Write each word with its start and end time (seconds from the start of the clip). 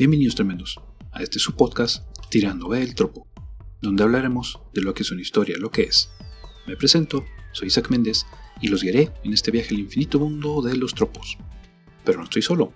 Bienvenidos 0.00 0.34
tremendos 0.34 0.80
a 1.12 1.22
este 1.22 1.38
su 1.38 1.56
podcast 1.56 2.02
Tirando 2.30 2.74
el 2.74 2.94
Tropo, 2.94 3.26
donde 3.82 4.02
hablaremos 4.02 4.58
de 4.72 4.80
lo 4.80 4.94
que 4.94 5.02
es 5.02 5.10
una 5.10 5.20
historia, 5.20 5.58
lo 5.58 5.70
que 5.70 5.82
es. 5.82 6.10
Me 6.66 6.74
presento, 6.74 7.26
soy 7.52 7.68
Isaac 7.68 7.90
Méndez 7.90 8.24
y 8.62 8.68
los 8.68 8.82
guiaré 8.82 9.12
en 9.24 9.34
este 9.34 9.50
viaje 9.50 9.74
al 9.74 9.80
infinito 9.80 10.18
mundo 10.18 10.62
de 10.62 10.74
los 10.74 10.94
tropos. 10.94 11.36
Pero 12.02 12.16
no 12.16 12.24
estoy 12.24 12.40
solo, 12.40 12.72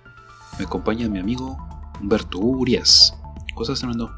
me 0.58 0.66
acompaña 0.66 1.08
mi 1.08 1.18
amigo 1.18 1.56
Humberto 1.98 2.40
Urias. 2.40 3.18
¿Cosas 3.54 3.78
tremendo? 3.78 4.14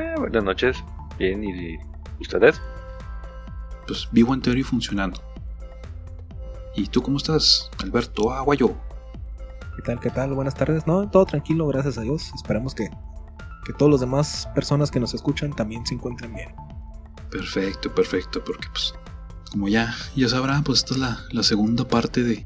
Eh, 0.00 0.14
buenas 0.16 0.44
noches, 0.44 0.82
bien, 1.18 1.44
¿y 1.44 1.76
ustedes? 2.18 2.62
Pues 3.86 4.08
vivo 4.10 4.32
en 4.32 4.40
teoría 4.40 4.62
y 4.62 4.64
funcionando. 4.64 5.20
¿Y 6.74 6.86
tú 6.86 7.02
cómo 7.02 7.18
estás, 7.18 7.68
Alberto 7.82 8.32
Aguayo? 8.32 8.74
¿Qué 9.78 9.82
tal? 9.82 10.00
¿Qué 10.00 10.10
tal? 10.10 10.34
Buenas 10.34 10.54
tardes. 10.56 10.88
No, 10.88 11.08
todo 11.08 11.24
tranquilo, 11.24 11.66
gracias 11.68 11.98
a 11.98 12.00
Dios. 12.00 12.32
Esperamos 12.34 12.74
que, 12.74 12.90
que 13.64 13.72
todos 13.72 13.88
los 13.88 14.00
demás 14.00 14.48
personas 14.52 14.90
que 14.90 14.98
nos 14.98 15.14
escuchan 15.14 15.52
también 15.54 15.86
se 15.86 15.94
encuentren 15.94 16.34
bien. 16.34 16.48
Perfecto, 17.30 17.94
perfecto, 17.94 18.42
porque 18.44 18.66
pues 18.72 18.92
como 19.52 19.68
ya, 19.68 19.94
ya 20.16 20.28
sabrán, 20.28 20.64
pues 20.64 20.78
esta 20.80 20.94
es 20.94 21.00
la, 21.00 21.18
la 21.30 21.42
segunda 21.44 21.86
parte 21.86 22.24
de, 22.24 22.44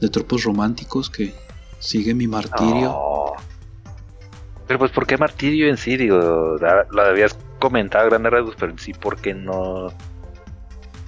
de 0.00 0.08
Tropos 0.08 0.44
Románticos 0.44 1.10
que 1.10 1.34
sigue 1.80 2.14
mi 2.14 2.28
martirio. 2.28 2.90
No. 2.90 3.24
Pero 4.68 4.78
pues, 4.78 4.92
¿por 4.92 5.06
qué 5.06 5.18
martirio 5.18 5.68
en 5.68 5.76
sí? 5.76 5.96
Digo, 5.96 6.56
la- 6.60 6.86
lo 6.88 7.02
habías 7.02 7.36
comentado 7.58 8.04
a 8.06 8.08
grandes 8.10 8.32
rasgos, 8.32 8.54
pero 8.58 8.70
en 8.70 8.78
sí, 8.78 8.94
¿por 8.94 9.16
qué 9.16 9.34
no, 9.34 9.88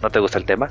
no 0.02 0.10
te 0.10 0.18
gusta 0.18 0.38
el 0.38 0.44
tema? 0.44 0.70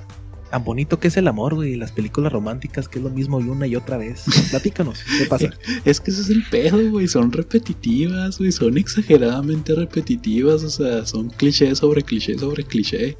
Tan 0.55 0.63
bonito 0.63 1.01
que 1.01 1.09
es 1.09 1.17
el 1.17 1.27
amor, 1.27 1.55
güey, 1.55 1.75
las 1.75 1.91
películas 1.91 2.31
románticas, 2.31 2.87
que 2.87 2.99
es 2.99 3.03
lo 3.03 3.09
mismo 3.09 3.41
y 3.41 3.49
una 3.49 3.67
y 3.67 3.75
otra 3.75 3.97
vez. 3.97 4.23
Platícanos, 4.51 5.03
¿qué 5.19 5.25
pasa? 5.25 5.49
Es 5.83 5.99
que 5.99 6.11
ese 6.11 6.21
es 6.21 6.29
el 6.29 6.45
pedo, 6.49 6.91
güey. 6.91 7.09
Son 7.09 7.29
repetitivas, 7.29 8.37
güey. 8.37 8.53
Son 8.53 8.77
exageradamente 8.77 9.75
repetitivas. 9.75 10.63
O 10.63 10.69
sea, 10.69 11.05
son 11.05 11.29
cliché 11.29 11.75
sobre 11.75 12.03
cliché 12.03 12.37
sobre 12.39 12.63
cliché. 12.63 13.17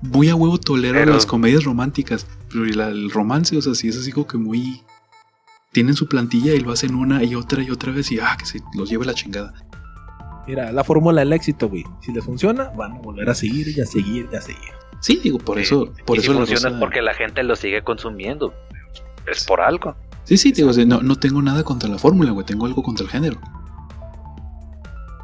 Muy 0.00 0.30
a 0.30 0.34
huevo 0.34 0.56
tolero 0.56 0.94
Pero- 0.94 1.12
las 1.12 1.26
comedias 1.26 1.64
románticas. 1.64 2.26
Pero 2.48 2.64
el 2.64 3.10
romance, 3.10 3.54
o 3.54 3.60
sea, 3.60 3.74
sí 3.74 3.88
es 3.88 3.98
así 3.98 4.10
como 4.10 4.26
que 4.26 4.38
muy. 4.38 4.80
Tienen 5.72 5.94
su 5.94 6.08
plantilla 6.08 6.54
y 6.54 6.60
lo 6.60 6.72
hacen 6.72 6.94
una 6.94 7.22
y 7.22 7.34
otra 7.34 7.62
y 7.62 7.68
otra 7.68 7.92
vez 7.92 8.10
y 8.12 8.18
ah, 8.18 8.34
que 8.38 8.46
se 8.46 8.60
los 8.72 8.88
lleve 8.88 9.04
la 9.04 9.12
chingada. 9.12 9.52
Mira, 10.48 10.72
la 10.72 10.84
fórmula 10.84 11.20
del 11.20 11.34
éxito, 11.34 11.68
güey. 11.68 11.84
Si 12.00 12.14
les 12.14 12.24
funciona, 12.24 12.70
van 12.70 12.92
a 12.92 12.98
volver 13.00 13.28
a 13.28 13.34
seguir 13.34 13.76
y 13.76 13.82
a 13.82 13.84
seguir 13.84 14.26
y 14.32 14.36
a 14.36 14.40
seguir. 14.40 14.85
Sí, 15.00 15.20
digo, 15.22 15.38
por 15.38 15.58
eso, 15.58 15.92
por 16.04 16.16
y 16.16 16.20
eso 16.20 16.32
si 16.32 16.36
funciona 16.38 16.60
Rosa- 16.62 16.68
es 16.76 16.80
porque 16.80 17.02
la 17.02 17.14
gente 17.14 17.42
lo 17.42 17.54
sigue 17.56 17.82
consumiendo. 17.82 18.54
Es 19.30 19.44
por 19.44 19.60
algo. 19.60 19.96
Sí, 20.24 20.36
sí, 20.36 20.52
digo, 20.52 20.72
no, 20.86 21.02
no 21.02 21.16
tengo 21.16 21.40
nada 21.42 21.62
contra 21.62 21.88
la 21.88 21.98
fórmula, 21.98 22.32
güey. 22.32 22.44
Tengo 22.46 22.66
algo 22.66 22.82
contra 22.82 23.04
el 23.04 23.10
género. 23.10 23.38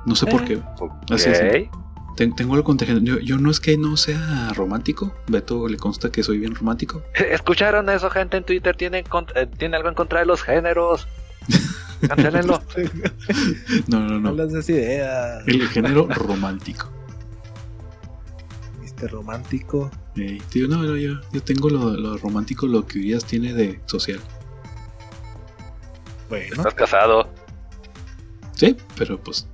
No 0.07 0.15
sé 0.15 0.27
por 0.27 0.43
Eh. 0.43 0.45
qué. 0.47 0.57
Ok. 0.81 0.93
Así 1.11 1.31
es, 1.31 1.69
Ten- 2.17 2.35
tengo 2.37 2.53
algo 2.55 2.65
contra 2.65 2.87
el 2.87 2.95
género. 2.99 3.17
Yo, 3.19 3.23
yo 3.25 3.39
no 3.39 3.51
es 3.51 3.59
que 3.59 3.79
no 3.79 3.97
sea 3.97 4.51
romántico. 4.55 5.15
Beto 5.29 5.67
le 5.69 5.79
consta 5.79 6.11
que 6.13 6.23
soy 6.23 6.39
bien 6.39 6.55
romántico. 6.55 7.03
¿Escucharon 7.31 7.89
eso, 7.89 8.11
gente 8.11 8.37
en 8.37 8.45
Twitter? 8.45 8.77
¿Tiene, 8.77 9.03
cont- 9.05 9.33
eh, 9.35 9.47
tiene 9.47 9.77
algo 9.77 9.89
en 9.89 9.95
contra 9.95 10.21
de 10.21 10.27
los 10.27 10.43
géneros? 10.43 11.09
Cancelenlo. 12.07 12.61
No, 13.87 14.01
no, 14.01 14.21
No 14.21 14.31
no. 14.31 14.33
les 14.33 14.53
des 14.53 14.69
idea. 14.69 15.39
El 15.47 15.69
género 15.69 16.07
romántico. 16.11 16.91
Este 19.03 19.17
romántico. 19.17 19.91
Ey, 20.15 20.39
tío, 20.49 20.69
no, 20.69 20.77
no, 20.81 20.97
yo, 20.97 21.15
yo 21.33 21.43
tengo 21.43 21.69
lo, 21.69 21.91
lo 21.97 22.17
romántico, 22.19 22.69
lo 22.69 22.87
que 22.87 23.01
Urias 23.01 23.25
tiene 23.25 23.53
de 23.53 23.81
social. 23.87 24.21
Bueno, 26.29 26.55
Estás 26.55 26.75
casado. 26.75 27.29
Sí, 28.55 28.77
pero 28.97 29.21
pues 29.21 29.49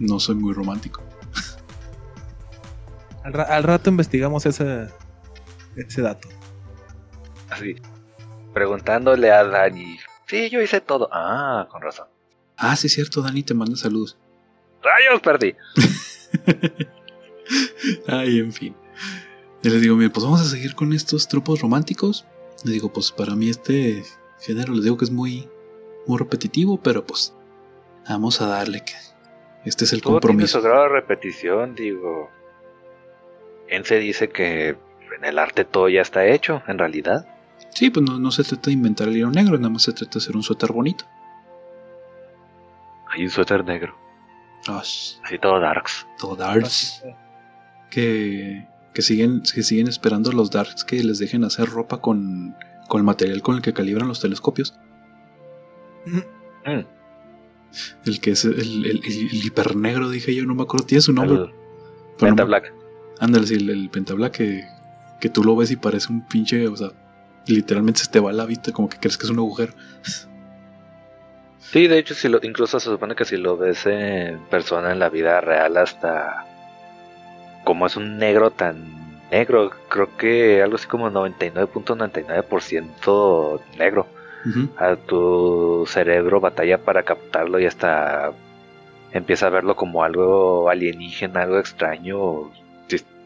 no 0.00 0.18
soy 0.18 0.34
muy 0.34 0.52
romántico. 0.52 1.00
al, 3.22 3.32
ra- 3.34 3.44
al 3.44 3.62
rato 3.62 3.88
investigamos 3.88 4.44
ese, 4.46 4.88
ese 5.76 6.02
dato. 6.02 6.28
Así. 7.50 7.76
Preguntándole 8.52 9.30
a 9.30 9.44
Dani. 9.44 9.96
Sí, 10.26 10.50
yo 10.50 10.60
hice 10.60 10.80
todo. 10.80 11.08
Ah, 11.12 11.68
con 11.70 11.82
razón. 11.82 12.08
Ah, 12.56 12.74
sí, 12.74 12.88
es 12.88 12.94
cierto, 12.94 13.22
Dani 13.22 13.44
te 13.44 13.54
manda 13.54 13.76
saludos. 13.76 14.18
¡Rayos, 14.82 15.20
perdí! 15.20 15.54
Ay, 18.08 18.40
en 18.40 18.52
fin. 18.52 18.74
Y 19.62 19.70
les 19.70 19.80
digo, 19.80 19.96
mira, 19.96 20.12
pues 20.12 20.24
vamos 20.24 20.40
a 20.40 20.44
seguir 20.44 20.74
con 20.74 20.92
estos 20.92 21.26
tropos 21.28 21.60
románticos. 21.60 22.24
Les 22.64 22.74
digo, 22.74 22.92
pues 22.92 23.10
para 23.12 23.34
mí 23.34 23.48
este 23.50 24.04
género, 24.40 24.72
les 24.72 24.84
digo 24.84 24.96
que 24.96 25.04
es 25.04 25.10
muy, 25.10 25.48
muy 26.06 26.18
repetitivo, 26.18 26.80
pero 26.80 27.04
pues 27.04 27.34
vamos 28.08 28.40
a 28.40 28.46
darle 28.46 28.84
que 28.84 28.94
este 29.64 29.84
es 29.84 29.92
el 29.92 30.00
Todo 30.00 30.20
tiene 30.20 30.20
compromiso. 30.20 30.58
su 30.60 30.64
grado 30.64 30.82
de 30.84 30.88
repetición, 30.90 31.74
digo. 31.74 32.30
En 33.68 33.84
se 33.84 33.98
dice 33.98 34.28
que 34.30 34.70
en 35.16 35.24
el 35.24 35.38
arte 35.38 35.64
todo 35.64 35.88
ya 35.88 36.00
está 36.00 36.24
hecho, 36.26 36.62
en 36.68 36.78
realidad. 36.78 37.26
Sí, 37.70 37.90
pues 37.90 38.08
no, 38.08 38.18
no 38.18 38.30
se 38.30 38.44
trata 38.44 38.66
de 38.66 38.72
inventar 38.72 39.08
el 39.08 39.16
hilo 39.16 39.30
negro, 39.30 39.56
nada 39.58 39.68
más 39.68 39.82
se 39.82 39.92
trata 39.92 40.14
de 40.14 40.18
hacer 40.18 40.36
un 40.36 40.42
suéter 40.42 40.72
bonito. 40.72 41.04
Hay 43.10 43.24
un 43.24 43.30
suéter 43.30 43.64
negro, 43.64 43.96
así 44.68 45.38
todo 45.40 45.58
darks. 45.60 46.06
todo 46.18 46.36
darks. 46.36 47.02
Que, 47.90 48.66
que, 48.98 49.02
siguen, 49.02 49.42
que 49.42 49.62
siguen 49.62 49.86
esperando 49.86 50.32
los 50.32 50.50
darks 50.50 50.82
que 50.82 51.00
les 51.04 51.20
dejen 51.20 51.44
hacer 51.44 51.68
ropa 51.70 52.00
con, 52.00 52.56
con 52.88 52.98
el 52.98 53.04
material 53.04 53.42
con 53.42 53.54
el 53.54 53.62
que 53.62 53.72
calibran 53.72 54.08
los 54.08 54.18
telescopios. 54.20 54.74
Mm, 56.04 56.80
El 58.04 58.20
que 58.20 58.32
es 58.32 58.44
el, 58.44 58.54
el, 58.58 58.86
el- 58.86 59.04
el 59.30 59.46
hipernegro, 59.46 60.10
dije 60.10 60.34
yo, 60.34 60.44
no 60.46 60.56
me 60.56 60.62
acuerdo, 60.64 60.84
tiene 60.84 61.02
su 61.02 61.12
nombre. 61.12 61.36
el 61.42 61.44
pero 62.18 62.34
Penta 62.34 62.42
no 62.42 62.46
me- 62.48 62.58
Black. 62.58 62.72
Ándale, 63.20 63.46
sí, 63.46 63.54
el, 63.54 63.70
el 63.70 63.88
pentabla 63.88 64.32
que, 64.32 64.64
que 65.20 65.28
tú 65.28 65.44
lo 65.44 65.54
ves 65.54 65.70
y 65.70 65.76
parece 65.76 66.12
un 66.12 66.26
pinche, 66.26 66.66
o 66.66 66.74
sea, 66.76 66.88
literalmente 67.46 68.00
se 68.00 68.10
te 68.10 68.18
va 68.18 68.32
la 68.32 68.46
vista 68.46 68.72
como 68.72 68.88
que 68.88 68.98
crees 68.98 69.16
que 69.16 69.26
es 69.26 69.30
un 69.30 69.38
agujero. 69.38 69.74
Sí, 71.60 71.86
de 71.86 71.98
hecho, 71.98 72.14
si 72.14 72.28
lo, 72.28 72.40
incluso 72.42 72.80
se 72.80 72.90
supone 72.90 73.14
que 73.14 73.24
si 73.24 73.36
lo 73.36 73.56
ves 73.56 73.86
en 73.86 74.40
persona 74.48 74.90
en 74.90 74.98
la 74.98 75.08
vida 75.08 75.40
real, 75.40 75.76
hasta 75.76 76.46
como 77.68 77.86
es 77.86 77.96
un 77.98 78.16
negro 78.16 78.50
tan 78.50 79.20
negro, 79.30 79.70
creo 79.90 80.16
que 80.16 80.62
algo 80.62 80.76
así 80.76 80.86
como 80.86 81.10
99.99% 81.10 83.60
negro. 83.78 84.06
A 84.78 84.96
tu 84.96 85.84
cerebro 85.86 86.40
batalla 86.40 86.78
para 86.78 87.02
captarlo 87.02 87.60
y 87.60 87.66
hasta 87.66 88.32
empieza 89.12 89.48
a 89.48 89.50
verlo 89.50 89.76
como 89.76 90.02
algo 90.02 90.70
alienígena, 90.70 91.42
algo 91.42 91.58
extraño. 91.58 92.50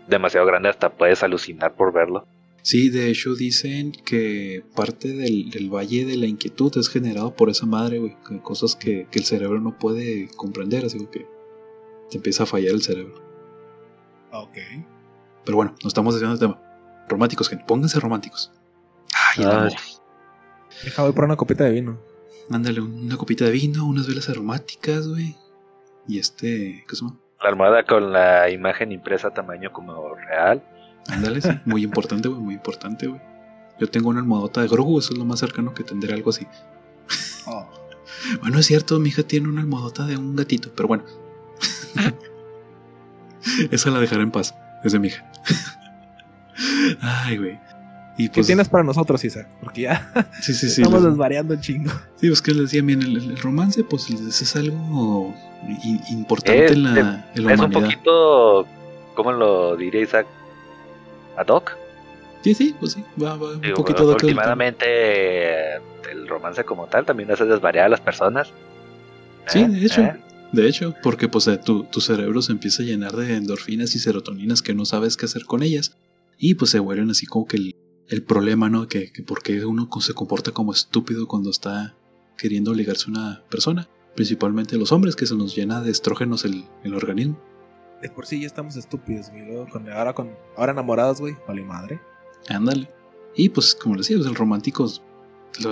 Demasiado 0.08 0.44
grande, 0.44 0.70
hasta 0.70 0.90
puedes 0.90 1.22
alucinar 1.22 1.76
por 1.76 1.92
verlo. 1.92 2.26
Sí, 2.62 2.88
de 2.88 3.10
hecho 3.10 3.36
dicen 3.36 3.92
que 3.92 4.64
parte 4.74 5.12
del, 5.12 5.50
del 5.50 5.70
valle 5.70 6.04
de 6.04 6.16
la 6.16 6.26
inquietud 6.26 6.76
es 6.78 6.88
generado 6.88 7.36
por 7.36 7.48
esa 7.48 7.66
madre, 7.66 8.00
güey. 8.00 8.16
Cosas 8.42 8.74
que, 8.74 9.06
que 9.08 9.20
el 9.20 9.24
cerebro 9.24 9.60
no 9.60 9.78
puede 9.78 10.28
comprender, 10.34 10.84
así 10.84 10.98
que 11.12 11.28
te 12.10 12.16
empieza 12.16 12.42
a 12.42 12.46
fallar 12.46 12.72
el 12.72 12.82
cerebro. 12.82 13.21
Ok. 14.32 14.58
Pero 15.44 15.56
bueno, 15.56 15.74
no 15.82 15.88
estamos 15.88 16.14
desviando 16.14 16.38
del 16.38 16.48
tema. 16.48 16.62
Románticos, 17.08 17.48
gente, 17.48 17.64
pónganse 17.66 18.00
románticos. 18.00 18.52
Ay, 19.14 19.44
el 19.44 19.50
Ay. 19.50 19.56
amor. 19.56 19.72
Deja 20.84 21.02
voy 21.02 21.12
por 21.12 21.24
una 21.24 21.36
copita 21.36 21.64
de 21.64 21.72
vino. 21.72 21.98
Mándale 22.48 22.80
una 22.80 23.16
copita 23.16 23.44
de 23.44 23.50
vino, 23.50 23.86
unas 23.86 24.06
velas 24.06 24.28
aromáticas, 24.28 25.06
güey. 25.06 25.36
Y 26.08 26.18
este, 26.18 26.84
¿qué 26.88 26.96
se 26.96 27.04
llama? 27.04 27.18
La 27.42 27.50
almohada 27.50 27.84
con 27.84 28.12
la 28.12 28.50
imagen 28.50 28.92
impresa 28.92 29.28
a 29.28 29.34
tamaño 29.34 29.72
como 29.72 30.14
real. 30.14 30.62
Ándale, 31.08 31.40
sí. 31.40 31.50
Muy 31.64 31.82
importante, 31.82 32.28
güey, 32.28 32.40
muy 32.40 32.54
importante, 32.54 33.06
güey. 33.08 33.20
Yo 33.78 33.88
tengo 33.88 34.10
una 34.10 34.20
almohadota 34.20 34.62
de 34.62 34.68
Grogu, 34.68 34.98
eso 34.98 35.12
es 35.12 35.18
lo 35.18 35.24
más 35.24 35.40
cercano 35.40 35.74
que 35.74 35.82
tendré 35.82 36.14
algo 36.14 36.30
así. 36.30 36.46
Bueno, 38.40 38.58
es 38.58 38.66
cierto, 38.66 38.98
mi 39.00 39.08
hija 39.08 39.22
tiene 39.24 39.48
una 39.48 39.62
almohadota 39.62 40.06
de 40.06 40.16
un 40.16 40.36
gatito, 40.36 40.70
pero 40.74 40.88
bueno. 40.88 41.04
Esa 43.70 43.90
la 43.90 44.00
dejaré 44.00 44.22
en 44.22 44.30
paz, 44.30 44.54
es 44.84 44.92
de 44.92 44.98
mi 44.98 45.08
hija. 45.08 45.24
Ay, 47.00 47.38
güey. 47.38 47.58
Y 48.18 48.28
¿Qué 48.28 48.34
pues, 48.36 48.46
tienes 48.46 48.68
para 48.68 48.84
nosotros, 48.84 49.24
Isaac? 49.24 49.48
Porque 49.62 49.82
ya 49.82 50.12
sí, 50.40 50.52
sí, 50.52 50.68
sí. 50.68 50.82
estamos 50.82 51.02
desvariando 51.02 51.54
un 51.54 51.60
chingo. 51.60 51.90
Sí, 52.16 52.28
pues 52.28 52.42
que 52.42 52.50
les 52.52 52.62
decía, 52.64 52.82
bien, 52.82 53.00
el, 53.02 53.16
el 53.16 53.38
romance, 53.38 53.82
pues 53.84 54.10
es 54.10 54.56
algo 54.56 55.34
importante 56.10 56.66
Es- 56.66 56.72
en 56.72 56.94
la, 56.94 57.24
en 57.34 57.44
la 57.46 57.54
es 57.54 57.60
un 57.60 57.70
poquito, 57.70 58.66
¿cómo 59.14 59.32
lo 59.32 59.76
diría 59.76 60.02
Isaac? 60.02 60.26
¿Ad 61.36 61.46
hoc? 61.48 61.72
Sí, 62.42 62.54
sí, 62.54 62.74
pues 62.78 62.92
sí, 62.92 63.04
va, 63.22 63.36
va 63.36 63.52
un 63.52 63.60
Digo, 63.60 63.76
poquito 63.76 64.06
de 64.06 64.14
últimamente 64.14 64.84
eh, 64.86 65.80
el 66.10 66.28
romance 66.28 66.64
como 66.64 66.86
tal 66.88 67.06
también 67.06 67.30
hace 67.30 67.44
desvariar 67.46 67.86
a 67.86 67.88
las 67.88 68.00
personas. 68.00 68.52
Sí, 69.46 69.60
¿Eh? 69.60 69.68
de 69.68 69.86
hecho. 69.86 70.02
¿Eh? 70.02 70.16
De 70.52 70.68
hecho, 70.68 70.94
porque 71.02 71.28
pues 71.28 71.46
eh, 71.48 71.58
tu, 71.58 71.84
tu 71.84 72.00
cerebro 72.00 72.42
se 72.42 72.52
empieza 72.52 72.82
a 72.82 72.86
llenar 72.86 73.16
de 73.16 73.36
endorfinas 73.36 73.94
y 73.94 73.98
serotoninas 73.98 74.60
que 74.62 74.74
no 74.74 74.84
sabes 74.84 75.16
qué 75.16 75.24
hacer 75.24 75.44
con 75.46 75.62
ellas. 75.62 75.96
Y 76.38 76.54
pues 76.56 76.70
se 76.70 76.78
vuelven 76.78 77.10
así 77.10 77.26
como 77.26 77.46
que 77.46 77.56
el, 77.56 77.76
el 78.08 78.22
problema, 78.22 78.68
¿no? 78.68 78.86
Que, 78.88 79.12
que 79.12 79.22
por 79.22 79.42
qué 79.42 79.64
uno 79.64 79.88
se 80.00 80.12
comporta 80.12 80.50
como 80.52 80.72
estúpido 80.72 81.26
cuando 81.26 81.50
está 81.50 81.96
queriendo 82.36 82.74
ligarse 82.74 83.06
a 83.06 83.10
una 83.10 83.44
persona. 83.48 83.88
principalmente 84.14 84.76
los 84.76 84.92
hombres, 84.92 85.16
que 85.16 85.26
se 85.26 85.36
nos 85.36 85.54
llena 85.56 85.80
de 85.80 85.90
estrógenos 85.90 86.44
el, 86.44 86.64
el 86.84 86.94
organismo. 86.94 87.40
De 88.02 88.10
por 88.10 88.26
sí 88.26 88.40
ya 88.40 88.46
estamos 88.46 88.76
estúpidos, 88.76 89.30
güey. 89.30 89.44
Ahora, 89.92 90.12
con, 90.12 90.30
ahora 90.56 90.72
enamorados, 90.72 91.20
güey. 91.20 91.36
Vale 91.46 91.62
madre. 91.64 92.00
Ándale. 92.48 92.90
Y 93.36 93.48
pues, 93.48 93.74
como 93.74 93.94
les 93.94 94.06
decía, 94.06 94.18
pues, 94.18 94.28
el 94.28 94.34
romántico, 94.34 94.90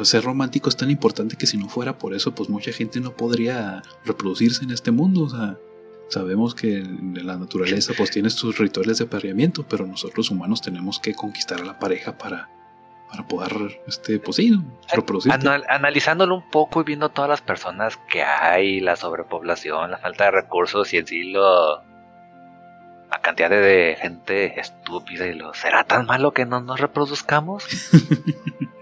ser 0.02 0.24
romántico 0.24 0.68
es 0.68 0.76
tan 0.76 0.90
importante 0.90 1.36
que 1.36 1.46
si 1.46 1.56
no 1.56 1.68
fuera 1.68 1.98
por 1.98 2.14
eso, 2.14 2.34
pues 2.34 2.48
mucha 2.48 2.72
gente 2.72 3.00
no 3.00 3.12
podría 3.12 3.82
reproducirse 4.04 4.64
en 4.64 4.70
este 4.70 4.90
mundo. 4.90 5.22
O 5.22 5.28
sea, 5.30 5.56
sabemos 6.08 6.54
que 6.54 6.82
la 7.14 7.36
naturaleza 7.36 7.92
pues 7.96 8.10
tiene 8.10 8.30
sus 8.30 8.58
rituales 8.58 8.98
de 8.98 9.04
apareamiento, 9.04 9.64
pero 9.68 9.86
nosotros 9.86 10.30
humanos 10.30 10.60
tenemos 10.60 10.98
que 11.00 11.14
conquistar 11.14 11.60
a 11.60 11.64
la 11.64 11.78
pareja 11.78 12.18
para, 12.18 12.50
para 13.10 13.26
poder, 13.26 13.80
este, 13.86 14.18
pues 14.18 14.36
sí, 14.36 14.58
reproducirte. 14.92 15.36
Anal- 15.48 15.64
analizándolo 15.68 16.34
un 16.36 16.50
poco 16.50 16.80
y 16.80 16.84
viendo 16.84 17.08
todas 17.08 17.30
las 17.30 17.40
personas 17.40 17.98
que 18.10 18.22
hay, 18.22 18.80
la 18.80 18.96
sobrepoblación, 18.96 19.90
la 19.92 19.98
falta 19.98 20.24
de 20.24 20.30
recursos 20.32 20.92
y 20.92 20.98
en 20.98 21.06
sí 21.06 21.32
lo... 21.32 21.82
La 23.10 23.20
cantidad 23.22 23.50
de, 23.50 23.56
de 23.60 23.96
gente 24.00 24.60
estúpida 24.60 25.26
y 25.26 25.34
lo... 25.34 25.52
¿Será 25.54 25.82
tan 25.82 26.06
malo 26.06 26.32
que 26.32 26.46
no 26.46 26.60
nos 26.60 26.78
reproduzcamos? 26.78 27.64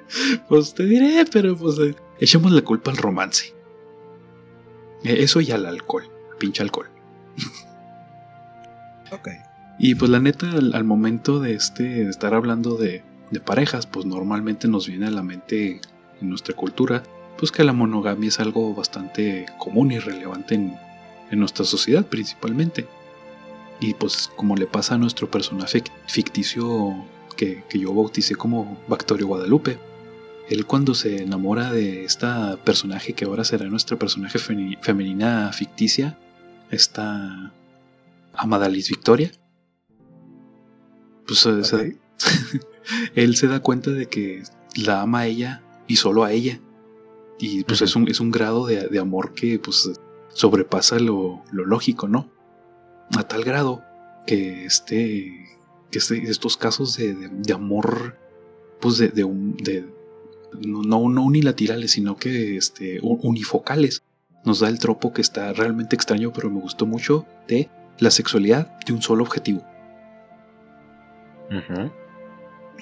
Pues 0.49 0.75
te 0.75 0.85
diré, 0.85 1.25
pero 1.31 1.57
pues 1.57 1.79
eh, 1.79 1.95
echemos 2.19 2.53
la 2.53 2.63
culpa 2.63 2.91
al 2.91 2.97
romance. 2.97 3.55
Eh, 5.05 5.23
Eso 5.23 5.41
y 5.41 5.51
al 5.51 5.67
alcohol, 5.67 6.05
pinche 6.39 6.63
alcohol. 6.63 6.89
Ok. 9.11 9.29
Y 9.79 9.95
pues 9.95 10.11
la 10.11 10.21
neta, 10.21 10.51
al, 10.51 10.75
al 10.75 10.85
momento 10.85 11.41
de 11.41 11.55
este 11.55 11.83
de 11.83 12.11
estar 12.11 12.35
hablando 12.35 12.77
de, 12.77 13.03
de 13.31 13.41
parejas, 13.41 13.87
pues 13.87 14.05
normalmente 14.05 14.69
nos 14.69 14.87
viene 14.87 15.07
a 15.07 15.11
la 15.11 15.23
mente 15.23 15.81
en 16.21 16.29
nuestra 16.29 16.55
cultura, 16.55 17.03
pues 17.39 17.53
que 17.53 17.65
la 17.65 17.73
monogamia 17.73 18.29
es 18.29 18.39
algo 18.41 18.75
bastante 18.75 19.47
común 19.59 19.93
y 19.93 19.99
relevante 19.99 20.57
en, 20.57 20.77
en 21.31 21.39
nuestra 21.39 21.65
sociedad 21.65 22.05
principalmente. 22.05 22.87
Y 23.81 23.95
pues 23.95 24.31
como 24.37 24.57
le 24.57 24.67
pasa 24.67 24.97
a 24.97 24.99
nuestro 24.99 25.31
personaje 25.31 25.83
ficticio 26.07 26.95
que, 27.37 27.65
que 27.71 27.79
yo 27.79 27.95
bauticé 27.95 28.35
como 28.35 28.77
Bactorio 28.89 29.29
Guadalupe, 29.29 29.79
él 30.51 30.67
cuando 30.67 30.95
se 30.95 31.23
enamora 31.23 31.71
de 31.73 32.05
esta 32.05 32.57
personaje 32.65 33.13
que 33.13 33.25
ahora 33.25 33.45
será 33.45 33.67
nuestra 33.67 33.99
personaje 33.99 34.39
femenina 34.39 35.53
ficticia, 35.53 36.19
esta 36.71 37.53
Amadalis 38.35 38.89
Victoria, 38.89 39.31
pues 41.27 41.41
se- 41.41 41.99
él 43.15 43.37
se 43.37 43.47
da 43.49 43.61
cuenta 43.61 43.91
de 43.91 44.07
que 44.07 44.43
la 44.77 45.03
ama 45.03 45.21
a 45.21 45.27
ella 45.27 45.63
y 45.87 45.97
solo 45.97 46.25
a 46.25 46.33
ella. 46.33 46.61
Y 47.39 47.63
pues 47.65 47.83
es, 47.83 47.95
un, 47.95 48.09
es 48.09 48.19
un 48.21 48.31
grado 48.31 48.67
de, 48.67 48.89
de 48.89 48.99
amor 48.99 49.35
que 49.35 49.59
pues 49.59 49.91
sobrepasa 50.31 50.99
lo, 50.99 51.43
lo 51.53 51.65
lógico, 51.67 52.09
¿no? 52.09 52.31
A 53.17 53.23
tal 53.25 53.45
grado 53.45 53.83
que 54.27 54.65
este, 54.65 55.47
que 55.91 55.99
este- 55.99 56.23
estos 56.31 56.57
casos 56.57 56.97
de, 56.97 57.15
de- 57.15 57.29
de 57.29 57.53
amor, 57.53 58.17
pues 58.81 58.99
de, 58.99 59.09
de 59.09 59.25
un, 59.25 59.57
de, 59.57 59.87
no, 60.61 60.83
no, 60.83 61.09
no 61.09 61.23
unilaterales, 61.23 61.93
sino 61.93 62.17
que 62.17 62.57
este, 62.57 62.99
unifocales, 63.03 64.03
nos 64.45 64.61
da 64.61 64.69
el 64.69 64.79
tropo 64.79 65.13
que 65.13 65.21
está 65.21 65.53
realmente 65.53 65.97
extraño, 65.97 66.33
pero 66.33 66.51
me 66.51 66.61
gustó 66.61 66.87
mucho, 66.87 67.27
de 67.49 67.69
la 67.99 68.11
sexualidad 68.11 68.79
de 68.87 68.93
un 68.93 69.03
solo 69.03 69.25
objetivo. 69.25 69.65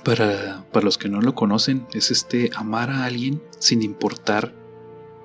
Para, 0.05 0.65
para 0.73 0.85
los 0.85 0.99
que 0.99 1.09
no 1.09 1.21
lo 1.21 1.35
conocen, 1.35 1.87
es 1.93 2.11
este 2.11 2.51
amar 2.55 2.91
a 2.91 3.05
alguien 3.05 3.43
sin 3.59 3.83
importar 3.83 4.53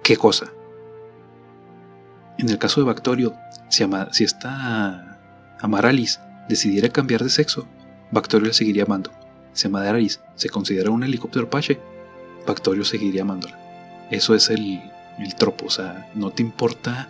qué 0.04 0.18
cosa. 0.18 0.52
En 2.40 2.50
el 2.50 2.58
caso 2.58 2.82
de 2.82 2.88
Bactorio, 2.88 3.36
si, 3.70 3.84
ama- 3.84 4.12
si 4.12 4.24
esta 4.24 5.20
Amaralis 5.60 6.20
decidiera 6.50 6.90
cambiar 6.90 7.24
de 7.24 7.30
sexo, 7.30 7.68
Bactorio 8.12 8.48
le 8.48 8.54
seguiría 8.54 8.84
amando. 8.84 9.12
Si 9.54 9.68
Amaralis 9.68 10.22
se 10.36 10.50
considera 10.50 10.90
un 10.90 11.04
helicóptero 11.04 11.46
Apache, 11.46 11.80
Bactorio 12.46 12.84
seguiría 12.86 13.22
amándola. 13.24 13.58
Eso 14.12 14.36
es 14.36 14.50
el, 14.50 14.82
el 15.20 15.36
tropo, 15.36 15.68
o 15.68 15.70
sea, 15.70 16.10
no 16.16 16.32
te 16.32 16.42
importa, 16.42 17.08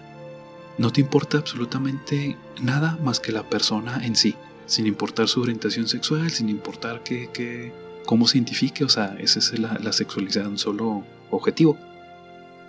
no 0.77 0.91
te 0.91 1.01
importa 1.01 1.37
absolutamente 1.39 2.37
nada 2.61 2.97
más 3.03 3.19
que 3.19 3.31
la 3.31 3.43
persona 3.43 4.05
en 4.05 4.15
sí 4.15 4.35
sin 4.67 4.87
importar 4.87 5.27
su 5.27 5.41
orientación 5.41 5.87
sexual, 5.87 6.29
sin 6.31 6.47
importar 6.49 7.01
que, 7.03 7.29
que- 7.33 7.73
cómo 8.05 8.25
se 8.27 8.37
identifique, 8.37 8.83
o 8.85 8.89
sea, 8.89 9.15
esa 9.19 9.39
es 9.39 9.59
la, 9.59 9.77
la 9.83 9.91
sexualidad, 9.91 10.47
un 10.47 10.57
solo 10.57 11.03
objetivo. 11.29 11.77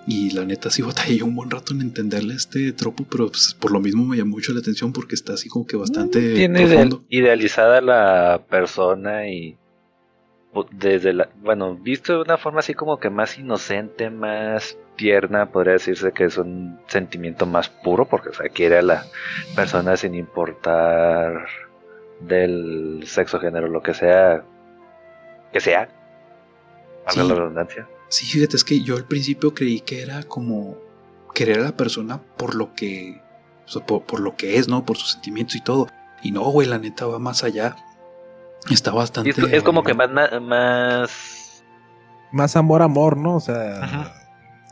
Y 0.04 0.30
la 0.30 0.44
neta 0.44 0.68
sí 0.68 0.82
batallé 0.82 1.22
un 1.22 1.36
buen 1.36 1.48
rato 1.48 1.72
en 1.72 1.80
entenderle 1.80 2.34
este 2.34 2.72
tropo, 2.72 3.04
pero 3.08 3.28
pues, 3.30 3.54
por 3.58 3.70
lo 3.70 3.78
mismo 3.78 4.04
me 4.04 4.16
llamó 4.16 4.32
mucho 4.32 4.52
la 4.52 4.58
atención 4.58 4.92
porque 4.92 5.14
está 5.14 5.34
así 5.34 5.48
como 5.48 5.64
que 5.64 5.76
bastante 5.76 6.34
Tiene 6.34 6.66
profundo. 6.66 7.04
ideal- 7.08 7.22
idealizada 7.22 7.80
la 7.80 8.42
persona 8.50 9.28
y 9.28 9.56
desde 10.70 11.12
la 11.14 11.28
bueno 11.42 11.74
visto 11.76 12.14
de 12.14 12.22
una 12.22 12.36
forma 12.36 12.60
así 12.60 12.74
como 12.74 12.98
que 12.98 13.08
más 13.10 13.38
inocente 13.38 14.10
más 14.10 14.76
tierna 14.96 15.50
podría 15.50 15.72
decirse 15.74 16.12
que 16.12 16.24
es 16.24 16.36
un 16.36 16.78
sentimiento 16.88 17.46
más 17.46 17.70
puro 17.70 18.06
porque 18.06 18.28
o 18.28 18.34
sea 18.34 18.48
quiere 18.50 18.78
a 18.78 18.82
la 18.82 19.04
persona 19.56 19.96
sin 19.96 20.14
importar 20.14 21.46
del 22.20 23.02
sexo 23.06 23.40
género 23.40 23.68
lo 23.68 23.82
que 23.82 23.94
sea 23.94 24.44
que 25.52 25.60
sea 25.60 25.88
Sí. 27.08 27.18
la 27.18 27.34
redundancia 27.34 27.88
Sí, 28.12 28.26
fíjate, 28.26 28.56
es 28.56 28.64
que 28.64 28.82
yo 28.82 28.94
al 28.96 29.06
principio 29.06 29.54
creí 29.54 29.80
que 29.80 30.02
era 30.02 30.22
como 30.22 30.76
querer 31.34 31.60
a 31.60 31.62
la 31.62 31.76
persona 31.78 32.20
por 32.36 32.54
lo 32.54 32.74
que, 32.74 33.22
o 33.64 33.68
sea, 33.68 33.86
por, 33.86 34.02
por 34.02 34.20
lo 34.20 34.36
que 34.36 34.58
es, 34.58 34.68
¿no? 34.68 34.84
Por 34.84 34.98
sus 34.98 35.12
sentimientos 35.12 35.56
y 35.56 35.62
todo. 35.62 35.88
Y 36.22 36.30
no, 36.30 36.42
güey, 36.42 36.68
la 36.68 36.78
neta 36.78 37.06
va 37.06 37.18
más 37.18 37.42
allá. 37.42 37.74
Está 38.70 38.92
bastante... 38.92 39.30
es, 39.30 39.38
es 39.38 39.62
como 39.62 39.82
que 39.82 39.94
más 39.94 40.08
más 40.40 41.64
Más 42.30 42.56
amor, 42.56 42.82
amor, 42.82 43.16
¿no? 43.16 43.36
O 43.36 43.40
sea. 43.40 43.82
Ajá. 43.84 44.14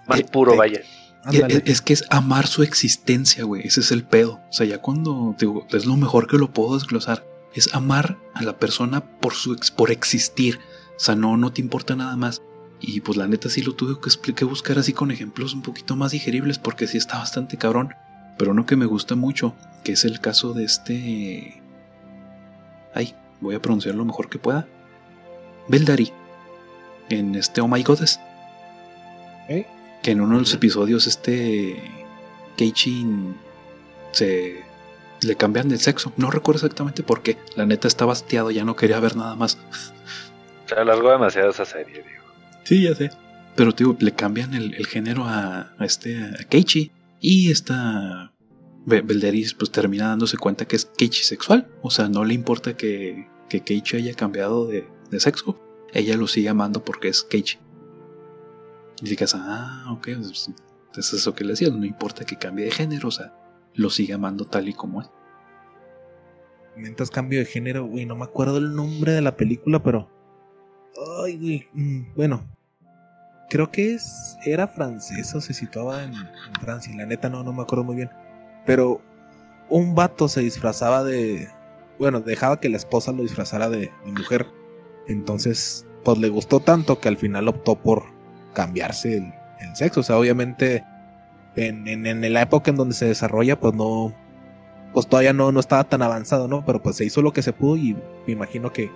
más 0.06 0.20
Eh, 0.20 0.24
puro 0.24 0.54
eh, 0.54 0.56
vaya 0.56 0.80
ándale. 1.24 1.56
Es, 1.56 1.62
es 1.66 1.82
que 1.82 1.92
es 1.92 2.04
amar 2.08 2.46
su 2.46 2.62
existencia, 2.62 3.44
güey. 3.44 3.66
Ese 3.66 3.80
es 3.80 3.90
el 3.90 4.04
pedo. 4.04 4.40
O 4.48 4.52
sea, 4.52 4.64
ya 4.66 4.78
cuando 4.78 5.34
digo, 5.38 5.66
es 5.70 5.84
lo 5.86 5.96
mejor 5.96 6.26
que 6.26 6.38
lo 6.38 6.52
puedo 6.52 6.74
desglosar. 6.74 7.26
Es 7.52 7.74
amar 7.74 8.16
a 8.32 8.42
la 8.42 8.58
persona 8.58 9.00
por 9.02 9.34
su 9.34 9.52
ex- 9.52 9.70
por 9.70 9.90
existir. 9.90 10.60
O 10.96 11.00
sea, 11.00 11.16
no, 11.16 11.36
no 11.36 11.52
te 11.52 11.60
importa 11.60 11.96
nada 11.96 12.16
más. 12.16 12.42
Y 12.80 13.00
pues 13.02 13.18
la 13.18 13.26
neta 13.26 13.50
sí 13.50 13.60
lo 13.62 13.74
tuve 13.74 13.98
que 14.34 14.44
buscar 14.46 14.78
así 14.78 14.94
con 14.94 15.10
ejemplos 15.10 15.52
un 15.52 15.60
poquito 15.60 15.96
más 15.96 16.12
digeribles 16.12 16.58
porque 16.58 16.86
sí 16.86 16.96
está 16.96 17.18
bastante 17.18 17.58
cabrón. 17.58 17.92
Pero 18.38 18.52
uno 18.52 18.64
que 18.64 18.76
me 18.76 18.86
gusta 18.86 19.16
mucho, 19.16 19.54
que 19.84 19.92
es 19.92 20.06
el 20.06 20.20
caso 20.20 20.54
de 20.54 20.64
este... 20.64 21.62
Ay, 22.94 23.14
voy 23.40 23.54
a 23.54 23.62
pronunciar 23.62 23.94
lo 23.94 24.04
mejor 24.04 24.28
que 24.28 24.38
pueda. 24.38 24.66
Beldari. 25.68 26.12
En 27.08 27.34
este 27.34 27.60
Oh 27.60 27.66
My 27.68 27.82
Goddess 27.82 28.20
¿Eh? 29.48 29.66
que 30.02 30.12
en 30.12 30.20
uno 30.20 30.34
de 30.36 30.40
los 30.42 30.50
Ujú. 30.50 30.58
episodios 30.58 31.06
este 31.06 31.82
Keichin 32.56 33.36
se 34.12 34.62
le 35.22 35.36
cambian 35.36 35.68
de 35.68 35.76
sexo. 35.78 36.12
No 36.16 36.30
recuerdo 36.30 36.58
exactamente 36.58 37.02
por 37.02 37.22
qué. 37.22 37.36
La 37.56 37.66
neta 37.66 37.88
estaba 37.88 38.12
hastiado, 38.12 38.50
ya 38.50 38.64
no 38.64 38.76
quería 38.76 39.00
ver 39.00 39.16
nada 39.16 39.34
más. 39.34 39.58
se 40.66 40.74
alargó 40.74 41.10
demasiado 41.10 41.50
esa 41.50 41.64
serie 41.64 41.96
digo 41.96 42.24
Sí, 42.64 42.82
ya 42.82 42.94
sé. 42.94 43.10
Pero 43.56 43.72
te 43.74 43.82
digo, 43.84 43.96
le 43.98 44.12
cambian 44.12 44.54
el, 44.54 44.74
el 44.74 44.86
género 44.86 45.24
a, 45.24 45.72
a 45.78 45.84
este 45.84 46.22
a 46.24 46.44
Keiichi 46.48 46.92
y 47.20 47.50
esta 47.50 48.29
Belderis 48.90 49.54
pues 49.54 49.70
termina 49.70 50.08
dándose 50.08 50.36
cuenta 50.36 50.66
que 50.66 50.76
es 50.76 50.86
Keiichi 50.86 51.22
sexual. 51.22 51.68
O 51.82 51.90
sea, 51.90 52.08
no 52.08 52.24
le 52.24 52.34
importa 52.34 52.76
que, 52.76 53.28
que 53.48 53.60
Keiichi 53.62 53.96
haya 53.96 54.14
cambiado 54.14 54.66
de, 54.66 54.86
de 55.10 55.20
sexo. 55.20 55.58
Ella 55.92 56.16
lo 56.16 56.26
sigue 56.26 56.48
amando 56.48 56.84
porque 56.84 57.08
es 57.08 57.22
Keiichi. 57.24 57.58
Y 59.02 59.08
dices, 59.08 59.34
ah, 59.34 59.86
ok, 59.92 60.08
pues, 60.16 60.50
es 60.96 61.12
eso 61.12 61.34
que 61.34 61.44
le 61.44 61.50
decía, 61.50 61.70
no 61.70 61.84
importa 61.84 62.24
que 62.24 62.36
cambie 62.36 62.66
de 62.66 62.70
género, 62.70 63.08
o 63.08 63.12
sea, 63.12 63.34
lo 63.74 63.88
sigue 63.88 64.12
amando 64.12 64.44
tal 64.46 64.68
y 64.68 64.74
como 64.74 65.00
es. 65.02 65.10
Comentas 66.74 67.10
cambio 67.10 67.38
de 67.38 67.46
género, 67.46 67.86
güey. 67.86 68.06
No 68.06 68.16
me 68.16 68.24
acuerdo 68.24 68.58
el 68.58 68.74
nombre 68.74 69.12
de 69.12 69.20
la 69.20 69.36
película, 69.36 69.82
pero. 69.82 70.08
Ay, 71.24 71.36
güey. 71.38 71.68
mm, 71.72 72.14
Bueno. 72.14 72.46
Creo 73.48 73.70
que 73.72 73.94
es. 73.94 74.36
Era 74.44 74.68
francesa 74.68 75.40
se 75.40 75.52
situaba 75.52 76.04
en, 76.04 76.14
en 76.14 76.54
Francia. 76.60 76.94
La 76.96 77.04
neta 77.06 77.28
no, 77.28 77.42
no 77.42 77.52
me 77.52 77.62
acuerdo 77.62 77.84
muy 77.84 77.96
bien. 77.96 78.10
Pero 78.66 79.00
un 79.68 79.94
vato 79.94 80.28
se 80.28 80.40
disfrazaba 80.40 81.04
de. 81.04 81.48
Bueno, 81.98 82.20
dejaba 82.20 82.60
que 82.60 82.68
la 82.68 82.76
esposa 82.76 83.12
lo 83.12 83.22
disfrazara 83.22 83.68
de, 83.68 83.90
de 84.04 84.12
mujer. 84.12 84.46
Entonces, 85.08 85.86
pues 86.04 86.18
le 86.18 86.28
gustó 86.28 86.60
tanto 86.60 87.00
que 87.00 87.08
al 87.08 87.16
final 87.16 87.48
optó 87.48 87.76
por 87.76 88.04
cambiarse 88.54 89.18
el, 89.18 89.34
el 89.60 89.76
sexo. 89.76 90.00
O 90.00 90.02
sea, 90.02 90.16
obviamente. 90.18 90.84
En, 91.56 91.88
en, 91.88 92.06
en 92.06 92.32
la 92.32 92.42
época 92.42 92.70
en 92.70 92.76
donde 92.76 92.94
se 92.94 93.06
desarrolla, 93.06 93.58
pues 93.58 93.74
no, 93.74 94.14
pues 94.92 95.08
todavía 95.08 95.32
no, 95.32 95.50
no 95.50 95.58
estaba 95.58 95.82
tan 95.82 96.00
avanzado, 96.00 96.46
¿no? 96.46 96.64
Pero 96.64 96.80
pues 96.80 96.94
se 96.96 97.04
hizo 97.04 97.22
lo 97.22 97.32
que 97.32 97.42
se 97.42 97.52
pudo 97.52 97.76
y 97.76 97.94
me 98.26 98.32
imagino 98.32 98.72
que 98.72 98.88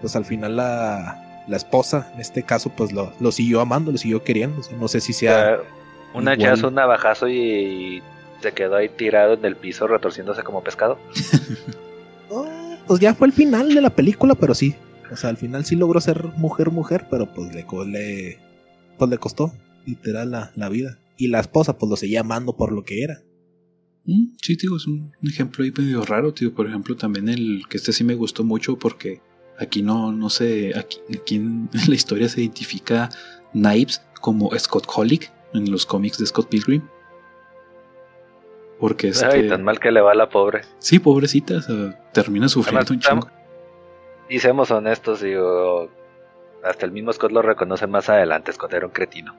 pues 0.00 0.14
al 0.14 0.24
final 0.24 0.54
la, 0.56 1.44
la 1.48 1.56
esposa, 1.56 2.12
en 2.14 2.20
este 2.20 2.44
caso, 2.44 2.70
pues 2.70 2.92
lo, 2.92 3.12
lo 3.18 3.32
siguió 3.32 3.60
amando, 3.60 3.90
lo 3.90 3.98
siguió 3.98 4.22
queriendo. 4.22 4.60
O 4.60 4.62
sea, 4.62 4.76
no 4.78 4.86
sé 4.86 5.00
si 5.00 5.12
sea... 5.12 5.32
sea, 5.32 5.56
Un 6.14 6.28
hachazo, 6.28 6.68
un 6.68 6.74
navajazo 6.74 7.28
y 7.28 8.00
se 8.40 8.52
quedó 8.52 8.76
ahí 8.76 8.88
tirado 8.88 9.34
en 9.34 9.44
el 9.44 9.56
piso 9.56 9.86
retorciéndose 9.86 10.42
como 10.42 10.62
pescado. 10.62 10.98
Ah, 12.34 12.78
pues 12.86 13.00
ya 13.00 13.14
fue 13.14 13.26
el 13.28 13.32
final 13.32 13.74
de 13.74 13.80
la 13.80 13.90
película, 13.90 14.34
pero 14.34 14.54
sí. 14.54 14.74
O 15.12 15.16
sea, 15.16 15.30
al 15.30 15.36
final 15.36 15.64
sí 15.64 15.76
logró 15.76 16.00
ser 16.00 16.24
mujer, 16.36 16.70
mujer, 16.70 17.06
pero 17.10 17.32
pues 17.32 17.54
le, 17.54 17.64
pues 18.98 19.10
le 19.10 19.18
costó 19.18 19.52
literal 19.86 20.30
la, 20.30 20.52
la 20.56 20.68
vida. 20.68 20.98
Y 21.16 21.28
la 21.28 21.40
esposa 21.40 21.78
pues 21.78 21.88
lo 21.90 21.96
seguía 21.96 22.20
amando 22.20 22.56
por 22.56 22.72
lo 22.72 22.82
que 22.82 23.02
era. 23.04 23.20
Mm, 24.06 24.36
Sí, 24.42 24.56
tío, 24.56 24.76
es 24.76 24.86
un 24.86 25.12
un 25.22 25.28
ejemplo 25.28 25.64
ahí 25.64 25.72
medio 25.76 26.02
raro, 26.02 26.32
tío. 26.32 26.52
Por 26.54 26.66
ejemplo, 26.66 26.96
también 26.96 27.28
el 27.28 27.62
que 27.68 27.76
este 27.76 27.92
sí 27.92 28.02
me 28.04 28.14
gustó 28.14 28.42
mucho 28.42 28.78
porque 28.78 29.20
aquí 29.58 29.82
no, 29.82 30.10
no 30.10 30.30
sé, 30.30 30.72
aquí, 30.76 30.98
aquí 31.14 31.34
en 31.36 31.68
la 31.86 31.94
historia 31.94 32.28
se 32.28 32.40
identifica 32.40 33.10
Knives 33.52 34.02
como 34.20 34.50
Scott 34.58 34.86
Holick 34.92 35.30
en 35.52 35.70
los 35.70 35.86
cómics 35.86 36.18
de 36.18 36.26
Scott 36.26 36.48
Pilgrim. 36.48 36.82
Porque 38.78 39.08
este... 39.10 39.26
Ay, 39.26 39.48
tan 39.48 39.62
mal 39.62 39.80
que 39.80 39.90
le 39.90 40.00
va 40.00 40.12
a 40.12 40.14
la 40.14 40.28
pobre. 40.28 40.62
Sí, 40.78 40.98
pobrecita, 40.98 41.56
o 41.56 41.62
sea, 41.62 42.10
termina 42.12 42.48
sufriendo 42.48 42.80
Además, 42.80 42.90
un 42.90 43.00
chingo. 43.00 43.30
Y 44.28 44.38
seamos 44.38 44.70
honestos, 44.70 45.20
digo, 45.20 45.90
hasta 46.64 46.86
el 46.86 46.92
mismo 46.92 47.12
Scott 47.12 47.32
lo 47.32 47.42
reconoce 47.42 47.86
más 47.86 48.08
adelante, 48.08 48.52
Scott 48.52 48.72
era 48.72 48.86
un 48.86 48.92
cretino. 48.92 49.34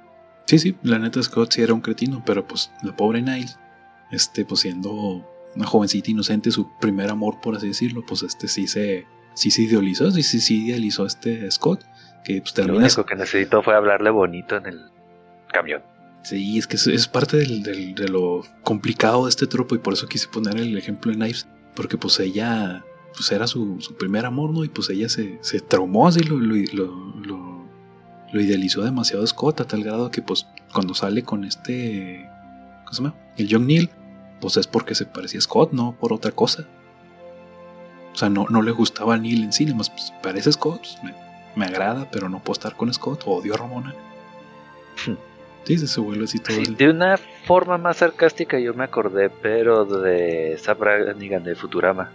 Sí, 0.46 0.60
sí, 0.60 0.78
la 0.84 1.00
neta 1.00 1.22
Scott 1.24 1.52
sí 1.54 1.64
era 1.64 1.74
un 1.74 1.82
cretino, 1.82 2.22
pero 2.26 2.46
pues 2.46 2.72
la 2.84 2.96
pobre 2.96 3.22
Niles, 3.22 3.58
este, 4.12 4.46
pues 4.46 4.62
siendo 4.62 4.92
una 5.56 5.66
jovencita 5.66 6.12
inocente, 6.12 6.52
su 6.52 6.70
primer 6.78 7.10
amor, 7.10 7.42
por 7.42 7.56
así 7.56 7.70
decirlo, 7.70 8.04
pues 8.08 8.22
este 8.22 8.48
sí 8.48 8.68
se, 8.68 9.08
sí 9.34 9.50
se 9.50 9.64
idealizó, 9.64 10.12
sí, 10.12 10.22
sí, 10.22 10.40
sí 10.40 10.68
idealizó 10.68 11.04
a 11.04 11.08
este 11.08 11.50
Scott, 11.50 11.84
que 12.24 12.42
pues 12.42 12.56
Lo 12.58 12.64
termina... 12.66 12.86
único 12.86 13.06
que 13.06 13.16
necesitó 13.16 13.64
fue 13.64 13.74
hablarle 13.74 14.12
bonito 14.12 14.58
en 14.58 14.68
el 14.68 14.92
camión. 15.52 15.82
Sí, 16.26 16.58
es 16.58 16.66
que 16.66 16.76
es, 16.76 17.08
parte 17.08 17.38
de 17.38 18.08
lo 18.08 18.42
complicado 18.64 19.26
de 19.26 19.30
este 19.30 19.46
tropo 19.46 19.76
y 19.76 19.78
por 19.78 19.94
eso 19.94 20.08
quise 20.08 20.28
poner 20.28 20.58
el 20.58 20.76
ejemplo 20.76 21.12
de 21.12 21.18
Knives, 21.18 21.46
porque 21.76 22.00
pues 22.00 22.20
ella, 22.20 22.84
pues 23.14 23.32
era 23.32 23.46
su, 23.46 23.80
su 23.80 23.96
primer 23.96 24.26
amor, 24.26 24.50
¿no? 24.52 24.64
Y 24.64 24.70
pues 24.70 24.90
ella 24.90 25.08
se, 25.08 25.38
se 25.44 25.60
traumó 25.60 26.08
así, 26.08 26.22
lo, 26.22 26.38
lo, 26.40 26.56
lo, 26.74 27.66
lo- 28.34 28.42
idealizó 28.42 28.82
demasiado 28.82 29.24
a 29.24 29.28
Scott 29.28 29.62
a 29.62 29.68
tal 29.68 29.84
grado 29.84 30.10
que 30.10 30.24
pues 30.24 30.48
cuando 30.74 30.96
sale 30.96 31.22
con 31.24 31.44
este, 31.46 32.28
¿cómo 32.86 32.92
se 32.94 33.04
llama? 33.04 33.16
El 33.38 33.48
Young 33.48 33.68
Neil, 33.68 33.90
pues 34.42 34.58
es 34.58 34.66
porque 34.66 34.96
se 34.96 35.06
parecía 35.06 35.38
a 35.38 35.42
Scott, 35.44 35.74
no 35.74 35.96
por 36.00 36.12
otra 36.12 36.32
cosa. 36.32 36.68
O 38.14 38.18
sea, 38.18 38.30
no, 38.30 38.48
no 38.50 38.64
le 38.64 38.72
gustaba 38.72 39.14
a 39.14 39.18
Neil 39.20 39.44
en 39.44 39.54
sí, 39.54 39.72
más 39.76 39.92
pues, 39.92 40.12
parece 40.24 40.52
Scott, 40.52 40.80
pues, 40.80 40.98
me, 41.04 41.14
me 41.56 41.66
agrada, 41.66 42.10
pero 42.10 42.30
no 42.30 42.40
puedo 42.40 42.54
estar 42.54 42.76
con 42.76 42.92
Scott, 42.92 43.22
odio 43.28 43.54
a 43.54 43.58
Ramona. 43.58 43.94
Sí, 45.66 45.78
se 45.80 46.00
vuelve 46.00 46.24
así 46.26 46.40
todo. 46.40 46.56
Sí, 46.58 46.64
el- 46.68 46.78
de 46.78 46.90
una 46.90 47.18
forma 47.18 47.78
más 47.78 47.98
sarcástica 47.98 48.60
yo 48.60 48.74
me 48.74 48.84
acordé, 48.86 49.30
pero 49.30 49.84
de 49.86 50.56
Zap 50.60 50.80
Brannigan 50.80 51.44
de 51.44 51.56
Futurama. 51.56 52.12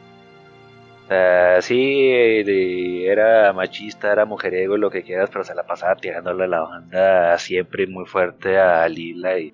Ah, 1.13 1.59
sí, 1.61 1.75
de- 2.45 3.07
era 3.09 3.53
machista, 3.53 4.13
era 4.13 4.25
mujeriego, 4.25 4.77
lo 4.77 4.91
que 4.91 5.03
quieras, 5.03 5.29
pero 5.33 5.43
se 5.45 5.55
la 5.55 5.65
pasaba 5.67 5.97
tirándole 5.97 6.47
la 6.47 6.61
banda 6.61 7.37
siempre 7.39 7.87
muy 7.89 8.07
fuerte 8.07 8.57
a 8.59 8.89
Lila. 8.89 9.37
Y 9.39 9.53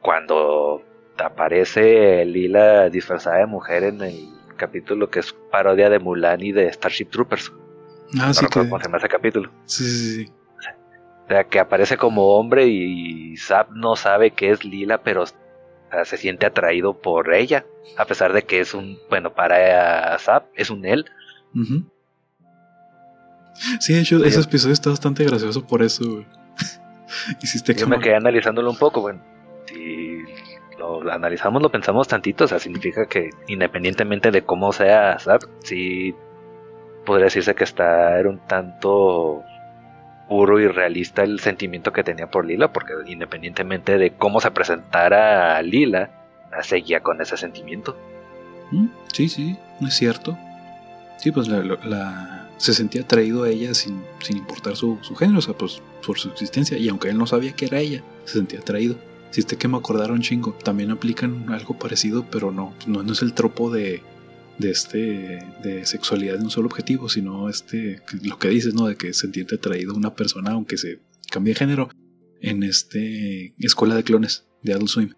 cuando 0.00 0.82
aparece 1.16 2.24
Lila 2.24 2.88
disfrazada 2.90 3.38
de 3.38 3.46
mujer 3.46 3.84
en 3.84 4.00
el 4.02 4.28
capítulo 4.56 5.08
que 5.08 5.20
es 5.20 5.32
parodia 5.52 5.88
de 5.88 6.00
Mulan 6.00 6.40
y 6.40 6.50
de 6.52 6.72
Starship 6.72 7.06
Troopers. 7.10 7.52
Ah, 8.18 8.26
no 8.28 8.34
sí, 8.34 8.46
que- 8.46 8.58
cómo 8.58 8.78
se 8.78 8.84
llama 8.86 8.98
ese 8.98 9.08
capítulo. 9.08 9.50
sí, 9.66 9.84
sí, 9.84 10.24
sí. 10.26 10.32
O 11.30 11.32
sea, 11.32 11.44
que 11.44 11.60
aparece 11.60 11.96
como 11.96 12.36
hombre 12.36 12.66
y 12.66 13.36
Zap 13.36 13.70
no 13.70 13.94
sabe 13.94 14.32
que 14.32 14.50
es 14.50 14.64
Lila, 14.64 14.98
pero 15.04 15.26
se 16.02 16.16
siente 16.16 16.44
atraído 16.44 17.00
por 17.00 17.32
ella. 17.32 17.64
A 17.96 18.04
pesar 18.04 18.32
de 18.32 18.42
que 18.42 18.58
es 18.58 18.74
un, 18.74 18.98
bueno, 19.08 19.32
para 19.32 20.18
Zap 20.18 20.46
es 20.56 20.70
un 20.70 20.84
él. 20.84 21.04
Sí, 23.78 23.94
de 23.94 24.00
hecho, 24.00 24.24
ese 24.24 24.40
episodio 24.40 24.72
está 24.72 24.90
bastante 24.90 25.22
gracioso 25.22 25.64
por 25.64 25.84
eso, 25.84 26.02
güey. 26.04 26.26
Hiciste 27.40 27.74
Yo 27.74 27.86
me 27.86 28.00
quedé 28.00 28.16
analizándolo 28.16 28.68
un 28.68 28.78
poco, 28.78 29.00
bueno. 29.00 29.22
Si 29.66 30.24
lo 30.80 31.12
analizamos, 31.12 31.62
lo 31.62 31.70
pensamos 31.70 32.08
tantito, 32.08 32.42
o 32.42 32.48
sea, 32.48 32.58
significa 32.58 33.06
que 33.06 33.30
independientemente 33.46 34.32
de 34.32 34.42
cómo 34.42 34.72
sea 34.72 35.16
Zap, 35.20 35.42
sí 35.60 36.12
podría 37.06 37.26
decirse 37.26 37.54
que 37.54 37.62
está, 37.62 38.18
era 38.18 38.28
un 38.28 38.40
tanto 38.48 39.44
puro 40.30 40.60
y 40.60 40.68
realista 40.68 41.24
el 41.24 41.40
sentimiento 41.40 41.92
que 41.92 42.04
tenía 42.04 42.30
por 42.30 42.46
Lila, 42.46 42.72
porque 42.72 42.92
independientemente 43.08 43.98
de 43.98 44.12
cómo 44.12 44.40
se 44.40 44.52
presentara 44.52 45.60
Lila, 45.60 46.08
seguía 46.62 47.00
con 47.00 47.20
ese 47.20 47.36
sentimiento. 47.36 47.96
Mm, 48.70 48.86
Sí, 49.12 49.28
sí, 49.28 49.58
es 49.80 49.94
cierto. 49.94 50.38
Sí, 51.18 51.32
pues 51.32 51.48
la, 51.48 52.48
se 52.58 52.72
sentía 52.74 53.02
atraído 53.02 53.42
a 53.42 53.48
ella 53.48 53.74
sin, 53.74 54.04
sin 54.20 54.36
importar 54.36 54.76
su, 54.76 54.98
su 55.02 55.16
género, 55.16 55.40
o 55.40 55.42
sea, 55.42 55.54
pues 55.54 55.82
por 56.06 56.16
su 56.16 56.28
existencia. 56.30 56.78
Y 56.78 56.88
aunque 56.88 57.08
él 57.08 57.18
no 57.18 57.26
sabía 57.26 57.52
que 57.52 57.64
era 57.64 57.80
ella, 57.80 58.00
se 58.24 58.34
sentía 58.34 58.60
atraído. 58.60 58.94
Si 59.30 59.42
que 59.42 59.66
me 59.66 59.78
acordaron 59.78 60.20
chingo, 60.20 60.52
también 60.62 60.92
aplican 60.92 61.52
algo 61.52 61.76
parecido, 61.76 62.24
pero 62.30 62.52
no, 62.52 62.72
no, 62.86 63.02
no 63.02 63.12
es 63.12 63.22
el 63.22 63.34
tropo 63.34 63.68
de, 63.68 64.02
de 64.60 64.70
este 64.70 65.38
de 65.62 65.86
sexualidad 65.86 66.36
de 66.38 66.44
un 66.44 66.50
solo 66.50 66.66
objetivo, 66.68 67.08
sino 67.08 67.48
este 67.48 68.02
lo 68.22 68.38
que 68.38 68.48
dices, 68.48 68.74
¿no? 68.74 68.86
De 68.86 68.96
que 68.96 69.12
se 69.14 69.30
siente 69.32 69.54
atraído 69.56 69.92
a 69.92 69.96
una 69.96 70.14
persona 70.14 70.52
aunque 70.52 70.76
se 70.76 71.00
cambie 71.30 71.54
de 71.54 71.58
género 71.58 71.88
en 72.40 72.62
este 72.62 73.54
escuela 73.58 73.94
de 73.94 74.04
clones 74.04 74.46
de 74.62 74.72
Adult 74.74 74.88
Swim. 74.88 75.14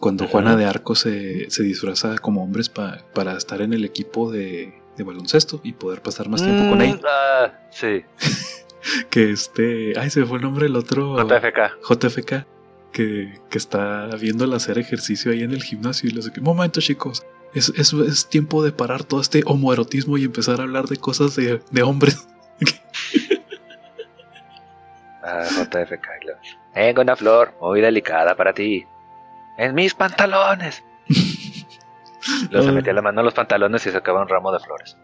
Cuando 0.00 0.24
Ajá. 0.24 0.30
Juana 0.32 0.56
de 0.56 0.64
Arco 0.64 0.94
se, 0.94 1.50
se 1.50 1.62
disfraza 1.64 2.18
como 2.18 2.42
hombres 2.44 2.68
pa- 2.68 3.04
para 3.14 3.36
estar 3.36 3.60
en 3.62 3.72
el 3.72 3.84
equipo 3.84 4.30
de, 4.30 4.72
de 4.96 5.04
baloncesto 5.04 5.60
y 5.64 5.72
poder 5.72 6.02
pasar 6.02 6.28
más 6.28 6.42
tiempo 6.42 6.68
con 6.70 6.78
Mm, 6.78 6.82
él. 6.82 7.00
Ah, 7.04 7.52
sí, 7.72 8.02
Que 9.10 9.30
este. 9.32 9.98
Ay, 9.98 10.08
se 10.10 10.20
me 10.20 10.26
fue 10.26 10.36
el 10.38 10.44
nombre 10.44 10.64
del 10.66 10.76
otro. 10.76 11.16
JFK. 11.18 11.78
JFK. 11.88 12.46
Que, 12.92 13.34
que 13.50 13.58
está 13.58 14.06
viéndola 14.20 14.56
hacer 14.56 14.78
ejercicio 14.78 15.32
ahí 15.32 15.42
en 15.42 15.50
el 15.50 15.62
gimnasio 15.64 16.08
y 16.08 16.12
les 16.12 16.26
dice: 16.26 16.40
Momento, 16.40 16.80
chicos. 16.80 17.24
Es, 17.54 17.70
es, 17.76 17.92
es 17.92 18.28
tiempo 18.28 18.62
de 18.62 18.72
parar 18.72 19.04
todo 19.04 19.20
este 19.20 19.42
homoerotismo 19.46 20.18
y 20.18 20.24
empezar 20.24 20.60
a 20.60 20.64
hablar 20.64 20.86
de 20.86 20.96
cosas 20.96 21.34
de, 21.34 21.62
de 21.70 21.82
hombres. 21.82 22.26
Ah, 25.22 25.44
JFK. 25.44 26.06
y 26.22 26.26
luego, 26.26 26.40
Tengo 26.74 27.02
una 27.02 27.16
flor 27.16 27.54
muy 27.60 27.80
delicada 27.80 28.36
para 28.36 28.52
ti. 28.52 28.84
En 29.56 29.74
mis 29.74 29.94
pantalones. 29.94 30.82
Luego 32.50 32.66
se 32.66 32.72
metía 32.72 32.92
la 32.92 33.02
mano 33.02 33.20
en 33.20 33.24
los 33.24 33.34
pantalones 33.34 33.86
y 33.86 33.90
sacaba 33.90 34.20
un 34.20 34.28
ramo 34.28 34.52
de 34.52 34.60
flores. 34.60 34.96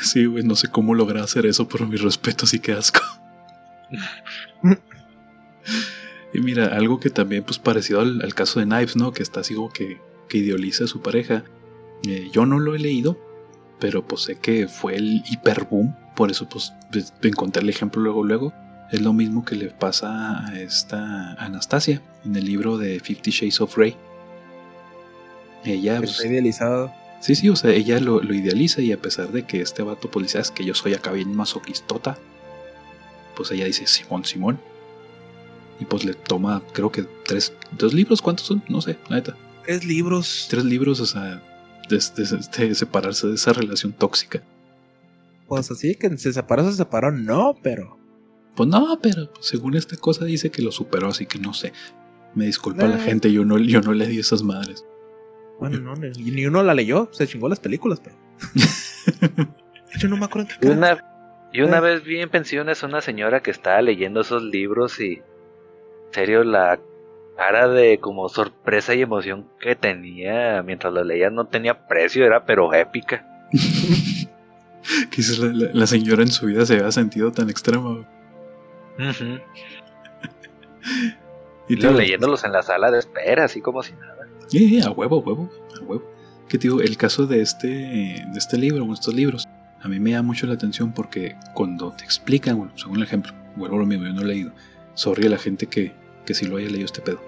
Sí, 0.00 0.24
güey, 0.26 0.44
no 0.44 0.54
sé 0.54 0.68
cómo 0.68 0.94
lograr 0.94 1.22
hacer 1.22 1.44
eso, 1.46 1.68
pero 1.68 1.86
mi 1.86 1.96
respeto 1.96 2.46
sí 2.46 2.58
que 2.58 2.72
asco. 2.72 3.00
y 6.34 6.40
mira, 6.40 6.66
algo 6.68 6.98
que 7.00 7.10
también, 7.10 7.44
pues 7.44 7.58
parecido 7.58 8.00
al, 8.00 8.22
al 8.22 8.34
caso 8.34 8.60
de 8.60 8.66
Knives, 8.66 8.96
¿no? 8.96 9.12
Que 9.12 9.22
está 9.22 9.40
así 9.40 9.54
como 9.54 9.70
que, 9.70 10.00
que 10.28 10.38
idealiza 10.38 10.84
a 10.84 10.88
su 10.88 11.02
pareja. 11.02 11.44
Eh, 12.08 12.30
yo 12.32 12.46
no 12.46 12.58
lo 12.58 12.74
he 12.74 12.78
leído, 12.78 13.18
pero 13.78 14.06
pues 14.06 14.22
sé 14.22 14.36
que 14.36 14.66
fue 14.66 14.96
el 14.96 15.22
hiperboom. 15.28 15.94
Por 16.16 16.30
eso, 16.30 16.48
pues, 16.48 16.72
pues, 16.90 17.12
encontré 17.22 17.62
el 17.62 17.68
ejemplo 17.68 18.00
luego, 18.00 18.24
luego. 18.24 18.54
Es 18.90 19.02
lo 19.02 19.12
mismo 19.12 19.44
que 19.44 19.54
le 19.54 19.66
pasa 19.66 20.46
a 20.46 20.58
esta 20.58 21.34
Anastasia 21.34 22.00
en 22.24 22.34
el 22.34 22.46
libro 22.46 22.78
de 22.78 22.98
Fifty 23.00 23.30
Shades 23.30 23.60
of 23.60 23.76
Grey. 23.76 23.94
Ella, 25.66 25.98
pues, 25.98 26.12
Está 26.12 26.28
idealizado. 26.28 26.92
Sí, 27.20 27.34
sí, 27.34 27.50
o 27.50 27.56
sea, 27.56 27.72
ella 27.72 28.00
lo, 28.00 28.22
lo 28.22 28.32
idealiza 28.32 28.80
y 28.80 28.92
a 28.92 29.02
pesar 29.02 29.30
de 29.30 29.44
que 29.44 29.60
este 29.60 29.82
vato 29.82 30.10
policía 30.10 30.40
es 30.40 30.50
que 30.50 30.64
yo 30.64 30.72
soy 30.72 30.94
acá 30.94 31.12
bien 31.12 31.36
masoquistota, 31.36 32.16
pues 33.36 33.50
ella 33.50 33.66
dice 33.66 33.86
Simón, 33.86 34.24
Simón. 34.24 34.60
Y 35.78 35.84
pues 35.84 36.04
le 36.04 36.14
toma, 36.14 36.62
creo 36.72 36.90
que 36.90 37.04
tres, 37.26 37.52
dos 37.72 37.92
libros, 37.92 38.22
¿cuántos 38.22 38.46
son? 38.46 38.62
No 38.68 38.80
sé, 38.80 38.96
la 39.08 39.16
neta. 39.16 39.36
Tres 39.64 39.84
libros. 39.84 40.46
Tres 40.48 40.64
libros, 40.64 41.00
o 41.00 41.06
sea, 41.06 41.42
de, 41.88 41.98
de- 42.16 42.68
de 42.68 42.74
separarse 42.74 43.26
de 43.28 43.34
esa 43.34 43.52
relación 43.52 43.92
tóxica. 43.92 44.42
Pues 45.46 45.70
así 45.70 45.94
que 45.94 46.16
se 46.18 46.32
separó, 46.32 46.64
se 46.70 46.76
separó, 46.76 47.10
no, 47.10 47.56
pero. 47.62 47.96
Pues 48.54 48.68
no, 48.68 48.98
pero 49.02 49.30
según 49.40 49.76
esta 49.76 49.96
cosa 49.96 50.24
dice 50.24 50.50
que 50.50 50.62
lo 50.62 50.72
superó, 50.72 51.08
así 51.08 51.26
que 51.26 51.38
no 51.38 51.54
sé. 51.54 51.72
Me 52.34 52.44
disculpa 52.46 52.86
la 52.86 52.96
Eh. 52.96 53.00
gente, 53.00 53.32
yo 53.32 53.44
no, 53.44 53.58
yo 53.58 53.80
no 53.80 53.92
le 53.94 54.06
di 54.06 54.18
esas 54.18 54.42
madres. 54.42 54.84
Bueno, 55.58 55.78
no, 55.80 55.94
ni, 55.94 56.10
ni 56.30 56.46
uno 56.46 56.62
la 56.62 56.74
leyó, 56.74 57.08
se 57.12 57.26
chingó 57.26 57.48
las 57.48 57.60
películas, 57.60 58.00
pero. 58.02 58.16
Yo 59.98 60.08
no 60.08 60.16
me 60.16 60.26
acuerdo 60.26 60.48
en 60.52 60.60
qué 60.60 60.66
Y 60.66 60.70
cara- 60.70 60.76
una, 60.76 61.04
y 61.52 61.60
una 61.62 61.78
Eh. 61.78 61.80
vez 61.80 62.04
vi 62.04 62.20
en 62.20 62.28
pensiones 62.28 62.82
una 62.82 63.00
señora 63.00 63.42
que 63.42 63.50
estaba 63.50 63.80
leyendo 63.82 64.20
esos 64.20 64.42
libros 64.42 65.00
y. 65.00 65.14
En 65.14 66.14
serio, 66.14 66.44
la 66.44 66.78
cara 67.38 67.68
de 67.68 67.98
como 68.00 68.28
sorpresa 68.28 68.94
y 68.94 69.00
emoción 69.02 69.46
que 69.60 69.74
tenía 69.76 70.62
mientras 70.62 70.92
lo 70.92 71.02
leía 71.04 71.30
no 71.30 71.46
tenía 71.46 71.86
precio, 71.88 72.26
era 72.26 72.44
pero 72.44 72.74
épica. 72.74 73.24
Quizás 75.10 75.38
la, 75.38 75.46
la- 75.52 75.70
la 75.72 75.86
señora 75.86 76.22
en 76.22 76.28
su 76.28 76.46
vida 76.46 76.66
se 76.66 76.74
había 76.74 76.90
sentido 76.92 77.30
tan 77.32 77.48
extrema. 77.48 77.90
Ujú. 78.98 79.38
Y 81.68 81.76
te 81.76 81.90
leyéndolos 81.92 82.44
en 82.44 82.52
la 82.52 82.62
sala 82.62 82.90
de 82.90 82.98
espera, 82.98 83.44
así 83.44 83.60
como 83.60 83.82
si 83.82 83.92
nada. 83.92 84.26
Sí, 84.48 84.80
a 84.80 84.90
huevo, 84.90 85.16
a 85.16 85.20
huevo, 85.20 85.50
a 85.78 85.84
huevo. 85.84 86.10
Que 86.48 86.56
digo, 86.56 86.80
el 86.80 86.96
caso 86.96 87.26
de 87.26 87.42
este, 87.42 87.68
de 87.68 88.38
este 88.38 88.56
libro, 88.56 88.84
o 88.84 88.94
estos 88.94 89.12
libros, 89.14 89.46
a 89.82 89.88
mí 89.88 90.00
me 90.00 90.10
llama 90.12 90.28
mucho 90.28 90.46
la 90.46 90.54
atención 90.54 90.92
porque 90.92 91.36
cuando 91.54 91.92
te 91.92 92.04
explican, 92.04 92.56
bueno, 92.56 92.72
según 92.76 92.96
el 92.96 93.02
ejemplo, 93.02 93.32
vuelvo 93.56 93.76
a 93.76 93.80
lo 93.80 93.86
mismo, 93.86 94.06
yo 94.06 94.14
no 94.14 94.22
he 94.22 94.24
leído. 94.24 94.52
Sorry 94.94 95.26
a 95.26 95.30
la 95.30 95.38
gente 95.38 95.66
que, 95.66 95.92
que 96.24 96.32
sí 96.32 96.46
lo 96.46 96.56
haya 96.56 96.70
leído 96.70 96.86
este 96.86 97.02
pedo. 97.02 97.20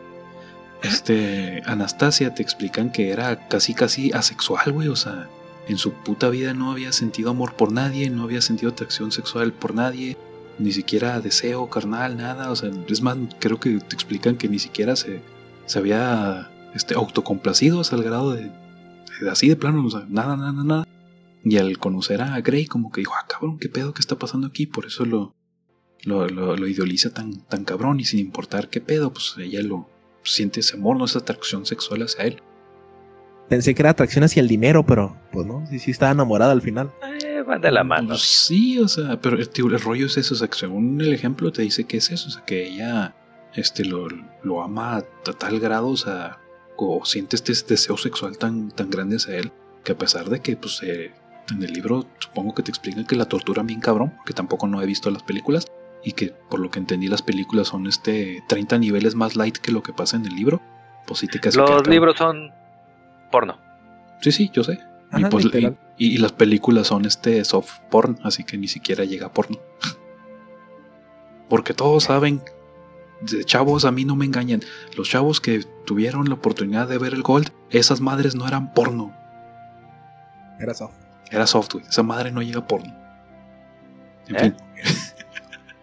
Este, 0.82 1.62
Anastasia 1.66 2.34
te 2.34 2.42
explican 2.42 2.90
que 2.90 3.10
era 3.10 3.49
casi, 3.49 3.75
casi 3.75 4.12
asexual, 4.12 4.72
güey, 4.72 4.88
o 4.88 4.96
sea, 4.96 5.28
en 5.68 5.78
su 5.78 5.92
puta 5.92 6.30
vida 6.30 6.54
no 6.54 6.72
había 6.72 6.92
sentido 6.92 7.30
amor 7.30 7.54
por 7.54 7.70
nadie, 7.72 8.08
no 8.10 8.22
había 8.22 8.40
sentido 8.40 8.72
atracción 8.72 9.12
sexual 9.12 9.52
por 9.52 9.75
nadie, 9.75 10.16
ni 10.58 10.72
siquiera 10.72 11.20
deseo 11.20 11.68
carnal, 11.68 12.16
nada, 12.16 12.50
o 12.50 12.56
sea, 12.56 12.70
es 12.88 13.02
más, 13.02 13.16
creo 13.38 13.60
que 13.60 13.78
te 13.78 13.94
explican 13.94 14.37
que 14.37 14.49
ni 14.49 14.58
siquiera 14.58 14.96
se, 14.96 15.22
se 15.66 15.78
había 15.78 16.50
este, 16.75 16.94
autocomplacido 16.94 17.80
hasta 17.80 17.96
el 17.96 18.02
grado 18.02 18.32
de, 18.32 18.50
así 19.30 19.49
de 19.49 19.56
plano, 19.56 19.87
o 19.87 20.00
nada, 20.08 20.37
nada, 20.37 20.64
nada. 20.64 20.87
Y 21.42 21.56
al 21.56 21.78
conocer 21.78 22.20
a 22.20 22.38
Grey, 22.40 22.66
como 22.66 22.92
que 22.92 23.00
dijo, 23.00 23.14
ah, 23.14 23.26
cabrón, 23.26 23.58
¿qué 23.58 23.68
pedo 23.68 23.94
que 23.94 24.00
está 24.00 24.18
pasando 24.18 24.46
aquí? 24.46 24.66
Por 24.66 24.87
eso 24.87 25.06
lo, 25.06 25.34
lo, 26.04 26.26
lo, 26.28 26.56
lo 26.56 26.68
idealiza 26.68 27.14
tan, 27.14 27.40
tan 27.46 27.64
cabrón 27.64 27.99
y 28.00 28.04
sin 28.04 28.20
importar 28.20 28.68
qué 28.68 28.80
pedo, 28.82 29.12
pues 29.12 29.34
ella 29.38 29.62
lo 29.62 29.88
siente 30.23 30.61
ese 30.61 30.77
amor, 30.77 30.97
no 30.97 31.05
esa 31.05 31.21
atracción 31.21 31.67
sexual 31.67 32.03
hacia 32.03 32.25
él. 32.25 32.43
Pensé 33.49 33.75
que 33.75 33.83
era 33.83 33.91
atracción 33.91 34.23
hacia 34.25 34.41
el 34.41 34.49
dinero, 34.49 34.87
pero 34.87 35.17
pues 35.33 35.47
no, 35.47 35.67
sí, 35.69 35.79
sí 35.79 35.91
estaba 35.91 36.12
enamorada 36.12 36.53
al 36.53 36.62
final. 36.62 36.93
Eh, 37.25 37.43
van 37.43 37.61
de 37.61 37.73
la 37.73 37.83
mano. 37.83 38.11
Pues 38.11 38.23
sí, 38.23 38.79
o 38.79 38.87
sea, 38.87 39.21
pero 39.21 39.37
el, 39.37 39.49
tío, 39.49 39.67
el 39.67 39.81
rollo 39.81 40.07
es 40.07 40.17
eso, 40.17 40.35
o 40.35 40.37
sea, 40.37 40.49
que 40.49 40.57
según 40.57 41.00
el 41.00 41.12
ejemplo 41.12 41.50
te 41.50 41.62
dice 41.62 41.85
que 41.85 41.97
es 41.97 42.11
eso, 42.11 42.29
o 42.29 42.31
sea, 42.31 42.45
que 42.45 42.69
ella 42.69 43.15
este, 43.55 43.85
lo, 43.85 44.07
lo 44.43 44.62
ama 44.62 44.99
a 44.99 45.03
tal 45.33 45.59
grado, 45.59 45.89
o 45.89 45.97
sea, 45.97 46.39
o 46.77 47.05
siente 47.05 47.37
este 47.37 47.53
deseo 47.53 47.97
sexual 47.97 48.39
tan, 48.39 48.71
tan 48.71 48.89
grande 48.89 49.17
hacia 49.17 49.37
él, 49.37 49.50
que 49.83 49.93
a 49.93 49.99
pesar 49.99 50.31
de 50.31 50.41
que, 50.41 50.57
pues, 50.57 50.81
eh, 50.83 51.12
en 51.50 51.62
el 51.62 51.73
libro 51.73 52.07
supongo 52.21 52.55
que 52.55 52.62
te 52.62 52.71
explican 52.71 53.05
que 53.05 53.17
la 53.17 53.25
tortura 53.25 53.62
bien 53.62 53.81
cabrón, 53.81 54.15
que 54.25 54.33
tampoco 54.33 54.69
no 54.69 54.81
he 54.81 54.87
visto 54.87 55.11
las 55.11 55.25
películas, 55.25 55.67
y 56.02 56.12
que 56.12 56.28
por 56.49 56.61
lo 56.61 56.71
que 56.71 56.78
entendí 56.78 57.09
las 57.09 57.23
películas 57.23 57.69
son 57.69 57.87
este 57.87 58.42
30 58.49 58.78
niveles 58.78 59.14
más 59.14 59.37
light 59.37 59.57
que 59.59 59.73
lo 59.73 59.83
que 59.83 59.92
pasa 59.92 60.16
en 60.16 60.25
el 60.26 60.35
libro, 60.35 60.61
pues 61.07 61.21
sí 61.21 61.26
te 61.26 61.40
casi 61.40 61.59
Los 61.59 61.87
libros 61.87 62.16
son 62.16 62.50
porno. 63.30 63.59
Sí, 64.21 64.33
sí, 64.33 64.50
yo 64.52 64.64
sé. 64.64 64.78
y, 65.16 65.25
pues, 65.25 65.47
y- 65.99 66.14
y 66.14 66.19
las 66.19 66.33
películas 66.33 66.87
son 66.87 67.04
este 67.04 67.45
soft 67.45 67.80
porn, 67.90 68.19
así 68.23 68.45
que 68.45 68.57
ni 68.57 68.69
siquiera 68.69 69.04
llega 69.04 69.26
a 69.26 69.33
porno. 69.33 69.59
Porque 71.49 71.75
todos 71.75 72.04
saben, 72.04 72.40
chavos 73.45 73.85
a 73.85 73.90
mí 73.90 74.04
no 74.04 74.14
me 74.16 74.25
engañan, 74.25 74.61
los 74.97 75.09
chavos 75.09 75.40
que 75.40 75.64
tuvieron 75.85 76.28
la 76.28 76.35
oportunidad 76.35 76.88
de 76.88 76.99
ver 76.99 77.12
el 77.12 77.23
Gold, 77.23 77.50
esas 77.71 78.00
madres 78.00 78.35
no 78.37 78.47
eran 78.47 78.73
porno, 78.73 79.12
Era 80.61 80.75
soft. 80.75 80.95
era 81.30 81.47
software, 81.47 81.85
esa 81.88 82.02
madre 82.04 82.30
no 82.30 82.40
llega 82.40 82.61
a 82.61 82.66
porno. 82.66 82.95
En 84.28 84.37
¿Eh? 84.37 84.38
fin, 84.40 84.57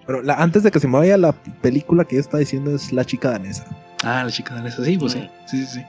Pero 0.07 0.21
la, 0.23 0.35
antes 0.35 0.63
de 0.63 0.71
que 0.71 0.79
se 0.79 0.87
me 0.87 0.97
vaya 0.97 1.17
la 1.17 1.33
película 1.33 2.05
que 2.05 2.15
yo 2.15 2.21
estaba 2.21 2.39
diciendo 2.39 2.73
es 2.73 2.91
La 2.93 3.05
chica 3.05 3.29
danesa. 3.31 3.65
ah, 4.03 4.23
la 4.23 4.31
chica 4.31 4.55
danesa, 4.55 4.83
sí, 4.83 4.97
pues 4.97 5.13
sí, 5.13 5.29
sí, 5.45 5.65
sí, 5.65 5.65
sí. 5.65 5.85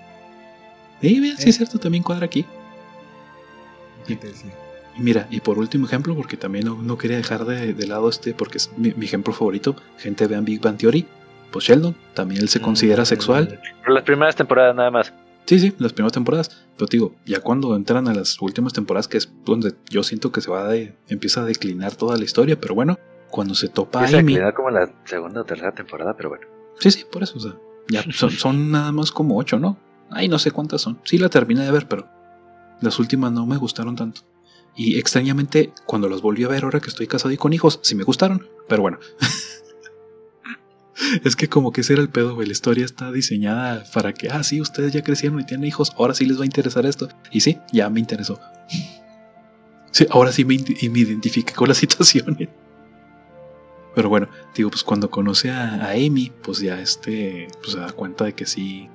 Sí, 1.00 1.20
mira, 1.20 1.36
sí 1.36 1.44
Eh. 1.46 1.50
es 1.50 1.56
cierto, 1.56 1.78
también 1.78 2.02
cuadra 2.02 2.26
aquí. 2.26 2.44
¿Qué 4.06 4.16
te 4.16 4.28
decía? 4.28 4.50
Y 4.98 5.02
Mira, 5.02 5.26
y 5.30 5.40
por 5.40 5.58
último 5.58 5.86
ejemplo, 5.86 6.16
porque 6.16 6.36
también 6.36 6.64
no, 6.66 6.82
no 6.82 6.98
quería 6.98 7.16
dejar 7.18 7.44
de, 7.44 7.72
de 7.74 7.86
lado 7.86 8.08
este, 8.08 8.34
porque 8.34 8.58
es 8.58 8.70
mi, 8.76 8.92
mi 8.94 9.06
ejemplo 9.06 9.32
favorito, 9.32 9.76
gente 9.98 10.26
vean 10.26 10.44
Big 10.44 10.60
Bang 10.60 10.76
Theory, 10.76 11.06
pues 11.52 11.64
Sheldon, 11.66 11.94
también 12.14 12.40
él 12.42 12.48
se 12.48 12.60
considera 12.60 13.04
Mm, 13.04 13.06
sexual. 13.06 13.60
Pero 13.82 13.94
las 13.94 14.02
primeras 14.04 14.34
temporadas 14.34 14.74
nada 14.74 14.90
más. 14.90 15.12
Sí, 15.46 15.58
sí, 15.60 15.72
las 15.78 15.92
primeras 15.92 16.12
temporadas, 16.12 16.66
pero 16.76 16.88
te 16.88 16.96
digo, 16.96 17.14
ya 17.24 17.40
cuando 17.40 17.74
entran 17.76 18.08
a 18.08 18.12
las 18.14 18.40
últimas 18.42 18.72
temporadas, 18.72 19.08
que 19.08 19.16
es 19.18 19.30
donde 19.44 19.72
yo 19.88 20.02
siento 20.02 20.30
que 20.32 20.40
se 20.40 20.50
va 20.50 20.66
de, 20.68 20.94
empieza 21.08 21.40
a 21.42 21.44
declinar 21.44 21.94
toda 21.94 22.16
la 22.18 22.24
historia, 22.24 22.60
pero 22.60 22.74
bueno, 22.74 22.98
cuando 23.30 23.54
se 23.54 23.68
topa 23.68 24.04
a 24.04 24.18
Amy, 24.18 24.38
como 24.54 24.70
la 24.70 24.90
segunda 25.04 25.42
o 25.42 25.44
tercera 25.44 25.72
temporada, 25.72 26.14
pero 26.16 26.30
bueno. 26.30 26.46
sí, 26.78 26.90
sí, 26.90 27.04
por 27.10 27.22
eso, 27.22 27.36
o 27.36 27.40
sea, 27.40 27.56
ya 27.88 28.02
son, 28.12 28.30
son 28.30 28.70
nada 28.70 28.92
más 28.92 29.12
como 29.12 29.38
ocho, 29.38 29.58
¿no? 29.58 29.78
Ay, 30.10 30.28
no 30.28 30.38
sé 30.38 30.50
cuántas 30.50 30.80
son. 30.80 31.00
Sí, 31.04 31.18
la 31.18 31.28
terminé 31.28 31.64
de 31.64 31.70
ver, 31.70 31.86
pero 31.86 32.08
las 32.80 32.98
últimas 32.98 33.32
no 33.32 33.46
me 33.46 33.56
gustaron 33.56 33.96
tanto. 33.96 34.22
Y 34.74 34.98
extrañamente, 34.98 35.72
cuando 35.86 36.08
las 36.08 36.22
volví 36.22 36.44
a 36.44 36.48
ver 36.48 36.64
ahora 36.64 36.80
que 36.80 36.88
estoy 36.88 37.06
casado 37.06 37.32
y 37.32 37.36
con 37.36 37.52
hijos, 37.52 37.80
sí 37.82 37.94
me 37.94 38.04
gustaron. 38.04 38.46
Pero 38.68 38.82
bueno. 38.82 38.98
es 41.24 41.36
que 41.36 41.48
como 41.48 41.72
que 41.72 41.80
ese 41.80 41.94
era 41.94 42.02
el 42.02 42.08
pedo, 42.08 42.34
güey. 42.34 42.46
La 42.46 42.52
historia 42.52 42.84
está 42.84 43.10
diseñada 43.10 43.84
para 43.92 44.14
que, 44.14 44.28
ah, 44.28 44.42
sí, 44.44 44.60
ustedes 44.60 44.92
ya 44.92 45.02
crecieron 45.02 45.40
y 45.40 45.44
tienen 45.44 45.66
hijos, 45.66 45.92
ahora 45.98 46.14
sí 46.14 46.26
les 46.26 46.38
va 46.38 46.42
a 46.42 46.46
interesar 46.46 46.86
esto. 46.86 47.08
Y 47.32 47.40
sí, 47.40 47.58
ya 47.72 47.90
me 47.90 48.00
interesó. 48.00 48.40
Sí, 49.90 50.06
ahora 50.10 50.30
sí 50.32 50.44
me, 50.44 50.58
me 50.58 50.98
identifiqué 50.98 51.54
con 51.54 51.66
las 51.66 51.78
situaciones. 51.78 52.50
Pero 53.94 54.08
bueno, 54.08 54.28
digo, 54.54 54.70
pues 54.70 54.84
cuando 54.84 55.10
conoce 55.10 55.50
a, 55.50 55.74
a 55.86 55.90
Amy, 55.92 56.32
pues 56.42 56.60
ya 56.60 56.80
este, 56.80 57.48
pues 57.60 57.72
se 57.72 57.78
da 57.80 57.90
cuenta 57.92 58.24
de 58.24 58.34
que 58.34 58.46
sí, 58.46 58.88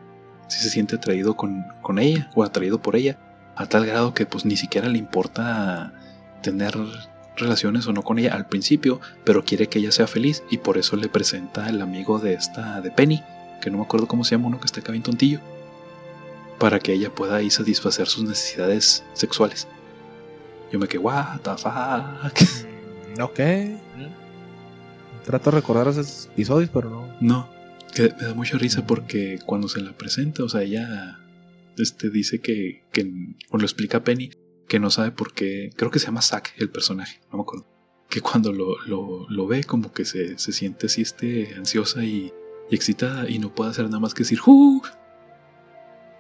sí 0.48 0.60
se 0.60 0.70
siente 0.70 0.96
atraído 0.96 1.36
con, 1.36 1.66
con 1.82 2.00
ella, 2.00 2.30
o 2.36 2.44
atraído 2.44 2.82
por 2.82 2.96
ella, 2.96 3.18
a 3.56 3.66
tal 3.66 3.86
grado 3.86 4.14
que 4.14 4.26
pues 4.26 4.46
ni 4.46 4.56
siquiera 4.56 4.88
le 4.88 4.98
importa 4.98 5.94
tener 6.42 6.76
relaciones 7.36 7.88
o 7.88 7.94
no 7.94 8.04
con 8.04 8.20
ella 8.20 8.34
al 8.34 8.48
principio, 8.48 9.02
pero 9.24 9.44
quiere 9.44 9.68
que 9.68 9.80
ella 9.80 9.92
sea 9.92 10.08
feliz 10.08 10.44
y 10.50 10.60
por 10.60 10.78
eso 10.78 10.96
le 10.96 11.10
presenta 11.10 11.66
al 11.66 11.82
amigo 11.82 12.20
de 12.20 12.34
esta, 12.34 12.80
de 12.82 12.92
Penny, 12.92 13.24
que 13.62 13.72
no 13.72 13.78
me 13.80 13.84
acuerdo 13.84 14.08
cómo 14.08 14.24
se 14.24 14.32
llama, 14.36 14.48
uno 14.48 14.60
que 14.60 14.66
está 14.66 14.80
acá 14.82 14.92
bien 14.92 15.04
tontillo, 15.04 15.40
para 16.60 16.80
que 16.80 16.94
ella 16.94 17.10
pueda 17.14 17.38
ahí 17.38 17.50
satisfacer 17.50 18.08
sus 18.08 18.24
necesidades 18.24 19.04
sexuales. 19.14 19.68
Yo 20.72 20.80
me 20.80 20.88
quedé, 20.88 21.00
what 21.00 21.40
the 21.42 21.52
fuck. 21.58 22.64
Mm, 23.16 23.22
Ok. 23.22 23.40
Trato 25.26 25.52
de 25.52 25.58
recordar 25.58 25.88
esos 25.88 26.28
episodios, 26.34 26.70
pero 26.74 26.90
no. 26.90 27.16
No, 27.22 27.50
que 27.94 28.14
me 28.20 28.28
da 28.28 28.34
mucha 28.34 28.58
risa 28.58 28.86
porque 28.86 29.40
cuando 29.46 29.68
se 29.68 29.82
la 29.82 29.94
presenta, 29.94 30.44
o 30.44 30.50
sea, 30.50 30.64
ella 30.64 31.20
este, 31.78 32.10
dice 32.10 32.40
que, 32.40 32.84
que 32.92 33.36
o 33.50 33.58
lo 33.58 33.64
explica 33.64 34.00
a 34.00 34.04
Penny, 34.04 34.32
que 34.68 34.80
no 34.80 34.90
sabe 34.90 35.12
por 35.12 35.34
qué, 35.34 35.72
creo 35.76 35.92
que 35.92 36.00
se 36.00 36.08
llama 36.08 36.22
Zack 36.22 36.54
el 36.58 36.70
personaje, 36.70 37.22
no 37.32 37.38
me 37.38 37.44
acuerdo, 37.44 37.66
que 38.10 38.22
cuando 38.22 38.52
lo, 38.52 38.80
lo, 38.86 39.28
lo 39.30 39.48
ve 39.48 39.64
como 39.64 39.92
que 39.94 40.06
se, 40.06 40.38
se 40.38 40.52
siente 40.52 40.88
así 40.88 41.02
este, 41.02 41.56
ansiosa 41.56 42.04
y, 42.04 42.32
y 42.70 42.76
excitada 42.76 43.30
y 43.30 43.40
no 43.40 43.54
puede 43.54 43.72
hacer 43.72 43.86
nada 43.86 44.00
más 44.00 44.14
que 44.14 44.24
decir 44.24 44.40
¡Uh! 44.46 44.82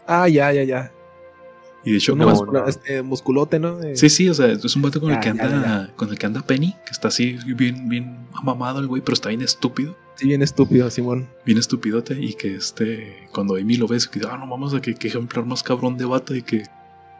Ah, 0.07 0.27
ya, 0.27 0.51
ya, 0.51 0.63
ya. 0.63 0.91
Y 1.85 1.91
de 1.91 1.97
hecho, 1.97 2.15
musculo- 2.15 2.65
este, 2.67 3.01
musculote, 3.03 3.59
¿no? 3.59 3.77
Sí, 3.95 4.09
sí, 4.09 4.29
o 4.29 4.33
sea, 4.33 4.47
es 4.47 4.75
un 4.75 4.81
vato 4.81 5.01
con 5.01 5.11
el 5.11 5.19
que 5.19 5.29
anda, 5.29 5.49
ya, 5.49 5.95
con 5.95 6.09
el 6.09 6.17
que 6.17 6.25
anda 6.25 6.41
Penny, 6.41 6.73
que 6.85 6.91
está 6.91 7.09
así 7.09 7.37
bien, 7.55 7.89
bien 7.89 8.25
mamado 8.41 8.79
el 8.79 8.87
güey, 8.87 9.01
pero 9.01 9.13
está 9.13 9.29
bien 9.29 9.41
estúpido. 9.41 9.95
Sí, 10.15 10.27
bien 10.27 10.41
estúpido, 10.43 10.89
Simón. 10.89 11.27
bien 11.45 11.57
estupidote 11.57 12.13
y 12.21 12.33
que 12.35 12.55
este 12.55 13.27
cuando 13.33 13.55
Amy 13.55 13.77
lo 13.77 13.87
ve 13.87 13.99
se 13.99 14.09
queda 14.11 14.29
ah 14.33 14.37
no 14.37 14.47
vamos 14.47 14.73
a 14.75 14.79
que, 14.79 14.93
que 14.93 15.07
ejemplar 15.07 15.43
más 15.45 15.63
cabrón 15.63 15.97
de 15.97 16.05
bata 16.05 16.37
y 16.37 16.43
que 16.43 16.63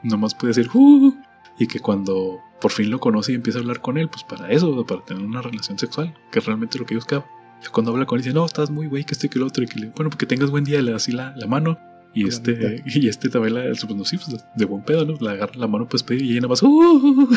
nomás 0.03 0.35
puede 0.35 0.53
decir 0.53 0.69
"Uh", 0.75 1.11
y 1.57 1.65
que 1.65 1.79
cuando 1.79 2.39
por 2.61 2.71
fin 2.71 2.91
lo 2.91 2.99
conoce 2.99 3.31
y 3.31 3.35
empieza 3.35 3.57
a 3.57 3.61
hablar 3.63 3.81
con 3.81 3.97
él 3.97 4.09
pues 4.09 4.23
para 4.23 4.51
eso 4.51 4.85
para 4.85 5.03
tener 5.03 5.23
una 5.25 5.41
relación 5.41 5.79
sexual 5.79 6.15
que 6.31 6.37
es 6.37 6.45
realmente 6.45 6.77
lo 6.77 6.85
que 6.85 6.93
buscaba 6.93 7.25
cuando 7.71 7.91
habla 7.91 8.05
con 8.05 8.19
él 8.19 8.23
dice 8.23 8.35
no 8.35 8.45
estás 8.45 8.69
muy 8.69 8.85
güey 8.85 9.03
que 9.05 9.13
este 9.15 9.27
que 9.27 9.39
el 9.39 9.45
otro 9.45 9.63
y 9.63 9.67
que 9.67 9.79
le 9.79 9.87
bueno 9.87 10.11
porque 10.11 10.27
tengas 10.27 10.51
buen 10.51 10.63
día 10.63 10.79
le 10.83 10.91
da 10.91 10.97
así 10.97 11.11
la, 11.11 11.33
la 11.35 11.47
mano 11.47 11.79
y 12.13 12.27
este 12.27 12.83
y 12.85 13.07
este 13.07 13.29
también 13.29 13.53
la 13.55 13.63
pues, 13.63 13.95
no, 13.95 14.05
sí, 14.05 14.17
pues, 14.17 14.45
de 14.55 14.65
buen 14.65 14.83
pedo 14.83 15.05
no 15.05 15.15
la 15.19 15.31
agarra 15.31 15.53
la 15.55 15.67
mano 15.67 15.87
pues 15.87 16.03
pedir 16.03 16.21
y 16.23 16.31
ella 16.31 16.41
nada 16.41 16.49
más 16.49 16.63
"Uh", 16.63 17.27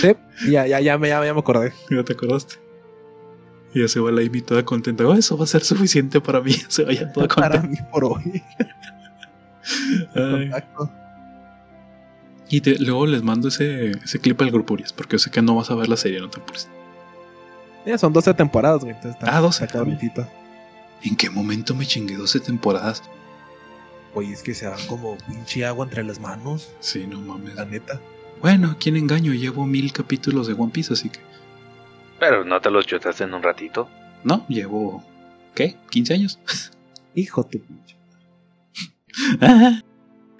Sí, 0.00 0.12
ya, 0.50 0.66
ya, 0.66 0.80
ya, 0.80 0.96
me, 0.96 1.08
ya, 1.08 1.24
ya 1.24 1.34
me 1.34 1.40
acordé. 1.40 1.72
ya 1.90 2.02
te 2.04 2.12
acordaste 2.12 2.54
y 3.74 3.80
ya 3.80 3.88
se 3.88 4.00
va 4.00 4.10
la 4.12 4.20
Amy 4.20 4.42
toda 4.42 4.64
contenta 4.64 5.06
"Oh, 5.06 5.14
eso 5.14 5.36
va 5.36 5.44
a 5.44 5.46
ser 5.46 5.62
suficiente 5.64 6.20
para 6.20 6.40
mí 6.40 6.52
se 6.68 6.84
vaya 6.84 7.10
toda 7.12 7.26
Para 7.28 7.60
contenta 7.60 7.82
mí 7.82 7.88
por 7.90 8.04
hoy. 8.04 8.42
Ay. 10.14 10.50
Y 12.48 12.60
te- 12.60 12.78
luego 12.78 13.06
les 13.06 13.22
mando 13.22 13.48
ese, 13.48 13.92
ese 13.92 14.18
clip 14.18 14.40
al 14.42 14.50
grupo 14.50 14.74
Urias, 14.74 14.92
porque 14.92 15.14
yo 15.14 15.18
sé 15.18 15.30
que 15.30 15.40
no 15.40 15.54
vas 15.56 15.70
a 15.70 15.74
ver 15.74 15.88
la 15.88 15.96
serie, 15.96 16.20
no 16.20 16.28
te 16.28 16.38
apures. 16.40 16.68
Ya 17.86 17.96
son 17.96 18.12
12 18.12 18.34
temporadas, 18.34 18.82
güey. 18.82 18.94
Entonces 18.94 19.18
Ah, 19.22 19.40
12, 19.40 19.64
está 19.64 19.78
cabroncito. 19.78 20.26
¿En 21.02 21.16
qué 21.16 21.30
momento 21.30 21.74
me 21.74 21.86
chingué 21.86 22.16
12 22.16 22.40
temporadas? 22.40 23.02
Oye, 24.14 24.32
es 24.32 24.42
que 24.42 24.54
se 24.54 24.66
dan 24.66 24.84
como 24.88 25.16
pinche 25.26 25.64
agua 25.64 25.84
entre 25.86 26.04
las 26.04 26.20
manos. 26.20 26.70
Sí, 26.80 27.06
no 27.06 27.20
mames. 27.20 27.54
La 27.54 27.64
neta. 27.64 28.00
Bueno, 28.40 28.70
¿a 28.72 28.76
quién 28.78 28.96
engaño? 28.96 29.32
Llevo 29.32 29.64
mil 29.66 29.92
capítulos 29.92 30.46
de 30.48 30.54
One 30.54 30.70
Piece, 30.72 30.92
así 30.92 31.08
que. 31.08 31.20
Pero 32.20 32.44
no 32.44 32.60
te 32.60 32.70
los 32.70 32.86
chutaste 32.86 33.24
en 33.24 33.34
un 33.34 33.42
ratito. 33.42 33.88
No, 34.24 34.44
llevo. 34.48 35.02
¿Qué? 35.54 35.76
¿15 35.90 36.14
años? 36.14 36.38
Hijo 37.14 37.44
tu 37.44 37.58
pinche. 37.60 37.96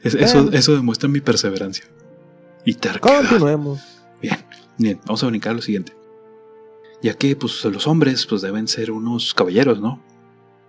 Es- 0.03 0.15
eso, 0.15 0.51
eso 0.53 0.75
demuestra 0.75 1.09
mi 1.09 1.21
perseverancia. 1.21 1.85
Y 2.65 2.75
terquedad. 2.75 3.21
Continuemos. 3.21 3.81
Bien, 4.21 4.37
bien, 4.79 5.01
vamos 5.05 5.23
a 5.23 5.27
brincar 5.29 5.53
a 5.53 5.55
lo 5.57 5.63
siguiente. 5.63 5.97
Ya 7.03 7.15
que 7.15 7.37
pues 7.37 7.65
los 7.65 7.87
hombres 7.87 8.27
pues 8.27 8.43
deben 8.43 8.67
ser 8.69 8.91
unos 8.91 9.33
caballeros, 9.35 9.81
¿no? 9.81 10.03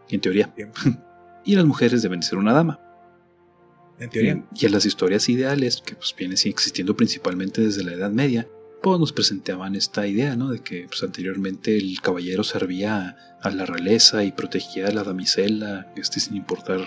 en 0.09 0.21
teoría. 0.21 0.53
y 1.45 1.55
las 1.55 1.65
mujeres 1.65 2.03
deben 2.03 2.21
ser 2.21 2.37
una 2.37 2.53
dama. 2.53 2.79
En 4.03 4.09
teoría. 4.09 4.43
Y, 4.53 4.63
y 4.63 4.65
en 4.65 4.71
las 4.71 4.85
historias 4.85 5.27
ideales, 5.29 5.81
que 5.85 5.95
pues 5.95 6.15
vienen 6.17 6.37
existiendo 6.43 6.95
principalmente 6.95 7.61
desde 7.61 7.83
la 7.83 7.93
Edad 7.93 8.11
Media, 8.11 8.47
pues 8.83 8.99
nos 8.99 9.13
presentaban 9.13 9.75
esta 9.75 10.05
idea, 10.05 10.35
¿no? 10.35 10.49
De 10.49 10.59
que 10.59 10.87
pues, 10.89 11.01
anteriormente 11.03 11.77
el 11.77 12.01
caballero 12.01 12.43
servía 12.43 13.15
a 13.41 13.49
la 13.49 13.65
realeza 13.65 14.25
y 14.25 14.33
protegía 14.33 14.87
a 14.87 14.91
la 14.91 15.05
damisela, 15.05 15.91
este 15.95 16.19
sin 16.19 16.35
importar 16.35 16.81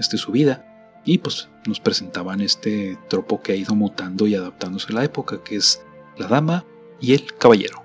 este, 0.00 0.18
su 0.18 0.32
vida. 0.32 0.64
Y 1.04 1.18
pues 1.18 1.48
nos 1.64 1.78
presentaban 1.78 2.40
este 2.40 2.98
tropo 3.08 3.40
que 3.40 3.52
ha 3.52 3.56
ido 3.56 3.76
mutando 3.76 4.26
y 4.26 4.34
adaptándose 4.34 4.88
a 4.90 4.96
la 4.96 5.04
época, 5.04 5.42
que 5.44 5.54
es 5.54 5.80
la 6.18 6.26
dama 6.26 6.66
y 7.00 7.14
el 7.14 7.32
caballero. 7.36 7.84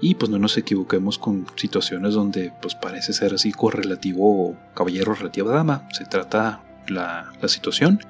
Y 0.00 0.16
pues 0.16 0.28
no 0.28 0.40
nos 0.40 0.56
equivoquemos 0.58 1.18
con 1.18 1.46
situaciones 1.54 2.14
donde 2.14 2.52
pues 2.60 2.74
parece 2.74 3.12
ser 3.12 3.34
así 3.34 3.52
correlativo 3.52 4.56
caballero 4.74 5.14
relativo 5.14 5.50
dama. 5.50 5.88
Se 5.92 6.04
trata 6.04 6.64
la, 6.90 7.32
situación 7.46 8.00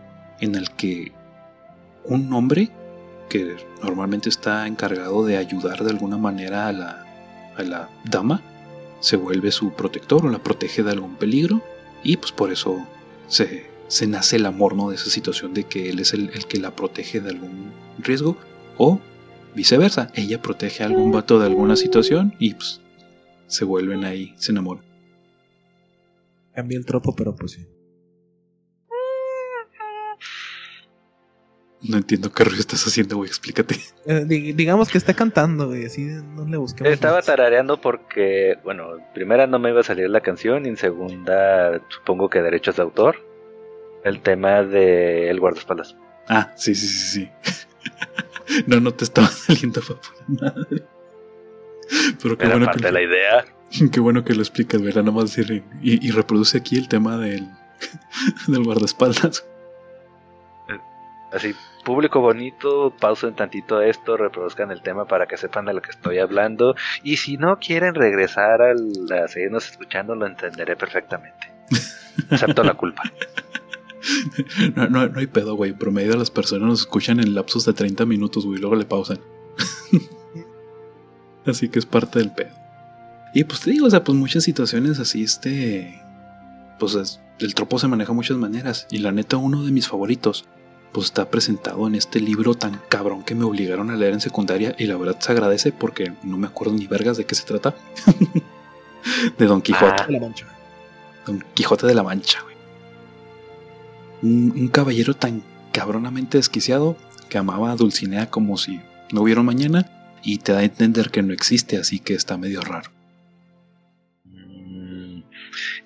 en 0.41 0.55
el 0.55 0.71
que 0.71 1.13
un 2.05 2.33
hombre 2.33 2.71
que 3.29 3.57
normalmente 3.83 4.29
está 4.29 4.67
encargado 4.67 5.25
de 5.25 5.37
ayudar 5.37 5.85
de 5.85 5.91
alguna 5.91 6.17
manera 6.17 6.69
a 6.69 6.73
la, 6.73 7.07
a 7.57 7.63
la 7.63 7.91
dama 8.05 8.43
se 9.01 9.17
vuelve 9.17 9.53
su 9.53 9.73
protector 9.73 10.25
o 10.25 10.31
la 10.31 10.43
protege 10.43 10.83
de 10.83 10.93
algún 10.93 11.17
peligro 11.17 11.63
y 12.03 12.17
pues 12.17 12.33
por 12.33 12.51
eso 12.51 12.87
se, 13.27 13.71
se 13.89 14.07
nace 14.07 14.37
el 14.37 14.47
amor 14.47 14.75
¿no? 14.75 14.91
de 14.91 14.97
esa 14.97 15.11
situación 15.11 15.55
de 15.55 15.65
que 15.65 15.91
él 15.91 15.99
es 15.99 16.15
el, 16.15 16.31
el 16.31 16.47
que 16.47 16.59
la 16.59 16.75
protege 16.75 17.21
de 17.21 17.31
algún 17.31 17.73
riesgo 17.99 18.37
o 18.77 19.01
viceversa, 19.55 20.11
ella 20.15 20.41
protege 20.41 20.83
a 20.83 20.87
algún 20.87 21.13
vato 21.13 21.39
de 21.39 21.47
alguna 21.47 21.77
situación 21.77 22.35
y 22.39 22.55
pues 22.55 22.81
se 23.47 23.65
vuelven 23.65 24.05
ahí, 24.05 24.35
se 24.37 24.53
enamoran. 24.53 24.85
Cambia 26.55 26.79
el 26.79 26.87
tropo, 26.87 27.15
pero 27.15 27.35
pues 27.35 27.53
sí. 27.53 27.67
No 31.81 31.97
entiendo 31.97 32.33
qué 32.33 32.43
ruido 32.43 32.59
estás 32.61 32.85
haciendo, 32.87 33.17
güey, 33.17 33.29
explícate. 33.29 33.77
Eh, 34.05 34.25
di- 34.27 34.53
digamos 34.53 34.89
que 34.89 34.99
está 34.99 35.15
cantando, 35.15 35.69
güey, 35.69 35.87
así 35.87 36.03
no 36.03 36.45
le 36.45 36.57
busquemos. 36.57 36.93
Estaba 36.93 37.17
más. 37.19 37.27
tarareando 37.27 37.81
porque, 37.81 38.59
bueno, 38.65 38.97
en 38.97 39.05
primera 39.15 39.47
no 39.47 39.61
me 39.61 39.71
iba 39.71 39.81
a 39.81 39.85
salir 39.85 40.11
la 40.11 40.21
canción 40.21 40.67
y 40.67 40.71
en 40.71 40.77
segunda 40.77 41.81
supongo 41.89 42.29
que 42.31 42.43
derechos 42.43 42.77
de 42.77 42.83
autor. 42.83 43.25
El 44.05 44.21
tema 44.23 44.63
de 44.65 45.31
El 45.31 45.39
guardaespaldas. 45.39 45.97
Ah, 46.29 46.53
sí, 46.57 46.75
sí, 46.75 46.87
sí, 46.89 47.09
sí. 47.21 47.31
no, 48.67 48.81
no 48.81 48.93
te 48.93 49.05
estaba 49.05 49.27
saliendo 49.29 49.81
papu. 49.81 50.09
Pero 52.23 52.37
qué 52.37 52.45
Era 52.45 52.55
bueno, 52.55 52.67
parte 52.67 52.81
que, 52.81 52.87
de 52.87 52.93
la 52.93 53.03
idea. 53.03 53.45
qué 53.93 54.01
bueno 54.01 54.25
que 54.25 54.35
lo 54.35 54.41
explicas, 54.43 54.83
¿verdad? 54.83 55.03
Nada 55.05 55.17
más 55.17 55.35
decir, 55.37 55.63
y, 55.83 56.07
y 56.07 56.11
reproduce 56.11 56.59
aquí 56.59 56.77
el 56.77 56.89
tema 56.89 57.17
del, 57.19 57.49
del 58.49 58.65
guardaespaldas. 58.65 59.45
Así, 61.31 61.55
público 61.89 62.21
bonito, 62.21 62.93
pausen 63.01 63.35
tantito 63.35 63.81
esto, 63.81 64.19
reproduzcan 64.19 64.71
el 64.71 64.83
tema 64.83 65.07
para 65.07 65.27
que 65.27 65.39
sepan 65.39 65.65
de 65.65 65.73
lo 65.73 65.81
que 65.81 65.91
estoy 65.91 66.19
hablando. 66.19 66.75
Y 67.03 67.17
si 67.17 67.39
no 67.39 67.59
quieren 67.59 67.95
regresar 67.95 68.61
al- 68.61 69.11
a 69.25 69.27
seguirnos 69.29 69.71
escuchando, 69.71 70.15
lo 70.15 70.27
entenderé 70.27 70.77
perfectamente. 70.77 71.51
Acepto 72.31 72.63
la 72.63 72.75
culpa. 72.75 73.03
No, 74.77 74.87
no, 74.89 75.09
no 75.09 75.19
hay 75.19 75.27
pedo, 75.29 75.55
güey. 75.55 75.73
Promedio 75.73 76.15
las 76.17 76.31
personas 76.31 76.69
nos 76.69 76.81
escuchan 76.81 77.21
en 77.21 77.35
lapsos 77.35 77.65
de 77.65 77.73
30 77.73 78.05
minutos, 78.05 78.45
güey, 78.45 78.59
y 78.59 78.61
luego 78.61 78.77
le 78.77 78.85
pausan. 78.85 79.19
así 81.47 81.69
que 81.69 81.79
es 81.79 81.87
parte 81.87 82.19
del 82.19 82.33
pedo. 82.33 82.55
Y 83.35 83.45
pues 83.45 83.61
te 83.61 83.71
digo, 83.71 83.87
o 83.87 83.91
sea, 83.91 84.05
pues 84.05 84.17
muchas 84.17 84.45
situaciones 84.45 84.99
así, 85.01 85.23
este. 85.23 86.03
Pues 86.79 86.95
es- 86.95 87.21
el 87.41 87.55
tropo 87.55 87.79
se 87.79 87.89
maneja 87.89 88.13
de 88.13 88.17
muchas 88.17 88.37
maneras. 88.37 88.87
Y 88.91 88.99
la 88.99 89.11
neta, 89.13 89.37
uno 89.37 89.65
de 89.65 89.73
mis 89.73 89.89
favoritos, 89.89 90.45
pues 90.93 91.07
está 91.07 91.31
presentado 91.31 91.87
en 91.87 91.95
este 91.95 92.21
libro 92.21 92.55
tan 92.55 92.81
cabrón 92.89 93.23
que 93.23 93.35
me 93.35 93.45
obligaron 93.45 93.91
a 93.91 93.97
leer 93.97 94.15
en 94.15 94.21
secundaria. 94.21 94.75
Y 94.79 94.87
la 94.87 94.97
verdad 94.97 95.19
se 95.21 95.33
agradece 95.33 95.73
porque 95.73 96.13
no 96.23 96.37
me 96.37 96.47
acuerdo 96.47 96.75
ni 96.75 96.87
vergas 96.87 97.17
de 97.17 97.25
qué 97.25 97.35
se 97.35 97.45
trata. 97.45 97.75
de 99.39 99.47
Don 99.47 99.63
Quijote. 99.63 100.03
Ah. 100.03 100.07
De 100.07 100.13
la 100.13 100.21
mancha. 100.21 100.47
Don 101.27 101.45
Quijote 101.55 101.87
de 101.87 101.95
la 101.95 102.03
Mancha, 102.03 102.41
güey. 102.43 102.57
Un, 104.23 104.53
un 104.57 104.69
caballero 104.69 105.15
tan 105.15 105.43
cabronamente 105.73 106.39
desquiciado 106.39 106.97
que 107.29 107.39
amaba 107.39 107.71
a 107.71 107.77
Dulcinea 107.77 108.31
como 108.31 108.57
si 108.57 108.81
no 109.13 109.23
hubiera 109.23 109.43
mañana 109.43 109.91
y 110.23 110.39
te 110.39 110.53
da 110.53 110.59
a 110.59 110.65
entender 110.65 111.11
que 111.11 111.23
no 111.23 111.33
existe, 111.33 111.77
así 111.77 112.01
que 112.01 112.15
está 112.15 112.37
medio 112.37 112.61
raro. 112.61 112.91
Mm, 114.25 115.23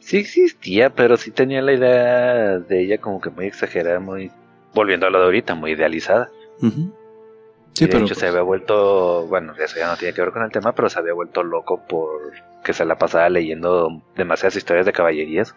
Sí 0.01 0.17
existía, 0.17 0.91
pero 0.91 1.17
sí 1.17 1.31
tenía 1.31 1.63
la 1.63 1.73
idea 1.73 2.59
de 2.59 2.83
ella 2.83 2.99
como 2.99 3.21
que 3.21 3.31
muy 3.31 3.47
exagerada, 3.47 4.01
muy... 4.01 4.31
Volviendo 4.75 5.07
a 5.07 5.11
lo 5.11 5.19
de 5.19 5.25
ahorita, 5.27 5.55
muy 5.55 5.73
idealizada. 5.73 6.31
Y 6.61 6.67
Sí, 7.75 7.87
de 7.87 7.93
pero 7.93 8.05
hecho 8.05 8.15
se 8.15 8.21
pues, 8.21 8.31
había 8.31 8.43
vuelto, 8.43 9.27
bueno, 9.29 9.55
eso 9.59 9.79
ya 9.79 9.87
no 9.89 9.97
tiene 9.97 10.13
que 10.13 10.21
ver 10.21 10.31
con 10.33 10.43
el 10.43 10.51
tema, 10.53 10.73
pero 10.73 10.91
se 10.91 10.99
había 10.99 11.15
vuelto 11.15 11.43
loco 11.43 11.81
por 11.89 12.33
que 12.63 12.73
se 12.75 12.85
la 12.85 12.97
pasaba 12.99 13.29
leyendo 13.31 14.03
demasiadas 14.15 14.57
historias 14.57 14.85
de 14.87 14.93
caballerías. 14.93 15.55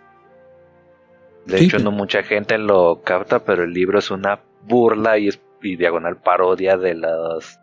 De 1.45 1.57
Sí, 1.59 1.65
hecho, 1.65 1.77
pero- 1.77 1.91
no 1.91 1.91
mucha 1.91 2.23
gente 2.23 2.57
lo 2.57 3.01
capta, 3.03 3.39
pero 3.39 3.63
el 3.63 3.73
libro 3.73 3.99
es 3.99 4.09
una 4.11 4.39
burla 4.63 5.17
y, 5.17 5.27
es, 5.27 5.39
y 5.61 5.75
diagonal 5.75 6.17
parodia 6.17 6.77
de 6.77 6.95
las 6.95 7.59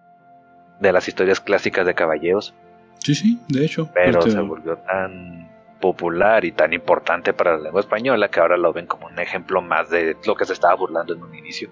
de 0.80 0.92
las 0.92 1.06
historias 1.08 1.40
clásicas 1.40 1.86
de 1.86 1.94
caballeros, 1.94 2.54
sí, 2.98 3.14
sí, 3.14 3.40
de 3.48 3.64
hecho. 3.64 3.88
pero 3.94 4.18
porque- 4.18 4.32
se 4.32 4.40
volvió 4.40 4.76
tan 4.78 5.48
popular 5.82 6.46
y 6.46 6.52
tan 6.52 6.72
importante 6.72 7.34
para 7.34 7.58
la 7.58 7.64
lengua 7.64 7.80
española 7.82 8.30
que 8.30 8.40
ahora 8.40 8.56
lo 8.56 8.72
ven 8.72 8.86
como 8.86 9.08
un 9.08 9.18
ejemplo 9.18 9.60
más 9.60 9.90
de 9.90 10.16
lo 10.24 10.34
que 10.34 10.46
se 10.46 10.54
estaba 10.54 10.74
burlando 10.74 11.12
en 11.12 11.22
un 11.22 11.34
inicio. 11.34 11.68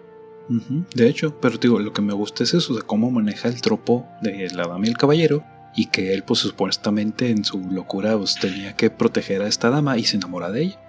De 0.95 1.09
hecho, 1.09 1.41
pero 1.41 1.59
digo, 1.59 1.79
lo 1.79 1.93
que 1.93 2.03
me 2.03 2.13
gusta 2.13 2.43
es 2.43 2.55
eso, 2.55 2.75
de 2.75 2.83
cómo 2.83 3.11
maneja 3.13 3.47
el 3.49 3.63
tropo 3.63 4.07
de 4.21 4.51
la 4.53 4.67
dama 4.67 4.85
y 4.85 4.89
el 4.89 4.99
caballero 4.99 5.45
y 5.77 5.87
que 5.87 6.13
él, 6.13 6.25
pues 6.25 6.41
supuestamente 6.41 7.31
en 7.31 7.45
su 7.45 7.61
locura, 7.71 8.19
pues 8.19 8.35
tenía 8.35 8.75
que 8.75 8.91
proteger 8.91 9.43
a 9.43 9.47
esta 9.47 9.71
dama 9.71 9.97
y 9.97 10.03
se 10.03 10.17
enamora 10.17 10.51
de 10.51 10.63
ella. 10.63 10.81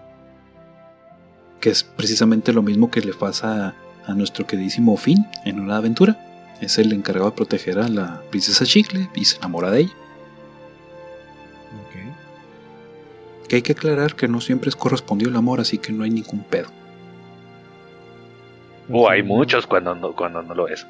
Que 1.60 1.70
es 1.70 1.84
precisamente 1.84 2.54
lo 2.54 2.64
mismo 2.64 2.90
que 2.90 3.02
le 3.02 3.14
pasa 3.14 3.76
a 4.08 4.14
nuestro 4.16 4.48
queridísimo 4.48 4.98
Finn 4.98 5.28
en 5.46 5.60
una 5.60 5.78
aventura. 5.78 6.18
Es 6.60 6.80
el 6.80 6.92
encargado 6.92 7.30
de 7.30 7.36
proteger 7.36 7.78
a 7.78 7.88
la 7.88 8.24
princesa 8.32 8.66
Chicle 8.66 9.10
y 9.14 9.26
se 9.26 9.38
enamora 9.38 9.70
de 9.70 9.82
ella. 9.82 9.94
Que 13.52 13.58
hay 13.58 13.64
que 13.64 13.74
aclarar 13.74 14.16
que 14.16 14.30
no 14.30 14.40
siempre 14.40 14.70
es 14.70 14.78
correspondido 14.78 15.30
el 15.30 15.36
amor, 15.36 15.60
así 15.60 15.78
que 15.78 15.92
no 15.92 16.06
hay 16.06 16.10
ningún 16.10 16.42
pedo. 16.42 16.70
O 18.90 19.10
hay 19.10 19.24
muchos 19.24 19.68
cuando 19.68 19.94
no, 19.94 20.16
cuando 20.16 20.42
no 20.42 20.56
lo 20.56 20.70
es. 20.70 20.88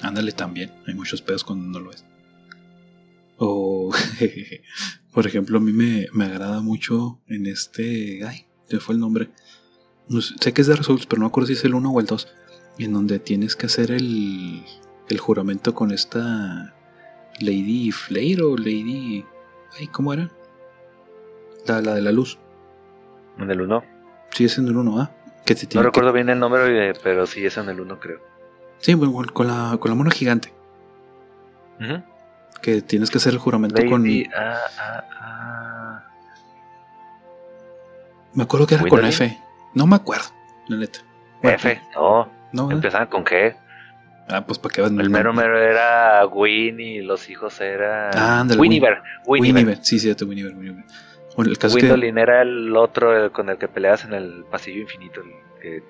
Ándale 0.00 0.30
también, 0.30 0.70
hay 0.86 0.94
muchos 0.94 1.22
pedos 1.22 1.42
cuando 1.42 1.66
no 1.66 1.84
lo 1.84 1.90
es. 1.90 2.04
O, 3.36 3.92
por 5.12 5.26
ejemplo, 5.26 5.58
a 5.58 5.60
mí 5.60 5.72
me, 5.72 6.06
me 6.12 6.26
agrada 6.26 6.60
mucho 6.60 7.20
en 7.26 7.46
este... 7.46 8.24
Ay, 8.24 8.46
se 8.68 8.78
fue 8.78 8.94
el 8.94 9.00
nombre. 9.00 9.30
No 10.08 10.20
sé, 10.20 10.36
sé 10.40 10.52
que 10.52 10.60
es 10.60 10.68
de 10.68 10.76
Souls, 10.84 11.06
pero 11.06 11.18
no 11.18 11.24
me 11.24 11.30
acuerdo 11.30 11.48
si 11.48 11.54
es 11.54 11.64
el 11.64 11.74
1 11.74 11.90
o 11.90 11.98
el 11.98 12.06
2. 12.06 12.28
En 12.78 12.92
donde 12.92 13.18
tienes 13.18 13.56
que 13.56 13.66
hacer 13.66 13.90
el, 13.90 14.62
el 15.08 15.18
juramento 15.18 15.74
con 15.74 15.90
esta 15.90 16.76
Lady 17.40 17.90
Flare 17.90 18.42
o 18.42 18.56
Lady... 18.56 19.24
Ay, 19.76 19.88
¿cómo 19.88 20.12
era? 20.12 20.30
La, 21.66 21.80
la 21.80 21.94
de 21.94 22.02
la 22.02 22.12
luz. 22.12 22.38
En 23.38 23.50
el 23.50 23.60
1. 23.60 23.84
Sí, 24.30 24.44
es 24.44 24.58
en 24.58 24.68
el 24.68 24.76
1, 24.76 25.00
¿ah? 25.00 25.10
Que 25.44 25.54
No 25.54 25.68
que- 25.68 25.82
recuerdo 25.82 26.12
bien 26.12 26.28
el 26.28 26.38
nombre, 26.38 26.90
eh, 26.90 26.92
pero 27.02 27.26
sí 27.26 27.44
es 27.44 27.56
en 27.56 27.68
el 27.68 27.80
1, 27.80 28.00
creo. 28.00 28.20
Sí, 28.78 28.94
bueno, 28.94 29.32
con 29.32 29.46
la, 29.46 29.76
con 29.78 29.90
la 29.90 29.94
mona 29.94 30.10
gigante. 30.10 30.52
Que 32.62 32.82
tienes 32.82 33.10
que 33.10 33.18
hacer 33.18 33.32
el 33.34 33.38
juramento 33.38 33.76
con... 33.88 34.02
Lady, 34.02 34.24
ah, 34.36 34.58
ah, 34.78 35.04
ah. 35.20 36.04
Me 38.32 38.42
acuerdo 38.42 38.66
que 38.66 38.74
era 38.74 38.84
con. 38.86 39.04
F. 39.04 39.38
No 39.74 39.86
me 39.86 39.96
acuerdo, 39.96 40.24
la 40.68 40.76
neta. 40.78 41.00
Bueno, 41.42 41.56
F, 41.56 41.80
no, 41.94 42.28
No, 42.52 42.70
empezaban 42.70 43.08
con 43.08 43.24
G. 43.24 43.56
Ah, 44.28 44.44
pues 44.46 44.58
para 44.58 44.72
que 44.72 44.80
vean. 44.80 44.98
El 44.98 45.10
mero 45.10 45.32
mero 45.34 45.60
era 45.60 46.26
Winnie 46.26 46.96
y 46.98 47.02
los 47.02 47.28
hijos 47.28 47.60
eran. 47.60 48.10
Ah, 48.16 48.40
ándale, 48.40 48.60
Winniever. 48.60 49.02
Winniever. 49.26 49.56
Winniever. 49.64 49.84
Sí, 49.84 49.98
sí, 49.98 50.10
Winniever, 50.24 50.54
Winniever. 50.56 50.84
Bueno, 51.36 51.50
el 51.50 51.58
caso 51.58 51.76
es 51.76 51.82
que. 51.82 51.88
Gwendolyn 51.88 52.18
era 52.18 52.42
el 52.42 52.76
otro 52.76 53.16
el 53.16 53.32
con 53.32 53.48
el 53.50 53.58
que 53.58 53.68
peleabas 53.68 54.04
en 54.04 54.14
el 54.14 54.44
pasillo 54.50 54.82
infinito. 54.82 55.20
el 55.20 55.32
que, 55.60 55.82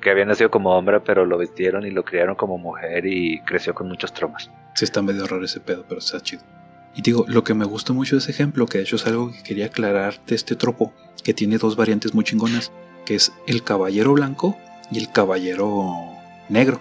que 0.00 0.10
había 0.10 0.24
nacido 0.24 0.50
como 0.50 0.76
hombre, 0.76 1.00
pero 1.00 1.24
lo 1.26 1.38
vistieron 1.38 1.86
y 1.86 1.90
lo 1.90 2.04
criaron 2.04 2.34
como 2.36 2.58
mujer 2.58 3.06
y 3.06 3.40
creció 3.42 3.74
con 3.74 3.88
muchos 3.88 4.12
traumas. 4.12 4.50
Sí, 4.74 4.84
está 4.84 5.02
medio 5.02 5.26
raro 5.26 5.44
ese 5.44 5.60
pedo, 5.60 5.84
pero 5.88 5.98
está 5.98 6.20
chido. 6.20 6.42
Y 6.94 7.02
digo, 7.02 7.24
lo 7.28 7.44
que 7.44 7.54
me 7.54 7.64
gusta 7.64 7.92
mucho 7.92 8.16
de 8.16 8.20
ese 8.20 8.30
ejemplo, 8.30 8.66
que 8.66 8.78
de 8.78 8.84
hecho 8.84 8.96
es 8.96 9.06
algo 9.06 9.30
que 9.30 9.42
quería 9.42 9.66
aclarar 9.66 10.14
de 10.26 10.34
este 10.34 10.56
tropo, 10.56 10.92
que 11.22 11.34
tiene 11.34 11.58
dos 11.58 11.76
variantes 11.76 12.14
muy 12.14 12.24
chingonas, 12.24 12.72
que 13.04 13.14
es 13.14 13.32
el 13.46 13.62
caballero 13.62 14.14
blanco 14.14 14.56
y 14.90 14.98
el 14.98 15.10
caballero 15.10 15.92
negro, 16.48 16.80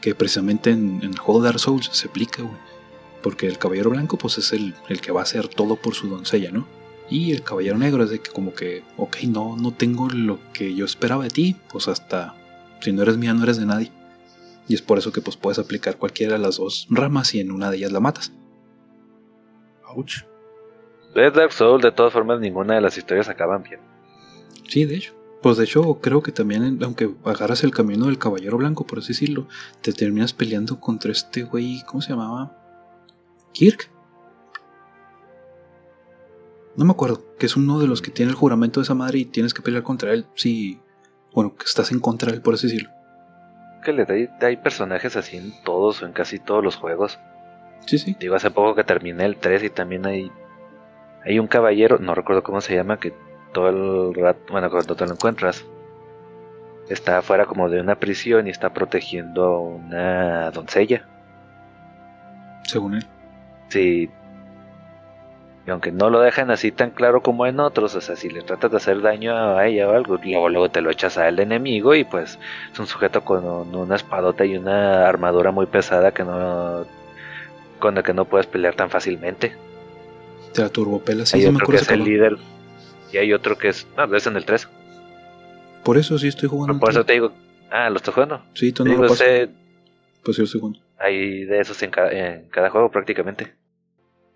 que 0.00 0.14
precisamente 0.14 0.70
en, 0.70 1.00
en 1.02 1.10
el 1.10 1.18
juego 1.18 1.40
de 1.40 1.48
Dark 1.48 1.60
Souls 1.60 1.88
se 1.92 2.08
aplica, 2.08 2.42
güey. 2.42 2.73
Porque 3.24 3.46
el 3.46 3.56
caballero 3.56 3.88
blanco, 3.88 4.18
pues 4.18 4.36
es 4.36 4.52
el, 4.52 4.74
el 4.90 5.00
que 5.00 5.10
va 5.10 5.20
a 5.20 5.22
hacer 5.22 5.48
todo 5.48 5.76
por 5.76 5.94
su 5.94 6.08
doncella, 6.08 6.52
¿no? 6.52 6.68
Y 7.08 7.32
el 7.32 7.42
Caballero 7.42 7.78
Negro 7.78 8.04
es 8.04 8.10
de 8.10 8.20
que 8.20 8.30
como 8.30 8.52
que, 8.52 8.82
ok, 8.98 9.16
no, 9.28 9.56
no 9.56 9.72
tengo 9.72 10.08
lo 10.10 10.38
que 10.52 10.74
yo 10.74 10.84
esperaba 10.84 11.24
de 11.24 11.30
ti, 11.30 11.56
pues 11.70 11.88
hasta 11.88 12.34
si 12.80 12.92
no 12.92 13.00
eres 13.02 13.16
mía 13.16 13.32
no 13.32 13.44
eres 13.44 13.56
de 13.56 13.64
nadie. 13.64 13.90
Y 14.68 14.74
es 14.74 14.82
por 14.82 14.98
eso 14.98 15.10
que 15.10 15.22
pues 15.22 15.38
puedes 15.38 15.58
aplicar 15.58 15.96
cualquiera 15.96 16.34
de 16.34 16.38
las 16.38 16.56
dos 16.56 16.86
ramas 16.90 17.34
y 17.34 17.40
en 17.40 17.50
una 17.50 17.70
de 17.70 17.78
ellas 17.78 17.92
la 17.92 18.00
matas. 18.00 18.30
Ouch. 19.86 20.24
De 21.14 21.30
Dark 21.30 21.52
Souls, 21.52 21.82
de 21.82 21.92
todas 21.92 22.12
formas, 22.12 22.40
ninguna 22.40 22.74
de 22.74 22.82
las 22.82 22.98
historias 22.98 23.30
acaban 23.30 23.62
bien. 23.62 23.80
Sí, 24.68 24.84
de 24.84 24.96
hecho. 24.96 25.14
Pues 25.42 25.56
de 25.56 25.64
hecho 25.64 26.00
creo 26.02 26.22
que 26.22 26.32
también, 26.32 26.78
aunque 26.82 27.10
agarras 27.24 27.64
el 27.64 27.70
camino 27.70 28.06
del 28.06 28.18
Caballero 28.18 28.56
Blanco, 28.56 28.86
por 28.86 28.98
así 28.98 29.08
decirlo, 29.08 29.46
te 29.82 29.94
terminas 29.94 30.32
peleando 30.32 30.80
contra 30.80 31.12
este 31.12 31.42
güey, 31.42 31.82
¿cómo 31.86 32.02
se 32.02 32.10
llamaba? 32.10 32.63
Kirk. 33.54 33.90
No 36.76 36.84
me 36.84 36.90
acuerdo, 36.90 37.24
que 37.38 37.46
es 37.46 37.56
uno 37.56 37.78
de 37.78 37.86
los 37.86 38.02
que 38.02 38.10
tiene 38.10 38.32
el 38.32 38.36
juramento 38.36 38.80
de 38.80 38.84
esa 38.84 38.94
madre 38.94 39.18
y 39.20 39.24
tienes 39.24 39.54
que 39.54 39.62
pelear 39.62 39.84
contra 39.84 40.12
él 40.12 40.26
si, 40.34 40.80
bueno, 41.32 41.54
que 41.56 41.64
estás 41.64 41.92
en 41.92 42.00
contra 42.00 42.30
de 42.30 42.36
él, 42.36 42.42
por 42.42 42.54
así 42.54 42.66
decirlo. 42.66 42.90
Que 43.84 43.92
le 43.92 44.04
hay, 44.08 44.28
hay 44.40 44.56
personajes 44.56 45.16
así 45.16 45.36
en 45.36 45.52
todos 45.62 46.02
o 46.02 46.06
en 46.06 46.12
casi 46.12 46.40
todos 46.40 46.64
los 46.64 46.76
juegos. 46.76 47.18
Sí, 47.86 47.98
sí. 47.98 48.16
Digo, 48.18 48.34
hace 48.34 48.50
poco 48.50 48.74
que 48.74 48.82
terminé 48.82 49.24
el 49.24 49.36
3 49.36 49.62
y 49.62 49.70
también 49.70 50.04
hay, 50.04 50.32
hay 51.24 51.38
un 51.38 51.46
caballero, 51.46 51.98
no 51.98 52.14
recuerdo 52.14 52.42
cómo 52.42 52.60
se 52.60 52.74
llama, 52.74 52.98
que 52.98 53.14
todo 53.52 53.68
el 53.68 54.14
rato, 54.14 54.40
bueno, 54.50 54.68
cuando 54.68 54.96
te 54.96 55.06
lo 55.06 55.12
encuentras, 55.12 55.64
está 56.88 57.18
afuera 57.18 57.46
como 57.46 57.68
de 57.68 57.80
una 57.80 58.00
prisión 58.00 58.48
y 58.48 58.50
está 58.50 58.72
protegiendo 58.72 59.44
a 59.44 59.60
una 59.60 60.50
doncella. 60.50 61.08
Según 62.64 62.94
él. 62.94 63.06
Sí. 63.74 64.08
Y 65.66 65.70
aunque 65.70 65.90
no 65.90 66.08
lo 66.08 66.20
dejan 66.20 66.52
así 66.52 66.70
tan 66.70 66.90
claro 66.90 67.22
como 67.22 67.44
en 67.44 67.58
otros, 67.58 67.96
o 67.96 68.00
sea, 68.00 68.14
si 68.14 68.30
le 68.30 68.42
tratas 68.42 68.70
de 68.70 68.76
hacer 68.76 69.00
daño 69.00 69.34
a 69.34 69.66
ella 69.66 69.88
o 69.88 69.92
algo, 69.96 70.20
luego, 70.22 70.48
luego 70.48 70.68
te 70.68 70.80
lo 70.80 70.90
echas 70.90 71.18
al 71.18 71.40
enemigo 71.40 71.96
y 71.96 72.04
pues 72.04 72.38
es 72.72 72.78
un 72.78 72.86
sujeto 72.86 73.24
con 73.24 73.74
una 73.74 73.96
espadota 73.96 74.44
y 74.44 74.56
una 74.56 75.08
armadura 75.08 75.50
muy 75.50 75.66
pesada 75.66 76.12
que 76.12 76.22
no 76.22 76.86
con 77.80 77.96
la 77.96 78.04
que 78.04 78.14
no 78.14 78.26
puedes 78.26 78.46
pelear 78.46 78.76
tan 78.76 78.90
fácilmente. 78.90 79.56
Te 80.52 80.62
la 80.62 80.68
turbopela, 80.68 81.26
sí, 81.26 81.38
hay 81.38 81.42
sí 81.42 81.48
me 81.48 81.56
otro 81.56 81.66
que 81.66 81.76
es 81.76 81.90
el 81.90 82.04
líder 82.04 82.36
y 83.12 83.16
hay 83.16 83.32
otro 83.32 83.58
que 83.58 83.68
es, 83.68 83.88
no, 83.96 84.14
es 84.14 84.26
en 84.28 84.36
el 84.36 84.44
3. 84.44 84.68
Por 85.82 85.98
eso 85.98 86.16
sí 86.16 86.28
estoy 86.28 86.48
jugando. 86.48 86.78
Por 86.78 86.90
el 86.90 86.96
eso 86.96 87.04
te 87.04 87.14
digo, 87.14 87.32
ah, 87.72 87.90
lo 87.90 87.96
estoy 87.96 88.14
jugando. 88.14 88.42
Sí, 88.52 88.70
tú 88.70 88.84
no 88.84 88.90
Digo, 88.90 89.02
lo 89.02 89.08
Pues 89.08 90.38
lo 90.38 90.44
estoy 90.44 90.60
jugando. 90.60 90.78
hay 90.98 91.44
de 91.44 91.58
esos 91.58 91.82
en 91.82 91.90
cada, 91.90 92.12
en 92.12 92.48
cada 92.50 92.70
juego 92.70 92.90
prácticamente. 92.90 93.63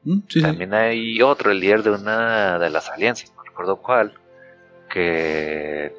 Mm, 0.04 0.18
sí. 0.28 0.42
También 0.42 0.74
hay 0.74 1.20
otro, 1.22 1.50
el 1.50 1.60
líder 1.60 1.82
de 1.82 1.90
una 1.90 2.58
de 2.58 2.70
las 2.70 2.88
alianzas, 2.90 3.32
no 3.36 3.42
recuerdo 3.42 3.76
cuál, 3.76 4.14
que 4.90 5.92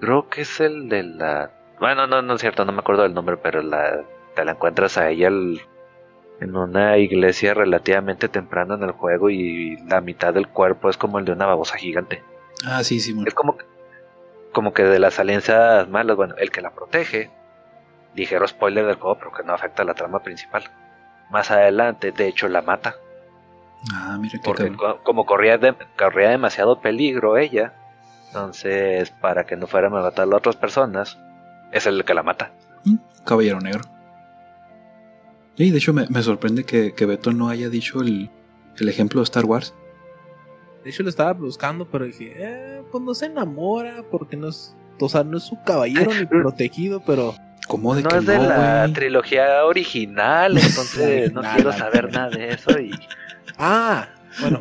creo 0.00 0.28
que 0.28 0.42
es 0.42 0.60
el 0.60 0.88
de 0.88 1.02
la... 1.02 1.50
Bueno, 1.80 2.06
no, 2.06 2.22
no 2.22 2.34
es 2.34 2.40
cierto, 2.40 2.64
no 2.64 2.72
me 2.72 2.80
acuerdo 2.80 3.02
del 3.02 3.14
nombre, 3.14 3.36
pero 3.36 3.62
la, 3.62 4.02
te 4.34 4.44
la 4.44 4.52
encuentras 4.52 4.98
a 4.98 5.10
ella 5.10 5.28
el- 5.28 5.60
en 6.40 6.56
una 6.56 6.98
iglesia 6.98 7.54
relativamente 7.54 8.28
temprano 8.28 8.74
en 8.74 8.82
el 8.82 8.90
juego 8.92 9.30
y 9.30 9.76
la 9.86 10.00
mitad 10.00 10.34
del 10.34 10.48
cuerpo 10.48 10.90
es 10.90 10.96
como 10.96 11.18
el 11.20 11.24
de 11.24 11.32
una 11.32 11.46
babosa 11.46 11.76
gigante. 11.76 12.22
Ah, 12.66 12.82
sí, 12.82 12.98
sí, 13.00 13.12
bueno. 13.12 13.28
Es 13.28 13.34
como, 13.34 13.56
como 14.52 14.72
que 14.72 14.82
de 14.82 14.98
las 14.98 15.20
alianzas 15.20 15.88
malas, 15.88 16.16
bueno, 16.16 16.34
el 16.38 16.50
que 16.50 16.60
la 16.60 16.70
protege, 16.74 17.30
ligero 18.16 18.46
spoiler 18.48 18.86
del 18.86 18.96
juego, 18.96 19.18
pero 19.18 19.32
que 19.32 19.44
no 19.44 19.52
afecta 19.54 19.82
a 19.82 19.86
la 19.86 19.94
trama 19.94 20.20
principal. 20.22 20.64
Más 21.32 21.50
adelante, 21.50 22.12
de 22.12 22.28
hecho, 22.28 22.46
la 22.48 22.62
mata. 22.62 22.94
Ah, 23.92 24.16
mira 24.20 24.32
qué 24.38 24.44
Porque 24.44 24.70
co- 24.76 25.00
como 25.02 25.26
corría, 25.26 25.58
de- 25.58 25.74
corría 25.98 26.28
demasiado 26.30 26.80
peligro 26.80 27.36
ella, 27.38 27.72
entonces 28.28 29.10
para 29.10 29.44
que 29.44 29.56
no 29.56 29.66
fueran 29.66 29.92
a 29.96 30.02
matar 30.02 30.28
a 30.32 30.36
otras 30.36 30.54
personas, 30.56 31.18
es 31.72 31.86
el 31.86 32.04
que 32.04 32.14
la 32.14 32.22
mata. 32.22 32.52
Mm, 32.84 32.96
Caballero 33.24 33.60
Negro. 33.60 33.82
Y 35.56 35.70
de 35.70 35.78
hecho 35.78 35.92
me, 35.92 36.06
me 36.08 36.22
sorprende 36.22 36.64
que, 36.64 36.92
que 36.94 37.06
Beto 37.06 37.32
no 37.32 37.48
haya 37.48 37.68
dicho 37.68 38.00
el, 38.00 38.30
el 38.78 38.88
ejemplo 38.88 39.20
de 39.20 39.24
Star 39.24 39.44
Wars. 39.44 39.74
De 40.84 40.90
hecho 40.90 41.02
lo 41.02 41.08
estaba 41.08 41.32
buscando, 41.32 41.86
pero 41.86 42.04
dije, 42.06 42.32
eh, 42.36 42.82
pues 42.90 43.02
no 43.02 43.14
se 43.14 43.26
enamora 43.26 44.02
porque 44.10 44.36
no 44.36 44.48
es, 44.48 44.74
o 45.00 45.08
sea, 45.08 45.24
no 45.24 45.36
es 45.38 45.44
su 45.44 45.60
caballero 45.62 46.10
ni 46.14 46.24
protegido, 46.26 47.00
pero 47.04 47.34
¿Cómo 47.68 47.94
de 47.94 48.02
No 48.02 48.08
que 48.10 48.16
es 48.18 48.26
de 48.26 48.36
no, 48.38 48.48
la 48.48 48.80
güey? 48.82 48.92
trilogía 48.92 49.64
original, 49.64 50.58
entonces 50.58 51.32
no 51.32 51.40
Original, 51.40 51.54
quiero 51.56 51.72
saber 51.72 52.12
nada 52.12 52.30
de 52.30 52.50
eso 52.50 52.78
y 52.78 52.90
ah, 53.58 54.08
bueno, 54.40 54.60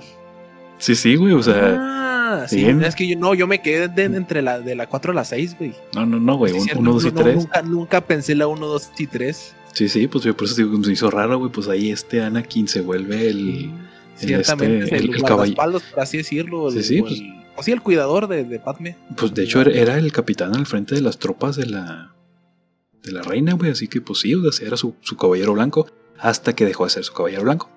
Sí, 0.78 0.96
sí, 0.96 1.16
güey, 1.16 1.34
o 1.34 1.44
sea, 1.44 1.78
ah, 1.80 2.46
sí, 2.48 2.58
bien. 2.64 2.84
es 2.84 2.96
que 2.96 3.08
yo 3.08 3.18
no, 3.18 3.34
yo 3.36 3.46
me 3.46 3.62
quedé 3.62 3.88
de- 3.88 4.06
entre 4.06 4.42
la 4.42 4.60
de 4.60 4.74
la 4.76 4.88
4 4.88 5.12
a 5.12 5.16
la 5.16 5.24
6, 5.26 5.56
güey. 5.60 5.74
no, 5.94 6.06
no, 6.08 6.20
no, 6.20 6.38
güey, 6.38 6.54
Sí, 6.54 6.58
un- 6.60 6.64
cierto, 6.66 6.82
uno, 6.82 6.94
dos 6.94 7.06
y 7.06 7.12
no, 7.12 7.22
tres. 7.22 7.36
Nunca, 7.36 7.62
nunca 7.62 8.02
pensé 8.02 8.34
la 8.36 8.48
1, 8.48 8.66
2 8.66 8.92
y 8.98 9.06
3. 9.08 9.56
Sí, 9.74 9.88
sí, 9.90 10.08
pues 10.08 10.24
yo 10.24 10.36
por 10.36 10.48
eso 10.48 10.56
digo, 10.56 10.84
se 10.84 10.92
hizo 10.92 11.12
raro, 11.12 11.38
güey, 11.38 11.52
pues 11.52 11.68
ahí 11.68 11.92
este 11.92 12.22
Anakin 12.24 12.68
se 12.68 12.82
vuelve 12.82 13.30
el... 13.30 13.72
Ciertamente, 14.16 14.84
este, 14.86 14.96
el- 14.98 15.04
el, 15.10 15.16
el 15.16 15.22
guardaespaldas, 15.22 15.82
por 15.84 16.00
así 16.02 16.18
decirlo. 16.18 16.70
el- 16.70 16.74
Sí, 16.76 16.84
sí, 16.84 17.00
o 17.00 17.04
pues- 17.04 17.20
el- 17.20 17.34
o 17.56 17.64
sí, 17.64 17.72
el 17.72 17.82
cuidador 17.82 18.28
de, 18.28 18.44
de 18.44 18.60
Padme. 18.60 18.96
Pues 19.16 19.34
de 19.36 19.44
hecho 19.44 19.62
era, 19.62 19.72
era 19.72 19.98
el 19.98 20.12
capitán 20.12 20.56
al 20.56 20.66
frente 20.66 20.96
de 20.96 21.02
las 21.02 21.18
tropas 21.20 21.56
de 21.58 21.68
la... 21.68 22.12
De 23.04 23.12
la 23.12 23.22
reina, 23.24 23.54
güey, 23.54 23.72
así 23.72 23.88
que 23.88 24.00
pues 24.02 24.20
sí, 24.20 24.34
o 24.36 24.52
sea, 24.52 24.68
era 24.68 24.78
su, 24.78 24.96
su 25.02 25.18
caballero 25.18 25.54
blanco 25.54 25.88
hasta 26.20 26.54
que 26.56 26.66
dejó 26.66 26.84
de 26.84 26.92
ser 26.92 27.04
su 27.04 27.14
caballero 27.14 27.44
blanco. 27.44 27.70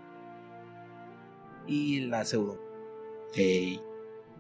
Y 1.67 2.01
la 2.01 2.25
pseudo. 2.25 2.59
Ey, 3.35 3.81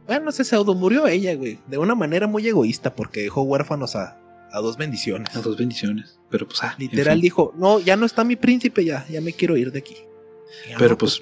Bueno, 0.07 0.31
ese 0.31 0.45
pseudo 0.45 0.75
murió 0.75 1.07
ella, 1.07 1.35
güey. 1.37 1.59
De 1.67 1.79
una 1.79 1.95
manera 1.95 2.27
muy 2.27 2.47
egoísta 2.47 2.95
porque 2.95 3.23
dejó 3.23 3.43
huérfanos 3.43 3.97
a, 3.97 4.19
a 4.53 4.61
dos 4.61 4.77
bendiciones. 4.77 5.35
a 5.35 5.41
dos 5.41 5.57
bendiciones. 5.57 6.19
Pero 6.31 6.47
pues, 6.47 6.63
ah, 6.63 6.75
en 6.79 6.81
Literal 6.91 7.15
fin. 7.15 7.23
dijo, 7.23 7.55
no, 7.57 7.81
ya 7.81 7.97
no 7.97 8.05
está 8.05 8.25
mi 8.25 8.37
príncipe, 8.37 8.85
ya, 8.85 9.07
ya 9.09 9.21
me 9.23 9.33
quiero 9.33 9.57
ir 9.57 9.73
de 9.73 9.79
aquí. 9.79 9.97
Pero, 10.79 10.99
pues, 10.99 11.21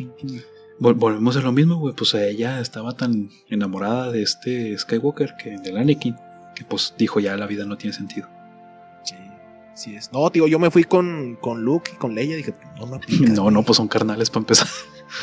Vol- 0.81 0.97
volvemos 0.97 1.37
a 1.37 1.41
lo 1.41 1.53
mismo, 1.53 1.77
güey. 1.77 1.95
Pues 1.95 2.13
ella 2.15 2.61
estaba 2.61 2.97
tan 2.97 3.31
enamorada 3.49 4.11
de 4.11 4.23
este 4.23 4.77
Skywalker, 4.77 5.35
que 5.41 5.57
del 5.59 5.77
Anakin, 5.77 6.17
que 6.57 6.65
pues 6.65 6.95
dijo 6.99 7.21
ya 7.21 7.37
la 7.37 7.47
vida 7.47 7.65
no 7.65 7.77
tiene 7.79 7.95
sentido. 7.95 8.29
Sí, 9.75 9.91
sí 9.91 9.97
es. 9.97 10.13
No, 10.13 10.31
tío, 10.31 10.47
yo 10.47 10.59
me 10.59 10.71
fui 10.71 10.85
con, 10.85 11.37
con 11.41 11.63
Luke 11.63 11.93
y 11.95 11.97
con 11.97 12.15
Leia. 12.15 12.37
Dije, 12.37 12.55
no 12.79 12.87
No, 12.87 13.01
güey, 13.43 13.55
no, 13.55 13.63
pues 13.63 13.77
son 13.77 13.89
carnales 13.89 14.31
para 14.31 14.41
empezar. 14.41 14.69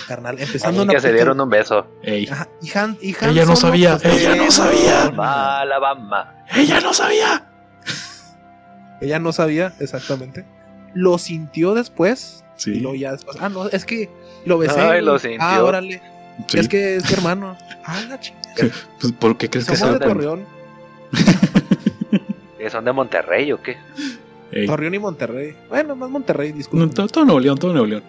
carnal. 0.07 0.39
Empezando 0.39 0.83
una 0.83 0.93
que 0.93 0.99
se 0.99 1.13
dieron 1.13 1.39
un 1.39 1.49
beso. 1.49 1.87
Ey, 2.03 2.27
Ajá, 2.27 2.47
y 2.61 2.77
Han, 2.77 2.97
y 3.01 3.15
Han 3.21 3.29
Ella 3.31 3.45
no 3.45 3.55
sabía, 3.55 3.97
pues, 3.97 4.21
ella 4.21 4.35
no 4.35 4.51
sabía. 4.51 5.59
Alabama, 5.61 6.45
ella 6.55 6.79
no 6.81 6.93
sabía. 6.93 7.45
Ella 9.01 9.19
no 9.19 9.31
sabía, 9.31 9.73
exactamente. 9.79 10.45
Lo 10.93 11.17
sintió 11.17 11.73
después. 11.73 12.43
Sí, 12.57 12.71
Y 12.71 12.79
luego 12.81 12.95
ya 12.95 13.13
después. 13.13 13.37
Ah, 13.39 13.47
no, 13.49 13.69
es 13.69 13.85
que 13.85 14.09
lo 14.45 14.57
besé. 14.57 14.79
Ay, 14.79 15.01
lo 15.01 15.17
sintió. 15.17 15.39
Ah, 15.41 15.63
órale. 15.63 16.01
sí. 16.47 16.59
Es 16.59 16.67
que 16.67 16.97
es 16.97 17.05
mi 17.05 17.13
hermano. 17.13 17.55
Ah, 17.85 18.01
la 18.09 18.19
chingada. 18.19 18.55
Pues, 18.99 19.13
¿Por 19.13 19.37
qué 19.37 19.49
crees 19.49 19.67
que 19.67 19.77
da 19.77 19.93
de? 19.93 19.99
Torreón. 19.99 20.45
¿Que 22.57 22.69
¿Son 22.69 22.83
de 22.83 22.91
Monterrey 22.91 23.51
o 23.53 23.61
qué? 23.61 23.77
Ey, 24.51 24.65
Torreón 24.67 24.93
y 24.95 24.99
Monterrey. 24.99 25.55
Bueno, 25.69 25.95
más 25.95 26.09
Monterrey, 26.09 26.51
disculpa. 26.51 26.85
no, 26.85 26.91
todo, 26.91 27.07
todo 27.07 27.25
Nuevo 27.25 27.39
León, 27.39 27.57
todo 27.57 27.71
Nuevo 27.71 27.87
León. 27.87 28.03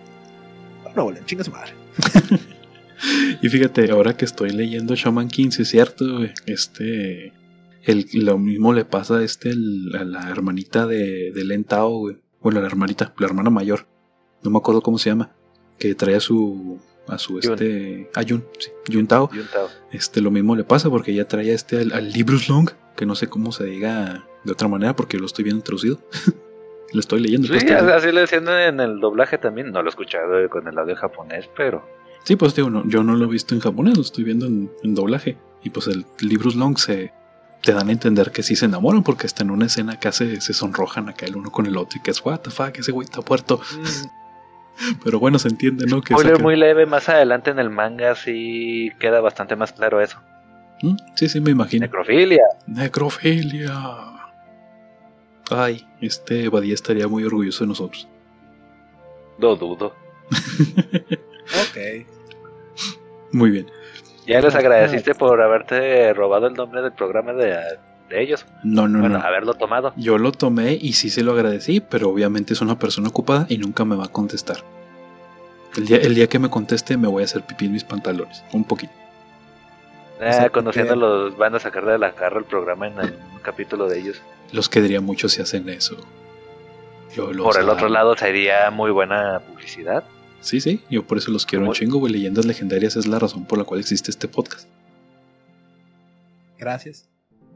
No, 0.97 1.05
bueno, 1.05 1.21
chinga 1.27 1.45
su 1.45 1.51
madre. 1.51 1.73
Y 3.43 3.49
fíjate, 3.49 3.91
ahora 3.91 4.15
que 4.15 4.27
estoy 4.27 4.51
leyendo 4.51 4.95
Shaman 4.95 5.29
King, 5.29 5.51
sí 5.51 5.63
es 5.63 5.69
cierto, 5.71 6.05
este. 6.47 7.33
El, 7.83 8.07
lo 8.13 8.37
mismo 8.37 8.75
le 8.75 8.85
pasa 8.85 9.17
a, 9.17 9.25
este, 9.25 9.49
el- 9.49 9.97
a 9.99 10.05
la 10.05 10.29
hermanita 10.29 10.87
de, 10.87 11.33
de 11.33 11.45
Len 11.47 11.65
Tao, 11.65 11.97
güey. 12.01 12.19
Bueno, 12.43 12.61
la 12.61 12.67
hermanita, 12.67 13.15
la 13.19 13.27
hermana 13.27 13.49
mayor. 13.49 13.87
No 14.43 14.51
me 14.51 14.59
acuerdo 14.59 14.83
cómo 14.83 14.99
se 14.99 15.09
llama. 15.09 15.33
Que 15.79 15.95
trae 15.95 16.17
a 16.17 16.21
su. 16.21 16.79
A 17.09 17.17
su 17.17 17.41
Yun. 17.41 17.53
este. 17.55 18.11
A 18.15 18.21
Yun, 18.23 18.45
sí, 18.59 18.69
Yun 18.91 19.07
Tao. 19.07 19.31
Este, 19.93 20.21
lo 20.21 20.31
mismo 20.31 20.55
le 20.55 20.65
pasa 20.65 20.91
porque 20.91 21.13
ella 21.13 21.27
trae 21.27 21.51
a 21.53 21.55
este 21.55 21.79
al, 21.79 21.93
al 21.95 22.13
Librus 22.13 22.51
Long. 22.51 22.69
Que 22.97 23.07
no 23.07 23.15
sé 23.15 23.29
cómo 23.29 23.53
se 23.53 23.65
diga 23.65 24.25
de 24.45 24.53
otra 24.53 24.69
manera 24.69 24.95
porque 24.95 25.19
lo 25.19 25.27
estoy 25.27 25.45
viendo 25.45 25.63
traducido. 25.63 25.99
lo 26.93 27.01
estoy 27.01 27.21
leyendo. 27.21 27.49
Sí, 27.49 27.65
pues, 27.67 27.83
así 27.83 28.13
lo 28.13 28.21
decían 28.21 28.49
en 28.49 28.81
el 28.81 29.01
doblaje 29.01 29.39
también. 29.39 29.73
No 29.73 29.83
lo 29.83 29.89
he 29.89 29.91
escuchado 29.91 30.49
con 30.49 30.67
el 30.67 30.79
audio 30.79 30.97
japonés, 30.97 31.49
pero 31.57 31.85
Sí, 32.25 32.37
pues 32.37 32.55
digo, 32.55 32.71
no, 32.71 32.87
yo 32.87 33.03
no 33.03 33.15
lo 33.15 33.25
he 33.25 33.29
visto 33.29 33.55
en 33.55 33.61
japonés, 33.61 33.97
lo 33.97 34.03
estoy 34.03 34.25
viendo 34.25 34.47
en, 34.47 34.71
en 34.83 34.95
doblaje. 34.95 35.37
Y 35.63 35.71
pues 35.71 35.87
el 35.87 36.05
Librus 36.21 36.55
Long 36.55 36.79
se 36.79 37.13
te 37.63 37.73
dan 37.73 37.89
a 37.89 37.93
entender 37.93 38.31
que 38.31 38.43
sí 38.43 38.57
se 38.57 38.67
enamoran 38.67 39.03
porque 39.03 39.27
está 39.27 39.43
en 39.43 39.51
una 39.51 39.67
escena 39.67 39.99
que 39.99 40.13
se, 40.13 40.41
se 40.41 40.55
sonrojan 40.55 41.09
acá 41.09 41.27
el 41.27 41.37
uno 41.37 41.51
con 41.51 41.67
el 41.67 41.77
otro 41.77 41.99
y 41.99 42.03
que 42.03 42.11
es 42.11 42.25
what 42.25 42.41
the 42.41 42.51
fuck, 42.51 42.79
ese 42.79 42.93
güey 42.93 43.05
está 43.05 43.21
puerto. 43.23 43.61
Pero 45.05 45.19
bueno, 45.19 45.39
se 45.39 45.49
entiende, 45.49 45.85
¿no? 45.87 46.01
Que 46.01 46.15
spoiler 46.15 46.41
muy 46.41 46.57
leve. 46.57 46.87
Más 46.87 47.09
adelante 47.11 47.51
en 47.51 47.59
el 47.59 47.69
manga 47.69 48.15
sí 48.15 48.91
queda 48.99 49.21
bastante 49.21 49.55
más 49.55 49.73
claro 49.73 50.01
eso. 50.01 50.19
¿Mm? 50.83 50.97
Sí, 51.15 51.29
sí, 51.29 51.41
me 51.41 51.51
imagino. 51.51 51.87
Necrofilia. 51.87 52.45
Necrofilia. 52.67 53.75
Ay, 55.51 55.87
este 56.01 56.49
Badía 56.49 56.75
estaría 56.75 57.09
muy 57.09 57.25
orgulloso 57.25 57.65
de 57.65 57.69
nosotros. 57.69 58.09
Lo 59.39 59.57
dudo. 59.57 59.95
Ok. 61.51 62.07
Muy 63.33 63.51
bien. 63.51 63.67
Ya 64.25 64.41
les 64.41 64.55
agradeciste 64.55 65.17
por 65.17 65.43
haberte 65.43 66.15
robado 66.15 66.47
el 66.47 66.55
nombre 66.55 66.81
del 66.81 66.93
programa 66.93 67.33
de, 67.33 67.57
de 68.09 68.23
ellos. 68.23 68.47
No, 68.63 68.87
no, 68.87 69.01
bueno, 69.01 69.19
no. 69.19 69.25
haberlo 69.25 69.55
tomado. 69.55 69.93
Yo 69.97 70.17
lo 70.19 70.31
tomé 70.31 70.75
y 70.75 70.93
sí 70.93 71.11
se 71.11 71.25
lo 71.25 71.33
agradecí, 71.33 71.81
pero 71.81 72.09
obviamente 72.11 72.53
es 72.53 72.61
una 72.61 72.79
persona 72.79 73.09
ocupada 73.09 73.47
y 73.49 73.59
nunca 73.59 73.85
me 73.85 73.97
va 73.97 74.05
a 74.05 74.09
contestar. 74.09 74.59
El 75.77 75.87
día, 75.87 75.97
el 75.99 76.15
día 76.15 76.29
que 76.29 76.39
me 76.39 76.51
conteste 76.51 76.97
me 76.97 77.09
voy 77.09 77.23
a 77.23 77.25
hacer 77.25 77.43
pipí 77.43 77.67
en 77.67 77.73
mis 77.73 77.85
pantalones, 77.85 78.45
un 78.53 78.63
poquito. 78.63 78.93
Ah, 80.21 80.33
sea, 80.33 80.51
conociéndolos, 80.51 81.37
van 81.37 81.55
a 81.55 81.59
sacar 81.59 81.87
de 81.87 81.99
la 81.99 82.13
carro 82.13 82.39
el 82.39 82.45
programa 82.45 82.89
en 82.89 82.99
un 82.99 83.39
capítulo 83.43 83.89
de 83.89 84.01
ellos. 84.01 84.21
Los 84.53 84.69
quedaría 84.69 85.01
mucho 85.01 85.29
si 85.29 85.41
hacen 85.41 85.69
eso. 85.69 85.97
Yo 87.15 87.33
los 87.33 87.45
Por 87.45 87.59
el 87.61 87.69
otro 87.69 87.89
lado, 87.89 88.17
sería 88.17 88.71
muy 88.71 88.91
buena 88.91 89.41
publicidad. 89.41 90.05
Sí, 90.41 90.61
sí, 90.61 90.83
yo 90.91 91.07
por 91.07 91.19
eso 91.19 91.31
los 91.31 91.45
quiero 91.47 91.63
un 91.63 91.67
¿Cómo? 91.69 91.75
chingo, 91.75 91.99
güey. 91.99 92.13
Leyendas 92.13 92.45
legendarias 92.45 92.97
es 92.97 93.07
la 93.07 93.19
razón 93.19 93.47
por 93.47 93.59
la 93.59 93.65
cual 93.65 93.81
existe 93.81 94.11
este 94.11 94.29
podcast. 94.29 94.69
Gracias. 96.59 97.09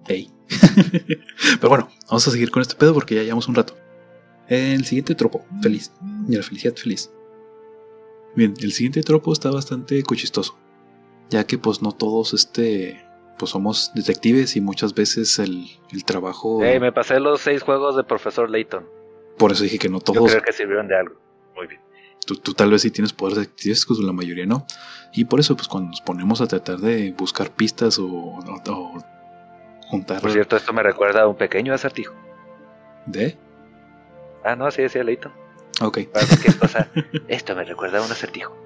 Ey. 0.07 0.31
Pero 1.61 1.69
bueno, 1.69 1.89
vamos 2.09 2.27
a 2.29 2.31
seguir 2.31 2.51
con 2.51 2.63
este 2.63 2.75
pedo 2.75 2.95
porque 2.95 3.15
ya 3.15 3.23
llevamos 3.23 3.49
un 3.49 3.55
rato. 3.55 3.75
El 4.49 4.85
siguiente 4.85 5.15
tropo, 5.15 5.45
feliz. 5.63 5.93
Y 6.29 6.37
la 6.37 6.43
felicidad 6.43 6.75
feliz. 6.75 7.11
Bien, 8.35 8.55
el 8.61 8.73
siguiente 8.73 9.03
tropo 9.03 9.33
está 9.33 9.51
bastante 9.51 10.03
cochistoso. 10.03 10.57
Ya 11.31 11.45
que 11.45 11.59
pues 11.59 11.83
no 11.83 11.93
todos 11.93 12.35
este. 12.35 13.01
Pues 13.39 13.51
somos 13.51 13.91
detectives 13.95 14.55
y 14.57 14.61
muchas 14.61 14.95
veces 14.95 15.39
el, 15.41 15.67
el 15.91 16.05
trabajo. 16.05 16.61
Me 16.61 16.93
pasé 16.93 17.19
los 17.19 17.41
seis 17.41 17.63
juegos 17.63 17.97
de 17.97 18.05
Profesor 18.05 18.49
Layton. 18.49 18.87
Por 19.39 19.51
eso 19.51 19.65
dije 19.65 19.79
que 19.79 19.89
no 19.89 19.99
Yo 19.99 20.05
todos. 20.05 20.31
creo 20.31 20.43
que 20.43 20.53
sirvieron 20.53 20.87
de 20.87 20.97
algo. 20.97 21.17
Muy 21.57 21.67
bien. 21.67 21.81
Tú, 22.25 22.37
tú 22.37 22.55
tal 22.55 22.71
vez 22.71 22.83
sí 22.83 22.91
tienes 22.93 23.13
poderes 23.13 23.39
detectives, 23.41 23.87
la 24.01 24.13
mayoría 24.13 24.47
no. 24.47 24.67
Y 25.13 25.25
por 25.25 25.41
eso, 25.41 25.57
pues 25.57 25.67
cuando 25.67 25.91
nos 25.91 26.01
ponemos 26.01 26.41
a 26.41 26.47
tratar 26.47 26.79
de 26.79 27.11
buscar 27.13 27.51
pistas 27.51 27.99
o, 27.99 28.07
o- 28.07 28.63
o 28.71 28.99
juntar. 29.89 30.21
Por 30.21 30.31
cierto, 30.31 30.57
esto 30.57 30.73
me 30.73 30.83
recuerda 30.85 31.23
a 31.23 31.27
un 31.29 31.37
pequeño 31.37 31.75
acertijo. 31.75 32.15
¿De? 33.07 33.37
Ah, 34.45 34.55
no, 34.57 34.67
así 34.67 34.81
decía 34.83 35.03
Layton. 35.03 35.33
Ok. 35.81 35.99
Para 36.13 36.27
cualquier 36.27 36.57
cosa. 36.57 36.89
Esto 37.29 37.57
me 37.57 37.65
recuerda 37.65 37.99
a 37.99 38.03
un 38.03 38.13
acertijo. 38.13 38.57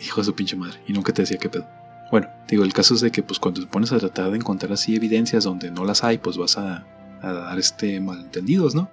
Hijo 0.00 0.20
de 0.20 0.24
su 0.24 0.34
pinche 0.34 0.54
madre. 0.56 0.78
Y 0.86 0.92
nunca 0.92 1.12
te 1.12 1.22
decía 1.22 1.38
qué 1.38 1.48
pedo. 1.48 1.66
Bueno, 2.12 2.28
digo, 2.46 2.62
el 2.62 2.74
caso 2.74 2.92
es 2.92 3.00
de 3.00 3.10
que 3.10 3.22
pues 3.22 3.38
cuando 3.38 3.62
te 3.62 3.66
pones 3.66 3.90
a 3.90 3.98
tratar 3.98 4.30
de 4.30 4.36
encontrar 4.36 4.70
así 4.70 4.94
evidencias 4.94 5.44
donde 5.44 5.70
no 5.70 5.86
las 5.86 6.04
hay, 6.04 6.18
pues 6.18 6.36
vas 6.36 6.58
a, 6.58 6.84
a 7.22 7.32
dar 7.32 7.58
este 7.58 7.98
malentendidos, 8.00 8.74
¿no? 8.74 8.90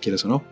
Quieras 0.00 0.24
o 0.24 0.28
no. 0.28 0.42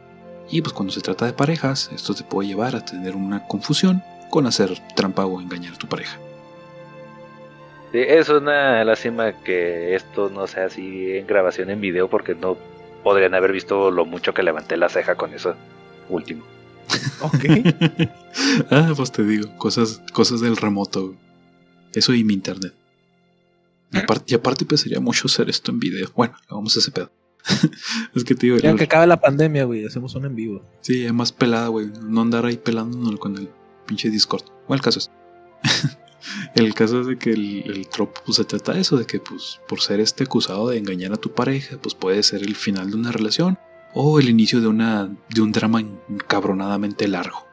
Y 0.51 0.61
pues 0.61 0.75
cuando 0.75 0.93
se 0.93 1.01
trata 1.01 1.25
de 1.25 1.33
parejas, 1.33 1.91
esto 1.95 2.15
te 2.15 2.23
puede 2.23 2.49
llevar 2.49 2.77
a 2.77 2.85
tener 2.85 3.17
una 3.17 3.47
confusión 3.47 4.03
con 4.29 4.47
hacer 4.47 4.79
trampa 4.95 5.25
o 5.25 5.41
engañar 5.41 5.73
a 5.73 5.79
tu 5.79 5.87
pareja. 5.87 6.19
Sí, 7.91 8.01
es 8.01 8.29
una 8.29 8.85
lástima 8.85 9.33
que 9.43 9.95
esto 9.95 10.29
no 10.29 10.47
sea 10.47 10.67
así 10.67 11.17
en 11.17 11.27
grabación 11.27 11.71
en 11.71 11.81
video 11.81 12.11
porque 12.11 12.35
no 12.35 12.59
podrían 13.03 13.35
haber 13.35 13.51
visto 13.51 13.91
lo 13.91 14.05
mucho 14.05 14.35
que 14.35 14.43
levanté 14.43 14.77
la 14.77 14.91
ceja 14.91 15.15
con 15.15 15.33
eso 15.33 15.55
último. 16.11 16.45
Ok. 17.23 18.11
ah, 18.71 18.93
pues 18.95 19.11
te 19.11 19.25
digo, 19.25 19.57
cosas, 19.57 20.03
cosas 20.13 20.43
del 20.43 20.59
remoto. 20.59 21.15
Eso 21.95 22.15
y 22.15 22.25
mi 22.25 22.35
internet. 22.35 22.75
Y 23.93 23.99
aparte, 23.99 24.25
y 24.29 24.35
aparte 24.37 24.65
pesaría 24.65 25.01
mucho 25.01 25.27
hacer 25.27 25.51
esto 25.51 25.73
en 25.73 25.81
video. 25.81 26.11
Bueno, 26.15 26.35
vamos 26.49 26.77
a 26.77 26.79
ese 26.79 26.93
pedo. 26.93 27.11
es 28.15 28.23
que 28.25 28.35
te 28.35 28.47
digo, 28.47 28.59
Ya 28.59 28.71
el- 28.71 28.77
que 28.77 28.85
acabe 28.85 29.07
la 29.07 29.21
pandemia, 29.21 29.65
güey, 29.65 29.85
hacemos 29.85 30.15
un 30.15 30.27
en 30.27 30.37
vivo. 30.37 30.63
Sí, 30.81 31.05
es 31.05 31.13
más 31.13 31.33
pelada, 31.33 31.69
güey. 31.69 31.91
No 32.03 32.21
andar 32.21 32.45
ahí 32.47 32.57
pelándonos 32.57 33.19
con 33.19 33.37
el 33.37 33.49
pinche 33.87 34.11
Discord. 34.11 34.45
Bueno, 34.69 34.77
el 34.77 34.83
caso 34.83 34.99
es. 35.01 35.11
el 36.55 36.75
caso 36.75 37.01
es 37.01 37.07
de 37.09 37.19
que 37.19 37.31
el, 37.33 37.63
el 37.67 37.89
tropo 37.89 38.21
pues, 38.25 38.37
se 38.37 38.45
trata 38.45 38.75
de 38.75 38.81
eso, 38.83 38.97
de 38.97 39.07
que 39.07 39.19
pues 39.19 39.61
por 39.69 39.81
ser 39.81 40.01
este 40.01 40.25
acusado 40.25 40.69
de 40.69 40.79
engañar 40.79 41.13
a 41.13 41.17
tu 41.17 41.33
pareja, 41.33 41.77
pues 41.83 41.95
puede 41.95 42.23
ser 42.23 42.43
el 42.43 42.55
final 42.55 42.91
de 42.91 42.97
una 42.97 43.11
relación 43.11 43.59
o 43.95 44.21
el 44.21 44.29
inicio 44.29 44.61
de 44.61 44.69
una 44.69 45.11
de 45.31 45.41
un 45.41 45.51
drama 45.51 45.83
cabronadamente 46.29 47.09
largo. 47.09 47.47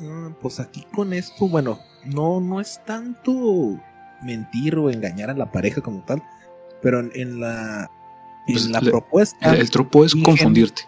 Ah, 0.00 0.30
pues 0.40 0.60
aquí 0.60 0.84
con 0.94 1.12
esto, 1.12 1.48
bueno, 1.48 1.78
no, 2.04 2.40
no 2.40 2.60
es 2.60 2.80
tanto 2.84 3.78
mentir 4.22 4.76
o 4.76 4.90
engañar 4.90 5.30
a 5.30 5.34
la 5.34 5.50
pareja 5.50 5.80
como 5.80 6.02
tal, 6.04 6.22
pero 6.82 7.00
en, 7.00 7.10
en 7.14 7.40
la, 7.40 7.90
en 8.46 8.54
Pues 8.54 8.68
la 8.70 8.80
le- 8.80 8.90
propuesta, 8.90 9.52
El, 9.54 9.60
el 9.60 9.70
tropo 9.70 10.04
es 10.04 10.14
confundirte. 10.14 10.82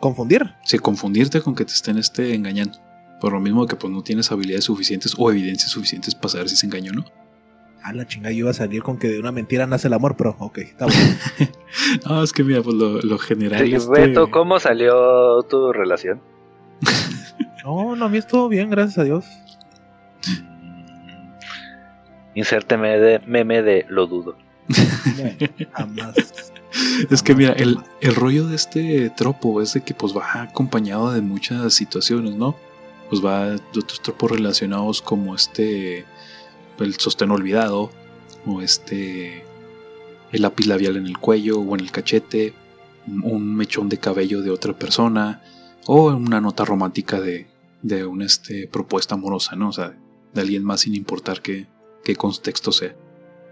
confundir. 0.00 0.54
Sí, 0.64 0.78
confundirte 0.78 1.40
con 1.40 1.54
que 1.54 1.64
te 1.64 1.72
estén 1.72 1.98
este 1.98 2.34
engañando. 2.34 2.78
Por 3.20 3.32
lo 3.32 3.40
mismo 3.40 3.66
que 3.66 3.76
pues 3.76 3.92
no 3.92 4.02
tienes 4.02 4.30
habilidades 4.30 4.64
suficientes 4.64 5.14
o 5.16 5.30
evidencias 5.30 5.70
suficientes 5.70 6.14
para 6.14 6.28
saber 6.28 6.48
si 6.48 6.56
se 6.56 6.66
engañó 6.66 6.92
o 6.92 6.96
no. 6.96 7.04
A 7.82 7.92
la 7.92 8.06
chingada 8.06 8.32
yo 8.32 8.40
iba 8.40 8.50
a 8.50 8.54
salir 8.54 8.82
con 8.82 8.98
que 8.98 9.08
de 9.08 9.18
una 9.20 9.30
mentira 9.32 9.66
nace 9.66 9.86
el 9.86 9.94
amor, 9.94 10.16
pero 10.16 10.36
ok, 10.38 10.58
está 10.58 10.86
bueno. 10.86 11.00
No, 12.06 12.22
es 12.22 12.32
que 12.32 12.42
mira, 12.42 12.62
pues 12.62 12.74
lo, 12.74 13.00
lo 13.00 13.18
general. 13.18 13.64
Sí, 13.64 13.74
este- 13.74 13.90
Beto, 13.90 14.30
¿cómo 14.30 14.58
salió 14.58 15.42
tu 15.44 15.72
relación? 15.72 16.20
no, 17.66 17.96
no, 17.96 18.04
a 18.04 18.08
mí 18.08 18.18
estuvo 18.18 18.48
bien, 18.48 18.70
gracias 18.70 18.98
a 18.98 19.02
Dios. 19.04 19.26
Inserte 22.36 22.76
meme 22.76 22.98
de, 22.98 23.18
meme 23.26 23.62
de 23.62 23.84
lo 23.88 24.06
dudo. 24.06 24.36
Jamás. 25.72 26.52
Es 27.10 27.22
que 27.24 27.34
mira, 27.34 27.54
el, 27.54 27.78
el 28.00 28.14
rollo 28.14 28.46
de 28.46 28.54
este 28.54 29.10
tropo 29.10 29.60
es 29.60 29.74
de 29.74 29.80
que 29.80 29.94
pues 29.94 30.16
va 30.16 30.42
acompañado 30.42 31.12
de 31.12 31.22
muchas 31.22 31.74
situaciones, 31.74 32.36
¿no? 32.36 32.54
Pues 33.10 33.24
va 33.24 33.46
de 33.48 33.56
otros 33.56 34.00
tropos 34.00 34.30
relacionados 34.30 35.02
como 35.02 35.34
este, 35.34 36.04
el 36.78 36.94
sostén 36.94 37.32
olvidado, 37.32 37.90
o 38.46 38.62
este, 38.62 39.44
el 40.30 40.42
lápiz 40.42 40.66
labial 40.66 40.96
en 40.98 41.06
el 41.06 41.18
cuello 41.18 41.58
o 41.58 41.74
en 41.74 41.80
el 41.80 41.90
cachete, 41.90 42.54
un 43.08 43.56
mechón 43.56 43.88
de 43.88 43.98
cabello 43.98 44.40
de 44.42 44.50
otra 44.50 44.72
persona, 44.72 45.42
o 45.86 46.10
una 46.10 46.40
nota 46.40 46.64
romántica 46.64 47.20
de, 47.20 47.55
de 47.86 48.04
una 48.04 48.26
este, 48.26 48.68
propuesta 48.68 49.14
amorosa, 49.14 49.56
¿no? 49.56 49.68
O 49.68 49.72
sea, 49.72 49.96
de 50.34 50.40
alguien 50.40 50.64
más 50.64 50.80
sin 50.80 50.94
importar 50.94 51.40
qué, 51.40 51.66
qué 52.04 52.16
contexto 52.16 52.72
sea. 52.72 52.96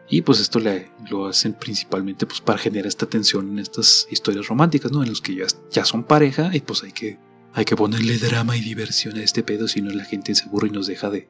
Y 0.08 0.22
pues 0.22 0.40
esto 0.40 0.58
le, 0.58 0.90
lo 1.08 1.26
hacen 1.26 1.54
principalmente 1.54 2.26
pues 2.26 2.40
para 2.40 2.58
generar 2.58 2.86
esta 2.86 3.06
tensión 3.06 3.50
en 3.50 3.58
estas 3.58 4.06
historias 4.10 4.48
románticas, 4.48 4.92
¿no? 4.92 5.02
En 5.02 5.08
los 5.08 5.20
que 5.20 5.34
ya, 5.34 5.46
ya 5.70 5.84
son 5.84 6.04
pareja 6.04 6.50
y 6.52 6.60
pues 6.60 6.82
hay 6.82 6.92
que, 6.92 7.18
hay 7.54 7.64
que 7.64 7.76
ponerle 7.76 8.18
drama 8.18 8.56
y 8.56 8.60
diversión 8.60 9.16
a 9.16 9.22
este 9.22 9.42
pedo, 9.42 9.66
si 9.66 9.80
no 9.80 9.90
la 9.90 10.04
gente 10.04 10.34
se 10.34 10.44
aburre 10.44 10.68
y 10.68 10.72
nos 10.72 10.86
deja 10.86 11.08
de, 11.08 11.28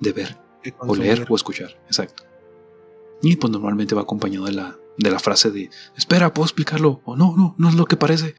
de 0.00 0.12
ver, 0.12 0.38
o 0.78 0.96
leer 0.96 1.26
o 1.28 1.36
escuchar. 1.36 1.80
Exacto. 1.86 2.24
Y 3.22 3.36
pues 3.36 3.52
normalmente 3.52 3.94
va 3.94 4.02
acompañado 4.02 4.46
de 4.46 4.52
la, 4.52 4.76
de 4.98 5.10
la 5.10 5.18
frase 5.18 5.50
de, 5.50 5.70
espera, 5.96 6.32
¿puedo 6.32 6.46
explicarlo? 6.46 7.02
O 7.04 7.16
no, 7.16 7.36
no, 7.36 7.54
no 7.58 7.68
es 7.68 7.74
lo 7.74 7.84
que 7.84 7.96
parece. 7.96 8.34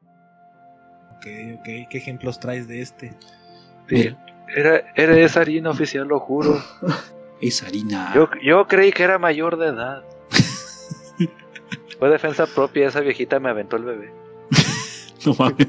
Ok, 1.18 1.28
ok, 1.60 1.90
¿qué 1.90 1.98
ejemplos 1.98 2.40
traes 2.40 2.68
de 2.68 2.82
este? 2.82 3.16
Era, 4.54 4.84
era 4.96 5.18
esa 5.20 5.42
harina 5.42 5.70
oficial, 5.70 6.08
lo 6.08 6.20
juro. 6.20 6.62
es 7.42 7.64
harina. 7.64 8.12
Yo, 8.16 8.30
yo 8.44 8.68
creí 8.68 8.92
que 8.92 9.04
era 9.04 9.18
mayor 9.18 9.58
de 9.58 9.68
edad. 9.68 10.04
Fue 12.00 12.10
defensa 12.10 12.46
propia, 12.48 12.88
esa 12.88 13.00
viejita 13.02 13.40
me 13.40 13.50
aventó 13.50 13.76
el 13.78 13.84
bebé. 13.84 14.14
No 15.26 15.36
mames. 15.38 15.68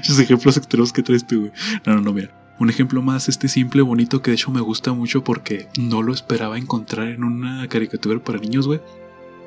Esos 0.00 0.20
ejemplos 0.20 0.56
extremos 0.56 0.92
que 0.92 1.02
traes 1.02 1.26
tú, 1.26 1.40
güey. 1.40 1.52
No, 1.84 1.94
no, 1.94 2.00
no, 2.00 2.12
mira. 2.12 2.30
Un 2.60 2.70
ejemplo 2.70 3.02
más, 3.02 3.28
este 3.28 3.48
simple, 3.48 3.82
bonito, 3.82 4.22
que 4.22 4.30
de 4.30 4.36
hecho 4.36 4.52
me 4.52 4.60
gusta 4.60 4.92
mucho 4.92 5.24
porque 5.24 5.66
no 5.76 6.00
lo 6.00 6.12
esperaba 6.14 6.56
encontrar 6.56 7.08
en 7.08 7.24
una 7.24 7.66
caricatura 7.68 8.18
para 8.20 8.38
niños, 8.38 8.68
güey. 8.68 8.80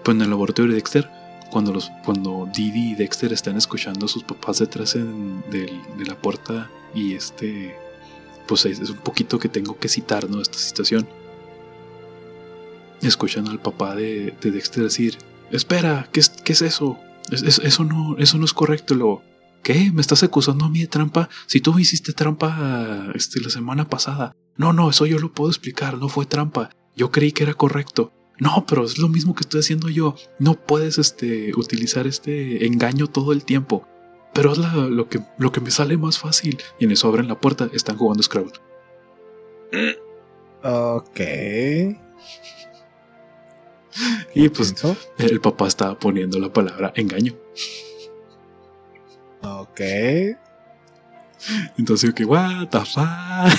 Pues 0.03 0.15
en 0.17 0.21
el 0.21 0.29
laboratorio 0.29 0.69
de 0.71 0.75
Dexter, 0.75 1.10
cuando 1.49 1.71
los 1.71 1.89
cuando 2.03 2.47
Didi 2.53 2.91
y 2.91 2.95
Dexter 2.95 3.32
están 3.32 3.55
escuchando 3.55 4.05
a 4.05 4.09
sus 4.09 4.24
papás 4.26 4.59
detrás 4.59 4.95
en- 4.95 5.41
del- 5.49 5.80
de 5.97 6.05
la 6.05 6.15
puerta 6.15 6.70
y 6.93 7.13
este, 7.13 7.75
pues 8.47 8.65
es, 8.65 8.79
un 8.89 8.97
poquito 8.97 9.39
que 9.39 9.49
tengo 9.49 9.77
que 9.77 9.87
citar, 9.89 10.29
¿no? 10.29 10.41
Esta 10.41 10.57
situación. 10.57 11.07
Escuchan 13.01 13.47
al 13.47 13.59
papá 13.61 13.95
de, 13.95 14.33
de 14.41 14.51
Dexter 14.51 14.83
decir, 14.83 15.17
espera, 15.51 16.09
¿qué 16.11 16.19
es, 16.19 16.29
qué 16.29 16.53
es 16.53 16.61
eso? 16.61 16.97
Es- 17.31 17.43
es- 17.43 17.59
eso, 17.59 17.83
no, 17.85 18.17
eso 18.17 18.37
no 18.37 18.45
es 18.45 18.53
correcto. 18.53 18.93
Lo, 18.95 19.21
¿Qué? 19.63 19.91
¿Me 19.93 20.01
estás 20.01 20.23
acusando 20.23 20.65
a 20.65 20.69
mí 20.69 20.79
de 20.79 20.87
trampa? 20.87 21.29
Si 21.45 21.61
tú 21.61 21.77
hiciste 21.79 22.13
trampa 22.13 23.07
este, 23.15 23.39
la 23.41 23.49
semana 23.49 23.87
pasada. 23.89 24.33
No, 24.57 24.73
no, 24.73 24.89
eso 24.89 25.05
yo 25.05 25.19
lo 25.19 25.31
puedo 25.33 25.49
explicar, 25.49 25.97
no 25.97 26.09
fue 26.09 26.25
trampa. 26.25 26.69
Yo 26.95 27.11
creí 27.11 27.31
que 27.31 27.43
era 27.43 27.53
correcto. 27.53 28.11
No, 28.39 28.65
pero 28.65 28.83
es 28.85 28.97
lo 28.97 29.09
mismo 29.09 29.35
que 29.35 29.41
estoy 29.41 29.59
haciendo 29.61 29.89
yo. 29.89 30.15
No 30.39 30.53
puedes 30.55 30.97
este, 30.97 31.51
utilizar 31.55 32.07
este 32.07 32.65
engaño 32.65 33.07
todo 33.07 33.31
el 33.33 33.43
tiempo. 33.43 33.85
Pero 34.34 34.51
es 34.53 34.57
la- 34.57 34.73
lo, 34.73 35.09
que, 35.09 35.19
lo 35.38 35.51
que 35.51 35.59
me 35.61 35.71
sale 35.71 35.97
más 35.97 36.19
fácil. 36.19 36.61
Y 36.80 36.86
en 36.86 36.91
eso 36.91 37.07
abren 37.07 37.27
la 37.27 37.39
puerta, 37.39 37.69
están 37.73 37.97
jugando 37.97 38.23
Scrabble. 38.23 38.53
Ok. 40.63 41.19
Y 44.36 44.49
pues 44.49 44.73
¿Pienso? 44.73 44.95
el 45.17 45.41
papá 45.41 45.67
estaba 45.67 45.97
poniendo 45.97 46.39
la 46.39 46.51
palabra 46.53 46.91
engaño. 46.95 47.34
Ok. 49.41 49.82
Entonces 51.77 52.09
yo 52.09 52.15
que, 52.15 52.25
what 52.25 52.67
the 52.69 52.80
fuck? 52.80 53.53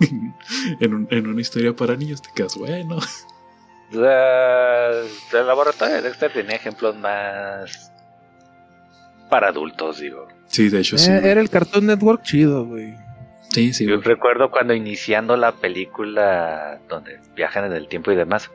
en, 0.80 0.94
un- 0.94 1.08
en 1.10 1.26
una 1.26 1.40
historia 1.40 1.74
para 1.74 1.96
niños 1.96 2.22
te 2.22 2.30
quedas, 2.34 2.56
bueno. 2.56 2.98
Sea, 3.92 4.90
el 4.90 5.46
laboratorio 5.46 5.96
de 5.96 6.02
Dexter 6.02 6.32
tenía 6.32 6.56
ejemplos 6.56 6.96
más 6.96 7.91
para 9.32 9.48
adultos, 9.48 9.98
digo. 9.98 10.28
Sí, 10.46 10.68
de 10.68 10.80
hecho 10.80 10.98
sí. 10.98 11.10
Eh, 11.10 11.22
era 11.24 11.40
el 11.40 11.48
Cartoon 11.48 11.86
Network 11.86 12.22
chido, 12.22 12.66
güey. 12.66 12.94
Sí, 13.48 13.72
sí, 13.72 13.86
Yo 13.86 13.94
güey. 13.96 14.06
recuerdo 14.06 14.50
cuando 14.50 14.74
iniciando 14.74 15.38
la 15.38 15.52
película 15.52 16.80
donde 16.90 17.18
viajan 17.34 17.64
en 17.64 17.72
el 17.72 17.88
tiempo 17.88 18.12
y 18.12 18.14
demás, 18.14 18.50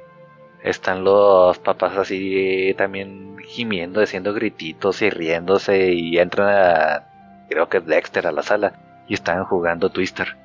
están 0.64 1.04
los 1.04 1.58
papás 1.58 1.98
así 1.98 2.76
también 2.78 3.38
gimiendo, 3.48 4.04
haciendo 4.04 4.36
grititos 4.36 5.02
y 5.02 5.10
riéndose 5.10 5.94
y 5.94 6.20
entran 6.20 6.48
a, 6.48 7.08
creo 7.50 7.70
que 7.70 7.80
Dexter 7.80 8.28
a 8.28 8.32
la 8.32 8.44
sala 8.44 8.74
y 9.08 9.16
están 9.16 9.46
jugando 9.46 9.90
Twister. 9.90 10.38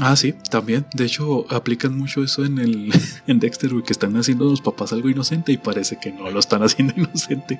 Ah, 0.00 0.14
sí, 0.14 0.34
también. 0.52 0.86
De 0.94 1.04
hecho, 1.06 1.46
aplican 1.50 1.98
mucho 1.98 2.22
eso 2.22 2.44
en 2.44 2.58
el 2.58 2.92
en 3.26 3.40
Dexter, 3.40 3.70
güey, 3.70 3.82
que 3.82 3.92
están 3.92 4.16
haciendo 4.16 4.44
los 4.44 4.60
papás 4.60 4.92
algo 4.92 5.10
inocente 5.10 5.50
y 5.50 5.56
parece 5.56 5.98
que 5.98 6.12
no 6.12 6.30
lo 6.30 6.38
están 6.38 6.62
haciendo 6.62 6.94
inocente. 6.96 7.58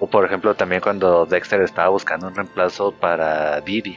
O 0.00 0.06
por 0.08 0.24
ejemplo 0.24 0.54
también 0.54 0.80
cuando 0.80 1.26
Dexter 1.26 1.60
estaba 1.62 1.88
buscando 1.88 2.28
un 2.28 2.34
reemplazo 2.34 2.92
para 2.92 3.60
Didi, 3.60 3.96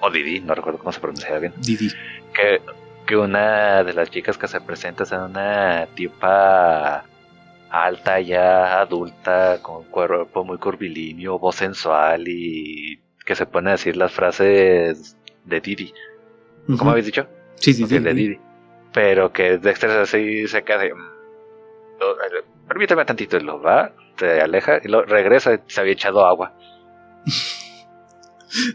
o 0.00 0.10
Didi, 0.10 0.40
no 0.40 0.54
recuerdo 0.54 0.78
cómo 0.78 0.92
se 0.92 1.00
pronunciaba 1.00 1.38
bien. 1.38 1.52
Didi. 1.58 1.90
que, 2.34 2.60
que 3.06 3.16
una 3.16 3.82
de 3.84 3.92
las 3.92 4.10
chicas 4.10 4.36
que 4.38 4.48
se 4.48 4.60
presenta 4.60 5.02
es 5.04 5.12
una 5.12 5.86
tipa 5.94 7.04
alta 7.70 8.20
ya 8.20 8.80
adulta 8.80 9.58
con 9.62 9.84
cuerpo 9.84 10.44
muy 10.44 10.58
curvilíneo, 10.58 11.38
voz 11.38 11.56
sensual 11.56 12.26
y 12.28 12.98
que 13.24 13.34
se 13.34 13.44
pone 13.46 13.70
a 13.70 13.72
decir 13.72 13.96
las 13.96 14.12
frases 14.12 15.16
de 15.44 15.60
Didi. 15.60 15.92
¿Cómo 16.78 16.90
habéis 16.92 17.06
dicho? 17.06 17.26
Sí, 17.56 17.72
sí, 17.74 17.86
sí. 17.86 17.98
de 17.98 18.14
Didi. 18.14 18.38
Pero 18.92 19.32
que 19.32 19.58
Dexter 19.58 19.90
así 19.90 20.46
se 20.48 20.62
queda 20.64 20.78
de, 20.78 20.94
"Mm, 20.94 20.98
eh, 22.00 22.44
Permítame 22.68 23.04
tantito, 23.04 23.38
lo 23.40 23.60
va, 23.60 23.92
se 24.18 24.40
aleja 24.40 24.80
y 24.82 24.88
lo 24.88 25.04
regresa, 25.04 25.60
se 25.66 25.80
había 25.80 25.92
echado 25.92 26.24
agua. 26.24 26.54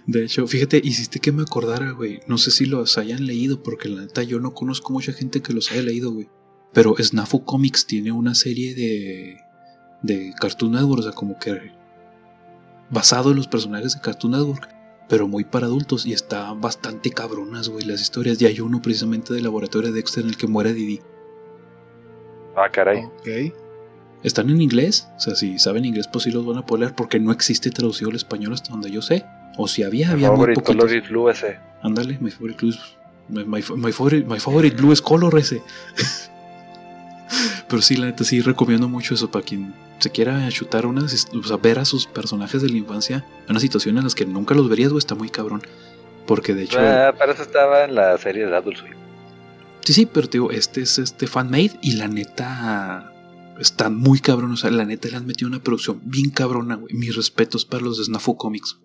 De 0.05 0.23
hecho, 0.25 0.45
fíjate, 0.47 0.81
hiciste 0.83 1.19
que 1.19 1.31
me 1.31 1.43
acordara, 1.43 1.91
güey. 1.91 2.19
No 2.27 2.37
sé 2.37 2.51
si 2.51 2.65
los 2.65 2.97
hayan 2.97 3.25
leído, 3.25 3.63
porque 3.63 3.89
la 3.89 4.01
neta 4.01 4.23
yo 4.23 4.39
no 4.39 4.53
conozco 4.53 4.93
mucha 4.93 5.13
gente 5.13 5.41
que 5.41 5.53
los 5.53 5.71
haya 5.71 5.81
leído, 5.81 6.11
güey. 6.11 6.29
Pero 6.73 6.95
Snafu 6.97 7.43
Comics 7.43 7.85
tiene 7.85 8.11
una 8.11 8.35
serie 8.35 8.75
de. 8.75 9.37
de 10.01 10.33
Cartoon 10.39 10.73
Network, 10.73 10.99
o 10.99 11.03
sea, 11.03 11.11
como 11.13 11.37
que. 11.39 11.71
basado 12.89 13.31
en 13.31 13.37
los 13.37 13.47
personajes 13.47 13.95
de 13.95 14.01
Cartoon 14.01 14.33
Network, 14.33 14.69
pero 15.09 15.27
muy 15.27 15.43
para 15.43 15.65
adultos 15.65 16.05
y 16.05 16.13
está 16.13 16.53
bastante 16.53 17.09
cabronas, 17.09 17.69
güey, 17.69 17.85
las 17.85 18.01
historias. 18.01 18.41
Y 18.41 18.45
hay 18.45 18.59
uno 18.59 18.81
precisamente 18.81 19.33
del 19.33 19.43
laboratorio 19.43 19.89
de 19.89 19.95
Dexter 19.95 20.23
en 20.23 20.29
el 20.29 20.37
que 20.37 20.47
muere 20.47 20.73
Didi. 20.73 21.01
Ah, 22.55 22.69
caray. 22.69 23.03
Ok. 23.05 23.70
Están 24.23 24.49
en 24.49 24.61
inglés, 24.61 25.07
o 25.17 25.19
sea, 25.19 25.35
si 25.35 25.57
saben 25.59 25.83
inglés, 25.85 26.07
pues 26.07 26.23
sí 26.25 26.31
los 26.31 26.45
van 26.45 26.57
a 26.57 26.65
poder 26.65 26.81
leer, 26.81 26.95
porque 26.95 27.19
no 27.19 27.31
existe 27.31 27.71
traducido 27.71 28.09
al 28.11 28.15
español 28.15 28.53
hasta 28.53 28.69
donde 28.71 28.91
yo 28.91 29.01
sé. 29.01 29.25
O 29.57 29.67
si 29.67 29.83
había, 29.83 30.11
había 30.11 30.27
muy 30.29 30.37
Favorite 30.37 30.61
poquitos. 30.61 30.75
color 30.85 30.95
is 30.97 31.09
blue 31.09 31.29
ese. 31.29 31.57
Ándale, 31.81 32.17
my 32.21 32.29
favorite 32.31 32.59
blue. 32.59 32.69
is- 32.69 32.79
My, 33.29 33.45
my, 33.45 33.63
my 33.77 33.91
favorite, 33.93 34.27
my 34.27 34.39
favorite 34.39 34.75
blue 34.75 34.91
es 34.91 35.01
color 35.01 35.37
ese. 35.39 35.61
Pero 37.67 37.81
sí, 37.81 37.95
la 37.95 38.07
neta, 38.07 38.23
sí 38.25 38.41
recomiendo 38.41 38.89
mucho 38.89 39.13
eso 39.13 39.31
para 39.31 39.45
quien 39.45 39.73
se 39.99 40.09
quiera 40.09 40.47
chutar 40.49 40.85
unas, 40.85 41.27
o 41.33 41.43
sea, 41.43 41.55
ver 41.57 41.79
a 41.79 41.85
sus 41.85 42.05
personajes 42.07 42.61
de 42.61 42.67
la 42.69 42.75
infancia 42.77 43.23
en 43.45 43.51
una 43.51 43.59
situación 43.61 43.97
en 43.97 44.03
las 44.03 44.15
que 44.15 44.25
nunca 44.25 44.53
los 44.53 44.67
verías, 44.67 44.89
güey, 44.91 44.99
está 44.99 45.15
muy 45.15 45.29
cabrón. 45.29 45.61
Porque 46.27 46.53
de 46.53 46.63
hecho, 46.63 46.77
Ah, 46.79 47.13
para 47.17 47.31
eso 47.31 47.41
estaba 47.43 47.85
en 47.85 47.95
la 47.95 48.17
serie 48.17 48.45
de 48.45 48.55
Adult 48.55 48.77
Swim. 48.77 48.93
sí, 49.85 49.93
sí, 49.93 50.05
pero 50.05 50.27
te 50.27 50.33
digo, 50.39 50.51
este 50.51 50.81
es 50.81 50.99
este 50.99 51.25
fan-made 51.27 51.79
y 51.81 51.93
la 51.93 52.07
neta 52.09 53.10
está 53.59 53.89
muy 53.89 54.19
cabrón. 54.19 54.55
La 54.71 54.85
neta 54.85 55.09
le 55.09 55.17
han 55.17 55.25
metido 55.25 55.47
una 55.47 55.61
producción 55.61 56.01
bien 56.03 56.29
cabrona, 56.29 56.75
güey. 56.75 56.93
Mis 56.93 57.15
respetos 57.15 57.65
para 57.65 57.83
los 57.83 57.97
de 57.97 58.05
Snafu 58.05 58.37
Comics. 58.37 58.79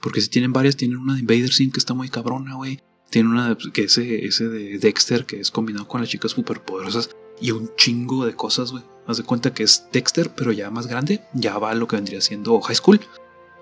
Porque 0.00 0.20
si 0.20 0.28
tienen 0.28 0.52
varias, 0.52 0.76
tienen 0.76 0.98
una 0.98 1.14
de 1.14 1.20
Invader 1.20 1.52
Sim 1.52 1.70
que 1.70 1.78
está 1.78 1.94
muy 1.94 2.08
cabrona, 2.08 2.54
güey. 2.54 2.80
Tienen 3.10 3.32
una 3.32 3.56
que 3.72 3.84
ese, 3.84 4.24
ese 4.24 4.48
de 4.48 4.78
Dexter 4.78 5.26
que 5.26 5.38
es 5.38 5.50
combinado 5.50 5.86
con 5.86 6.00
las 6.00 6.10
chicas 6.10 6.32
superpoderosas 6.32 7.10
y 7.40 7.50
un 7.50 7.70
chingo 7.76 8.24
de 8.26 8.34
cosas, 8.34 8.72
güey. 8.72 8.84
Haz 9.06 9.18
de 9.18 9.24
cuenta 9.24 9.52
que 9.52 9.64
es 9.64 9.86
Dexter, 9.92 10.30
pero 10.34 10.52
ya 10.52 10.70
más 10.70 10.86
grande. 10.86 11.22
Ya 11.34 11.58
va 11.58 11.70
a 11.70 11.74
lo 11.74 11.86
que 11.88 11.96
vendría 11.96 12.20
siendo 12.20 12.60
High 12.60 12.76
School. 12.76 13.00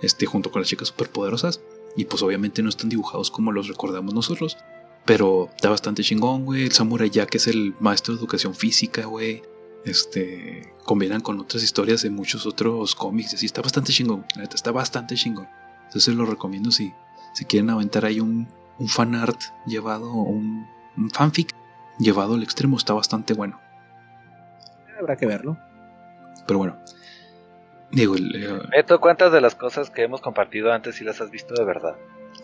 Este, 0.02 0.26
junto 0.26 0.50
con 0.50 0.62
las 0.62 0.68
chicas 0.68 0.88
superpoderosas. 0.88 1.60
Y 1.96 2.04
pues 2.04 2.22
obviamente 2.22 2.62
no 2.62 2.68
están 2.68 2.88
dibujados 2.88 3.30
como 3.30 3.52
los 3.52 3.68
recordamos 3.68 4.14
nosotros. 4.14 4.56
Pero 5.04 5.50
está 5.54 5.70
bastante 5.70 6.02
chingón, 6.02 6.44
güey. 6.44 6.64
El 6.64 6.72
Samurai 6.72 7.10
Jack 7.10 7.34
es 7.34 7.46
el 7.46 7.74
maestro 7.80 8.14
de 8.14 8.20
educación 8.20 8.54
física, 8.54 9.06
güey. 9.06 9.42
Este. 9.84 10.72
Combinan 10.84 11.20
con 11.20 11.38
otras 11.38 11.62
historias 11.62 12.02
de 12.02 12.10
muchos 12.10 12.46
otros 12.46 12.94
cómics. 12.94 13.32
y 13.32 13.36
Así 13.36 13.46
está 13.46 13.62
bastante 13.62 13.92
chingón. 13.92 14.24
La 14.34 14.42
neta, 14.42 14.56
está 14.56 14.72
bastante 14.72 15.14
chingón. 15.14 15.48
Entonces 15.86 16.14
lo 16.14 16.24
recomiendo 16.26 16.70
si, 16.70 16.92
si 17.32 17.44
quieren 17.44 17.70
aventar 17.70 18.04
ahí 18.04 18.20
un, 18.20 18.48
un 18.78 18.88
fan 18.88 19.14
art 19.14 19.40
llevado, 19.66 20.12
un, 20.12 20.66
un 20.96 21.10
fanfic 21.10 21.54
llevado 21.98 22.34
al 22.34 22.42
extremo. 22.42 22.76
Está 22.76 22.92
bastante 22.92 23.34
bueno. 23.34 23.60
Habrá 24.98 25.16
que 25.16 25.26
verlo. 25.26 25.56
Pero 26.46 26.58
bueno. 26.58 26.76
Digo, 27.92 28.14
el, 28.14 28.34
eh, 28.44 28.60
Beto, 28.70 29.00
¿cuántas 29.00 29.32
de 29.32 29.40
las 29.40 29.54
cosas 29.54 29.90
que 29.90 30.02
hemos 30.02 30.20
compartido 30.20 30.72
antes 30.72 30.96
sí 30.96 31.04
las 31.04 31.20
has 31.20 31.30
visto 31.30 31.54
de 31.54 31.64
verdad? 31.64 31.96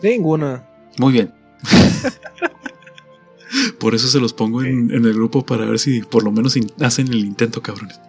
Ninguna. 0.03 0.65
muy 0.99 1.13
bien. 1.13 1.33
Por 3.79 3.95
eso 3.95 4.09
se 4.09 4.21
los 4.21 4.33
pongo 4.33 4.63
en, 4.63 4.91
en 4.93 5.05
el 5.05 5.15
grupo 5.15 5.45
para 5.45 5.65
ver 5.67 5.79
si 5.79 6.01
por 6.01 6.23
lo 6.25 6.33
menos 6.33 6.57
hacen 6.81 7.09
el 7.09 7.21
intento, 7.25 7.63
cabrones. 7.63 8.01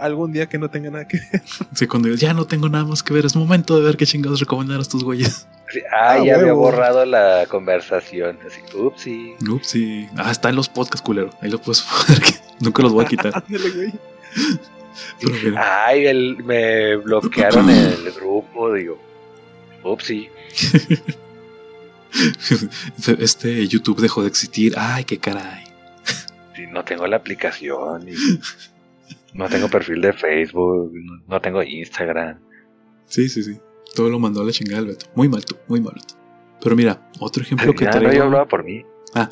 Algún 0.00 0.32
día 0.32 0.48
que 0.48 0.58
no 0.58 0.68
tenga 0.70 0.90
nada 0.90 1.06
que 1.06 1.18
ver. 1.18 1.42
Sí, 1.74 1.86
cuando 1.86 2.08
digas, 2.08 2.20
ya 2.20 2.34
no 2.34 2.46
tengo 2.46 2.68
nada 2.68 2.84
más 2.84 3.02
que 3.02 3.14
ver, 3.14 3.24
es 3.24 3.36
momento 3.36 3.76
de 3.78 3.84
ver 3.84 3.96
qué 3.96 4.04
chingados 4.06 4.40
recomendar 4.40 4.78
a 4.78 4.82
estos 4.82 5.04
güeyes. 5.04 5.46
Sí, 5.72 5.80
Ah, 5.90 6.12
Ah, 6.12 6.16
ya 6.16 6.34
había 6.34 6.46
huevo. 6.48 6.58
borrado 6.62 7.06
la 7.06 7.46
conversación. 7.48 8.38
Así, 8.46 8.60
upsi. 8.76 9.34
Ups, 9.48 9.66
sí. 9.68 10.08
Ah, 10.16 10.30
está 10.32 10.50
en 10.50 10.56
los 10.56 10.68
podcasts, 10.68 11.00
culero. 11.02 11.30
Ahí 11.40 11.50
lo 11.50 11.58
puedes 11.60 11.82
poner. 12.06 12.20
que 12.22 12.34
nunca 12.60 12.82
los 12.82 12.92
voy 12.92 13.04
a 13.04 13.08
quitar. 13.08 13.32
Ándale, 13.46 13.70
güey. 13.70 13.92
Pero 15.20 15.56
Ay, 15.58 16.06
el- 16.06 16.42
me 16.44 16.96
bloquearon 16.96 17.70
el 17.70 18.12
grupo, 18.12 18.72
digo. 18.74 18.98
Upsi. 19.84 20.28
este 23.18 23.66
YouTube 23.66 24.00
dejó 24.00 24.22
de 24.22 24.28
existir. 24.28 24.74
Ay, 24.76 25.04
qué 25.04 25.18
caray. 25.18 25.64
Sí, 26.54 26.66
no 26.70 26.84
tengo 26.84 27.06
la 27.06 27.16
aplicación. 27.16 28.08
y 28.08 28.14
no 29.34 29.48
tengo 29.48 29.68
perfil 29.68 30.00
de 30.02 30.12
Facebook. 30.12 30.92
No, 31.26 31.40
tengo 31.40 31.62
Instagram. 31.62 32.38
Sí, 33.06 33.28
sí, 33.28 33.42
sí. 33.42 33.58
Todo 33.94 34.10
lo 34.10 34.18
mandó 34.18 34.42
a 34.42 34.44
la 34.44 34.52
chingada 34.52 34.80
el 34.80 34.86
Beto. 34.86 35.06
Muy 35.14 35.28
mal 35.28 35.44
tú, 35.44 35.56
muy 35.68 35.80
mal 35.80 35.94
tú. 35.94 36.14
Pero 36.62 36.76
mira, 36.76 37.10
otro 37.18 37.42
ejemplo 37.42 37.74
que 37.74 37.84
no, 37.84 37.92
yo 37.92 37.98
traigo. 37.98 38.24
hablaba 38.24 38.46
por 38.46 38.64
mí. 38.64 38.84
Ah, 39.14 39.28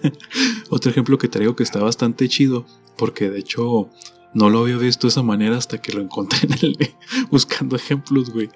otro 0.70 0.90
ejemplo 0.90 1.18
que 1.18 1.28
traigo 1.28 1.54
que 1.54 1.62
está 1.62 1.80
bastante 1.80 2.28
chido, 2.28 2.66
porque 2.96 3.30
de 3.30 3.38
hecho 3.38 3.90
no 4.34 4.50
lo 4.50 4.60
había 4.60 4.76
visto 4.76 5.06
de 5.06 5.10
esa 5.10 5.22
manera 5.22 5.56
hasta 5.56 5.80
que 5.80 5.92
lo 5.92 6.00
encontré 6.00 6.40
en 6.42 6.52
el, 6.60 6.76
buscando 7.30 7.76
ejemplos, 7.76 8.30
güey. 8.30 8.48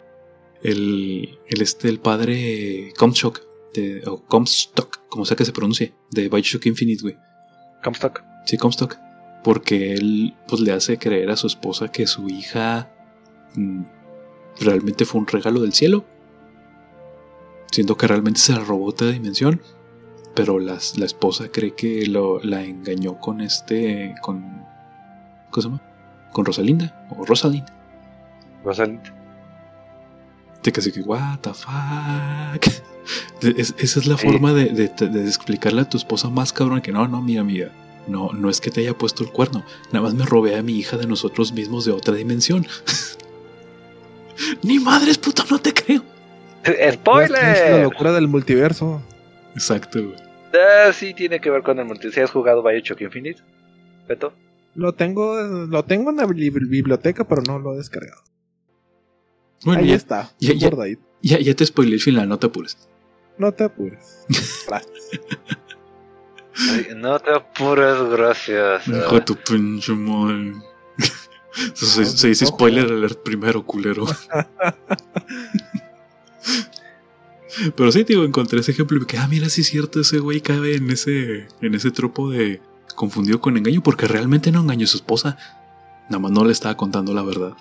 El, 0.63 1.39
el, 1.49 1.63
este, 1.63 1.89
el 1.89 2.01
padre 2.01 2.93
Comstock, 2.99 3.41
de, 3.75 4.03
o 4.07 4.23
Comstock, 4.27 5.07
como 5.09 5.25
sea 5.25 5.37
que 5.37 5.45
se 5.45 5.53
pronuncie, 5.53 5.95
de 6.11 6.29
Bioshock 6.29 6.67
Infinite, 6.67 7.03
güey. 7.03 7.17
Comstock. 7.83 8.23
Sí, 8.47 8.57
Comstock. 8.59 8.97
Porque 9.43 9.95
él 9.95 10.35
pues 10.47 10.61
le 10.61 10.73
hace 10.73 10.99
creer 10.99 11.31
a 11.31 11.37
su 11.37 11.47
esposa 11.47 11.91
que 11.91 12.07
su 12.07 12.29
hija 12.29 12.91
mm, 13.55 13.83
realmente 14.61 15.07
fue 15.07 15.21
un 15.21 15.27
regalo 15.27 15.61
del 15.63 15.73
cielo. 15.73 16.05
Siendo 17.73 17.97
que 17.97 18.07
realmente 18.07 18.41
se 18.41 18.53
la 18.53 18.59
robó 18.61 18.87
otra 18.87 19.09
dimensión. 19.09 19.63
Pero 20.35 20.59
las- 20.59 20.99
la 20.99 21.07
esposa 21.07 21.51
cree 21.51 21.75
que 21.75 22.05
lo, 22.07 22.41
la 22.43 22.63
engañó 22.65 23.19
con 23.19 23.41
este. 23.41 24.15
con. 24.23 24.65
¿Cómo 25.51 25.63
se 25.63 25.69
llama? 25.69 25.83
Con 26.33 26.45
Rosalinda. 26.45 27.07
O 27.17 27.25
Rosalind. 27.25 27.67
Rosalind. 28.65 29.01
Que 30.63 30.73
así 30.77 30.93
que, 30.93 31.01
what 31.01 31.39
the 31.41 31.55
fuck. 31.55 32.65
Es- 33.43 33.75
esa 33.79 33.99
es 34.01 34.07
la 34.07 34.17
Sí. 34.19 34.27
forma 34.27 34.53
de, 34.53 34.67
de- 34.67 35.09
de 35.09 35.25
explicarle 35.27 35.81
a 35.81 35.89
tu 35.89 35.97
esposa 35.97 36.29
más 36.29 36.53
cabrón 36.53 36.81
que 36.83 36.93
no, 36.93 37.09
no, 37.09 37.21
mira, 37.23 37.41
amiga. 37.41 37.73
No, 38.07 38.33
no 38.33 38.51
es 38.51 38.61
que 38.61 38.71
te 38.71 38.81
haya 38.83 38.97
puesto 38.97 39.23
el 39.25 39.31
cuerno. 39.31 39.65
Nada 39.93 40.03
más 40.05 40.15
me 40.15 40.25
robé 40.27 40.57
a 40.57 40.63
mi 40.63 40.79
hija 40.79 40.97
de 40.97 41.07
nosotros 41.07 41.53
mismos 41.53 41.85
de 41.87 41.93
otra 41.93 42.15
dimensión. 42.15 42.67
Ni 44.63 44.79
madres, 44.79 45.19
puto, 45.19 45.45
no 45.51 45.59
te 45.59 45.73
creo. 45.73 46.03
Es 46.65 46.79
la 46.79 46.93
¡Spoiler! 46.93 47.83
locura 47.83 48.13
del 48.13 48.29
multiverso. 48.29 49.03
Exacto, 49.55 49.99
güey. 50.03 50.17
Ah, 50.53 50.93
sí, 50.93 51.15
tiene 51.15 51.41
que 51.41 51.49
ver 51.51 51.63
con 51.63 51.79
el 51.79 51.87
multi. 51.87 52.11
¿Si 52.13 52.21
has 52.21 52.31
jugado 52.31 52.63
Bioshock 52.63 53.01
Infinite? 53.01 53.41
Beto. 54.09 54.33
Lo 54.75 54.93
tengo, 54.93 55.41
lo 55.43 55.85
tengo 55.85 56.11
en 56.11 56.17
la 56.17 56.27
bibli- 56.27 56.69
biblioteca, 56.69 57.25
pero 57.27 57.43
no 57.47 57.59
lo 57.59 57.73
he 57.75 57.77
descargado. 57.79 58.23
Bueno, 59.65 59.83
Ahí 59.83 59.89
ya, 59.89 59.95
está, 59.97 60.33
ya- 60.41 60.55
ya- 60.55 60.69
guardadito. 60.69 61.03
ya, 61.23 61.39
ya 61.39 61.55
te 61.55 61.67
spoilé 61.67 61.95
el 61.97 62.01
final, 62.01 62.29
no 62.29 62.39
te 62.39 62.47
apures. 62.47 62.77
No 63.39 63.53
te 63.53 63.65
apures. 63.65 64.27
No 66.95 67.19
te 67.19 67.33
apures, 67.33 68.03
gracias. 68.11 68.87
Hijo 68.87 69.15
de 69.15 69.21
tu 69.23 69.35
pinche 69.37 69.93
madre. 69.95 70.53
Se, 71.75 72.05
se 72.05 72.29
dice 72.29 72.45
spoiler 72.47 72.85
alert 72.87 73.23
primero, 73.25 73.65
culero. 73.65 74.05
Pero 77.77 77.93
sí, 77.93 78.05
digo, 78.05 78.25
encontré 78.25 78.61
ese 78.61 78.71
ejemplo 78.73 78.97
y 78.97 79.01
me 79.01 79.07
quedé, 79.07 79.21
ah, 79.21 79.29
mira, 79.29 79.49
sí 79.49 79.63
es 79.63 79.67
cierto, 79.69 80.01
ese 80.01 80.19
güey 80.21 80.41
cabe 80.41 80.77
en 80.77 80.89
ese, 80.91 81.49
en 81.61 81.75
ese 81.75 81.91
tropo 81.91 82.31
de 82.31 82.61
confundido 82.95 83.41
con 83.41 83.57
engaño, 83.57 83.83
porque 83.83 84.07
realmente 84.07 84.53
no 84.53 84.61
engañó 84.61 84.85
a 84.85 84.89
su 84.89 84.99
esposa. 84.99 85.37
Nada 86.09 86.21
más 86.21 86.31
no 86.31 86.45
le 86.45 86.53
estaba 86.53 86.77
contando 86.77 87.13
la 87.15 87.23
verdad. 87.23 87.55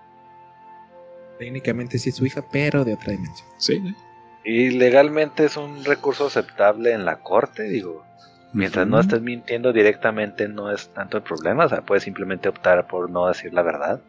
Técnicamente 1.40 1.98
sí 1.98 2.10
es 2.10 2.18
su 2.18 2.26
hija, 2.26 2.44
pero 2.52 2.84
de 2.84 2.94
otra 2.94 3.14
dimensión. 3.14 3.48
Sí, 3.58 3.82
sí. 3.82 3.96
Y 4.44 4.72
legalmente 4.72 5.46
es 5.46 5.58
un 5.58 5.86
recurso 5.86 6.28
aceptable 6.28 6.92
en 6.92 7.06
la 7.06 7.22
corte, 7.22 7.64
digo. 7.64 8.06
Mientras 8.52 8.88
no 8.88 9.00
estés 9.00 9.22
mintiendo 9.22 9.72
directamente 9.72 10.48
no 10.48 10.72
es 10.72 10.90
tanto 10.90 11.18
el 11.18 11.24
problema, 11.24 11.66
o 11.66 11.70
sea, 11.70 11.82
puedes 11.82 12.04
simplemente 12.04 12.50
optar 12.50 12.88
por 12.88 13.10
no 13.10 13.28
decir 13.28 13.54
la 13.54 13.62
verdad. 13.62 14.02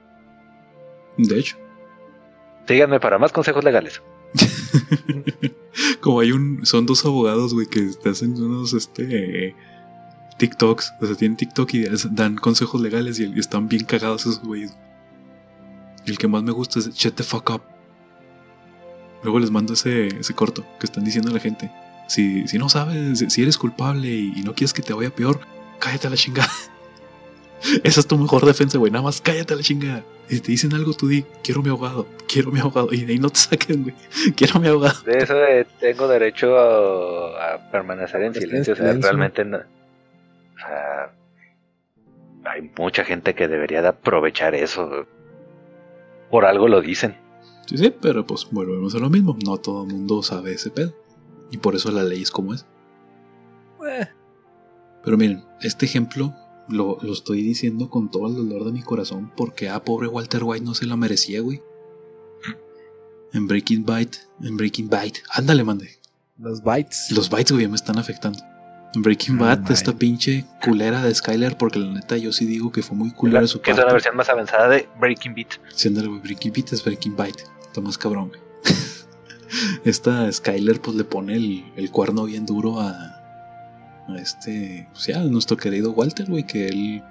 De 1.18 1.39
hecho. 1.39 1.57
Síganme 2.66 3.01
para 3.01 3.18
más 3.18 3.33
consejos 3.33 3.62
legales. 3.62 4.03
Como 6.01 6.20
hay 6.20 6.33
un. 6.33 6.64
Son 6.64 6.87
dos 6.87 7.05
abogados, 7.05 7.53
güey, 7.53 7.66
que 7.66 7.91
te 8.03 8.09
hacen 8.09 8.33
unos 8.33 8.72
este. 8.72 9.55
TikToks. 10.39 10.95
O 11.01 11.07
sea, 11.07 11.16
tienen 11.16 11.37
TikTok 11.37 11.74
y 11.74 11.85
dan 12.12 12.37
consejos 12.37 12.81
legales 12.81 13.20
y 13.20 13.39
están 13.39 13.68
bien 13.68 13.85
cagados 13.85 14.22
esos 14.22 14.43
güeyes. 14.43 14.74
Y 16.07 16.11
el 16.11 16.18
que 16.18 16.28
más 16.28 16.42
me 16.42 16.53
gusta 16.53 16.78
es 16.78 16.90
Shut 16.94 17.14
the 17.14 17.22
fuck 17.22 17.51
up. 17.51 17.62
Luego 19.22 19.38
les 19.38 19.51
mando 19.51 19.74
ese, 19.74 20.07
ese 20.09 20.34
corto 20.34 20.64
que 20.78 20.86
están 20.86 21.05
diciendo 21.05 21.30
a 21.30 21.34
la 21.34 21.40
gente. 21.40 21.70
Si, 22.09 22.48
si 22.48 22.59
no 22.59 22.68
sabes, 22.68 23.18
si- 23.28 23.42
eres 23.42 23.59
culpable 23.59 24.09
y, 24.09 24.32
y 24.36 24.42
no 24.42 24.55
quieres 24.55 24.72
que 24.72 24.82
te 24.82 24.92
vaya 24.94 25.11
peor, 25.11 25.40
cállate 25.78 26.07
a 26.07 26.11
la 26.11 26.16
chingada. 26.16 26.51
Esa 27.84 28.01
es 28.01 28.07
tu 28.07 28.16
mejor 28.16 28.46
defensa, 28.46 28.78
güey. 28.78 28.90
Nada 28.90 29.05
más 29.05 29.20
cállate 29.20 29.53
a 29.53 29.57
la 29.57 29.62
chingada. 29.62 30.03
Y 30.30 30.36
si 30.36 30.40
te 30.40 30.53
dicen 30.53 30.72
algo, 30.74 30.94
tú 30.94 31.09
di, 31.09 31.24
quiero 31.44 31.61
mi 31.62 31.68
abogado, 31.68 32.07
quiero 32.26 32.51
mi 32.51 32.61
abogado. 32.61 32.88
Y 32.92 33.05
de 33.05 33.12
ahí 33.12 33.18
no 33.18 33.28
te 33.28 33.38
saquen, 33.40 33.82
güey. 33.82 33.94
Quiero 34.34 34.59
mi 34.59 34.68
abogado. 34.68 35.03
De 35.03 35.18
eso 35.18 35.34
de 35.34 35.66
tengo 35.78 36.09
derecho 36.09 36.57
a, 36.57 37.55
a 37.55 37.70
permanecer 37.70 38.22
en 38.22 38.34
en 38.34 38.40
silencio, 38.40 38.72
o 38.72 38.76
sea, 38.76 38.92
realmente 38.94 39.44
no. 39.44 39.59
O 39.59 40.59
sea, 40.59 41.12
hay 42.46 42.70
mucha 42.78 43.05
gente 43.05 43.34
que 43.34 43.46
debería 43.46 43.82
de 43.82 43.88
aprovechar 43.88 44.55
eso. 44.55 45.07
Por 46.31 46.45
algo 46.45 46.68
lo 46.68 46.81
dicen. 46.81 47.16
Sí, 47.66 47.76
sí, 47.78 47.93
pero 48.01 48.26
pues 48.26 48.47
volvemos 48.51 48.95
a 48.95 48.99
lo 48.99 49.11
mismo. 49.11 49.37
No 49.45 49.59
todo 49.59 49.85
el 49.85 49.93
mundo 49.93 50.22
sabe 50.22 50.53
ese 50.55 50.70
pedo. 50.70 50.95
Y 51.51 51.59
por 51.59 51.74
eso 51.74 51.91
la 51.91 52.03
ley 52.05 52.22
es 52.22 52.31
como 52.31 52.55
es. 52.55 52.66
Eh, 53.89 54.07
Pero 55.05 55.16
miren, 55.16 55.45
este 55.62 55.87
ejemplo 55.87 56.35
lo, 56.68 56.99
lo 57.01 57.12
estoy 57.12 57.43
diciendo 57.43 57.89
con 57.91 58.11
todo 58.11 58.26
el 58.28 58.37
dolor 58.37 58.64
de 58.64 58.72
mi 58.72 58.83
corazón 58.83 59.33
porque 59.37 59.68
a 59.68 59.83
pobre 59.85 60.07
Walter 60.07 60.43
White 60.45 60.64
no 60.64 60.74
se 60.74 60.87
la 60.87 60.97
merecía, 60.97 61.41
güey. 61.41 61.62
En 63.33 63.47
Breaking 63.47 63.85
Bite, 63.85 64.18
en 64.43 64.57
Breaking 64.57 64.89
Bite, 64.91 65.20
ándale, 65.31 65.62
mande. 65.64 65.89
los 66.39 66.62
bytes. 66.62 67.11
Los 67.12 67.31
bites, 67.31 67.53
güey, 67.53 67.68
me 67.68 67.76
están 67.76 67.97
afectando. 67.99 68.41
Breaking 68.95 69.38
Bad, 69.38 69.70
esta 69.70 69.93
pinche 69.93 70.45
culera 70.64 71.03
de 71.03 71.14
Skyler, 71.14 71.57
porque 71.57 71.78
la 71.78 71.93
neta 71.93 72.16
yo 72.16 72.32
sí 72.32 72.45
digo 72.45 72.72
que 72.72 72.82
fue 72.82 72.97
muy 72.97 73.12
culera 73.12 73.47
su 73.47 73.61
que 73.61 73.70
es 73.70 73.78
una 73.78 73.93
versión 73.93 74.16
más 74.16 74.28
avanzada 74.28 74.68
de 74.68 74.88
Breaking 74.99 75.34
Beat. 75.34 75.49
Sí, 75.74 75.88
Breaking 75.91 76.53
Beat 76.53 76.72
es 76.72 76.84
Breaking 76.84 77.14
Bite. 77.16 77.45
Está 77.62 77.80
más 77.80 77.97
cabrón. 77.97 78.32
Esta 79.84 80.30
Skyler, 80.32 80.80
pues 80.80 80.97
le 80.97 81.05
pone 81.05 81.34
el, 81.36 81.64
el 81.76 81.91
cuerno 81.91 82.24
bien 82.24 82.47
duro 82.47 82.80
a, 82.80 82.91
a 84.09 84.16
este, 84.16 84.88
o 84.95 84.99
sea, 84.99 85.20
a 85.20 85.24
nuestro 85.24 85.57
querido 85.57 85.93
Walter, 85.93 86.26
güey, 86.28 86.45
que 86.47 86.66
él, 86.68 87.03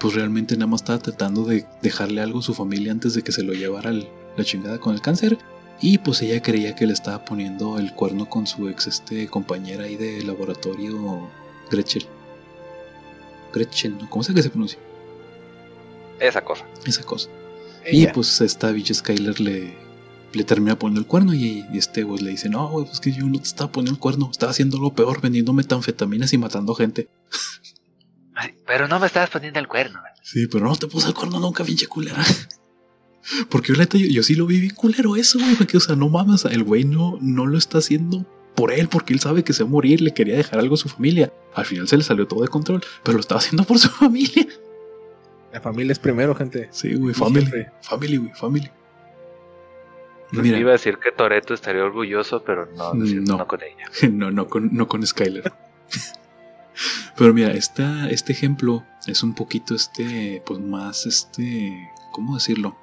pues 0.00 0.14
realmente 0.14 0.54
nada 0.56 0.66
más 0.68 0.82
estaba 0.82 0.98
tratando 0.98 1.44
de 1.44 1.66
dejarle 1.82 2.20
algo 2.20 2.40
a 2.40 2.42
su 2.42 2.54
familia 2.54 2.92
antes 2.92 3.14
de 3.14 3.22
que 3.22 3.32
se 3.32 3.42
lo 3.42 3.52
llevara 3.52 3.90
el- 3.90 4.08
la 4.36 4.44
chingada 4.44 4.78
con 4.78 4.94
el 4.94 5.00
cáncer. 5.00 5.38
Y 5.80 5.98
pues 5.98 6.22
ella 6.22 6.40
creía 6.42 6.74
que 6.74 6.86
le 6.86 6.92
estaba 6.92 7.24
poniendo 7.24 7.78
el 7.78 7.92
cuerno 7.92 8.28
con 8.28 8.46
su 8.46 8.68
ex 8.68 8.86
este, 8.86 9.28
compañera 9.28 9.84
ahí 9.84 9.96
de 9.96 10.22
laboratorio, 10.22 11.28
Gretchen. 11.70 12.04
Gretchen, 13.52 13.98
¿no? 13.98 14.08
¿cómo 14.08 14.22
se 14.22 14.34
que 14.34 14.42
se 14.42 14.50
pronuncia? 14.50 14.78
Esa 16.18 16.42
cosa. 16.42 16.64
Esa 16.86 17.02
cosa. 17.02 17.28
Y 17.90 18.06
pues 18.08 18.40
esta 18.40 18.72
bicha 18.72 18.94
Skyler 18.94 19.38
le, 19.38 19.76
le 20.32 20.44
termina 20.44 20.78
poniendo 20.78 21.00
el 21.00 21.06
cuerno 21.06 21.34
y, 21.34 21.64
y 21.72 21.78
este 21.78 22.02
güey 22.02 22.22
le 22.22 22.30
dice, 22.30 22.48
no, 22.48 22.68
güey, 22.68 22.86
pues 22.86 23.00
que 23.00 23.12
yo 23.12 23.26
no 23.26 23.38
te 23.38 23.44
estaba 23.44 23.70
poniendo 23.70 23.92
el 23.92 24.00
cuerno, 24.00 24.28
estaba 24.30 24.50
haciendo 24.50 24.76
algo 24.76 24.94
peor, 24.94 25.20
vendiendo 25.20 25.52
metanfetaminas 25.52 26.32
y 26.32 26.38
matando 26.38 26.74
gente. 26.74 27.08
Ay, 28.34 28.54
pero 28.66 28.88
no 28.88 28.98
me 28.98 29.06
estabas 29.06 29.30
poniendo 29.30 29.60
el 29.60 29.68
cuerno. 29.68 30.00
Sí, 30.22 30.46
pero 30.46 30.66
no 30.66 30.76
te 30.76 30.88
puse 30.88 31.08
el 31.08 31.14
cuerno 31.14 31.38
nunca, 31.38 31.64
pinche 31.64 31.86
culera. 31.86 32.22
Porque 33.48 33.72
yo, 33.74 33.82
yo, 33.82 33.98
yo 33.98 34.22
sí 34.22 34.34
lo 34.34 34.46
vi 34.46 34.60
bien 34.60 34.74
culero 34.74 35.16
eso, 35.16 35.38
güey, 35.38 35.54
porque, 35.56 35.76
o 35.76 35.80
sea, 35.80 35.96
no 35.96 36.08
mames, 36.08 36.44
el 36.44 36.62
güey 36.64 36.84
no, 36.84 37.18
no 37.20 37.46
lo 37.46 37.58
está 37.58 37.78
haciendo 37.78 38.24
por 38.54 38.72
él, 38.72 38.88
porque 38.88 39.12
él 39.12 39.20
sabe 39.20 39.44
que 39.44 39.52
se 39.52 39.64
va 39.64 39.68
a 39.68 39.72
morir, 39.72 40.00
le 40.00 40.14
quería 40.14 40.36
dejar 40.36 40.58
algo 40.60 40.74
a 40.74 40.78
su 40.78 40.88
familia. 40.88 41.32
Al 41.54 41.64
final 41.66 41.88
se 41.88 41.96
le 41.96 42.04
salió 42.04 42.26
todo 42.26 42.42
de 42.42 42.48
control, 42.48 42.82
pero 43.02 43.14
lo 43.16 43.20
estaba 43.20 43.38
haciendo 43.40 43.64
por 43.64 43.78
su 43.78 43.88
familia. 43.90 44.46
La 45.52 45.60
familia 45.60 45.92
es 45.92 45.98
primero, 45.98 46.34
gente. 46.34 46.68
Sí, 46.70 46.94
güey, 46.94 47.14
family, 47.14 47.40
siempre. 47.46 47.72
family, 47.82 48.16
güey, 48.18 48.32
family. 48.34 48.70
Pues 50.30 50.42
mira, 50.42 50.58
Iba 50.58 50.70
a 50.70 50.72
decir 50.72 50.98
que 50.98 51.12
Toreto 51.12 51.54
estaría 51.54 51.84
orgulloso, 51.84 52.42
pero 52.44 52.66
no, 52.76 52.94
No. 52.94 53.38
no 53.38 53.46
con 53.46 53.60
ella. 53.62 53.88
No, 54.10 54.30
no 54.30 54.48
con, 54.48 54.74
no 54.74 54.88
con 54.88 55.06
Skyler. 55.06 55.52
Pero 57.16 57.32
mira, 57.32 57.52
esta, 57.52 58.10
este 58.10 58.32
ejemplo 58.32 58.84
es 59.06 59.22
un 59.22 59.34
poquito 59.34 59.74
este, 59.74 60.42
pues 60.44 60.60
más 60.60 61.06
este, 61.06 61.90
¿cómo 62.12 62.34
decirlo? 62.34 62.76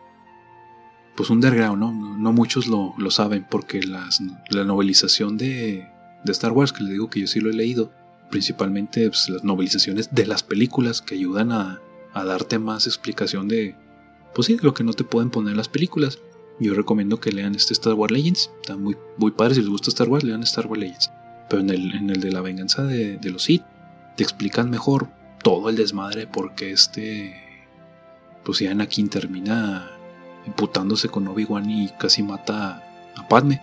Pues 1.15 1.29
underground, 1.29 1.79
¿no? 1.79 1.91
No, 1.91 2.33
muchos 2.33 2.67
lo, 2.67 2.93
lo 2.97 3.11
saben 3.11 3.45
porque 3.49 3.83
las, 3.83 4.19
la 4.49 4.63
novelización 4.63 5.37
de, 5.37 5.87
de 6.23 6.31
Star 6.31 6.51
Wars, 6.51 6.73
que 6.73 6.83
les 6.83 6.93
digo 6.93 7.09
que 7.09 7.19
yo 7.19 7.27
sí 7.27 7.39
lo 7.39 7.49
he 7.51 7.53
leído, 7.53 7.91
principalmente 8.31 9.07
pues, 9.09 9.29
las 9.29 9.43
novelizaciones 9.43 10.13
de 10.13 10.25
las 10.25 10.41
películas 10.41 11.01
que 11.01 11.15
ayudan 11.15 11.51
a, 11.51 11.79
a 12.13 12.23
darte 12.23 12.57
más 12.57 12.87
explicación 12.87 13.47
de, 13.47 13.75
pues 14.33 14.47
sí, 14.47 14.57
lo 14.61 14.73
que 14.73 14.83
no 14.83 14.93
te 14.93 15.03
pueden 15.03 15.29
poner 15.29 15.55
las 15.55 15.69
películas. 15.69 16.19
Yo 16.59 16.73
recomiendo 16.73 17.19
que 17.19 17.31
lean 17.31 17.55
este 17.55 17.73
Star 17.73 17.93
Wars 17.93 18.11
Legends. 18.11 18.51
Está 18.61 18.77
muy, 18.77 18.95
muy 19.17 19.31
padre. 19.31 19.55
Si 19.55 19.61
les 19.61 19.69
gusta 19.69 19.89
Star 19.89 20.07
Wars, 20.07 20.23
lean 20.23 20.43
Star 20.43 20.67
Wars 20.67 20.79
Legends. 20.79 21.11
Pero 21.49 21.61
en 21.61 21.69
el, 21.69 21.95
en 21.95 22.09
el 22.09 22.21
de 22.21 22.31
la 22.31 22.41
venganza 22.41 22.83
de, 22.83 23.17
de 23.17 23.29
los 23.31 23.43
Sith, 23.43 23.63
te 24.15 24.23
explican 24.23 24.69
mejor 24.69 25.09
todo 25.43 25.69
el 25.69 25.75
desmadre 25.75 26.27
porque 26.27 26.71
este. 26.71 27.35
Pues 28.43 28.59
ya 28.59 28.71
Anakin 28.71 29.09
termina 29.09 29.91
imputándose 30.45 31.09
con 31.09 31.27
Obi-Wan 31.27 31.69
y 31.69 31.89
casi 31.89 32.23
mata 32.23 32.83
a 33.15 33.27
Padme. 33.27 33.61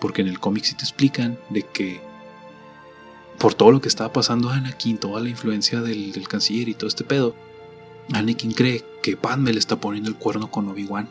Porque 0.00 0.22
en 0.22 0.28
el 0.28 0.38
cómic 0.38 0.64
sí 0.64 0.74
te 0.74 0.84
explican 0.84 1.38
de 1.50 1.62
que 1.62 2.00
por 3.38 3.54
todo 3.54 3.72
lo 3.72 3.80
que 3.80 3.88
estaba 3.88 4.12
pasando 4.12 4.50
a 4.50 4.56
Anakin, 4.56 4.98
toda 4.98 5.20
la 5.20 5.28
influencia 5.28 5.80
del, 5.80 6.12
del 6.12 6.28
canciller 6.28 6.68
y 6.68 6.74
todo 6.74 6.88
este 6.88 7.04
pedo, 7.04 7.34
Anakin 8.12 8.52
cree 8.52 8.84
que 9.02 9.16
Padme 9.16 9.52
le 9.52 9.58
está 9.58 9.76
poniendo 9.76 10.10
el 10.10 10.16
cuerno 10.16 10.50
con 10.50 10.68
Obi-Wan. 10.68 11.08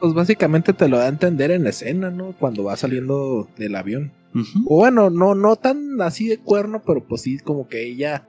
Pues 0.00 0.12
básicamente 0.12 0.72
te 0.72 0.88
lo 0.88 0.98
da 0.98 1.04
a 1.04 1.08
entender 1.08 1.50
en 1.50 1.64
la 1.64 1.70
escena, 1.70 2.10
¿no? 2.10 2.34
Cuando 2.38 2.64
va 2.64 2.76
saliendo 2.76 3.48
del 3.56 3.74
avión. 3.76 4.12
O 4.66 4.76
bueno, 4.76 5.08
no, 5.08 5.34
no 5.34 5.56
tan 5.56 6.02
así 6.02 6.28
de 6.28 6.36
cuerno, 6.36 6.82
pero 6.86 7.02
pues 7.02 7.22
sí, 7.22 7.38
como 7.38 7.68
que 7.68 7.86
ella, 7.86 8.28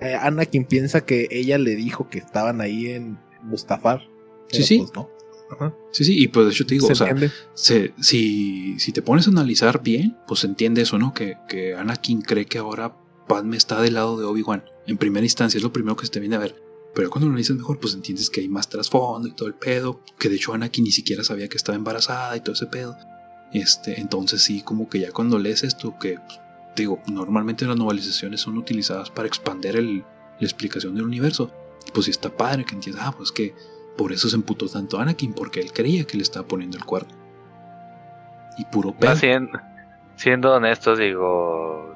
eh, 0.00 0.14
Anakin 0.14 0.66
piensa 0.66 1.06
que 1.06 1.28
ella 1.30 1.56
le 1.56 1.76
dijo 1.76 2.10
que 2.10 2.18
estaban 2.18 2.60
ahí 2.60 2.88
en 2.88 3.18
Mustafar. 3.42 4.02
Sí, 4.48 4.56
Pero, 4.58 4.66
sí. 4.66 4.78
Pues 4.78 4.92
no. 4.94 5.10
Ajá. 5.48 5.74
Sí, 5.92 6.04
sí, 6.04 6.18
y 6.22 6.28
pues 6.28 6.46
de 6.46 6.52
hecho 6.52 6.66
te 6.66 6.74
digo, 6.74 6.86
¿Se 6.88 6.92
o 6.92 6.96
sea, 6.96 7.14
se- 7.54 7.94
si, 8.00 8.78
si 8.80 8.92
te 8.92 9.00
pones 9.02 9.28
a 9.28 9.30
analizar 9.30 9.80
bien, 9.82 10.16
pues 10.26 10.40
se 10.40 10.46
entiende 10.48 10.82
eso, 10.82 10.98
¿no? 10.98 11.14
Que, 11.14 11.36
que 11.48 11.74
Anakin 11.74 12.20
cree 12.22 12.46
que 12.46 12.58
ahora 12.58 12.96
Padme 13.28 13.56
está 13.56 13.80
del 13.80 13.94
lado 13.94 14.18
de 14.18 14.24
Obi-Wan. 14.24 14.64
En 14.86 14.98
primera 14.98 15.24
instancia 15.24 15.56
es 15.58 15.62
lo 15.62 15.72
primero 15.72 15.94
que 15.96 16.06
se 16.06 16.12
te 16.12 16.20
viene 16.20 16.36
a 16.36 16.40
ver. 16.40 16.60
Pero 16.94 17.10
cuando 17.10 17.26
lo 17.26 17.32
analizas 17.32 17.56
mejor, 17.56 17.78
pues 17.78 17.94
entiendes 17.94 18.30
que 18.30 18.40
hay 18.40 18.48
más 18.48 18.68
trasfondo 18.68 19.28
y 19.28 19.32
todo 19.34 19.48
el 19.48 19.54
pedo. 19.54 20.00
Que 20.18 20.28
de 20.28 20.36
hecho 20.36 20.52
Anakin 20.52 20.82
ni 20.84 20.90
siquiera 20.92 21.22
sabía 21.22 21.48
que 21.48 21.56
estaba 21.56 21.76
embarazada 21.76 22.36
y 22.36 22.40
todo 22.40 22.54
ese 22.54 22.66
pedo. 22.66 22.96
Este, 23.52 24.00
entonces 24.00 24.42
sí, 24.42 24.62
como 24.62 24.88
que 24.88 25.00
ya 25.00 25.12
cuando 25.12 25.38
lees 25.38 25.62
esto, 25.62 25.94
que 26.00 26.18
pues, 26.26 26.40
digo, 26.74 27.00
normalmente 27.06 27.64
las 27.66 27.76
novelizaciones 27.76 28.40
son 28.40 28.58
utilizadas 28.58 29.10
para 29.10 29.28
expander 29.28 29.76
el- 29.76 30.00
la 30.00 30.46
explicación 30.46 30.94
del 30.94 31.04
universo. 31.04 31.52
Pues 31.94 32.06
sí 32.06 32.10
está 32.10 32.36
padre 32.36 32.64
que 32.64 32.74
entiendas, 32.74 33.04
ah, 33.06 33.14
pues 33.16 33.30
que 33.32 33.54
por 33.96 34.12
eso 34.12 34.28
se 34.28 34.36
emputó 34.36 34.68
tanto 34.68 34.98
Anakin, 34.98 35.32
porque 35.34 35.60
él 35.60 35.72
creía 35.72 36.04
que 36.04 36.16
le 36.16 36.22
estaba 36.22 36.46
poniendo 36.46 36.76
el 36.76 36.84
cuerno. 36.84 37.08
Y 38.58 38.64
puro 38.66 38.92
pedo. 38.92 39.14
Bien, 39.20 39.50
siendo 40.16 40.54
honestos, 40.54 40.98
digo. 40.98 41.94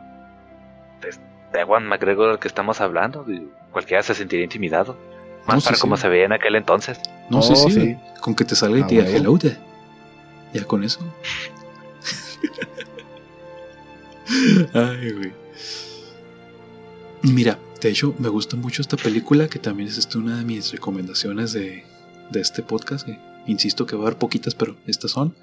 De 1.52 1.60
Ewan 1.60 1.86
McGregor 1.86 2.28
del 2.30 2.38
que 2.38 2.48
estamos 2.48 2.80
hablando. 2.80 3.24
digo, 3.24 3.50
Cualquiera 3.72 4.02
se 4.02 4.14
sentiría 4.14 4.44
intimidado. 4.44 4.96
Más 5.46 5.54
No, 5.56 5.60
sí, 5.60 5.64
para 5.66 5.76
sí. 5.76 5.80
como 5.80 5.96
se 5.96 6.08
veía 6.08 6.26
en 6.26 6.32
aquel 6.32 6.54
entonces. 6.56 7.00
No, 7.30 7.40
sí, 7.42 7.52
Oh, 7.54 7.56
sí, 7.56 7.70
sí. 7.70 7.80
güey. 7.80 7.98
Con 8.20 8.34
que 8.34 8.44
te 8.44 8.54
salga 8.54 8.78
y 8.78 8.82
Ah, 8.82 8.86
te 8.86 8.94
diga 8.96 9.08
hello 9.08 9.38
there. 9.38 9.56
Ya 10.52 10.64
con 10.64 10.84
eso. 10.84 11.00
Ay, 14.74 15.12
güey. 15.12 15.32
Mira, 17.22 17.58
de 17.80 17.90
hecho, 17.90 18.14
me 18.18 18.28
gusta 18.28 18.56
mucho 18.56 18.82
esta 18.82 18.96
película, 18.96 19.48
que 19.48 19.58
también 19.58 19.88
es 19.88 19.98
este, 19.98 20.18
una 20.18 20.36
de 20.38 20.44
mis 20.44 20.70
recomendaciones 20.72 21.52
de, 21.52 21.84
de 22.30 22.40
este 22.40 22.62
podcast. 22.62 23.06
Que 23.06 23.18
insisto 23.46 23.86
que 23.86 23.96
va 23.96 24.02
a 24.04 24.06
haber 24.08 24.18
poquitas, 24.18 24.54
pero 24.54 24.76
estas 24.86 25.10
son. 25.12 25.34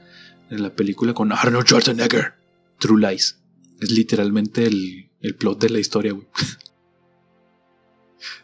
En 0.50 0.62
la 0.62 0.70
película 0.70 1.14
con 1.14 1.32
Arnold 1.32 1.66
Schwarzenegger, 1.66 2.34
True 2.80 3.02
Lies. 3.10 3.40
Es 3.82 3.92
literalmente 3.92 4.66
el, 4.66 5.10
el 5.22 5.36
plot 5.36 5.60
de 5.60 5.70
la 5.70 5.80
historia, 5.80 6.14
güey. 6.14 6.28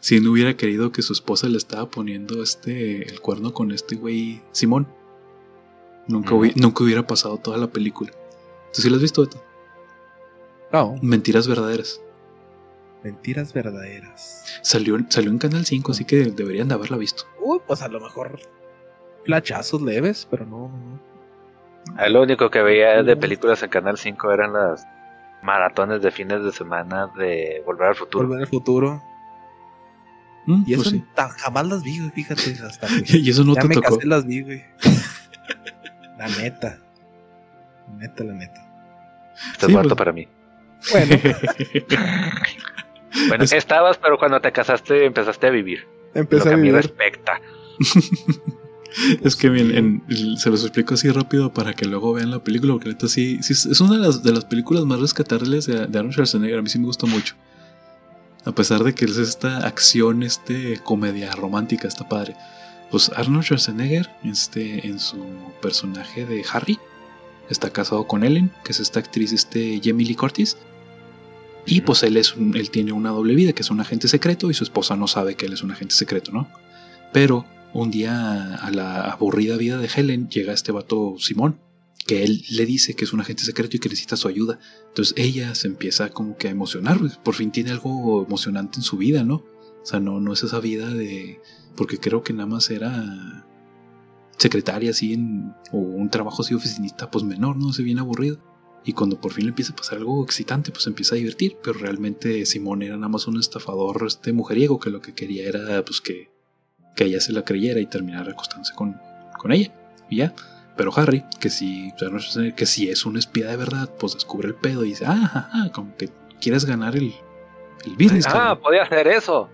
si 0.00 0.20
no 0.20 0.32
hubiera 0.32 0.56
querido 0.56 0.92
que 0.92 1.02
su 1.02 1.12
esposa 1.12 1.48
le 1.48 1.56
estaba 1.58 1.90
poniendo 1.90 2.42
este 2.42 3.08
el 3.10 3.20
cuerno 3.20 3.52
con 3.54 3.72
este 3.72 3.96
güey 3.96 4.40
Simón, 4.52 4.86
nunca, 6.06 6.30
hubi- 6.34 6.54
nunca 6.56 6.84
hubiera 6.84 7.06
pasado 7.06 7.38
toda 7.38 7.56
la 7.58 7.68
película. 7.70 8.12
¿Tú 8.72 8.82
sí 8.82 8.90
la 8.90 8.96
has 8.96 9.02
visto, 9.02 9.22
Beto? 9.22 9.42
No, 10.72 10.96
Mentiras 11.02 11.46
verdaderas. 11.48 12.00
Mentiras 13.04 13.52
verdaderas. 13.52 14.58
Salió, 14.62 14.96
salió 15.08 15.30
en 15.30 15.38
Canal 15.38 15.64
5, 15.66 15.92
así 15.92 16.04
que 16.04 16.16
deberían 16.24 16.66
de 16.68 16.74
haberla 16.74 16.96
visto. 16.96 17.24
Uy, 17.40 17.60
pues 17.66 17.82
a 17.82 17.88
lo 17.88 18.00
mejor 18.00 18.40
flachazos 19.24 19.80
leves, 19.82 20.26
pero 20.30 20.44
no. 20.46 20.70
Ah, 21.96 22.08
Lo 22.08 22.22
único 22.22 22.50
que 22.50 22.62
veía 22.62 23.02
de 23.02 23.16
películas 23.16 23.62
en 23.62 23.68
Canal 23.70 23.98
5 23.98 24.32
eran 24.32 24.54
las 24.54 24.86
maratones 25.42 26.00
de 26.02 26.10
fines 26.10 26.42
de 26.42 26.50
semana 26.50 27.08
de 27.18 27.62
Volver 27.66 27.88
al 27.88 27.94
Futuro. 27.94 28.26
Volver 28.26 28.42
al 28.42 28.48
futuro. 28.48 29.02
Mm, 30.46 30.62
Y 30.66 30.74
pues 30.74 30.80
eso 30.88 30.90
sí. 30.96 31.04
tan- 31.14 31.28
jamás 31.30 31.66
las 31.66 31.82
vi, 31.82 31.98
güey, 31.98 32.10
fíjate, 32.10 32.56
hasta 32.66 32.86
que 33.06 33.18
Y 33.18 33.28
eso 33.30 33.44
no 33.44 33.54
ya 33.54 33.60
te 33.62 33.68
me 33.68 33.74
tocó. 33.74 33.94
casé 33.96 34.06
las 34.08 34.24
vi, 34.26 34.42
güey. 34.42 34.64
La 36.18 36.28
neta. 36.28 36.78
La 37.88 37.94
neta, 37.96 38.24
la 38.24 38.32
neta. 38.34 38.70
Estás 39.52 39.66
Sí, 39.66 39.72
muerto 39.72 39.90
pues. 39.90 39.98
para 39.98 40.12
mí. 40.12 40.26
Bueno, 40.92 41.16
Bueno, 43.28 43.44
Es- 43.44 43.52
estabas, 43.52 43.98
pero 43.98 44.18
cuando 44.18 44.40
te 44.40 44.50
casaste 44.52 45.04
empezaste 45.06 45.46
a 45.46 45.50
vivir. 45.50 45.86
empecé 46.14 46.44
lo 46.44 46.50
que 46.50 46.54
a 46.54 46.56
vivir. 46.56 46.74
respecta. 46.74 47.40
es 49.22 49.36
que 49.36 49.48
bien, 49.48 49.76
en- 50.08 50.36
se 50.38 50.50
los 50.50 50.62
explico 50.62 50.94
así 50.94 51.10
rápido 51.10 51.52
para 51.52 51.74
que 51.74 51.84
luego 51.86 52.12
vean 52.12 52.30
la 52.30 52.42
película, 52.42 52.72
porque 52.74 52.88
neta 52.88 53.08
sí, 53.08 53.42
sí 53.42 53.52
es 53.52 53.80
una 53.80 53.96
de 53.96 54.02
las, 54.06 54.22
de 54.22 54.32
las 54.32 54.44
películas 54.44 54.84
más 54.84 55.00
rescatables 55.00 55.66
de, 55.66 55.86
de 55.86 55.98
Arnold 55.98 56.12
Schwarzenegger. 56.14 56.58
A 56.58 56.62
mí 56.62 56.68
sí 56.68 56.78
me 56.78 56.86
gusta 56.86 57.06
mucho. 57.06 57.34
A 58.44 58.52
pesar 58.52 58.84
de 58.84 58.94
que 58.94 59.06
es 59.06 59.16
esta 59.16 59.66
acción, 59.66 60.22
este 60.22 60.78
comedia 60.84 61.32
romántica, 61.34 61.88
está 61.88 62.08
padre. 62.08 62.36
Pues 62.90 63.10
Arnold 63.16 63.44
Schwarzenegger, 63.44 64.10
este, 64.24 64.86
en 64.86 64.98
su 65.00 65.24
personaje 65.62 66.26
de 66.26 66.44
Harry, 66.52 66.78
está 67.50 67.70
casado 67.70 68.06
con 68.06 68.22
Ellen, 68.22 68.52
que 68.64 68.72
es 68.72 68.80
esta 68.80 69.00
actriz, 69.00 69.32
este 69.32 69.80
Jamie 69.82 70.06
Lee 70.06 70.14
Curtis. 70.14 70.56
Y 71.66 71.80
pues 71.80 72.02
él, 72.02 72.16
es 72.16 72.36
un- 72.36 72.56
él 72.56 72.70
tiene 72.70 72.92
una 72.92 73.10
doble 73.10 73.34
vida, 73.34 73.52
que 73.52 73.62
es 73.62 73.70
un 73.70 73.80
agente 73.80 74.08
secreto, 74.08 74.50
y 74.50 74.54
su 74.54 74.64
esposa 74.64 74.96
no 74.96 75.06
sabe 75.06 75.34
que 75.34 75.46
él 75.46 75.52
es 75.54 75.62
un 75.62 75.70
agente 75.70 75.94
secreto, 75.94 76.30
¿no? 76.32 76.48
Pero 77.12 77.46
un 77.72 77.90
día 77.90 78.54
a 78.56 78.70
la 78.70 79.10
aburrida 79.10 79.56
vida 79.56 79.78
de 79.78 79.88
Helen 79.94 80.28
llega 80.28 80.52
este 80.52 80.72
vato 80.72 81.14
Simón, 81.18 81.58
que 82.06 82.22
él 82.22 82.44
le 82.50 82.66
dice 82.66 82.94
que 82.94 83.04
es 83.04 83.12
un 83.14 83.20
agente 83.20 83.44
secreto 83.44 83.76
y 83.76 83.80
que 83.80 83.88
necesita 83.88 84.16
su 84.16 84.28
ayuda. 84.28 84.58
Entonces 84.88 85.14
ella 85.16 85.54
se 85.54 85.68
empieza 85.68 86.10
como 86.10 86.36
que 86.36 86.48
a 86.48 86.50
emocionar, 86.50 86.98
pues, 86.98 87.16
por 87.16 87.34
fin 87.34 87.50
tiene 87.50 87.70
algo 87.70 88.24
emocionante 88.26 88.78
en 88.78 88.82
su 88.82 88.98
vida, 88.98 89.24
¿no? 89.24 89.36
O 89.36 89.86
sea, 89.86 90.00
no, 90.00 90.20
no 90.20 90.32
es 90.32 90.42
esa 90.42 90.60
vida 90.60 90.88
de... 90.90 91.40
Porque 91.76 91.98
creo 91.98 92.22
que 92.22 92.32
nada 92.32 92.46
más 92.46 92.70
era 92.70 93.46
secretaria 94.36 94.90
así 94.90 95.14
en, 95.14 95.54
o 95.72 95.78
un 95.78 96.10
trabajo 96.10 96.42
así 96.42 96.54
oficinista 96.54 97.10
pues 97.10 97.24
menor, 97.24 97.56
¿no? 97.56 97.72
Se 97.72 97.82
viene 97.82 98.00
aburrido. 98.00 98.38
Y 98.84 98.92
cuando 98.92 99.20
por 99.20 99.32
fin 99.32 99.44
le 99.46 99.48
empieza 99.50 99.72
a 99.72 99.76
pasar 99.76 99.98
algo 99.98 100.22
excitante, 100.22 100.70
pues 100.70 100.86
empieza 100.86 101.14
a 101.14 101.18
divertir. 101.18 101.56
Pero 101.62 101.78
realmente 101.78 102.44
Simón 102.46 102.82
era 102.82 102.96
nada 102.96 103.08
más 103.08 103.26
un 103.26 103.38
estafador 103.40 104.04
este 104.06 104.32
mujeriego 104.32 104.78
que 104.78 104.90
lo 104.90 105.00
que 105.00 105.14
quería 105.14 105.48
era 105.48 105.82
pues 105.84 106.00
que, 106.02 106.30
que 106.94 107.04
ella 107.04 107.20
se 107.20 107.32
la 107.32 107.44
creyera 107.44 107.80
y 107.80 107.86
terminara 107.86 108.32
acostándose 108.32 108.74
con, 108.74 109.00
con 109.38 109.52
ella. 109.52 109.72
Y 110.10 110.18
ya. 110.18 110.34
Pero 110.76 110.92
Harry, 110.98 111.24
que 111.40 111.50
si, 111.50 111.92
que 112.56 112.66
si 112.66 112.90
es 112.90 113.06
un 113.06 113.16
espía 113.16 113.46
de 113.48 113.56
verdad, 113.56 113.88
pues 113.98 114.14
descubre 114.14 114.48
el 114.48 114.54
pedo 114.54 114.84
y 114.84 114.88
dice, 114.88 115.04
ah, 115.06 115.30
ah, 115.34 115.50
ah, 115.52 115.70
como 115.72 115.96
que 115.96 116.10
quieres 116.40 116.64
ganar 116.64 116.96
el, 116.96 117.14
el 117.86 117.92
business. 117.92 118.26
Ah, 118.26 118.32
cabrón". 118.32 118.60
podía 118.60 118.82
hacer 118.82 119.06
eso. 119.06 119.48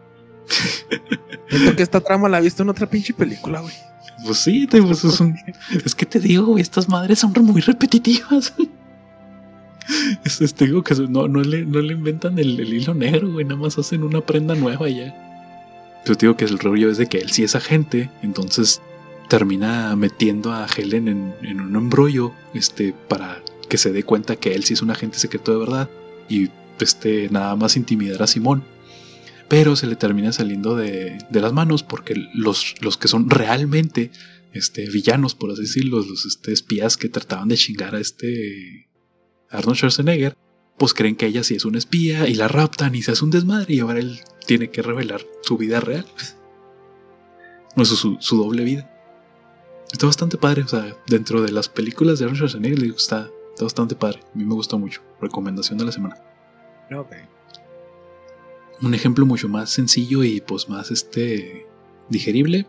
Siento 1.49 1.76
que 1.76 1.83
esta 1.83 2.01
trama 2.01 2.28
la 2.28 2.39
he 2.39 2.43
visto 2.43 2.62
en 2.62 2.70
otra 2.70 2.87
pinche 2.89 3.12
película, 3.14 3.61
güey. 3.61 3.74
Pues 4.24 4.39
sí, 4.39 4.66
te- 4.66 4.83
pues 4.83 5.05
es, 5.05 5.20
un- 5.20 5.37
es 5.85 5.95
que 5.95 6.07
te 6.07 6.20
digo, 6.20 6.47
güey, 6.47 6.62
estas 6.62 6.89
madres 6.89 7.18
son 7.20 7.33
muy 7.43 7.61
repetitivas. 7.61 8.55
Es, 10.24 10.41
es- 10.41 10.55
te 10.55 10.66
digo 10.66 10.83
que 10.83 10.95
no, 10.95 11.28
no, 11.28 11.43
le, 11.43 11.64
no 11.64 11.81
le 11.81 11.95
inventan 11.95 12.39
el, 12.39 12.61
hilo 12.61 12.95
negro, 12.95 13.31
güey, 13.33 13.45
nada 13.45 13.61
más 13.61 13.78
hacen 13.78 14.03
una 14.03 14.20
prenda 14.20 14.55
nueva 14.55 14.89
ya. 14.89 15.14
Yo 16.07 16.14
te 16.14 16.26
digo 16.26 16.37
que 16.37 16.45
el 16.47 16.59
rollo 16.59 16.91
es 16.91 16.97
de 16.99 17.07
que 17.07 17.18
él 17.18 17.31
sí 17.31 17.43
es 17.43 17.55
agente, 17.55 18.11
entonces 18.22 18.81
termina 19.28 19.95
metiendo 19.97 20.53
a 20.53 20.66
Helen 20.66 21.09
en, 21.09 21.35
en 21.43 21.61
un 21.61 21.76
embrollo 21.76 22.33
este, 22.55 22.95
para 23.09 23.43
que 23.68 23.78
se 23.78 23.93
dé 23.93 24.03
cuenta 24.03 24.37
que 24.37 24.55
él 24.55 24.64
sí 24.64 24.74
es 24.74 24.83
un 24.83 24.91
agente 24.91 25.18
secreto 25.18 25.53
de 25.53 25.59
verdad 25.59 25.91
y 26.28 26.49
este, 26.81 27.28
nada 27.31 27.55
más 27.57 27.76
intimidar 27.76 28.22
a 28.22 28.26
Simón. 28.26 28.64
Pero 29.49 29.76
se 29.76 29.87
le 29.87 29.97
termina 29.97 30.33
saliendo 30.33 30.74
de, 30.76 31.18
de 31.28 31.41
las 31.41 31.53
manos 31.53 31.83
porque 31.83 32.14
los, 32.35 32.74
los 32.81 32.97
que 32.97 33.09
son 33.09 33.28
realmente 33.28 34.11
este, 34.53 34.89
villanos, 34.89 35.35
por 35.35 35.51
así 35.51 35.62
decirlo, 35.62 36.03
los 36.03 36.24
este, 36.24 36.53
espías 36.53 36.97
que 36.97 37.09
trataban 37.09 37.49
de 37.49 37.57
chingar 37.57 37.95
a 37.95 38.01
este 38.01 38.89
Arnold 39.51 39.77
Schwarzenegger, 39.77 40.37
pues 40.79 40.95
creen 40.95 41.17
que 41.17 41.27
ella 41.27 41.45
sí 41.45 41.55
es 41.55 41.65
una 41.65 41.79
espía 41.79 42.29
y 42.29 42.35
la 42.35 42.49
raptan 42.49 42.95
y 42.95 43.03
se 43.03 43.13
hace 43.13 43.25
un 43.25 43.31
desmadre 43.31 43.75
y 43.75 43.81
ahora 43.81 43.99
él 43.99 44.21
tiene 44.47 44.71
que 44.71 44.83
revelar 44.83 45.23
su 45.43 45.57
vida 45.57 45.81
real. 45.81 46.07
O 47.77 47.85
su, 47.85 47.95
su, 47.95 48.17
su 48.19 48.37
doble 48.37 48.65
vida. 48.65 48.91
Está 49.93 50.07
bastante 50.07 50.37
padre, 50.37 50.63
o 50.63 50.69
sea, 50.69 50.97
dentro 51.07 51.41
de 51.41 51.53
las 51.53 51.69
películas 51.69 52.19
de 52.19 52.25
Arnold 52.25 52.39
Schwarzenegger 52.39 52.83
está, 52.97 53.31
está 53.51 53.65
bastante 53.65 53.95
padre. 53.95 54.21
A 54.35 54.37
mí 54.37 54.45
me 54.45 54.55
gusta 54.55 54.77
mucho. 54.77 55.03
Recomendación 55.21 55.79
de 55.79 55.85
la 55.85 55.93
semana. 55.93 56.17
Ok. 56.93 57.13
Un 58.83 58.95
ejemplo 58.95 59.25
mucho 59.25 59.49
más 59.49 59.71
sencillo 59.71 60.25
y 60.25 60.41
pues 60.41 60.69
más 60.69 60.91
este 60.91 61.67
digerible. 62.09 62.67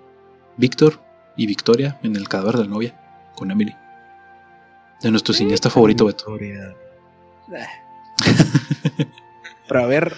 Víctor 0.58 1.02
y 1.38 1.48
Victoria 1.48 2.00
en 2.04 2.16
el 2.16 2.28
cadáver 2.28 2.58
de 2.58 2.64
la 2.66 2.70
novia 2.70 3.32
con 3.36 3.50
Emily. 3.50 3.74
De 5.02 5.12
nuestro 5.12 5.34
cineasta 5.34 5.70
favorito, 5.70 6.06
Beto. 6.06 6.26
Victoria. 6.32 6.76
Pero 9.68 9.80
a 9.84 9.86
ver, 9.88 10.14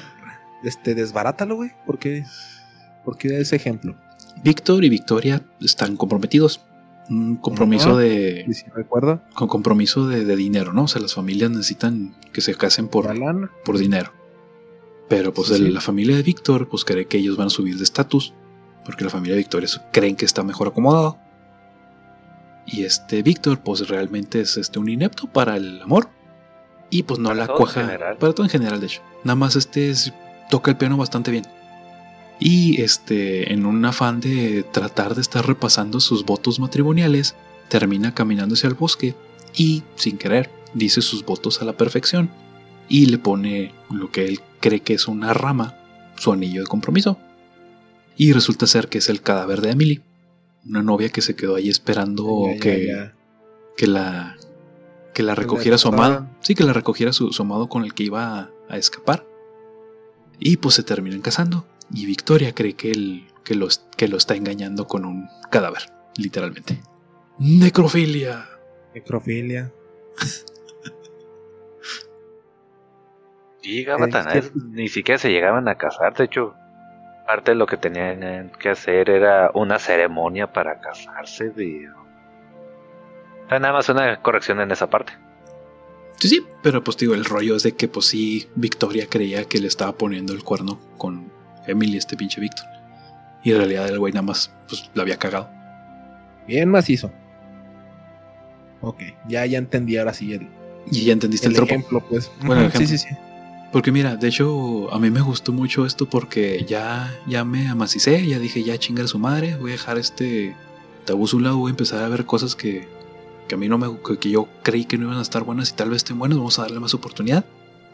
este, 0.64 0.96
desbarátalo, 0.96 1.56
güey. 1.56 1.72
¿Por 1.86 2.00
qué? 2.00 2.26
¿Por 3.06 3.18
qué 3.18 3.40
ese 3.40 3.56
ejemplo? 3.56 3.96
Víctor 4.44 4.84
y 4.84 4.90
Victoria 4.90 5.44
están 5.62 5.96
comprometidos. 5.98 6.62
Un 7.10 7.36
compromiso 7.36 7.98
de. 7.98 8.46
¿Y 8.48 8.54
si 8.54 8.66
recuerda? 8.70 9.24
con 9.34 9.48
compromiso 9.48 10.08
de, 10.08 10.24
de 10.26 10.36
dinero, 10.36 10.72
¿no? 10.74 10.84
O 10.84 10.88
sea, 10.88 11.02
las 11.02 11.14
familias 11.14 11.52
necesitan 11.52 12.16
que 12.32 12.42
se 12.42 12.56
casen 12.56 12.88
por, 12.88 13.14
por 13.66 13.78
dinero. 13.78 14.12
Pero 15.10 15.34
pues 15.34 15.50
Sí, 15.50 15.56
el- 15.56 15.66
sí. 15.68 15.70
la 15.72 15.82
familia 15.82 16.16
de 16.16 16.24
Víctor 16.24 16.70
pues 16.70 16.86
cree 16.86 17.06
que 17.08 17.18
ellos 17.18 17.36
van 17.38 17.48
a 17.48 17.50
subir 17.50 17.78
de 17.78 17.84
estatus. 17.84 18.34
Porque 18.86 19.04
la 19.04 19.10
familia 19.10 19.36
de 19.36 19.40
Víctor 19.40 19.64
es- 19.64 19.82
creen 19.92 20.16
que 20.16 20.26
está 20.26 20.44
mejor 20.44 20.70
acomodado. 20.70 21.18
Y 22.66 22.84
este 22.86 23.24
Víctor 23.24 23.60
pues 23.60 23.88
realmente 23.90 24.40
es 24.42 24.58
este 24.58 24.80
un 24.80 24.90
inepto 24.90 25.28
para 25.28 25.58
el 25.58 25.82
amor. 25.82 26.10
Y 26.90 27.04
pues 27.04 27.20
no 27.20 27.30
Para 27.30 27.40
la 27.42 27.48
todo 27.48 27.58
en 27.58 27.64
cuaja. 27.64 27.82
general. 27.82 28.18
Para 28.18 28.34
todo 28.34 28.46
en 28.46 28.50
general, 28.50 28.80
de 28.80 28.86
hecho. 28.88 29.02
Nada 29.24 29.36
más 29.36 29.56
este 29.56 29.90
es- 29.90 30.14
toca 30.50 30.72
el 30.72 30.78
piano 30.78 30.96
bastante 30.98 31.32
bien. 31.32 31.46
Y 32.40 32.82
este, 32.82 33.54
en 33.54 33.66
un 33.66 33.84
afán 33.86 34.20
de 34.20 34.64
tratar 34.72 35.16
de 35.16 35.22
estar 35.22 35.46
repasando 35.48 36.00
sus 36.00 36.26
votos 36.26 36.60
matrimoniales, 36.60 37.36
termina 37.70 38.14
caminando 38.14 38.54
hacia 38.56 38.68
el 38.68 38.74
bosque 38.76 39.16
y, 39.56 39.84
sin 39.96 40.18
querer, 40.18 40.50
dice 40.74 41.02
sus 41.02 41.24
votos 41.26 41.62
a 41.62 41.66
la 41.66 41.74
perfección 41.74 42.30
y 42.90 43.06
le 43.06 43.18
pone 43.18 43.74
lo 43.90 44.12
que 44.12 44.26
él 44.26 44.42
cree 44.60 44.82
que 44.82 44.94
es 44.94 45.08
una 45.08 45.34
rama, 45.34 45.76
su 46.18 46.32
anillo 46.34 46.62
de 46.62 46.68
compromiso. 46.68 47.18
Y 48.18 48.34
resulta 48.34 48.68
ser 48.68 48.90
que 48.90 48.98
es 49.00 49.10
el 49.10 49.22
cadáver 49.22 49.62
de 49.62 49.72
Emily, 49.72 50.02
una 50.66 50.84
novia 50.84 51.10
que 51.10 51.22
se 51.22 51.36
quedó 51.36 51.56
ahí 51.56 51.70
esperando 51.70 52.46
Ya, 52.48 52.54
ya, 52.54 52.60
que, 52.60 52.88
ya. 52.88 53.16
Que 53.76 53.88
la 53.88 54.38
que 55.14 55.24
la 55.24 55.36
recogiera 55.36 55.78
su 55.78 55.88
amado. 55.90 56.28
Sí, 56.42 56.56
que 56.56 56.64
la 56.64 56.74
recogiera 56.74 57.14
su, 57.14 57.32
su 57.32 57.42
amado 57.44 57.70
con 57.70 57.84
el 57.84 57.94
que 57.94 58.04
iba 58.04 58.40
a, 58.40 58.50
a 58.68 58.78
escapar. 58.78 59.26
Y 60.40 60.58
pues 60.58 60.76
se 60.76 60.84
terminan 60.84 61.22
casando. 61.22 61.66
Y 61.94 62.06
Victoria 62.06 62.54
cree 62.54 62.74
que, 62.74 62.92
él, 62.92 63.28
que, 63.44 63.56
lo, 63.56 63.68
que 63.96 64.08
lo 64.08 64.18
está 64.18 64.36
engañando 64.36 64.88
con 64.88 65.06
un 65.06 65.28
cadáver, 65.52 65.84
literalmente. 66.18 66.82
Necrofilia. 67.38 68.50
Necrofilia. 68.94 69.72
Y 73.62 73.86
sí. 73.86 74.52
ni 74.72 74.90
siquiera 74.90 75.18
se 75.18 75.30
llegaban 75.30 75.70
a 75.70 75.76
casar. 75.76 76.14
De 76.16 76.26
hecho, 76.26 76.54
parte 77.26 77.52
de 77.52 77.56
lo 77.56 77.66
que 77.66 77.78
tenían 77.78 78.52
que 78.60 78.70
hacer 78.70 79.10
era 79.10 79.52
una 79.54 79.80
ceremonia 79.80 80.52
para 80.52 80.80
casarse. 80.80 81.50
De... 81.50 81.90
O 83.46 83.50
sea, 83.50 83.60
nada 83.60 83.74
más 83.74 83.90
una 83.90 84.22
corrección 84.22 84.60
en 84.62 84.72
esa 84.72 84.90
parte. 84.90 85.14
Sí, 86.20 86.30
sí, 86.30 86.46
pero 86.62 86.84
pues 86.84 86.98
digo, 86.98 87.16
el 87.16 87.26
rollo 87.26 87.56
es 87.56 87.64
de 87.64 87.74
que 87.74 87.88
pues 87.88 88.08
sí, 88.08 88.48
Victoria 88.56 89.08
creía 89.10 89.46
que 89.46 89.60
le 89.60 89.68
estaba 89.68 89.94
poniendo 89.94 90.34
el 90.34 90.44
cuerno 90.44 90.80
con 90.98 91.32
Emily, 91.68 91.98
este 91.98 92.16
pinche 92.16 92.40
Víctor. 92.40 92.68
Y 93.44 93.52
en 93.52 93.58
realidad 93.58 93.90
el 93.90 94.00
güey 94.00 94.14
nada 94.14 94.24
más 94.24 94.54
pues 94.68 94.90
la 94.94 95.04
había 95.04 95.18
cagado. 95.18 95.50
Bien 96.48 96.70
macizo. 96.70 97.12
Ok, 98.82 99.02
ya, 99.28 99.46
ya 99.46 99.58
entendí 99.58 99.98
ahora 99.98 100.14
sí 100.14 100.34
el, 100.34 100.50
Y 100.92 101.06
ya 101.06 101.14
entendiste 101.14 101.48
el, 101.48 101.54
tropo. 101.54 101.72
ejemplo, 101.72 102.06
pues. 102.10 102.32
Bueno, 102.42 102.64
el 102.64 102.72
sí, 102.74 102.86
sí, 102.86 102.98
sí. 102.98 103.10
Porque 103.74 103.92
mira, 103.92 104.16
de 104.16 104.28
hecho, 104.28 104.94
a 104.94 105.00
mí 105.00 105.10
me 105.10 105.22
gustó 105.22 105.52
mucho 105.52 105.88
esto 105.88 106.08
porque 106.08 106.64
ya, 106.68 107.20
ya 107.26 107.44
me 107.44 107.68
amacicé, 107.68 108.24
ya 108.28 108.38
dije, 108.38 108.64
ya 108.64 108.78
chingar 108.78 109.08
su 109.08 109.18
madre, 109.18 109.58
voy 109.58 109.72
a 109.72 109.74
dejar 109.74 109.98
este 109.98 110.56
tabú 111.06 111.26
a 111.26 111.36
un 111.36 111.44
lado, 111.44 111.58
voy 111.58 111.70
a 111.70 111.72
empezar 111.72 112.04
a 112.04 112.08
ver 112.08 112.28
cosas 112.28 112.56
que, 112.56 112.88
que 113.48 113.56
a 113.56 113.58
mí 113.58 113.68
no 113.68 113.80
me, 113.80 113.88
que, 114.08 114.20
que 114.20 114.30
yo 114.30 114.48
creí 114.62 114.86
que 114.86 115.00
no 115.00 115.06
iban 115.06 115.18
a 115.18 115.24
estar 115.24 115.44
buenas 115.44 115.72
y 115.72 115.74
tal 115.74 115.90
vez 115.90 115.98
estén 115.98 116.20
buenas, 116.20 116.38
vamos 116.38 116.60
a 116.60 116.62
darle 116.62 116.80
más 116.80 116.94
oportunidad. 116.94 117.46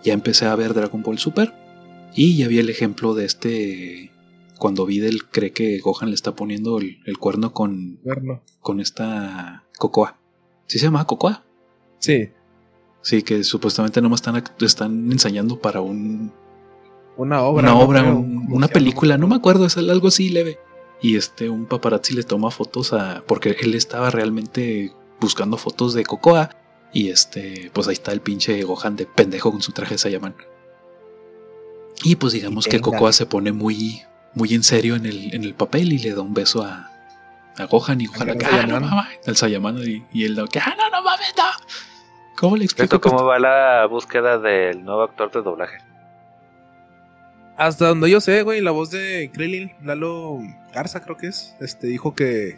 Ya 0.04 0.12
empecé 0.12 0.48
a 0.48 0.56
ver 0.58 0.74
Dragon 0.74 1.02
Ball 1.02 1.18
Super 1.18 1.54
y 2.14 2.36
ya 2.36 2.50
vi 2.50 2.60
el 2.60 2.70
ejemplo 2.70 3.14
de 3.14 3.24
este, 3.24 4.12
cuando 4.58 4.86
Videl 4.86 5.30
cree 5.30 5.54
que 5.54 5.80
Gohan 5.80 6.10
le 6.10 6.16
está 6.16 6.36
poniendo 6.36 6.78
el, 6.80 7.00
el 7.06 7.18
cuerno 7.18 7.54
con, 7.54 8.02
Verlo. 8.04 8.44
con 8.60 8.82
esta 8.82 9.64
Cocoa. 9.78 10.20
¿Sí 10.68 10.78
se 10.78 10.88
llama 10.88 11.08
Cocoa? 11.08 11.46
Sí, 12.00 12.32
Sí, 13.02 13.24
que 13.24 13.44
supuestamente 13.44 14.02
nomás 14.02 14.20
están, 14.20 14.44
están 14.60 15.12
ensayando 15.12 15.60
para 15.60 15.82
un, 15.82 16.32
una 17.18 17.42
obra. 17.44 17.64
una 17.74 17.80
obra, 17.82 18.02
Creo, 18.02 18.18
un- 18.18 18.44
¿cómo 18.46 18.56
una 18.56 18.68
película, 18.68 19.18
no 19.18 19.28
me 19.28 19.36
acuerdo, 19.36 19.66
es 19.66 19.78
algo 19.78 20.08
así 20.10 20.30
leve. 20.30 20.60
Y 21.02 21.16
este, 21.16 21.50
un 21.50 21.66
paparazzi 21.66 22.14
le 22.14 22.24
toma 22.24 22.52
fotos 22.52 22.92
a. 22.94 23.24
porque 23.26 23.56
él 23.62 23.74
estaba 23.74 24.10
realmente 24.10 24.94
buscando 25.22 25.58
fotos 25.58 25.94
de 25.94 26.04
Cocoa. 26.04 26.50
Y 26.92 27.10
este, 27.10 27.70
pues 27.74 27.88
ahí 27.88 27.94
está 27.94 28.12
el 28.12 28.20
pinche 28.22 28.62
Gohan 28.64 28.96
de 28.96 29.06
pendejo 29.06 29.52
con 29.52 29.62
su 29.62 29.72
traje 29.72 29.94
de 29.94 29.98
Saiyaman. 30.00 30.36
Y 32.04 32.16
pues 32.16 32.34
digamos 32.34 32.68
Y 32.68 32.70
que. 32.72 32.82
Cocoa 32.82 33.14
se 33.14 33.26
pone 33.26 33.52
muy, 33.52 34.02
muy 34.34 34.54
en 34.54 34.64
serio 34.64 34.96
en 34.96 35.06
el, 35.06 35.34
en 35.34 35.44
el 35.44 35.54
papel 35.54 35.94
y 35.94 36.00
le 36.00 36.14
da 36.14 36.22
un 36.22 36.34
beso 36.34 36.64
a, 36.64 36.92
a 37.58 37.66
Gohan. 37.66 38.02
Y 38.02 38.08
Gohan, 38.08 38.30
acá, 38.32 38.48
"Ah, 38.52 38.66
no 38.68 38.78
al 39.28 39.38
Saiyaman. 39.38 39.78
Y, 39.88 40.04
y 40.12 40.26
él, 40.26 40.38
que, 40.52 40.60
ah, 40.60 40.76
no, 40.78 40.90
no 40.90 41.02
mames, 41.04 41.34
no. 41.38 41.44
¿Cómo 42.40 42.56
le 42.58 42.64
explico? 42.66 42.96
¿Esto 42.96 43.02
cómo 43.02 43.26
va 43.26 43.38
la 43.40 43.86
búsqueda 43.88 44.38
del 44.40 44.84
nuevo 44.84 45.04
actor 45.04 45.32
de 45.32 45.42
doblaje? 45.42 45.78
Hasta 47.58 47.88
donde 47.90 48.10
yo 48.10 48.22
sé, 48.22 48.42
güey, 48.44 48.62
la 48.62 48.72
voz 48.72 48.92
de 48.92 49.30
Krillin, 49.34 49.74
Lalo 49.84 50.40
Garza 50.74 51.02
creo 51.02 51.18
que 51.18 51.28
es, 51.28 51.56
este 51.60 51.88
dijo 51.88 52.16
que 52.16 52.58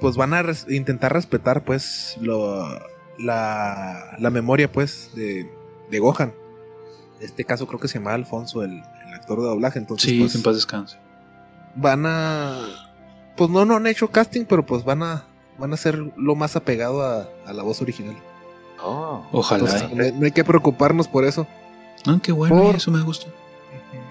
pues 0.00 0.16
van 0.16 0.32
a 0.34 0.42
res- 0.42 0.66
intentar 0.70 1.12
respetar 1.12 1.64
pues 1.64 2.16
lo, 2.20 2.64
la, 3.18 4.16
la 4.18 4.30
memoria 4.30 4.70
pues 4.70 5.10
de, 5.16 5.50
de 5.90 5.98
Gohan. 5.98 6.32
En 7.18 7.24
este 7.24 7.44
caso 7.44 7.66
creo 7.66 7.80
que 7.80 7.88
se 7.88 7.98
llama 7.98 8.14
Alfonso, 8.14 8.62
el, 8.62 8.70
el 9.06 9.14
actor 9.14 9.40
de 9.40 9.46
doblaje, 9.46 9.78
entonces 9.80 10.08
Sí, 10.10 10.20
pues, 10.20 10.34
en 10.36 10.42
paz 10.44 10.54
descanse. 10.54 10.98
van 11.74 12.04
a 12.06 12.60
pues 13.36 13.50
no, 13.50 13.64
no 13.64 13.74
han 13.76 13.86
hecho 13.88 14.08
casting, 14.12 14.44
pero 14.44 14.64
pues 14.64 14.84
van 14.84 15.02
a 15.02 15.24
van 15.58 15.72
a 15.72 15.76
ser 15.76 15.96
lo 16.16 16.36
más 16.36 16.54
apegado 16.54 17.02
a, 17.02 17.28
a 17.46 17.52
la 17.52 17.62
voz 17.64 17.82
original. 17.82 18.14
Oh, 18.82 19.24
Ojalá. 19.32 19.64
Entonces, 19.64 19.90
no, 20.12 20.18
no 20.20 20.24
hay 20.26 20.32
que 20.32 20.44
preocuparnos 20.44 21.08
por 21.08 21.24
eso. 21.24 21.46
Ah, 22.06 22.18
qué 22.22 22.32
bueno, 22.32 22.60
Por- 22.62 22.76
eso 22.76 22.90
me 22.90 23.02
gusta. 23.02 23.28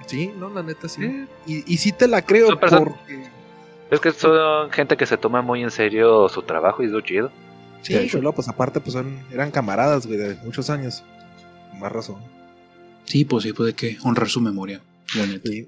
Sí, 0.07 0.31
no, 0.37 0.49
la 0.49 0.63
neta 0.63 0.87
sí. 0.89 1.01
Sí. 1.01 1.63
Y, 1.67 1.73
y 1.73 1.77
sí 1.77 1.91
te 1.91 2.07
la 2.07 2.21
creo 2.21 2.47
Son 2.47 2.59
porque 2.59 3.23
Es 3.89 3.99
que 3.99 4.11
son 4.11 4.69
gente 4.71 4.97
que 4.97 5.05
se 5.05 5.17
toma 5.17 5.41
muy 5.41 5.63
en 5.63 5.71
serio 5.71 6.27
su 6.29 6.41
trabajo 6.41 6.83
y 6.83 6.87
es 6.87 6.91
lo 6.91 7.01
chido. 7.01 7.31
Sí, 7.81 8.09
luego, 8.13 8.33
pues 8.33 8.47
aparte, 8.47 8.79
pues 8.79 8.93
son, 8.93 9.19
eran 9.31 9.51
camaradas, 9.51 10.07
güey, 10.07 10.17
de 10.17 10.35
muchos 10.43 10.69
años. 10.69 11.03
Con 11.71 11.79
Más 11.79 11.91
razón. 11.91 12.17
Sí, 13.05 13.25
pues 13.25 13.43
sí, 13.43 13.53
puede 13.53 13.73
que 13.73 13.97
honrar 14.03 14.29
su 14.29 14.39
memoria, 14.41 14.81
la 15.15 15.25
neta. 15.25 15.49
Sí. 15.49 15.67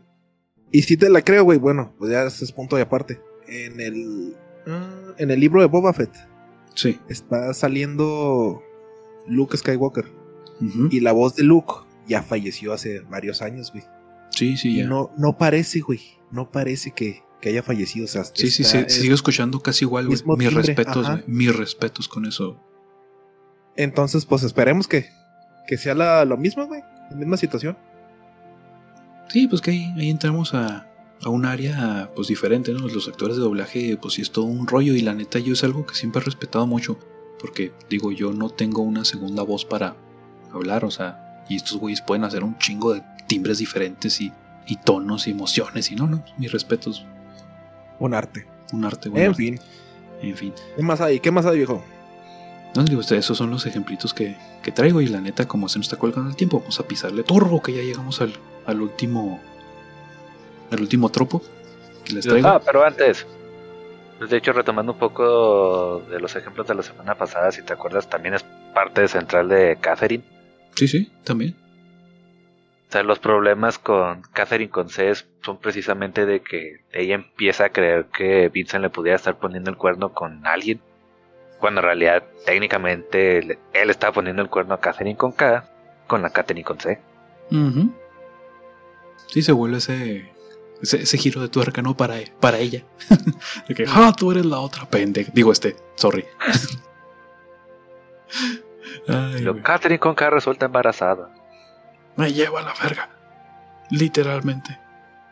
Y 0.72 0.82
si 0.84 0.98
te 0.98 1.10
la 1.10 1.22
creo, 1.22 1.44
güey, 1.44 1.60
bueno, 1.60 1.94
pues 1.98 2.12
ya 2.12 2.24
ese 2.24 2.46
es 2.46 2.52
punto 2.52 2.76
de 2.78 2.82
aparte. 2.84 3.22
En 3.48 3.80
el, 3.80 4.36
ah, 4.68 5.14
en 5.18 5.32
el 5.32 5.40
libro 5.40 5.62
de 5.62 5.68
Boba 5.68 5.94
Fett 5.94 6.12
Sí. 6.74 7.00
está 7.10 7.54
saliendo 7.54 8.62
Luke 9.28 9.58
Skywalker. 9.58 10.06
Y 10.90 11.02
la 11.02 11.12
voz 11.12 11.36
de 11.36 11.44
Luke 11.44 11.74
ya 12.08 12.22
falleció 12.24 12.72
hace 12.72 13.02
varios 13.02 13.42
años, 13.42 13.72
güey. 13.72 13.84
Sí, 14.30 14.56
sí, 14.58 14.70
Y 14.70 14.78
ya. 14.80 14.88
no, 14.88 15.12
no 15.18 15.38
parece, 15.38 15.82
güey, 15.82 16.00
no 16.32 16.50
parece 16.52 16.92
que, 16.92 17.24
que 17.42 17.50
haya 17.50 17.62
fallecido. 17.64 18.06
O 18.06 18.08
sea, 18.08 18.24
sí, 18.24 18.50
sí, 18.50 18.64
sí, 18.64 18.78
es- 18.78 18.94
sigo 18.94 19.14
escuchando 19.16 19.60
casi 19.60 19.86
igual, 19.86 20.06
güey. 20.08 20.18
Mis 20.18 20.24
timbre, 20.24 20.50
respetos, 20.50 21.08
güey. 21.10 21.24
Mis 21.28 21.56
respetos 21.56 22.08
con 22.08 22.26
eso. 22.26 22.58
Entonces, 23.76 24.26
pues 24.26 24.44
esperemos 24.44 24.88
que, 24.88 25.08
que 25.68 25.78
sea 25.78 25.94
la, 25.94 26.24
lo 26.26 26.38
mismo, 26.38 26.66
güey. 26.68 26.82
La 27.12 27.18
misma 27.18 27.38
situación. 27.38 27.78
Sí, 29.30 29.48
pues 29.48 29.62
que 29.62 29.72
ahí, 29.72 29.94
ahí 29.98 30.10
entramos 30.10 30.54
a, 30.54 30.90
a 31.22 31.30
un 31.30 31.46
área 31.46 32.12
pues 32.16 32.28
diferente, 32.30 32.72
¿no? 32.72 32.88
Los 32.88 33.08
actores 33.08 33.36
de 33.36 33.42
doblaje, 33.44 33.98
pues 34.02 34.14
sí 34.14 34.22
es 34.22 34.32
todo 34.32 34.46
un 34.46 34.68
rollo 34.68 34.94
y 34.94 35.02
la 35.02 35.14
neta 35.14 35.40
yo 35.40 35.54
es 35.54 35.64
algo 35.64 35.86
que 35.86 35.96
siempre 35.96 36.22
he 36.22 36.26
respetado 36.26 36.66
mucho. 36.68 36.98
Porque 37.40 37.74
digo, 37.90 38.12
yo 38.12 38.32
no 38.34 38.50
tengo 38.50 38.82
una 38.82 39.06
segunda 39.06 39.44
voz 39.44 39.66
para 39.66 39.96
hablar, 40.54 40.86
o 40.86 40.92
sea, 40.92 41.44
y 41.50 41.56
estos 41.56 41.78
güeyes 41.78 42.02
pueden 42.02 42.24
hacer 42.24 42.44
un 42.44 42.58
chingo 42.58 42.94
de 42.94 43.04
timbres 43.28 43.58
diferentes 43.58 44.22
y, 44.22 44.32
y 44.68 44.78
tonos 44.78 45.28
y 45.28 45.32
emociones 45.32 45.92
y 45.92 45.96
no, 45.96 46.08
no, 46.08 46.24
mis 46.38 46.52
respetos. 46.52 47.06
Un 48.00 48.14
arte. 48.14 48.48
Un 48.74 48.86
arte, 48.86 49.10
güey. 49.10 49.24
En 49.24 49.36
fin. 49.36 49.60
En 50.22 50.36
fin. 50.36 50.54
¿Qué 50.76 50.84
más 50.84 51.02
hay? 51.02 51.20
¿Qué 51.20 51.32
más 51.32 51.46
hay, 51.46 51.58
viejo? 51.58 51.84
No, 52.76 52.84
digo, 52.84 53.02
esos 53.02 53.38
son 53.38 53.52
los 53.52 53.66
ejemplitos 53.66 54.14
que, 54.14 54.36
que 54.62 54.72
traigo 54.72 55.00
y 55.00 55.08
la 55.08 55.22
neta, 55.22 55.48
como 55.48 55.70
se 55.70 55.80
nos 55.80 55.86
está 55.86 55.98
colgando 55.98 56.30
el 56.30 56.36
tiempo, 56.36 56.60
vamos 56.60 56.80
a 56.80 56.88
pisarle 56.88 57.24
turbo, 57.24 57.62
que 57.62 57.74
ya 57.74 57.82
llegamos 57.82 58.20
al, 58.22 58.34
al 58.66 58.82
último 58.82 59.40
al 60.72 60.82
último 60.82 61.10
tropo 61.10 61.42
que 62.04 62.14
les 62.14 62.26
traigo. 62.26 62.48
Ah, 62.48 62.60
pero 62.64 62.84
antes. 62.84 63.26
Pues, 64.18 64.30
De 64.30 64.38
hecho, 64.38 64.54
retomando 64.54 64.94
un 64.94 65.00
poco 65.00 66.00
de 66.10 66.20
los 66.20 66.36
ejemplos 66.36 66.68
de 66.68 66.76
la 66.76 66.84
semana 66.84 67.16
pasada, 67.16 67.52
si 67.52 67.62
te 67.64 67.74
acuerdas, 67.74 68.10
también 68.10 68.36
es 68.36 68.44
parte 68.74 69.08
central 69.08 69.50
de 69.50 69.78
Catherine. 69.80 70.24
Sí, 70.76 70.88
sí, 70.88 71.12
también. 71.24 71.56
O 72.88 72.92
sea, 72.92 73.04
los 73.04 73.20
problemas 73.20 73.80
con 73.80 74.22
Catherine 74.34 74.70
con 74.70 74.90
C 74.90 75.12
son 75.42 75.58
precisamente 75.58 76.26
de 76.26 76.42
que 76.42 76.82
ella 76.92 77.16
empieza 77.16 77.66
a 77.66 77.70
creer 77.70 78.06
que 78.06 78.50
Vincent 78.50 78.84
le 78.84 78.90
pudiera 78.90 79.16
estar 79.16 79.38
poniendo 79.38 79.72
el 79.72 79.78
cuerno 79.78 80.14
con 80.14 80.46
alguien, 80.46 80.80
cuando 81.60 81.82
en 81.82 81.86
realidad 81.86 82.24
técnicamente 82.46 83.40
él 83.40 83.90
estaba 83.90 84.14
poniendo 84.14 84.42
el 84.42 84.50
cuerno 84.50 84.76
a 84.76 84.80
Catherine 84.80 85.18
con 85.18 85.32
K, 85.32 85.68
con 86.08 86.22
la 86.22 86.30
Catherine 86.30 86.64
con 86.64 86.80
C. 86.80 87.00
Sí, 89.28 89.42
se 89.42 89.52
vuelve 89.52 89.78
ese, 89.78 90.32
ese, 90.86 91.04
ese 91.04 91.18
giro 91.18 91.42
de 91.42 91.50
tuerca, 91.50 91.82
¿no? 91.82 91.98
Para, 91.98 92.16
para 92.40 92.60
ella. 92.60 92.86
de 93.68 93.76
que, 93.76 93.86
ah, 93.88 94.14
tú 94.18 94.32
eres 94.32 94.46
la 94.46 94.60
otra 94.60 94.90
pendeja. 94.90 95.32
Digo, 95.34 95.52
este, 95.52 95.76
sorry. 95.96 96.26
Ay, 99.08 99.46
güey. 99.46 99.62
Catherine 99.62 100.00
con 100.00 100.16
K 100.16 100.30
resulta 100.30 100.66
embarazada. 100.66 101.34
Me 102.16 102.34
lleva 102.34 102.60
a 102.60 102.64
la 102.64 102.74
verga. 102.82 103.10
Literalmente. 103.92 104.80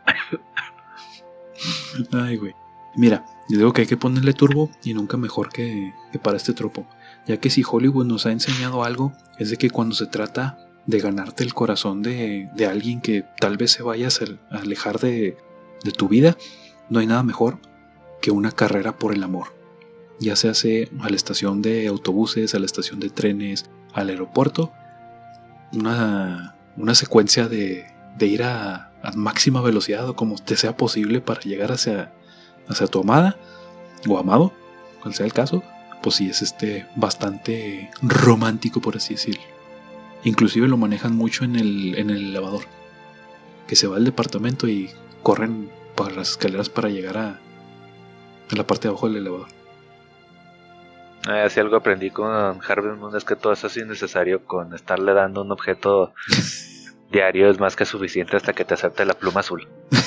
Ay, 2.13 2.37
güey. 2.37 2.53
Mira, 2.95 3.25
yo 3.49 3.57
digo 3.57 3.73
que 3.73 3.81
hay 3.81 3.87
que 3.87 3.97
ponerle 3.97 4.33
turbo 4.33 4.69
y 4.83 4.93
nunca 4.93 5.17
mejor 5.17 5.49
que, 5.49 5.93
que 6.11 6.19
para 6.19 6.37
este 6.37 6.53
tropo. 6.53 6.85
Ya 7.25 7.37
que 7.37 7.49
si 7.49 7.63
Hollywood 7.67 8.05
nos 8.05 8.25
ha 8.25 8.31
enseñado 8.31 8.83
algo, 8.83 9.13
es 9.39 9.49
de 9.49 9.57
que 9.57 9.69
cuando 9.69 9.95
se 9.95 10.07
trata 10.07 10.57
de 10.85 10.99
ganarte 10.99 11.43
el 11.43 11.53
corazón 11.53 12.01
de, 12.01 12.49
de 12.55 12.65
alguien 12.65 13.01
que 13.01 13.23
tal 13.39 13.57
vez 13.57 13.71
se 13.71 13.83
vayas 13.83 14.21
a 14.21 14.57
alejar 14.57 14.99
de, 14.99 15.37
de 15.83 15.91
tu 15.91 16.07
vida, 16.07 16.37
no 16.89 16.99
hay 16.99 17.07
nada 17.07 17.23
mejor 17.23 17.59
que 18.21 18.31
una 18.31 18.51
carrera 18.51 18.97
por 18.97 19.13
el 19.13 19.23
amor. 19.23 19.53
Ya 20.19 20.35
se 20.35 20.49
hace 20.49 20.89
a 21.01 21.09
la 21.09 21.15
estación 21.15 21.61
de 21.61 21.87
autobuses, 21.87 22.53
a 22.55 22.59
la 22.59 22.65
estación 22.65 22.99
de 22.99 23.09
trenes, 23.09 23.65
al 23.93 24.09
aeropuerto, 24.09 24.71
una, 25.73 26.55
una 26.77 26.95
secuencia 26.95 27.47
de, 27.47 27.85
de 28.17 28.27
ir 28.27 28.43
a, 28.43 28.91
a 29.01 29.11
máxima 29.15 29.61
velocidad 29.61 30.07
o 30.07 30.15
como 30.15 30.35
te 30.35 30.55
sea 30.55 30.77
posible 30.77 31.21
para 31.21 31.41
llegar 31.41 31.71
hacia, 31.71 32.13
hacia 32.67 32.87
tu 32.87 33.01
amada 33.01 33.37
o 34.07 34.17
amado, 34.17 34.53
cual 35.01 35.13
sea 35.13 35.25
el 35.25 35.33
caso, 35.33 35.63
pues 36.01 36.15
sí 36.15 36.29
es 36.29 36.41
este 36.41 36.87
bastante 36.95 37.89
romántico 38.01 38.81
por 38.81 38.97
así 38.97 39.15
decirlo. 39.15 39.52
Inclusive 40.23 40.67
lo 40.67 40.77
manejan 40.77 41.15
mucho 41.15 41.43
en 41.43 41.55
el, 41.55 41.95
en 41.95 42.09
el 42.09 42.29
elevador. 42.29 42.63
Que 43.67 43.75
se 43.75 43.87
va 43.87 43.97
al 43.97 44.05
departamento 44.05 44.67
y 44.67 44.89
corren 45.21 45.69
por 45.95 46.11
las 46.11 46.31
escaleras 46.31 46.69
para 46.69 46.89
llegar 46.89 47.17
a, 47.17 47.39
a 48.49 48.55
la 48.55 48.67
parte 48.67 48.83
de 48.83 48.89
abajo 48.89 49.07
del 49.07 49.17
elevador. 49.17 49.47
Eh, 51.29 51.49
si 51.49 51.59
algo 51.59 51.77
aprendí 51.77 52.09
con 52.09 52.27
Harvey 52.27 52.97
Moon 52.97 53.15
es 53.15 53.23
que 53.23 53.37
todo 53.37 53.53
eso 53.53 53.67
es 53.67 53.77
innecesario 53.77 54.43
con 54.45 54.73
estarle 54.73 55.13
dando 55.13 55.41
un 55.41 55.51
objeto 55.51 56.13
diario 57.11 57.49
es 57.49 57.59
más 57.59 57.77
que 57.77 57.85
suficiente 57.85 58.35
hasta 58.35 58.51
que 58.51 58.65
te 58.65 58.73
acepte 58.73 59.05
la 59.05 59.13
pluma 59.13 59.41
azul. 59.41 59.67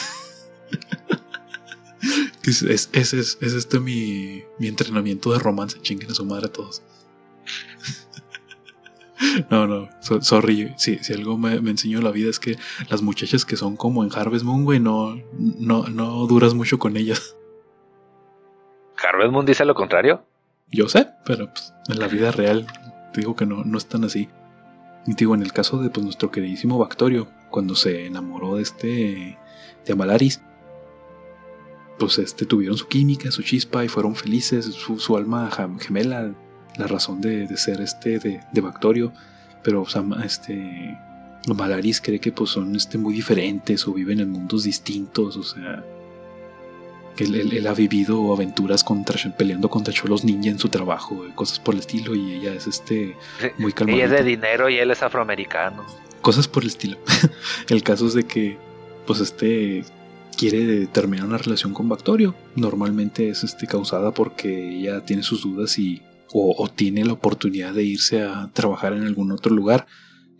Es, 2.44 2.62
es, 2.62 2.90
ese 2.92 3.18
es, 3.18 3.38
es 3.40 3.54
este 3.54 3.80
mi, 3.80 4.44
mi 4.60 4.68
entrenamiento 4.68 5.32
de 5.32 5.40
romance, 5.40 5.80
chinguen 5.82 6.12
a 6.12 6.14
su 6.14 6.24
madre 6.24 6.46
a 6.46 6.52
todos. 6.52 6.80
No, 9.50 9.66
no, 9.66 9.88
so- 10.00 10.20
sorry. 10.20 10.74
Si, 10.76 10.98
si 10.98 11.12
algo 11.12 11.36
me, 11.38 11.60
me 11.60 11.70
enseñó 11.70 12.00
la 12.00 12.10
vida 12.10 12.30
es 12.30 12.38
que 12.38 12.56
las 12.90 13.02
muchachas 13.02 13.44
que 13.44 13.56
son 13.56 13.76
como 13.76 14.04
en 14.04 14.10
Harvest 14.14 14.44
Moon, 14.44 14.64
güey, 14.64 14.80
no, 14.80 15.16
no, 15.38 15.84
no 15.88 16.26
duras 16.26 16.54
mucho 16.54 16.78
con 16.78 16.96
ellas. 16.96 17.36
Harvest 19.02 19.32
Moon 19.32 19.46
dice 19.46 19.64
lo 19.64 19.74
contrario. 19.74 20.24
Yo 20.70 20.88
sé, 20.88 21.08
pero 21.24 21.50
pues, 21.52 21.72
en 21.88 21.98
la 21.98 22.08
vida 22.08 22.32
real 22.32 22.66
te 23.12 23.20
digo 23.20 23.36
que 23.36 23.46
no, 23.46 23.64
no 23.64 23.78
es 23.78 23.86
tan 23.86 24.04
así. 24.04 24.28
Y 25.06 25.12
te 25.14 25.18
digo, 25.20 25.34
en 25.34 25.42
el 25.42 25.52
caso 25.52 25.78
de 25.78 25.90
pues, 25.90 26.04
nuestro 26.04 26.30
queridísimo 26.30 26.78
Bactorio, 26.78 27.28
cuando 27.50 27.74
se 27.74 28.06
enamoró 28.06 28.56
de 28.56 28.62
este 28.62 29.38
de 29.86 29.92
Amalaris, 29.92 30.42
pues 31.98 32.18
este 32.18 32.44
tuvieron 32.44 32.76
su 32.76 32.88
química, 32.88 33.30
su 33.30 33.42
chispa 33.42 33.84
y 33.84 33.88
fueron 33.88 34.16
felices, 34.16 34.64
su, 34.66 34.98
su 34.98 35.16
alma 35.16 35.48
gemela, 35.80 36.34
la 36.76 36.86
razón 36.86 37.20
de, 37.20 37.46
de 37.46 37.56
ser 37.56 37.80
este 37.80 38.18
de, 38.18 38.40
de 38.52 38.60
Bactorio. 38.60 39.12
Pero 39.62 39.82
o 39.82 39.88
sea, 39.88 40.04
este 40.24 40.98
Amalaris 41.48 42.00
cree 42.00 42.18
que 42.20 42.32
pues 42.32 42.50
son 42.50 42.74
este 42.76 42.98
muy 42.98 43.14
diferentes 43.14 43.86
o 43.86 43.92
viven 43.92 44.20
en 44.20 44.30
mundos 44.30 44.64
distintos, 44.64 45.36
o 45.36 45.42
sea, 45.42 45.84
que 47.16 47.24
él, 47.24 47.34
él- 47.34 47.52
él 47.56 47.66
ha 47.66 47.72
vivido 47.74 48.32
aventuras 48.32 48.84
contra 48.84 49.16
peleando 49.32 49.68
contra 49.70 49.92
cholos 49.94 50.24
ninja 50.24 50.50
en 50.50 50.58
su 50.58 50.68
trabajo, 50.68 51.24
eh, 51.26 51.32
cosas 51.34 51.58
por 51.60 51.74
el 51.74 51.80
estilo, 51.80 52.14
y 52.14 52.32
ella 52.34 52.52
es 52.54 52.66
este 52.66 53.16
muy 53.58 53.72
Ella 53.88 54.04
es 54.04 54.10
de 54.10 54.22
dinero 54.22 54.68
y 54.68 54.76
él 54.78 54.90
es 54.90 55.02
afroamericano. 55.02 55.84
Cosas 56.20 56.46
por 56.48 56.62
el 56.64 56.68
estilo. 56.70 56.98
el 57.68 57.82
caso 57.82 58.06
es 58.06 58.14
de 58.14 58.24
que, 58.24 58.58
pues 59.06 59.20
este 59.20 59.84
quiere 60.36 60.86
terminar 60.88 61.24
una 61.26 61.38
relación 61.38 61.72
con 61.72 61.88
Bactorio. 61.88 62.34
Normalmente 62.56 63.30
es 63.30 63.42
este 63.44 63.66
causada 63.66 64.10
porque 64.12 64.76
ella 64.80 65.00
tiene 65.04 65.22
sus 65.22 65.42
dudas 65.42 65.78
y 65.78 66.02
o, 66.32 66.54
o 66.56 66.68
tiene 66.68 67.04
la 67.04 67.12
oportunidad 67.12 67.74
de 67.74 67.84
irse 67.84 68.22
a 68.22 68.50
trabajar 68.52 68.92
en 68.92 69.04
algún 69.04 69.32
otro 69.32 69.54
lugar. 69.54 69.86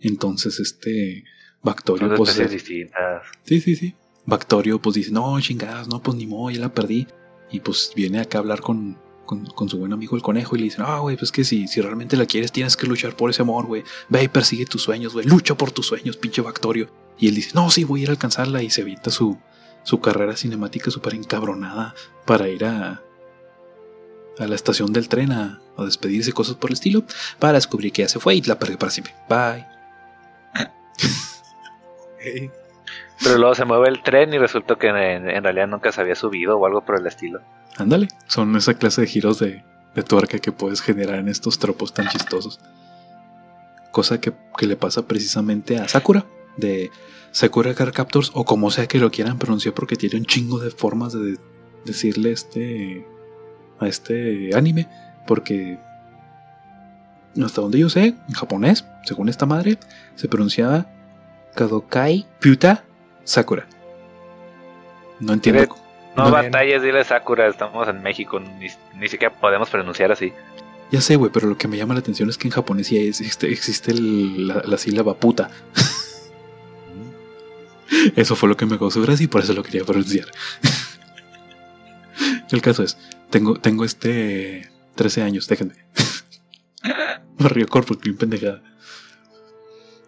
Entonces 0.01 0.59
este 0.59 1.23
Bactorio 1.63 2.07
Son 2.07 2.17
pues 2.17 2.39
eh, 2.39 2.47
distintas. 2.47 3.23
Sí, 3.43 3.61
sí, 3.61 3.75
sí. 3.75 3.95
Bactorio 4.25 4.81
pues 4.81 4.95
dice, 4.95 5.11
no, 5.11 5.39
chingadas, 5.39 5.87
no, 5.87 6.01
pues 6.01 6.17
ni 6.17 6.27
modo, 6.27 6.49
ya 6.51 6.59
la 6.59 6.73
perdí. 6.73 7.07
Y 7.51 7.61
pues 7.61 7.91
viene 7.95 8.19
acá 8.19 8.37
a 8.37 8.41
hablar 8.41 8.61
con, 8.61 8.97
con, 9.25 9.45
con 9.45 9.69
su 9.69 9.77
buen 9.77 9.93
amigo 9.93 10.15
el 10.15 10.21
conejo 10.21 10.55
y 10.55 10.59
le 10.59 10.65
dice, 10.65 10.81
ah, 10.85 10.99
güey, 10.99 11.15
pues 11.17 11.31
que 11.31 11.43
si, 11.43 11.67
si 11.67 11.81
realmente 11.81 12.17
la 12.17 12.25
quieres 12.25 12.51
tienes 12.51 12.75
que 12.75 12.87
luchar 12.87 13.15
por 13.15 13.29
ese 13.29 13.41
amor, 13.41 13.65
güey. 13.65 13.83
Ve 14.09 14.23
y 14.23 14.27
persigue 14.27 14.65
tus 14.65 14.83
sueños, 14.83 15.13
güey. 15.13 15.25
Lucha 15.25 15.55
por 15.55 15.71
tus 15.71 15.87
sueños, 15.87 16.17
pinche 16.17 16.41
Bactorio. 16.41 16.89
Y 17.17 17.29
él 17.29 17.35
dice, 17.35 17.51
no, 17.53 17.71
sí, 17.71 17.83
voy 17.83 18.01
a 18.01 18.03
ir 18.03 18.09
a 18.09 18.11
alcanzarla. 18.13 18.61
Y 18.63 18.69
se 18.69 18.81
evita 18.81 19.09
su, 19.09 19.37
su 19.83 19.99
carrera 20.01 20.35
cinemática 20.35 20.91
súper 20.91 21.15
encabronada 21.15 21.95
para 22.25 22.49
ir 22.49 22.65
a, 22.65 23.01
a 24.39 24.47
la 24.47 24.55
estación 24.55 24.93
del 24.93 25.09
tren 25.09 25.31
a, 25.31 25.59
a 25.77 25.83
despedirse, 25.83 26.33
cosas 26.33 26.55
por 26.55 26.69
el 26.69 26.75
estilo, 26.75 27.03
para 27.39 27.53
descubrir 27.53 27.91
que 27.91 28.03
ya 28.03 28.09
se 28.09 28.19
fue 28.19 28.35
y 28.35 28.41
la 28.41 28.59
perdió 28.59 28.77
para 28.77 28.91
siempre. 28.91 29.13
Bye. 29.29 29.65
Pero 33.23 33.37
luego 33.37 33.55
se 33.55 33.65
mueve 33.65 33.89
el 33.89 34.03
tren 34.03 34.33
y 34.33 34.37
resulta 34.37 34.75
que 34.75 34.87
en, 34.87 35.29
en 35.29 35.43
realidad 35.43 35.67
nunca 35.67 35.91
se 35.91 36.01
había 36.01 36.15
subido 36.15 36.57
o 36.57 36.65
algo 36.65 36.85
por 36.85 36.99
el 36.99 37.07
estilo. 37.07 37.41
Ándale, 37.77 38.07
son 38.27 38.55
esa 38.55 38.75
clase 38.75 39.01
de 39.01 39.07
giros 39.07 39.39
de, 39.39 39.63
de 39.95 40.03
tuerca 40.03 40.39
que 40.39 40.51
puedes 40.51 40.81
generar 40.81 41.19
en 41.19 41.27
estos 41.27 41.57
tropos 41.57 41.93
tan 41.93 42.07
chistosos. 42.09 42.59
Cosa 43.91 44.19
que, 44.21 44.33
que 44.57 44.67
le 44.67 44.75
pasa 44.75 45.07
precisamente 45.07 45.77
a 45.77 45.87
Sakura, 45.87 46.25
de 46.57 46.91
Sakura 47.31 47.73
Card 47.73 47.93
Captors, 47.93 48.31
o 48.33 48.45
como 48.45 48.69
sea 48.71 48.87
que 48.87 48.99
lo 48.99 49.09
quieran 49.09 49.39
pronunciar, 49.39 49.73
porque 49.73 49.95
tiene 49.95 50.17
un 50.17 50.25
chingo 50.25 50.59
de 50.59 50.69
formas 50.71 51.13
de 51.13 51.37
decirle 51.85 52.31
este 52.31 53.07
a 53.79 53.87
este 53.87 54.49
anime, 54.55 54.87
porque 55.25 55.77
hasta 57.43 57.61
donde 57.61 57.79
yo 57.79 57.89
sé, 57.89 58.15
en 58.27 58.33
japonés, 58.33 58.85
según 59.03 59.29
esta 59.29 59.45
madre, 59.45 59.77
se 60.15 60.27
pronunciaba 60.27 60.87
Kadokai 61.55 62.25
Pyuta 62.39 62.83
Sakura. 63.23 63.65
No 65.19 65.33
entiendo. 65.33 65.75
No 66.15 66.23
Muy 66.23 66.31
batalles, 66.31 66.81
dile 66.81 67.03
Sakura, 67.03 67.47
estamos 67.47 67.87
en 67.87 68.01
México, 68.01 68.39
ni, 68.39 68.67
ni 68.99 69.07
siquiera 69.07 69.33
podemos 69.35 69.69
pronunciar 69.69 70.11
así. 70.11 70.33
Ya 70.91 71.01
sé, 71.01 71.15
güey, 71.15 71.31
pero 71.31 71.47
lo 71.47 71.57
que 71.57 71.67
me 71.67 71.77
llama 71.77 71.93
la 71.93 71.99
atención 71.99 72.29
es 72.29 72.37
que 72.37 72.47
en 72.47 72.53
japonés 72.53 72.87
sí 72.87 72.97
existe, 72.97 73.51
existe 73.51 73.91
el- 73.91 74.47
la, 74.47 74.63
la 74.65 74.77
sílaba 74.77 75.13
puta. 75.15 75.49
Eso 78.15 78.35
fue 78.35 78.49
lo 78.49 78.57
que 78.57 78.65
me 78.65 78.77
causó 78.79 79.01
gracia 79.01 79.23
y 79.23 79.27
por 79.27 79.41
eso 79.41 79.53
lo 79.53 79.63
quería 79.63 79.85
pronunciar. 79.85 80.25
El 82.51 82.61
caso 82.61 82.83
es, 82.83 82.97
tengo, 83.29 83.55
tengo 83.55 83.85
este 83.85 84.69
13 84.95 85.23
años, 85.23 85.47
déjenme. 85.47 85.75
Me 87.39 87.49
río 87.49 87.67
corpo, 87.67 87.95
bien 88.01 88.17
pendejada. 88.17 88.61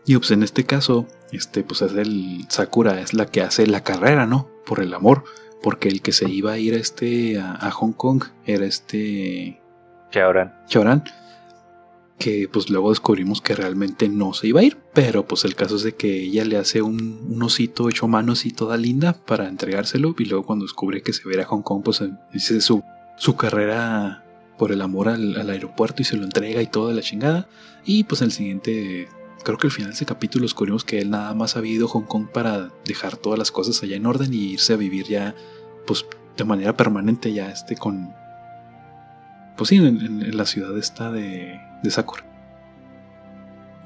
Y 0.05 0.17
pues 0.17 0.31
en 0.31 0.43
este 0.43 0.63
caso, 0.65 1.07
este, 1.31 1.63
pues 1.63 1.81
es 1.81 1.93
el 1.93 2.45
Sakura, 2.49 2.99
es 2.99 3.13
la 3.13 3.27
que 3.27 3.41
hace 3.41 3.67
la 3.67 3.83
carrera, 3.83 4.25
¿no? 4.25 4.49
Por 4.65 4.81
el 4.81 4.93
amor. 4.93 5.23
Porque 5.61 5.89
el 5.89 6.01
que 6.01 6.13
se 6.13 6.29
iba 6.29 6.53
a 6.53 6.57
ir 6.57 6.73
a 6.73 6.77
este 6.77 7.39
a, 7.39 7.53
a 7.53 7.69
Hong 7.71 7.91
Kong 7.91 8.23
era 8.45 8.65
este 8.65 9.61
Que 10.09 10.21
ahora. 10.21 10.63
Choran, 10.67 11.03
que 12.17 12.49
pues 12.51 12.69
luego 12.69 12.89
descubrimos 12.89 13.41
que 13.41 13.55
realmente 13.55 14.09
no 14.09 14.33
se 14.33 14.47
iba 14.47 14.61
a 14.61 14.63
ir, 14.63 14.77
pero 14.93 15.27
pues 15.27 15.45
el 15.45 15.55
caso 15.55 15.75
es 15.75 15.83
de 15.83 15.95
que 15.95 16.21
ella 16.21 16.45
le 16.45 16.57
hace 16.57 16.81
un, 16.81 17.27
un 17.29 17.43
osito 17.43 17.89
hecho 17.89 18.05
a 18.05 18.09
mano 18.09 18.33
así 18.33 18.51
toda 18.51 18.77
linda 18.77 19.13
para 19.13 19.47
entregárselo 19.47 20.15
y 20.17 20.25
luego 20.25 20.45
cuando 20.45 20.65
descubre 20.65 21.01
que 21.01 21.13
se 21.13 21.23
va 21.25 21.31
a 21.31 21.33
ir 21.35 21.41
a 21.41 21.45
Hong 21.45 21.61
Kong 21.61 21.81
pues 21.83 22.03
dice 22.31 22.61
su, 22.61 22.83
su 23.19 23.35
carrera 23.35 24.23
por 24.57 24.71
el 24.71 24.81
amor 24.81 25.07
al, 25.09 25.49
aeropuerto 25.49 26.01
y 26.01 26.05
se 26.05 26.17
lo 26.17 26.23
entrega 26.23 26.61
y 26.61 26.67
toda 26.67 26.93
la 26.93 27.01
chingada 27.01 27.47
y 27.85 28.03
pues 28.05 28.21
en 28.21 28.25
el 28.25 28.31
siguiente 28.31 29.07
creo 29.43 29.57
que 29.57 29.67
al 29.67 29.71
final 29.71 29.91
de 29.91 29.95
ese 29.95 30.05
capítulo 30.05 30.43
descubrimos 30.43 30.83
que 30.83 30.99
él 30.99 31.11
nada 31.11 31.33
más 31.35 31.55
había 31.55 31.73
ido 31.73 31.85
a 31.85 31.89
Hong 31.89 32.05
Kong 32.05 32.27
para 32.33 32.69
dejar 32.85 33.15
todas 33.15 33.37
las 33.37 33.51
cosas 33.51 33.81
allá 33.83 33.95
en 33.95 34.05
orden 34.07 34.33
y 34.33 34.53
irse 34.53 34.73
a 34.73 34.77
vivir 34.77 35.05
ya 35.05 35.35
pues 35.85 36.05
de 36.35 36.43
manera 36.43 36.75
permanente 36.75 37.31
ya 37.31 37.51
este 37.51 37.75
con 37.75 38.13
pues 39.59 39.67
sí, 39.69 39.75
en 39.75 40.37
la 40.37 40.45
ciudad 40.45 40.77
esta 40.77 41.11
de, 41.11 41.59
de 41.83 41.91
Sakura. 41.91 42.23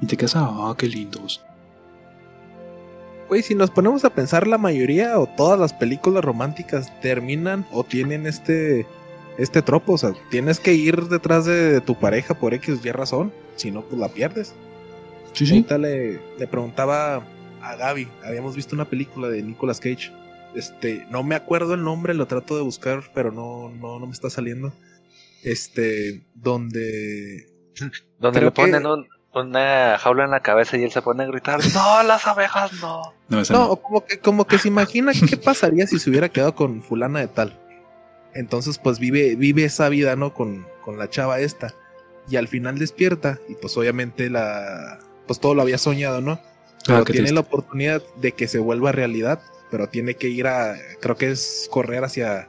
Y 0.00 0.06
te 0.06 0.16
quedas, 0.16 0.36
ah, 0.36 0.72
qué 0.78 0.86
lindos. 0.86 1.44
Güey, 3.28 3.42
si 3.42 3.56
nos 3.56 3.70
ponemos 3.70 4.04
a 4.04 4.10
pensar, 4.10 4.46
la 4.46 4.56
mayoría 4.56 5.18
o 5.18 5.26
todas 5.26 5.58
las 5.58 5.72
películas 5.72 6.24
románticas 6.24 6.92
terminan 7.00 7.66
o 7.72 7.82
tienen 7.82 8.26
este 8.26 8.86
este 9.38 9.62
tropo. 9.62 9.94
O 9.94 9.98
sea, 9.98 10.12
tienes 10.30 10.60
que 10.60 10.74
ir 10.74 11.08
detrás 11.08 11.44
de 11.44 11.80
tu 11.80 11.98
pareja 11.98 12.34
por 12.34 12.54
X 12.54 12.80
o 12.82 12.86
Y 12.88 12.92
razón. 12.92 13.32
Si 13.56 13.70
no, 13.70 13.82
pues 13.82 14.00
la 14.00 14.08
pierdes. 14.08 14.54
Sí, 15.32 15.46
sí. 15.46 15.52
Ahorita 15.54 15.78
le, 15.78 16.20
le 16.38 16.46
preguntaba 16.46 17.22
a 17.62 17.76
Gaby, 17.76 18.08
habíamos 18.24 18.54
visto 18.54 18.74
una 18.76 18.84
película 18.84 19.28
de 19.28 19.42
Nicolas 19.42 19.80
Cage. 19.80 20.12
Este, 20.54 21.06
no 21.10 21.22
me 21.24 21.34
acuerdo 21.34 21.74
el 21.74 21.82
nombre, 21.82 22.14
lo 22.14 22.26
trato 22.26 22.56
de 22.56 22.62
buscar, 22.62 23.02
pero 23.14 23.32
no, 23.32 23.68
no, 23.70 23.98
no 23.98 24.06
me 24.06 24.12
está 24.12 24.30
saliendo. 24.30 24.72
Este, 25.42 26.22
donde. 26.34 27.46
Donde 28.18 28.40
le 28.40 28.50
ponen 28.50 28.82
que- 28.82 28.88
un- 28.88 29.08
una 29.34 29.98
jaula 29.98 30.24
en 30.26 30.30
la 30.30 30.40
cabeza 30.40 30.76
y 30.76 30.84
él 30.84 30.92
se 30.92 31.02
pone 31.02 31.24
a 31.24 31.26
gritar, 31.26 31.58
no, 31.74 32.02
las 32.04 32.24
abejas 32.28 32.72
no. 32.80 33.02
No, 33.28 33.42
No, 33.50 33.76
como 33.76 34.04
que, 34.06 34.20
como 34.20 34.46
que 34.46 34.58
se 34.58 34.68
imagina 34.68 35.10
qué 35.28 35.36
pasaría 35.36 35.88
si 35.88 35.98
se 35.98 36.08
hubiera 36.08 36.28
quedado 36.28 36.54
con 36.54 36.80
fulana 36.82 37.18
de 37.18 37.26
tal. 37.26 37.58
Entonces, 38.34 38.78
pues 38.78 38.98
vive, 38.98 39.36
vive 39.36 39.64
esa 39.64 39.88
vida, 39.88 40.16
¿no? 40.16 40.34
Con, 40.34 40.66
con 40.82 40.98
la 40.98 41.08
chava 41.08 41.40
esta. 41.40 41.74
Y 42.28 42.36
al 42.36 42.48
final 42.48 42.78
despierta. 42.78 43.38
Y 43.48 43.54
pues 43.54 43.76
obviamente 43.76 44.30
la. 44.30 44.98
Pues 45.26 45.40
todo 45.40 45.54
lo 45.54 45.62
había 45.62 45.78
soñado, 45.78 46.20
¿no? 46.20 46.40
Pero 46.86 46.98
Ah, 46.98 47.04
qué 47.04 47.12
tiene 47.12 47.26
triste. 47.28 47.34
la 47.34 47.40
oportunidad 47.40 48.02
de 48.16 48.32
que 48.32 48.48
se 48.48 48.58
vuelva 48.58 48.92
realidad. 48.92 49.40
Pero 49.70 49.88
tiene 49.88 50.14
que 50.14 50.28
ir 50.28 50.46
a. 50.46 50.76
Creo 51.00 51.16
que 51.16 51.30
es 51.30 51.68
correr 51.70 52.04
hacia. 52.04 52.48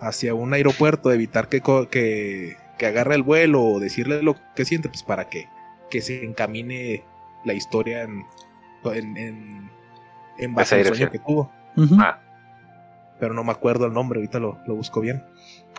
hacia 0.00 0.34
un 0.34 0.52
aeropuerto, 0.52 1.10
evitar 1.12 1.48
que, 1.48 1.60
co- 1.62 1.88
que, 1.88 2.56
que 2.78 2.86
agarre 2.86 3.14
el 3.14 3.22
vuelo 3.22 3.62
o 3.64 3.80
decirle 3.80 4.22
lo 4.22 4.36
que 4.54 4.64
siente, 4.66 4.88
pues 4.90 5.02
para 5.02 5.28
que, 5.30 5.48
que 5.90 6.02
se 6.02 6.22
encamine 6.24 7.02
la 7.44 7.54
historia 7.54 8.02
en, 8.02 8.24
en, 8.84 9.16
en, 9.16 9.70
en 10.38 10.54
base 10.54 10.74
al 10.76 10.84
sueño 10.86 11.10
que 11.10 11.18
tuvo. 11.18 11.50
Ah, 11.98 12.20
Pero 13.18 13.32
no 13.34 13.44
me 13.44 13.52
acuerdo 13.52 13.86
el 13.86 13.92
nombre, 13.92 14.18
ahorita 14.20 14.38
lo, 14.38 14.58
lo 14.66 14.74
busco 14.74 15.00
bien. 15.00 15.24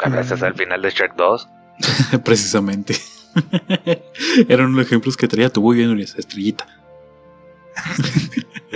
gracias 0.04 0.42
al 0.44 0.56
final 0.56 0.82
de 0.82 0.90
Shrek 0.90 1.16
2. 1.16 1.50
Precisamente. 2.24 2.96
Eran 4.48 4.74
los 4.76 4.86
ejemplos 4.86 5.16
que 5.18 5.28
traía 5.28 5.50
tu 5.50 5.62
muy 5.62 5.78
bien 5.78 6.00
esa 6.00 6.18
estrellita. 6.18 6.66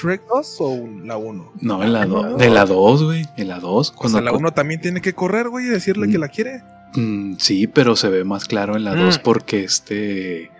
¿Shrek 0.00 0.22
2 0.28 0.56
o 0.60 0.88
la 1.04 1.16
1? 1.16 1.52
No, 1.60 1.82
en 1.82 1.92
la 1.92 2.04
No. 2.06 2.22
2. 2.30 2.38
De 2.38 2.50
la 2.50 2.64
2, 2.66 3.02
güey. 3.04 3.24
En 3.36 3.48
la 3.48 3.58
2. 3.60 3.90
O 3.90 3.94
Cuando 3.94 4.18
sea, 4.18 4.24
la 4.24 4.32
1 4.32 4.52
también 4.52 4.80
tiene 4.80 5.00
que 5.00 5.14
correr, 5.14 5.48
güey, 5.48 5.66
y 5.66 5.68
decirle 5.68 6.06
Mm. 6.08 6.12
que 6.12 6.18
la 6.18 6.28
quiere. 6.28 6.62
Mm, 6.94 7.36
sí, 7.38 7.66
pero 7.66 7.96
se 7.96 8.08
ve 8.08 8.24
más 8.24 8.44
claro 8.46 8.76
en 8.76 8.84
la 8.84 8.94
2 8.94 9.18
Mm. 9.18 9.22
porque 9.22 9.64
este. 9.64 10.50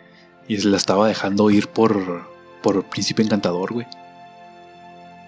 Y 0.49 0.57
la 0.59 0.76
estaba 0.76 1.07
dejando 1.09 1.51
ir 1.51 1.68
por. 1.68 2.28
Por 2.62 2.84
Príncipe 2.84 3.22
Encantador, 3.22 3.72
güey. 3.72 3.86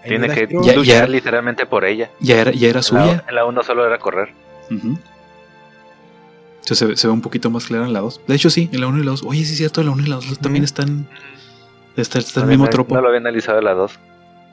Tiene 0.04 0.28
la 0.28 0.34
que. 0.34 0.48
Ya- 0.62 0.74
luchar 0.74 0.84
ya- 0.84 1.06
literalmente 1.06 1.66
por 1.66 1.84
ella. 1.84 2.10
Ya 2.20 2.40
era, 2.40 2.50
ya 2.50 2.68
era 2.68 2.70
En 2.70 2.74
la, 2.74 2.82
suya. 2.82 3.24
en 3.28 3.34
la 3.34 3.44
1 3.44 3.62
solo 3.62 3.86
era 3.86 3.98
correr. 3.98 4.32
Ujú. 4.70 4.98
se, 6.62 6.86
ve, 6.86 6.96
se 6.96 7.06
ve 7.06 7.12
un 7.12 7.20
poquito 7.20 7.50
más 7.50 7.66
clara 7.66 7.86
en 7.86 7.92
la 7.92 8.00
2. 8.00 8.20
De 8.26 8.34
hecho, 8.34 8.48
sí, 8.50 8.68
en 8.72 8.80
la 8.80 8.86
1 8.86 8.98
y 9.00 9.04
la 9.04 9.10
2. 9.12 9.22
Oye, 9.24 9.44
sí 9.44 9.52
es 9.52 9.58
cierto, 9.58 9.82
la 9.82 9.90
1 9.90 10.02
y 10.02 10.06
la 10.08 10.16
2 10.16 10.38
también 10.38 10.64
están. 10.64 11.08
Está, 11.96 12.18
está 12.18 12.40
el 12.40 12.46
mismo 12.46 12.68
tropo. 12.68 12.94
No 12.94 13.00
lo 13.02 13.08
había 13.08 13.20
analizado 13.20 13.60
la 13.60 13.74
2. 13.74 13.92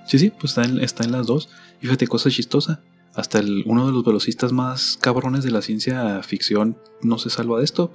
Sí, 0.05 0.19
sí, 0.19 0.29
pues 0.31 0.51
está 0.57 0.63
en, 0.63 0.79
está 0.79 1.03
en 1.03 1.11
las 1.11 1.27
dos. 1.27 1.49
Y 1.81 1.85
fíjate, 1.85 2.07
cosa 2.07 2.29
chistosa. 2.29 2.81
Hasta 3.15 3.39
el, 3.39 3.63
uno 3.65 3.85
de 3.87 3.91
los 3.93 4.03
velocistas 4.03 4.51
más 4.51 4.97
cabrones 5.01 5.43
de 5.43 5.51
la 5.51 5.61
ciencia 5.61 6.21
ficción 6.23 6.77
no 7.01 7.17
se 7.17 7.29
salva 7.29 7.59
de 7.59 7.65
esto. 7.65 7.91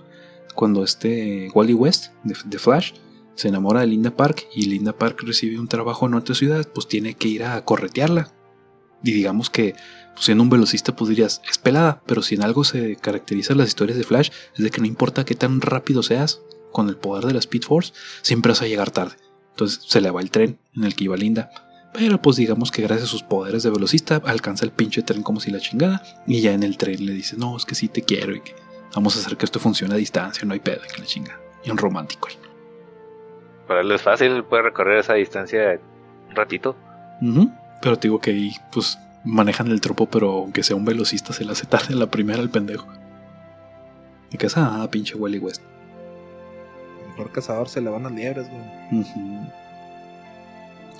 Cuando 0.54 0.84
este 0.84 1.48
Wally 1.54 1.74
West, 1.74 2.12
de, 2.22 2.36
de 2.44 2.58
Flash, 2.58 2.92
se 3.34 3.48
enamora 3.48 3.80
de 3.80 3.86
Linda 3.86 4.10
Park 4.14 4.46
y 4.54 4.66
Linda 4.66 4.92
Park 4.92 5.22
recibe 5.24 5.58
un 5.58 5.68
trabajo 5.68 6.06
en 6.06 6.14
otra 6.14 6.34
ciudad, 6.34 6.68
pues 6.72 6.88
tiene 6.88 7.14
que 7.14 7.28
ir 7.28 7.44
a 7.44 7.64
corretearla. 7.64 8.32
Y 9.02 9.12
digamos 9.12 9.50
que 9.50 9.74
pues, 10.14 10.26
siendo 10.26 10.42
un 10.42 10.50
velocista, 10.50 10.96
pues 10.96 11.08
dirías, 11.08 11.42
es 11.48 11.58
pelada, 11.58 12.02
pero 12.06 12.22
si 12.22 12.36
en 12.36 12.42
algo 12.42 12.64
se 12.64 12.96
caracterizan 12.96 13.58
las 13.58 13.68
historias 13.68 13.98
de 13.98 14.04
Flash, 14.04 14.30
es 14.56 14.64
de 14.64 14.70
que 14.70 14.80
no 14.80 14.86
importa 14.86 15.24
qué 15.24 15.34
tan 15.34 15.60
rápido 15.60 16.02
seas, 16.02 16.40
con 16.72 16.88
el 16.88 16.96
poder 16.96 17.24
de 17.24 17.32
la 17.32 17.38
Speed 17.38 17.62
Force, 17.62 17.92
siempre 18.22 18.50
vas 18.50 18.62
a 18.62 18.66
llegar 18.66 18.90
tarde. 18.90 19.16
Entonces 19.50 19.84
se 19.86 20.00
le 20.00 20.10
va 20.10 20.20
el 20.20 20.30
tren 20.30 20.58
en 20.74 20.84
el 20.84 20.94
que 20.94 21.04
iba 21.04 21.16
Linda. 21.16 21.50
Pero 21.94 22.20
pues 22.20 22.36
digamos 22.36 22.72
que 22.72 22.82
gracias 22.82 23.08
a 23.08 23.12
sus 23.12 23.22
poderes 23.22 23.62
de 23.62 23.70
velocista 23.70 24.20
alcanza 24.24 24.64
el 24.64 24.72
pinche 24.72 25.02
tren 25.02 25.22
como 25.22 25.38
si 25.38 25.52
la 25.52 25.60
chingada. 25.60 26.02
Y 26.26 26.40
ya 26.40 26.52
en 26.52 26.64
el 26.64 26.76
tren 26.76 27.06
le 27.06 27.12
dice, 27.12 27.36
no, 27.36 27.56
es 27.56 27.64
que 27.64 27.76
sí 27.76 27.86
te 27.86 28.02
quiero 28.02 28.34
y 28.34 28.40
que 28.40 28.56
vamos 28.92 29.16
a 29.16 29.20
hacer 29.20 29.36
que 29.36 29.44
esto 29.44 29.60
funcione 29.60 29.94
a 29.94 29.96
distancia, 29.96 30.44
no 30.44 30.52
hay 30.52 30.60
pedo, 30.60 30.80
y 30.84 30.92
que 30.92 31.00
la 31.00 31.06
chinga. 31.06 31.38
Y 31.64 31.70
un 31.70 31.78
romántico. 31.78 32.28
Para 33.66 33.80
él 33.80 33.90
es 33.92 34.02
fácil, 34.02 34.44
puede 34.44 34.62
recorrer 34.62 34.98
esa 34.98 35.14
distancia 35.14 35.80
un 36.28 36.36
ratito. 36.36 36.76
Pero 37.80 37.98
te 37.98 38.08
digo 38.08 38.20
que 38.20 38.30
ahí 38.30 38.52
pues 38.72 38.98
manejan 39.24 39.68
el 39.68 39.80
tropo, 39.80 40.06
pero 40.06 40.30
aunque 40.32 40.62
sea 40.62 40.76
un 40.76 40.84
velocista 40.84 41.32
se 41.32 41.44
le 41.44 41.52
hace 41.52 41.66
tarde 41.66 41.94
a 41.94 41.96
la 41.96 42.06
primera 42.06 42.40
al 42.40 42.50
pendejo. 42.50 42.86
Y 44.30 44.36
que 44.36 44.46
es, 44.46 44.56
ah, 44.56 44.86
pinche 44.90 45.14
Wally 45.14 45.38
West. 45.38 45.62
Mejor 47.10 47.30
cazador 47.30 47.68
se 47.68 47.80
le 47.80 47.90
van 47.90 48.02
las 48.02 48.12
liebres, 48.12 48.48
güey. 48.50 49.04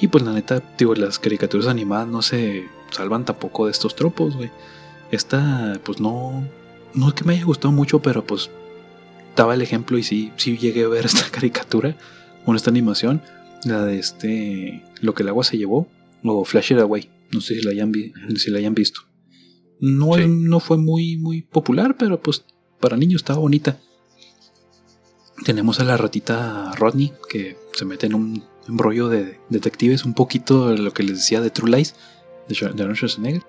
Y 0.00 0.08
pues 0.08 0.24
la 0.24 0.32
neta, 0.32 0.62
digo, 0.78 0.94
las 0.94 1.18
caricaturas 1.18 1.66
animadas 1.66 2.06
no 2.08 2.22
se 2.22 2.68
salvan 2.90 3.24
tampoco 3.24 3.66
de 3.66 3.72
estos 3.72 3.94
tropos, 3.96 4.36
güey. 4.36 4.50
Esta, 5.10 5.74
pues 5.84 6.00
no, 6.00 6.44
no 6.94 7.08
es 7.08 7.14
que 7.14 7.24
me 7.24 7.34
haya 7.34 7.44
gustado 7.44 7.72
mucho, 7.72 8.00
pero 8.00 8.24
pues 8.24 8.50
daba 9.36 9.54
el 9.54 9.62
ejemplo 9.62 9.98
y 9.98 10.02
sí, 10.02 10.32
sí 10.36 10.56
llegué 10.56 10.84
a 10.84 10.88
ver 10.88 11.04
esta 11.06 11.28
caricatura, 11.30 11.96
bueno, 12.44 12.56
esta 12.56 12.70
animación, 12.70 13.22
la 13.64 13.84
de 13.84 13.98
este, 13.98 14.84
lo 15.00 15.14
que 15.14 15.22
el 15.22 15.28
agua 15.28 15.44
se 15.44 15.56
llevó, 15.58 15.88
o 16.24 16.44
Flash 16.44 16.72
It 16.72 16.78
Away, 16.78 17.10
no 17.32 17.40
sé 17.40 17.54
si 17.54 17.62
la 17.62 17.70
hayan, 17.72 17.92
vi- 17.92 18.12
si 18.36 18.50
la 18.50 18.58
hayan 18.58 18.74
visto. 18.74 19.00
No, 19.80 20.14
Sí. 20.14 20.24
no 20.26 20.60
fue 20.60 20.76
muy, 20.78 21.16
muy 21.16 21.42
popular, 21.42 21.96
pero 21.98 22.20
pues 22.20 22.44
para 22.80 22.96
niños 22.96 23.20
estaba 23.22 23.38
bonita. 23.40 23.78
Tenemos 25.44 25.80
a 25.80 25.84
la 25.84 25.96
ratita 25.96 26.72
Rodney, 26.76 27.12
que 27.28 27.56
se 27.72 27.84
mete 27.84 28.06
en 28.06 28.14
un 28.14 28.44
embrollo 28.68 29.08
de 29.08 29.40
detectives, 29.50 30.04
un 30.04 30.14
poquito 30.14 30.68
de 30.70 30.78
lo 30.78 30.92
que 30.92 31.02
les 31.02 31.16
decía 31.18 31.40
de 31.40 31.50
True 31.50 31.70
Lies, 31.70 31.94
de 32.48 32.66
Arnold 32.66 32.94
Schwarzenegger, 32.96 33.42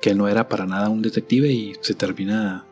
que 0.00 0.14
no 0.14 0.28
era 0.28 0.48
para 0.48 0.66
nada 0.66 0.88
un 0.88 1.02
detective 1.02 1.50
y 1.50 1.72
se 1.80 1.94
termina 1.94 2.66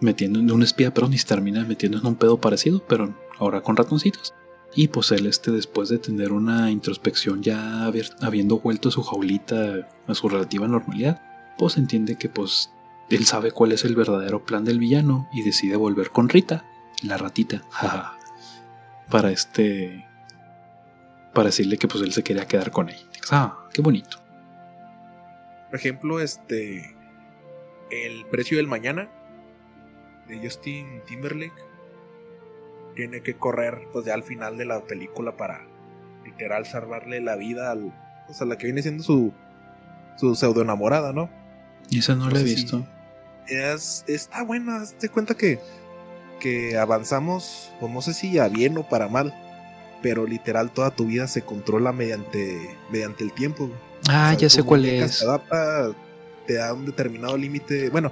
metiendo 0.00 0.38
en 0.38 0.50
un 0.52 0.62
espía, 0.62 0.92
perdón, 0.94 1.14
y 1.14 1.18
se 1.18 1.26
termina 1.26 1.64
metiendo 1.64 1.98
en 1.98 2.06
un 2.06 2.14
pedo 2.16 2.38
parecido, 2.40 2.82
pero 2.86 3.14
ahora 3.38 3.62
con 3.62 3.76
ratoncitos. 3.76 4.34
Y 4.74 4.88
pues 4.88 5.10
él, 5.12 5.26
este, 5.26 5.50
después 5.50 5.88
de 5.88 5.98
tener 5.98 6.32
una 6.32 6.70
introspección 6.70 7.42
ya 7.42 7.90
habiendo 8.20 8.60
vuelto 8.60 8.90
su 8.90 9.02
jaulita 9.02 9.88
a 10.06 10.14
su 10.14 10.28
relativa 10.28 10.68
normalidad, 10.68 11.20
pues 11.56 11.76
entiende 11.76 12.16
que 12.16 12.28
pues 12.28 12.70
él 13.10 13.24
sabe 13.24 13.50
cuál 13.50 13.72
es 13.72 13.84
el 13.84 13.96
verdadero 13.96 14.44
plan 14.44 14.64
del 14.64 14.78
villano 14.78 15.28
y 15.32 15.42
decide 15.42 15.76
volver 15.76 16.10
con 16.10 16.28
Rita, 16.28 16.64
la 17.02 17.16
ratita, 17.16 17.64
jaja, 17.70 18.18
para 19.10 19.30
este, 19.30 20.06
para 21.32 21.46
decirle 21.46 21.78
que 21.78 21.88
pues 21.88 22.04
él 22.04 22.12
se 22.12 22.22
quería 22.22 22.46
quedar 22.46 22.70
con 22.70 22.88
ella. 22.90 23.06
Ah, 23.30 23.66
qué 23.72 23.82
bonito. 23.82 24.18
Por 25.70 25.78
ejemplo, 25.78 26.20
este. 26.20 26.94
El 27.90 28.26
precio 28.26 28.58
del 28.58 28.66
mañana 28.66 29.08
de 30.26 30.38
Justin 30.38 31.02
Timberlake 31.06 31.67
tiene 32.98 33.22
que 33.22 33.36
correr 33.36 33.78
pues 33.92 34.06
ya 34.06 34.14
al 34.14 34.24
final 34.24 34.58
de 34.58 34.64
la 34.64 34.80
película 34.80 35.36
para 35.36 35.60
literal 36.24 36.66
salvarle 36.66 37.20
la 37.20 37.36
vida 37.36 37.70
al, 37.70 37.92
pues, 38.26 38.42
a 38.42 38.44
la 38.44 38.58
que 38.58 38.66
viene 38.66 38.82
siendo 38.82 39.04
su 39.04 39.32
su 40.16 40.34
pseudo 40.34 40.62
enamorada, 40.62 41.12
¿no? 41.12 41.30
Y 41.88 42.00
esa 42.00 42.16
no, 42.16 42.28
la 42.28 42.40
he 42.40 42.42
visto. 42.42 42.84
Es, 43.46 44.04
está 44.08 44.42
buena, 44.42 44.82
te 44.98 45.08
cuenta 45.08 45.36
que 45.36 45.60
que 46.40 46.76
avanzamos, 46.76 47.72
pues 47.78 47.92
no 47.92 48.02
sé 48.02 48.14
si 48.14 48.36
a 48.40 48.48
bien 48.48 48.76
o 48.78 48.88
para 48.88 49.06
mal, 49.08 49.32
pero 50.02 50.26
literal 50.26 50.72
toda 50.72 50.90
tu 50.90 51.06
vida 51.06 51.28
se 51.28 51.42
controla 51.42 51.92
mediante 51.92 52.68
mediante 52.90 53.22
el 53.22 53.32
tiempo. 53.32 53.70
Ah, 54.08 54.34
ya 54.34 54.50
sé 54.50 54.64
cuál 54.64 54.86
es. 54.86 55.22
Adapta, 55.22 55.92
te 56.48 56.54
da 56.54 56.74
un 56.74 56.84
determinado 56.84 57.36
límite. 57.36 57.90
Bueno, 57.90 58.10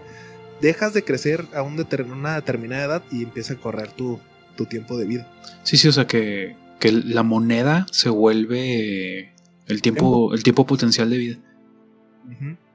dejas 0.60 0.94
de 0.94 1.02
crecer 1.02 1.44
a 1.54 1.62
un 1.62 1.76
deter- 1.76 2.08
una 2.08 2.36
determinada 2.36 2.84
edad 2.84 3.02
y 3.10 3.24
empieza 3.24 3.54
a 3.54 3.56
correr 3.56 3.90
tu, 3.90 4.20
tu 4.56 4.66
tiempo 4.66 4.96
de 4.98 5.04
vida. 5.06 5.32
Sí, 5.62 5.76
sí, 5.76 5.86
o 5.88 5.92
sea 5.92 6.06
que, 6.06 6.56
que 6.80 6.90
la 6.92 7.22
moneda 7.22 7.86
se 7.92 8.08
vuelve 8.08 9.32
el 9.66 9.82
tiempo, 9.82 10.32
el 10.34 10.42
tiempo 10.42 10.66
potencial 10.66 11.08
de 11.10 11.16
vida. 11.18 11.36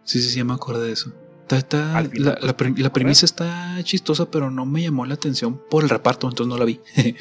Sí, 0.03 0.21
sí, 0.21 0.29
sí, 0.29 0.43
me 0.43 0.53
acuerdo 0.53 0.81
de 0.83 0.91
eso. 0.93 1.11
Está- 1.41 1.57
está- 1.57 1.97
Al 1.97 2.09
final, 2.09 2.37
la, 2.41 2.47
la 2.47 2.55
pre- 2.57 2.73
la 2.77 2.93
premisa 2.93 3.25
está 3.25 3.77
chistosa, 3.83 4.31
pero 4.31 4.49
no 4.49 4.65
me 4.65 4.81
llamó 4.81 5.05
la 5.05 5.15
atención 5.15 5.59
por 5.69 5.83
el 5.83 5.89
reparto, 5.89 6.27
entonces 6.29 6.49
no 6.49 6.57
la 6.57 6.65
vi. 6.65 6.79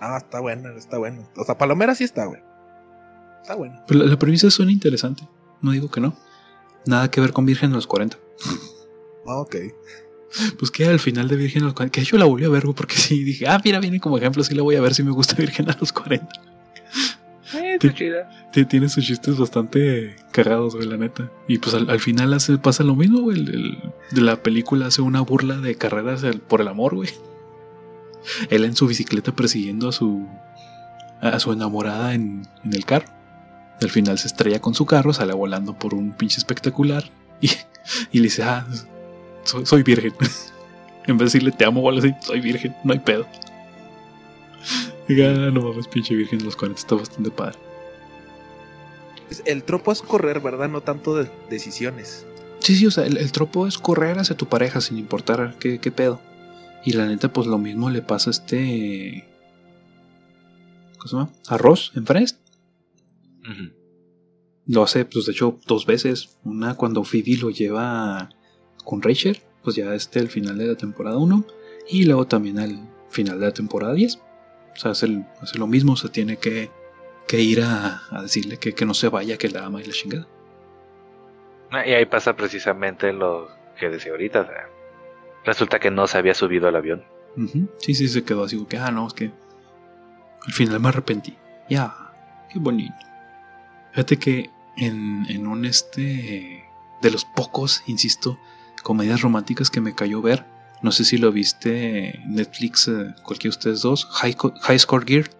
Ah, 0.00 0.16
está 0.16 0.40
buena, 0.40 0.72
está 0.76 0.96
buena. 0.98 1.28
O 1.36 1.44
sea, 1.44 1.58
Palomera 1.58 1.94
sí 1.94 2.04
está, 2.04 2.24
güey. 2.24 2.40
Está 3.42 3.54
buena. 3.56 3.84
Pero 3.86 4.04
la, 4.04 4.18
premisa 4.18 4.50
suena 4.50 4.72
interesante, 4.72 5.28
no 5.60 5.72
digo 5.72 5.90
que 5.90 6.00
no. 6.00 6.16
Nada 6.86 7.10
que 7.10 7.20
ver 7.20 7.32
con 7.32 7.44
Virgen 7.46 7.72
los 7.72 7.86
40. 7.86 8.16
Ah, 9.26 9.36
ok. 9.40 9.56
Pues 10.58 10.70
que 10.70 10.86
al 10.86 10.98
final 10.98 11.28
de 11.28 11.36
Virgen 11.36 11.62
a 11.62 11.66
los 11.66 11.74
40, 11.74 11.92
que 12.00 12.04
yo 12.04 12.16
la 12.18 12.24
volví 12.24 12.44
a 12.44 12.48
ver, 12.48 12.62
güey, 12.64 12.74
porque 12.74 12.96
sí, 12.96 13.22
dije, 13.22 13.46
ah, 13.48 13.60
mira, 13.64 13.80
viene 13.80 14.00
como 14.00 14.16
ejemplo, 14.18 14.42
sí 14.44 14.54
la 14.54 14.62
voy 14.62 14.76
a 14.76 14.80
ver 14.80 14.94
si 14.94 15.02
me 15.02 15.10
gusta 15.10 15.34
Virgen 15.36 15.70
a 15.70 15.76
los 15.78 15.92
40. 15.92 16.26
Eh, 17.54 17.74
está 17.74 17.92
chida. 17.94 18.30
Ti- 18.52 18.64
Tiene 18.64 18.88
sus 18.88 19.04
chistes 19.04 19.36
bastante 19.36 20.16
cagados, 20.32 20.74
güey, 20.74 20.88
la 20.88 20.96
neta. 20.96 21.30
Y 21.48 21.58
pues 21.58 21.74
al, 21.74 21.90
al 21.90 22.00
final 22.00 22.32
hace, 22.32 22.56
pasa 22.56 22.82
lo 22.82 22.96
mismo, 22.96 23.20
güey. 23.20 23.38
el- 23.40 23.48
el- 23.54 23.78
de 24.10 24.20
la 24.22 24.36
película 24.42 24.86
hace 24.86 25.02
una 25.02 25.20
burla 25.20 25.58
de 25.58 25.74
carreras 25.74 26.22
el- 26.22 26.40
por 26.40 26.60
el 26.62 26.68
amor, 26.68 26.94
güey. 26.94 27.10
Él 28.50 28.64
en 28.64 28.74
su 28.76 28.86
bicicleta 28.86 29.34
persiguiendo 29.34 29.88
a 29.88 29.92
su 29.92 30.26
a 31.20 31.38
su 31.38 31.52
enamorada 31.52 32.14
en, 32.14 32.48
en 32.64 32.72
el 32.74 32.84
carro. 32.84 33.06
Al 33.80 33.90
final 33.90 34.18
se 34.18 34.26
estrella 34.28 34.60
con 34.60 34.74
su 34.74 34.86
carro, 34.86 35.12
sale 35.12 35.32
volando 35.32 35.78
por 35.78 35.94
un 35.94 36.12
pinche 36.12 36.38
espectacular 36.38 37.04
y, 37.40 37.48
y 38.12 38.18
le 38.18 38.24
dice, 38.24 38.42
ah, 38.44 38.66
soy, 39.44 39.66
soy 39.66 39.82
virgen. 39.82 40.12
en 41.06 41.18
vez 41.18 41.32
de 41.32 41.38
decirle 41.38 41.52
te 41.52 41.64
amo 41.64 41.80
o 41.80 41.88
algo 41.88 42.00
así, 42.00 42.14
soy 42.20 42.40
virgen, 42.40 42.74
no 42.84 42.92
hay 42.92 42.98
pedo. 43.00 43.26
Diga, 45.08 45.30
"Ah, 45.30 45.50
no 45.50 45.62
mames, 45.62 45.88
pinche 45.88 46.14
virgen 46.14 46.38
de 46.38 46.44
los 46.44 46.56
40, 46.56 46.80
está 46.80 46.94
bastante 46.94 47.30
padre. 47.30 47.58
El 49.44 49.64
tropo 49.64 49.92
es 49.92 50.02
correr, 50.02 50.40
¿verdad? 50.40 50.68
No 50.68 50.82
tanto 50.82 51.16
de 51.16 51.28
decisiones. 51.50 52.26
Sí, 52.60 52.76
sí, 52.76 52.86
o 52.86 52.90
sea, 52.90 53.04
el, 53.06 53.16
el 53.16 53.32
tropo 53.32 53.66
es 53.66 53.78
correr 53.78 54.18
hacia 54.18 54.36
tu 54.36 54.46
pareja 54.46 54.80
sin 54.80 54.98
importar 54.98 55.56
qué, 55.58 55.78
qué 55.80 55.90
pedo. 55.90 56.20
Y 56.84 56.92
la 56.92 57.06
neta, 57.06 57.32
pues 57.32 57.46
lo 57.46 57.58
mismo 57.58 57.90
le 57.90 58.02
pasa 58.02 58.30
a 58.30 58.32
este. 58.32 59.26
¿Cómo 60.98 61.08
se 61.08 61.16
llama? 61.16 61.30
Arroz 61.48 61.92
en. 61.94 62.02
Ujú. 62.04 63.72
Lo 64.66 64.82
hace, 64.84 65.04
pues 65.04 65.26
de 65.26 65.32
hecho, 65.32 65.58
dos 65.66 65.86
veces. 65.86 66.36
Una 66.44 66.74
cuando 66.74 67.02
Phoebe 67.02 67.36
lo 67.38 67.50
lleva 67.50 68.30
con 68.84 69.02
Rachel, 69.02 69.40
pues 69.62 69.76
ya 69.76 69.94
este 69.94 70.18
al 70.20 70.28
final 70.28 70.58
de 70.58 70.66
la 70.66 70.74
temporada 70.76 71.16
1. 71.18 71.44
Y 71.88 72.04
luego 72.04 72.26
también 72.26 72.58
al 72.58 72.78
final 73.10 73.38
de 73.40 73.46
la 73.46 73.52
temporada 73.52 73.94
10. 73.94 74.16
O 74.16 74.76
sea, 74.76 74.92
hace, 74.92 75.06
el- 75.06 75.24
hace 75.40 75.58
lo 75.58 75.66
mismo, 75.66 75.92
o 75.92 75.96
sea, 75.96 76.10
tiene 76.10 76.36
que, 76.36 76.70
que 77.28 77.40
ir 77.40 77.60
a, 77.62 78.02
a 78.10 78.22
decirle 78.22 78.56
que, 78.58 78.72
que 78.74 78.84
no 78.86 78.94
se 78.94 79.08
vaya, 79.08 79.36
que 79.36 79.48
la 79.50 79.64
ama 79.66 79.80
y 79.82 79.84
la 79.84 79.92
chingada. 79.92 80.26
Ah, 81.70 81.86
Y 81.86 81.92
ahí 81.92 82.06
pasa 82.06 82.34
precisamente 82.36 83.12
lo 83.12 83.48
que 83.78 83.88
decía 83.88 84.12
ahorita. 84.12 84.40
o 84.42 84.46
sea, 84.46 84.68
resulta 85.44 85.78
que 85.78 85.90
no 85.90 86.06
se 86.06 86.18
había 86.18 86.34
subido 86.34 86.68
al 86.68 86.76
avión. 86.76 87.04
Sí, 87.78 87.94
sí, 87.94 88.08
se 88.08 88.24
quedó 88.24 88.44
así 88.44 88.62
que, 88.66 88.76
ah, 88.76 88.90
no, 88.90 89.06
es 89.06 89.14
que 89.14 89.30
al 90.46 90.52
final 90.52 90.78
me 90.80 90.88
arrepentí. 90.88 91.34
Ya, 91.70 91.94
qué 92.52 92.58
bonito. 92.58 92.94
Fíjate 93.92 94.18
que 94.18 94.50
en, 94.76 95.24
en 95.28 95.46
un 95.46 95.64
este, 95.64 96.64
de 97.00 97.10
los 97.10 97.24
pocos, 97.24 97.82
insisto, 97.86 98.38
comedias 98.82 99.22
románticas 99.22 99.70
que 99.70 99.80
me 99.80 99.94
cayó 99.94 100.22
ver, 100.22 100.44
no 100.82 100.92
sé 100.92 101.04
si 101.04 101.18
lo 101.18 101.32
viste 101.32 102.16
en 102.16 102.34
Netflix, 102.34 102.88
eh, 102.88 103.14
cualquiera 103.22 103.54
de 103.54 103.58
ustedes 103.58 103.82
dos, 103.82 104.06
High, 104.06 104.36
High 104.62 104.78
Score 104.78 105.06
Gear, 105.06 105.30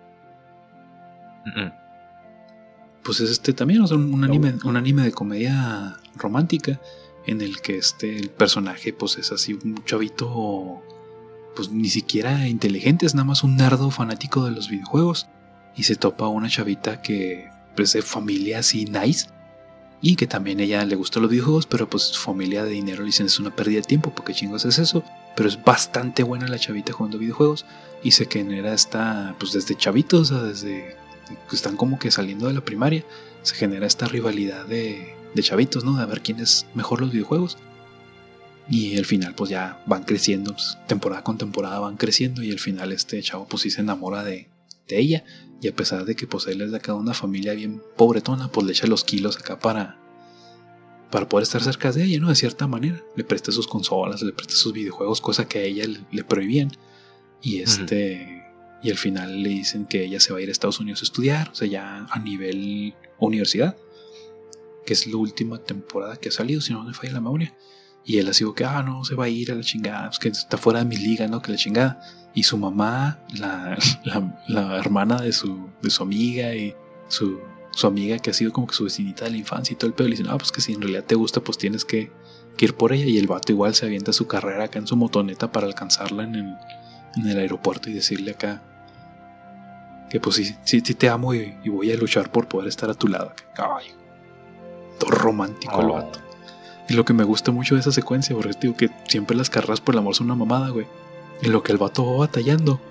pues 3.03 3.21
es 3.21 3.31
este 3.31 3.53
también, 3.53 3.83
o 3.83 3.87
sea, 3.87 3.97
un, 3.97 4.25
anime, 4.25 4.55
un 4.65 4.77
anime 4.77 5.03
de 5.03 5.13
comedia 5.13 5.97
romántica, 6.17 6.81
en 7.27 7.41
el 7.41 7.61
que 7.61 7.79
este 7.79 8.17
el 8.17 8.31
personaje 8.31 8.93
pues 8.93 9.17
es 9.17 9.31
así 9.31 9.53
un 9.53 9.85
chavito 9.85 10.83
pues 11.55 11.71
ni 11.71 11.89
siquiera 11.89 12.49
inteligente, 12.49 13.07
es 13.07 13.15
nada 13.15 13.27
más 13.27 13.45
un 13.45 13.57
nardo 13.57 13.91
fanático 13.91 14.45
de 14.45 14.53
los 14.53 14.69
videojuegos. 14.69 15.29
Y 15.75 15.85
se 15.85 15.97
topa 15.97 16.29
una 16.29 16.49
chavita 16.49 17.01
que 17.01 17.49
pues 17.77 17.93
de 17.95 18.03
familia 18.03 18.59
así 18.59 18.85
nice 18.85 19.29
y 20.03 20.17
que 20.17 20.27
también 20.27 20.59
ella 20.59 20.85
le 20.85 20.97
gusta 20.97 21.21
los 21.21 21.31
videojuegos, 21.31 21.67
pero 21.67 21.89
pues 21.89 22.03
su 22.03 22.21
familia 22.21 22.65
de 22.65 22.71
dinero 22.71 23.03
le 23.03 23.07
dicen 23.07 23.27
es 23.27 23.39
una 23.39 23.55
pérdida 23.55 23.81
de 23.81 23.87
tiempo, 23.87 24.13
porque 24.13 24.35
chingos 24.35 24.65
es 24.65 24.81
eso, 24.81 25.05
pero 25.37 25.49
es 25.49 25.63
bastante 25.63 26.25
buena 26.25 26.49
la 26.49 26.59
chavita 26.59 26.93
jugando 26.93 27.19
videojuegos 27.19 27.65
y 28.03 28.11
se 28.11 28.27
genera 28.27 28.75
esta, 28.75 29.37
pues 29.39 29.53
desde 29.53 29.77
chavitos, 29.77 30.33
o 30.33 30.43
desde 30.45 30.97
que 31.49 31.57
están 31.57 31.77
como 31.77 32.01
que 32.01 32.11
saliendo 32.11 32.49
de 32.49 32.55
la 32.55 32.65
primaria, 32.65 33.05
se 33.43 33.55
genera 33.55 33.87
esta 33.87 34.07
rivalidad 34.07 34.67
de, 34.67 35.15
de 35.35 35.43
chavitos, 35.43 35.85
¿no? 35.85 35.97
De 35.97 36.05
ver 36.05 36.21
quién 36.21 36.41
es 36.41 36.67
mejor 36.75 37.01
los 37.01 37.13
videojuegos. 37.13 37.57
Y 38.69 38.99
al 38.99 39.05
final 39.05 39.37
pues 39.37 39.51
ya 39.51 39.83
van 39.87 40.03
creciendo, 40.03 40.53
pues, 40.53 40.79
temporada 40.89 41.23
con 41.23 41.39
temporada 41.39 41.79
van 41.79 41.97
creciendo 41.97 42.43
y 42.43 42.51
al 42.51 42.59
final 42.59 42.91
este 42.91 43.23
chavo 43.23 43.47
pues 43.47 43.63
sí 43.63 43.71
se 43.71 43.83
enamora 43.83 44.25
de, 44.25 44.49
de 44.89 44.99
ella 44.99 45.25
y 45.63 45.69
a 45.69 45.77
pesar 45.77 46.05
de 46.05 46.17
que 46.17 46.27
pues 46.27 46.49
él 46.49 46.61
es 46.61 46.73
de 46.73 46.79
acá 46.79 46.93
una 46.93 47.15
familia 47.15 47.55
bien 47.55 47.81
pobretona, 47.97 48.49
pues 48.49 48.67
le 48.67 48.73
echa 48.73 48.89
los 48.89 49.05
kilos 49.05 49.39
acá 49.39 49.61
para, 49.61 49.97
para 51.09 51.29
poder 51.29 51.45
estar 51.45 51.63
cerca 51.63 51.93
de 51.93 52.03
ella, 52.03 52.19
¿no? 52.19 52.31
De 52.31 52.35
cierta 52.35 52.67
manera. 52.67 53.01
Le 53.15 53.23
presta 53.23 53.53
sus 53.53 53.69
consolas, 53.69 54.23
le 54.23 54.33
presta 54.33 54.55
sus 54.55 54.73
videojuegos, 54.73 55.21
cosa 55.21 55.47
que 55.47 55.61
a 55.61 55.63
ella 55.63 55.85
le, 56.11 56.25
prohibían. 56.25 56.73
Y 57.41 57.61
este. 57.61 58.43
Y 58.83 58.91
al 58.91 58.99
final 58.99 59.41
le 59.41 59.51
dicen 59.51 59.87
que 59.87 60.05
ella 60.05 60.19
se 60.19 60.33
va 60.33 60.41
a 60.41 60.43
ir 60.43 60.49
a 60.49 60.53
Estados 60.53 60.81
Unidos 60.81 61.03
a 61.03 61.05
estudiar, 61.05 61.51
o 61.51 61.55
sea, 61.55 61.69
ya 61.69 62.09
a 62.11 62.19
nivel 62.19 62.95
universidad, 63.21 63.77
que 64.85 64.95
es 64.95 65.07
la 65.07 65.17
última 65.17 65.59
temporada 65.59 66.17
que 66.17 66.31
ha 66.31 66.33
salido, 66.33 66.61
si 66.61 66.73
no 66.73 66.83
me 66.83 66.93
falla 66.93 67.13
la 67.13 67.21
memoria. 67.21 67.55
Y 68.05 68.19
él 68.19 68.29
así 68.29 68.45
que, 68.55 68.65
ah, 68.65 68.83
no, 68.83 69.05
se 69.05 69.15
va 69.15 69.25
a 69.25 69.29
ir 69.29 69.53
a 69.53 69.55
la 69.55 69.63
chingada, 69.63 70.09
es 70.11 70.19
que 70.19 70.29
está 70.29 70.59
fuera 70.59 70.81
de 70.81 70.85
mi 70.85 70.97
liga, 70.97 71.27
¿no? 71.29 71.41
Que 71.41 71.53
la 71.53 71.59
chingada. 71.59 72.01
Y 72.35 72.43
su 72.45 72.57
mamá, 72.57 73.21
la, 73.35 73.79
la, 74.49 74.79
hermana 74.79 75.21
de 75.21 75.33
su, 75.33 75.69
de 75.83 75.91
su 75.91 76.03
amiga 76.03 76.55
y 76.55 76.75
su, 77.09 77.39
su, 77.73 77.87
amiga 77.87 78.19
que 78.19 78.31
ha 78.31 78.35
sido 78.35 78.53
como 78.53 78.67
que 78.67 78.75
su 78.75 78.85
vecinita 78.85 79.27
de 79.27 79.33
la 79.33 79.37
infancia 79.37 79.75
y 79.75 79.77
todo 79.77 79.89
el 79.89 79.95
pedo, 79.95 80.09
le 80.09 80.17
dicen, 80.17 80.29
ah, 80.31 80.39
pues 80.39 80.51
que 80.51 80.61
si 80.61 80.73
en 80.73 80.81
realidad 80.81 81.05
te 81.05 81.15
gusta, 81.15 81.41
pues 81.41 81.59
tienes 81.59 81.85
que, 81.85 82.11
ir 82.59 82.75
por 82.75 82.93
ella. 82.93 83.07
Y 83.07 83.19
el 83.19 83.27
vato 83.27 83.51
igual 83.51 83.75
se 83.75 83.87
avienta 83.87 84.13
su 84.13 84.27
carrera 84.27 84.65
acá 84.65 84.79
en 84.79 84.87
su 84.87 84.97
motoneta 84.97 85.51
para 85.51 85.67
alcanzarla 85.67 86.25
en 86.25 86.35
el, 86.37 86.57
en 87.17 87.27
el 87.27 87.39
aeropuerto 87.39 87.91
y 87.91 87.93
decirle 87.93 88.33
acá 88.33 88.63
que 90.13 90.21
pues 90.21 90.37
sí, 90.37 90.55
sí, 90.65 90.83
sí 90.85 90.95
te 90.95 91.09
amo 91.09 91.33
y, 91.33 91.57
voy 91.71 91.91
a 91.91 91.97
luchar 91.97 92.31
por 92.31 92.47
poder 92.47 92.69
estar 92.69 92.91
a 92.91 92.93
tu 92.93 93.09
lado. 93.09 93.33
Ay, 93.57 93.87
todo 94.99 95.11
romántico 95.11 95.81
el 95.81 95.87
oh. 95.87 95.95
vato. 95.95 96.21
Y 96.93 96.95
lo 96.95 97.07
que 97.07 97.15
me 97.15 97.25
gusta 97.25 97.53
mucho 97.53 97.75
de 97.75 97.81
esa 97.81 97.91
secuencia, 97.91 98.37
porque 98.37 98.53
digo 98.61 98.77
que 98.77 98.91
siempre 99.09 99.35
las 99.35 99.49
carreras 99.49 99.81
por 99.81 99.95
el 99.95 100.01
amor 100.01 100.15
son 100.15 100.27
una 100.27 100.35
mamada, 100.35 100.69
güey. 100.69 100.85
En 101.41 101.51
lo 101.51 101.63
que 101.63 101.73
el 101.73 101.79
vato 101.79 102.05
va 102.05 102.19
batallando, 102.19 102.83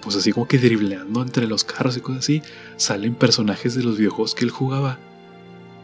pues 0.00 0.16
así 0.16 0.32
como 0.32 0.48
que 0.48 0.56
dribleando 0.56 1.20
entre 1.20 1.46
los 1.46 1.62
carros 1.62 1.98
y 1.98 2.00
cosas 2.00 2.20
así, 2.20 2.42
salen 2.78 3.14
personajes 3.14 3.74
de 3.74 3.82
los 3.82 3.98
videojuegos 3.98 4.34
que 4.34 4.46
él 4.46 4.50
jugaba, 4.50 4.98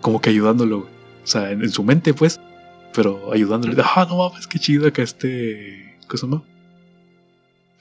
como 0.01 0.23
que 0.23 0.31
ayudándolo, 0.31 0.81
güey. 0.81 0.93
O 1.23 1.27
sea, 1.27 1.51
en, 1.51 1.69
su 1.69 1.85
mente, 1.85 2.15
pues, 2.15 2.41
pero 2.95 3.31
ayudándole. 3.31 3.77
Ah, 3.85 4.07
no 4.09 4.17
mames, 4.17 4.47
qué 4.47 4.59
chido 4.59 4.89
acá 4.89 5.03
este. 5.03 5.99
¿Qué 6.09 6.17
se 6.17 6.27
llama? 6.27 6.43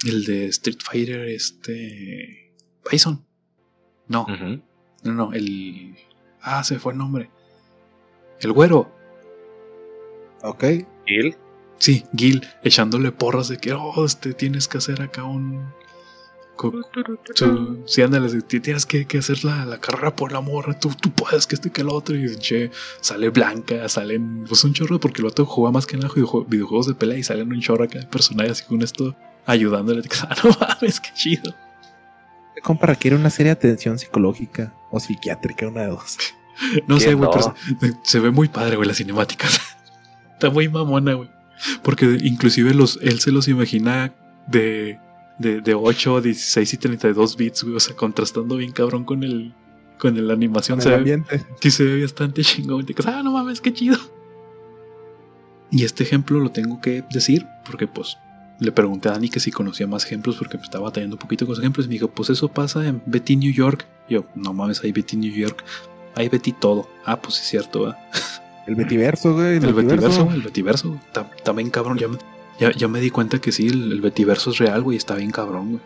El 0.03 0.25
de 0.25 0.47
Street 0.47 0.79
Fighter, 0.83 1.29
este. 1.29 2.53
Bison. 2.91 3.23
No. 4.09 4.27
No, 5.03 5.13
no, 5.13 5.31
el. 5.31 5.95
Ah, 6.41 6.65
se 6.65 6.79
fue 6.79 6.91
el 6.91 6.97
nombre. 6.97 7.29
El 8.41 8.51
güero. 8.51 8.99
Ok. 10.43 10.63
Gil. 11.05 11.35
Sí, 11.77 12.05
Gil 12.15 12.47
echándole 12.63 13.11
porras 13.11 13.47
de 13.47 13.57
que, 13.57 13.73
oh, 13.73 14.05
este, 14.05 14.33
tienes 14.33 14.67
que 14.67 14.77
hacer 14.77 15.01
acá 15.01 15.23
un. 15.23 15.73
sí, 17.85 18.01
ándale, 18.03 18.41
tienes 18.43 18.85
que, 18.85 19.07
hacer 19.17 19.43
la, 19.43 19.79
carrera 19.79 20.15
por 20.15 20.31
la 20.31 20.41
morra, 20.41 20.79
tú, 20.79 20.91
tú 20.99 21.11
puedes 21.11 21.47
que 21.47 21.55
este 21.55 21.71
que 21.71 21.81
el 21.81 21.89
otro. 21.89 22.15
Y 22.15 22.35
che, 22.37 22.69
sale 23.01 23.29
Blanca, 23.29 23.89
salen 23.89 24.45
pues 24.47 24.63
un 24.63 24.73
chorro, 24.73 24.99
porque 24.99 25.21
el 25.21 25.27
otro 25.27 25.45
juega 25.45 25.71
más 25.71 25.87
que 25.87 25.97
nada 25.97 26.13
videojuegos 26.47 26.87
de 26.87 26.93
pelea 26.93 27.17
y 27.17 27.23
salen 27.23 27.51
un 27.51 27.61
chorro 27.61 27.85
acá 27.85 27.99
de 27.99 28.05
personajes 28.05 28.51
así 28.51 28.63
con 28.65 28.81
esto 28.81 29.15
ayudándole. 29.45 30.03
Ah, 30.21 30.35
no 30.43 30.51
mames, 30.59 30.99
qué 30.99 31.09
chido. 31.13 31.53
Compara, 32.61 32.95
quiere 32.95 33.15
una 33.15 33.29
serie 33.29 33.51
de 33.51 33.57
atención 33.57 33.97
psicológica 33.97 34.73
o 34.91 34.99
psiquiátrica, 34.99 35.67
una 35.67 35.81
de 35.81 35.87
dos. 35.87 36.17
no 36.87 36.99
sé, 36.99 37.13
güey, 37.13 37.29
pero 37.31 37.55
se, 38.03 38.19
ve 38.19 38.29
muy 38.29 38.49
padre, 38.49 38.75
güey, 38.75 38.87
las 38.87 38.97
cinemáticas. 38.97 39.59
Está 40.41 40.49
muy 40.49 40.67
mamona, 40.67 41.13
güey. 41.13 41.29
Porque 41.83 42.17
inclusive 42.23 42.73
los, 42.73 42.97
él 43.03 43.19
se 43.19 43.31
los 43.31 43.47
imagina 43.47 44.11
de, 44.47 44.99
de, 45.37 45.61
de 45.61 45.75
8, 45.75 46.19
16 46.19 46.73
y 46.73 46.77
32 46.77 47.37
bits, 47.37 47.63
güey. 47.63 47.75
O 47.75 47.79
sea, 47.79 47.95
contrastando 47.95 48.57
bien 48.57 48.71
cabrón 48.71 49.05
con 49.05 49.21
el 49.21 49.53
con 49.99 50.27
la 50.27 50.33
animación. 50.33 50.81
se 50.81 50.95
ambiente. 50.95 51.45
sí, 51.61 51.69
se 51.69 51.83
ve 51.83 52.01
bastante 52.01 52.41
chingón. 52.41 52.87
ah, 53.05 53.21
no 53.23 53.33
mames, 53.33 53.61
qué 53.61 53.71
chido. 53.71 53.99
Y 55.69 55.85
este 55.85 56.03
ejemplo 56.03 56.39
lo 56.39 56.49
tengo 56.49 56.81
que 56.81 57.03
decir 57.13 57.45
porque 57.63 57.85
pues 57.85 58.17
le 58.59 58.71
pregunté 58.71 59.09
a 59.09 59.11
Dani 59.11 59.29
que 59.29 59.39
si 59.39 59.51
conocía 59.51 59.85
más 59.85 60.05
ejemplos 60.05 60.37
porque 60.37 60.57
me 60.57 60.63
estaba 60.63 60.85
batallando 60.85 61.17
un 61.17 61.19
poquito 61.19 61.45
con 61.45 61.51
los 61.51 61.59
ejemplos. 61.59 61.85
Y 61.85 61.89
me 61.89 61.93
dijo, 61.93 62.07
pues 62.07 62.31
eso 62.31 62.47
pasa 62.47 62.87
en 62.87 63.03
Betty 63.05 63.35
New 63.35 63.53
York. 63.53 63.85
yo, 64.09 64.25
no 64.33 64.53
mames, 64.53 64.83
hay 64.83 64.91
Betty 64.91 65.17
New 65.17 65.31
York. 65.31 65.63
Hay 66.15 66.29
Betty 66.29 66.51
todo. 66.51 66.89
Ah, 67.05 67.21
pues 67.21 67.39
es 67.39 67.47
cierto, 67.47 67.81
¿verdad? 67.81 67.99
El 68.67 68.75
Betiverso, 68.75 69.33
güey. 69.33 69.57
El, 69.57 69.73
Betiverso, 69.73 70.29
el 70.31 70.41
Betiverso. 70.41 70.99
Está, 71.07 71.51
bien 71.53 71.69
cabrón. 71.69 71.97
Ya, 72.59 72.71
ya, 72.71 72.87
me 72.87 72.99
di 72.99 73.09
cuenta 73.09 73.39
que 73.39 73.51
sí, 73.51 73.67
el, 73.67 73.91
el 73.91 74.01
Betiverso 74.01 74.51
es 74.51 74.57
real, 74.59 74.83
güey. 74.83 74.97
Está 74.97 75.15
bien 75.15 75.31
cabrón, 75.31 75.69
güey. 75.69 75.81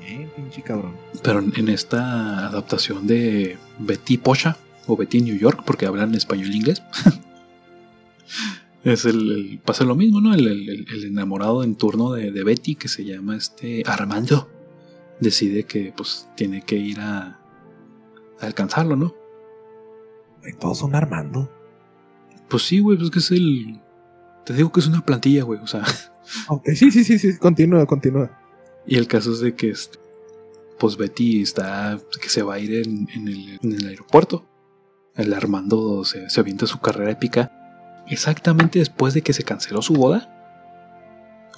Bien, 0.00 0.30
pinche 0.34 0.62
cabrón. 0.62 0.96
Pero 1.22 1.40
en 1.40 1.68
esta 1.68 2.48
adaptación 2.48 3.06
de 3.06 3.56
Betty 3.78 4.18
Pocha 4.18 4.56
o 4.86 4.96
Betty 4.96 5.20
New 5.20 5.36
York, 5.36 5.62
porque 5.64 5.86
hablan 5.86 6.14
español 6.14 6.50
e 6.50 6.56
inglés. 6.56 6.82
es 8.84 9.04
el, 9.04 9.60
pasa 9.64 9.84
lo 9.84 9.94
mismo, 9.94 10.20
¿no? 10.20 10.34
El, 10.34 10.86
enamorado 11.04 11.62
en 11.62 11.76
turno 11.76 12.12
de, 12.12 12.32
de, 12.32 12.44
Betty, 12.44 12.74
que 12.74 12.88
se 12.88 13.04
llama 13.04 13.36
este 13.36 13.84
Armando, 13.86 14.50
decide 15.20 15.64
que 15.64 15.92
pues 15.96 16.28
tiene 16.36 16.62
que 16.62 16.76
ir 16.76 16.98
a, 16.98 17.38
a 18.40 18.46
alcanzarlo, 18.46 18.96
¿no? 18.96 19.21
Todos 20.58 20.78
son 20.78 20.94
Armando. 20.94 21.50
Pues 22.48 22.64
sí, 22.64 22.80
güey, 22.80 22.98
pues 22.98 23.10
que 23.10 23.18
es 23.20 23.30
el. 23.30 23.80
Te 24.44 24.54
digo 24.54 24.72
que 24.72 24.80
es 24.80 24.86
una 24.86 25.04
plantilla, 25.04 25.44
güey, 25.44 25.60
o 25.60 25.66
sea. 25.66 25.84
sí, 26.64 26.90
sí, 26.90 27.04
sí, 27.04 27.18
sí, 27.18 27.38
continúa, 27.38 27.86
continúa. 27.86 28.38
Y 28.86 28.96
el 28.96 29.06
caso 29.06 29.32
es 29.32 29.40
de 29.40 29.54
que, 29.54 29.70
este, 29.70 29.98
pues 30.78 30.96
Betty 30.96 31.42
está, 31.42 31.98
que 32.20 32.28
se 32.28 32.42
va 32.42 32.54
a 32.54 32.58
ir 32.58 32.74
en, 32.74 33.08
el, 33.62 33.86
aeropuerto. 33.86 34.44
El 35.14 35.32
Armando 35.34 36.04
se, 36.04 36.28
se 36.28 36.40
avienta 36.40 36.66
su 36.66 36.80
carrera 36.80 37.10
épica 37.10 37.52
exactamente 38.08 38.78
después 38.78 39.14
de 39.14 39.22
que 39.22 39.32
se 39.32 39.44
canceló 39.44 39.82
su 39.82 39.94
boda. 39.94 40.41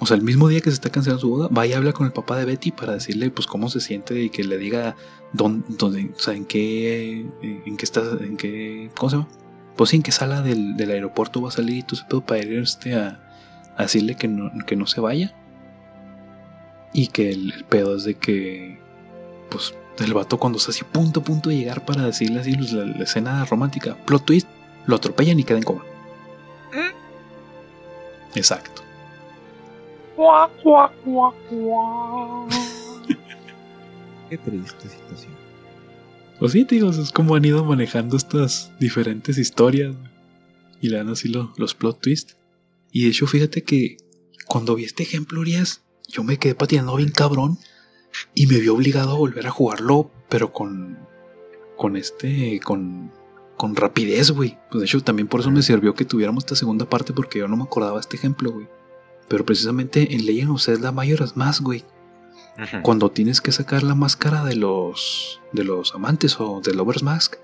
O 0.00 0.06
sea, 0.06 0.16
el 0.16 0.22
mismo 0.22 0.48
día 0.48 0.60
que 0.60 0.70
se 0.70 0.74
está 0.74 0.90
cancelando 0.90 1.20
su 1.20 1.30
boda, 1.30 1.48
va 1.48 1.66
y 1.66 1.72
habla 1.72 1.92
con 1.92 2.06
el 2.06 2.12
papá 2.12 2.36
de 2.36 2.44
Betty 2.44 2.72
para 2.72 2.94
decirle, 2.94 3.30
pues, 3.30 3.46
cómo 3.46 3.68
se 3.68 3.80
siente 3.80 4.20
y 4.20 4.30
que 4.30 4.42
le 4.44 4.58
diga 4.58 4.96
dónde, 5.32 6.12
o 6.14 6.18
sea, 6.18 6.34
en 6.34 6.44
qué, 6.44 7.26
en 7.42 7.76
qué 7.76 7.84
está, 7.84 8.00
en 8.20 8.36
qué, 8.36 8.90
¿cómo 8.96 9.10
se 9.10 9.16
llama? 9.16 9.28
Pues 9.76 9.90
sí, 9.90 9.96
en 9.96 10.02
qué 10.02 10.12
sala 10.12 10.42
del, 10.42 10.76
aeropuerto 10.78 11.42
va 11.42 11.48
a 11.48 11.52
salir 11.52 11.78
y 11.78 11.82
todo 11.82 11.96
ese 11.96 12.04
pedo 12.08 12.20
para 12.20 12.42
ir 12.42 12.58
este 12.58 12.94
a, 12.94 13.20
decirle 13.78 14.16
que 14.16 14.28
no, 14.28 14.50
que 14.66 14.76
no 14.76 14.86
se 14.86 15.00
vaya. 15.00 15.34
Y 16.92 17.08
que 17.08 17.30
el, 17.30 17.64
pedo 17.68 17.96
es 17.96 18.04
de 18.04 18.14
que, 18.14 18.78
pues, 19.50 19.74
el 19.98 20.12
vato 20.12 20.38
cuando 20.38 20.58
está 20.58 20.70
así 20.70 20.84
punto 20.84 21.20
a 21.20 21.24
punto 21.24 21.50
de 21.50 21.56
llegar 21.56 21.84
para 21.84 22.04
decirle 22.04 22.40
así 22.40 22.52
la, 22.56 22.84
la 22.84 23.04
escena 23.04 23.44
romántica, 23.44 23.96
plot 24.06 24.24
twist, 24.24 24.48
lo 24.86 24.96
atropellan 24.96 25.38
y 25.38 25.44
queda 25.44 25.58
en 25.58 25.64
coma. 25.64 25.84
¿Mm? 32.46 32.52
Exacto. 33.10 33.52
Qué 34.30 34.38
triste 34.38 34.88
situación. 34.88 35.32
Pues 36.38 36.52
sí, 36.52 36.64
tío, 36.64 36.90
es 36.90 37.10
como 37.12 37.36
han 37.36 37.44
ido 37.44 37.64
manejando 37.64 38.16
estas 38.16 38.72
diferentes 38.80 39.38
historias 39.38 39.94
y 40.80 40.88
le 40.88 40.96
dan 40.96 41.08
así 41.08 41.28
los 41.28 41.74
plot 41.74 42.00
twists. 42.00 42.36
Y 42.90 43.04
de 43.04 43.10
hecho, 43.10 43.26
fíjate 43.26 43.62
que 43.62 43.96
cuando 44.46 44.74
vi 44.74 44.84
este 44.84 45.02
ejemplo, 45.02 45.40
Urias, 45.40 45.82
yo 46.08 46.22
me 46.22 46.38
quedé 46.38 46.54
pateando 46.54 46.96
bien 46.96 47.10
cabrón 47.10 47.58
y 48.34 48.46
me 48.46 48.58
vi 48.58 48.68
obligado 48.68 49.12
a 49.12 49.18
volver 49.18 49.46
a 49.46 49.50
jugarlo, 49.50 50.10
pero 50.28 50.52
con. 50.52 50.98
con 51.76 51.96
este. 51.96 52.60
con. 52.60 53.12
con 53.56 53.76
rapidez, 53.76 54.30
güey. 54.30 54.58
Pues 54.70 54.80
de 54.80 54.86
hecho, 54.86 55.00
también 55.00 55.28
por 55.28 55.40
eso 55.40 55.50
me 55.50 55.62
sirvió 55.62 55.94
que 55.94 56.04
tuviéramos 56.04 56.44
esta 56.44 56.56
segunda 56.56 56.88
parte, 56.88 57.12
porque 57.12 57.38
yo 57.38 57.48
no 57.48 57.56
me 57.56 57.64
acordaba 57.64 58.00
este 58.00 58.16
ejemplo, 58.16 58.52
güey. 58.52 58.68
Pero 59.28 59.44
precisamente 59.46 60.14
en 60.14 60.26
Legend 60.26 60.50
of 60.50 60.62
Zelda 60.62 60.92
Majora's 60.92 61.36
Mask, 61.36 61.62
güey, 61.62 61.84
cuando 62.82 63.10
tienes 63.10 63.40
que 63.40 63.50
sacar 63.50 63.82
la 63.82 63.94
máscara 63.96 64.44
de 64.44 64.54
los 64.54 65.40
de 65.52 65.64
los 65.64 65.94
amantes 65.94 66.38
o 66.40 66.60
de 66.60 66.74
Lover's 66.74 67.02
Mask, 67.02 67.34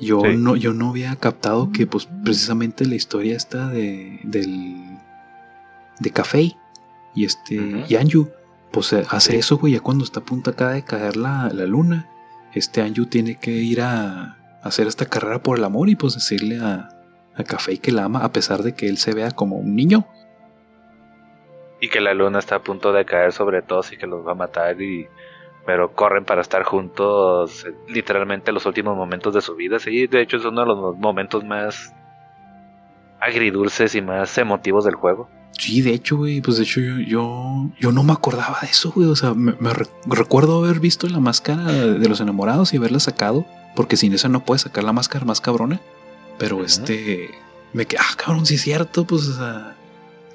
Yo, 0.00 0.20
Sí. 0.20 0.36
no, 0.36 0.56
yo 0.56 0.72
no 0.74 0.90
había 0.90 1.16
captado 1.16 1.72
que 1.72 1.86
pues 1.86 2.06
precisamente 2.24 2.84
la 2.84 2.94
historia 2.96 3.34
está 3.34 3.68
de, 3.70 4.20
del, 4.24 4.76
de 6.00 6.10
Café 6.10 6.54
y 7.14 7.24
este 7.24 7.84
y 7.88 7.96
Anju, 7.96 8.28
pues 8.72 8.92
eh, 8.92 9.04
hace 9.08 9.32
Sí. 9.32 9.38
eso, 9.38 9.56
güey, 9.56 9.72
ya 9.74 9.80
cuando 9.80 10.04
está 10.04 10.20
a 10.20 10.24
punto 10.24 10.50
acá 10.50 10.70
de 10.70 10.82
caer 10.84 11.16
la, 11.16 11.50
la 11.52 11.64
luna, 11.64 12.08
este 12.54 12.82
Anju 12.82 13.06
tiene 13.06 13.36
que 13.38 13.52
ir 13.52 13.80
a, 13.80 14.36
a 14.62 14.68
hacer 14.68 14.86
esta 14.86 15.06
carrera 15.06 15.42
por 15.42 15.56
el 15.58 15.64
amor 15.64 15.88
y 15.88 15.96
pues 15.96 16.14
decirle 16.14 16.58
a, 16.60 16.90
a 17.34 17.44
Café 17.44 17.78
que 17.78 17.90
la 17.92 18.04
ama 18.04 18.20
a 18.24 18.32
pesar 18.32 18.62
de 18.62 18.74
que 18.74 18.88
él 18.88 18.98
se 18.98 19.12
vea 19.14 19.30
como 19.30 19.56
un 19.56 19.74
niño. 19.76 20.06
Y 21.80 21.88
que 21.88 22.00
la 22.00 22.14
luna 22.14 22.38
está 22.38 22.56
a 22.56 22.62
punto 22.62 22.92
de 22.92 23.04
caer 23.04 23.32
sobre 23.32 23.62
todos 23.62 23.92
y 23.92 23.96
que 23.98 24.06
los 24.06 24.26
va 24.26 24.32
a 24.32 24.36
matar 24.36 24.80
y 24.80 25.06
pero 25.66 25.92
corren 25.92 26.24
para 26.24 26.42
estar 26.42 26.62
juntos 26.62 27.64
eh, 27.66 27.74
literalmente 27.88 28.52
los 28.52 28.64
últimos 28.66 28.96
momentos 28.96 29.34
de 29.34 29.40
su 29.40 29.56
vida. 29.56 29.78
Sí, 29.80 30.06
de 30.06 30.22
hecho 30.22 30.36
es 30.36 30.44
uno 30.44 30.60
de 30.60 30.66
los 30.68 30.96
momentos 30.96 31.44
más 31.44 31.92
agridulces 33.20 33.94
y 33.94 34.02
más 34.02 34.36
emotivos 34.38 34.84
del 34.84 34.94
juego. 34.94 35.28
Sí, 35.58 35.80
de 35.80 35.92
hecho, 35.92 36.18
güey, 36.18 36.40
pues 36.40 36.58
de 36.58 36.64
hecho 36.64 36.80
yo, 36.80 36.98
yo, 36.98 37.70
yo 37.80 37.90
no 37.92 38.02
me 38.02 38.12
acordaba 38.12 38.58
de 38.60 38.68
eso, 38.68 38.92
güey. 38.92 39.08
O 39.08 39.16
sea, 39.16 39.34
me, 39.34 39.54
me 39.58 39.72
re- 39.72 39.86
recuerdo 40.06 40.62
haber 40.64 40.80
visto 40.80 41.08
la 41.08 41.18
máscara 41.18 41.64
de 41.64 42.08
los 42.08 42.20
enamorados 42.20 42.74
y 42.74 42.76
haberla 42.76 43.00
sacado, 43.00 43.46
porque 43.74 43.96
sin 43.96 44.12
esa 44.12 44.28
no 44.28 44.44
puedes 44.44 44.62
sacar 44.62 44.84
la 44.84 44.92
máscara 44.92 45.24
más 45.24 45.40
cabrona. 45.40 45.80
Pero 46.38 46.62
este, 46.62 47.30
me 47.72 47.86
quedé, 47.86 48.00
ah, 48.02 48.14
cabrón, 48.16 48.44
sí 48.44 48.56
es 48.56 48.62
cierto, 48.62 49.06
pues, 49.06 49.26
o 49.28 49.32
sea, 49.34 49.75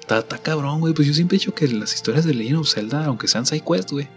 está, 0.02 0.18
está 0.18 0.38
cabrón, 0.38 0.80
güey. 0.80 0.92
Pues 0.94 1.08
yo 1.08 1.14
siempre 1.14 1.36
he 1.36 1.38
dicho 1.38 1.54
que 1.54 1.66
las 1.68 1.94
historias 1.94 2.24
de 2.24 2.34
Legend 2.34 2.58
of 2.58 2.68
Zelda, 2.68 3.06
aunque 3.06 3.26
sean 3.28 3.46
side 3.46 3.62
quest, 3.66 3.90
güey, 3.90 4.08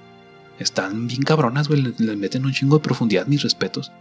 están 0.60 1.08
bien 1.08 1.22
cabronas, 1.24 1.68
güey. 1.68 1.82
Le, 1.82 1.94
le 1.98 2.16
meten 2.18 2.46
un 2.46 2.52
chingo 2.52 2.78
de 2.78 2.84
profundidad, 2.84 3.28
mis 3.28 3.42
respetos. 3.44 3.92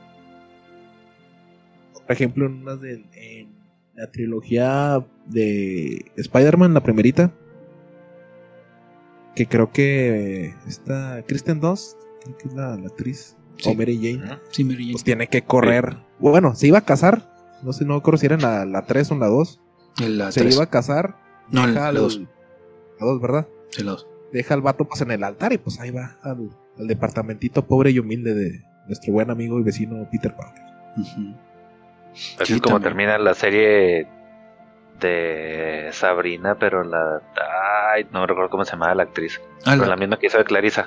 Por 2.07 2.13
ejemplo, 2.13 2.47
en 2.47 2.63
unas 2.63 2.81
de 2.81 3.05
en 3.15 3.55
la 3.95 4.11
trilogía 4.11 5.05
de 5.27 6.11
Spider-Man, 6.17 6.75
la 6.75 6.83
primerita. 6.83 7.33
Que 9.35 9.47
creo 9.47 9.73
que 9.73 10.55
esta 10.69 11.23
Kristen 11.27 11.61
Dunst, 11.61 11.97
creo 12.23 12.37
que 12.39 12.49
es 12.49 12.55
la, 12.55 12.77
la 12.77 12.87
actriz, 12.87 13.37
Sí. 13.57 13.71
o 13.71 13.75
Mary 13.75 13.97
Jane, 13.97 14.39
Sí, 14.51 14.65
Mary 14.65 14.79
Jane. 14.79 14.93
pues 14.93 15.05
tiene 15.05 15.29
que 15.29 15.43
correr. 15.45 15.97
Bueno, 16.19 16.55
se 16.57 16.67
iba 16.67 16.79
a 16.79 16.85
casar. 16.85 17.33
No 17.63 17.73
sé, 17.73 17.85
no 17.85 18.03
creo 18.03 18.19
si 18.19 18.27
era 18.27 18.35
en 18.35 18.43
la, 18.43 18.65
la 18.67 18.85
3 18.85 19.11
o 19.11 19.15
en 19.15 19.21
la 19.21 19.27
2. 19.29 19.61
En 20.03 20.19
la 20.19 20.33
se 20.33 20.45
iba 20.49 20.65
a 20.65 20.71
casar. 20.71 21.17
No, 21.51 21.67
deja 21.67 21.81
la 21.81 21.89
al- 21.89 21.95
dos. 21.97 22.21
La 23.01 23.07
2, 23.07 23.21
¿verdad? 23.21 23.49
En 23.79 23.87
la 23.87 23.93
dos. 23.93 24.07
Deja 24.33 24.55
al 24.55 24.63
vato 24.63 24.85
pues 24.87 25.01
en 25.03 25.11
el 25.11 25.23
altar 25.25 25.53
y 25.53 25.59
pues 25.59 25.79
ahí 25.81 25.91
va 25.91 26.17
al, 26.23 26.51
al 26.79 26.87
departamentito 26.87 27.65
pobre 27.67 27.91
y 27.91 27.99
humilde 27.99 28.35
de 28.35 28.63
nuestro 28.87 29.13
buen 29.13 29.31
amigo 29.31 29.59
y 29.59 29.63
vecino 29.63 30.09
Peter 30.11 30.35
Parker. 30.35 30.63
Así 30.97 31.35
Sí, 32.45 32.53
es 32.55 32.61
como 32.61 32.77
también. 32.77 32.83
termina 32.83 33.19
la 33.19 33.35
serie 33.35 34.07
de 35.01 35.89
Sabrina, 35.93 36.57
pero 36.59 36.85
la 36.85 37.21
ay, 37.95 38.07
no 38.13 38.27
recuerdo 38.27 38.51
cómo 38.51 38.65
se 38.65 38.73
llamaba 38.73 38.95
la 38.95 39.03
actriz, 39.05 39.41
Ah, 39.61 39.71
pero 39.73 39.83
la- 39.83 39.89
la 39.89 39.97
misma 39.97 40.19
que 40.19 40.27
hizo 40.29 40.39
de 40.39 40.45
Clarisa. 40.45 40.87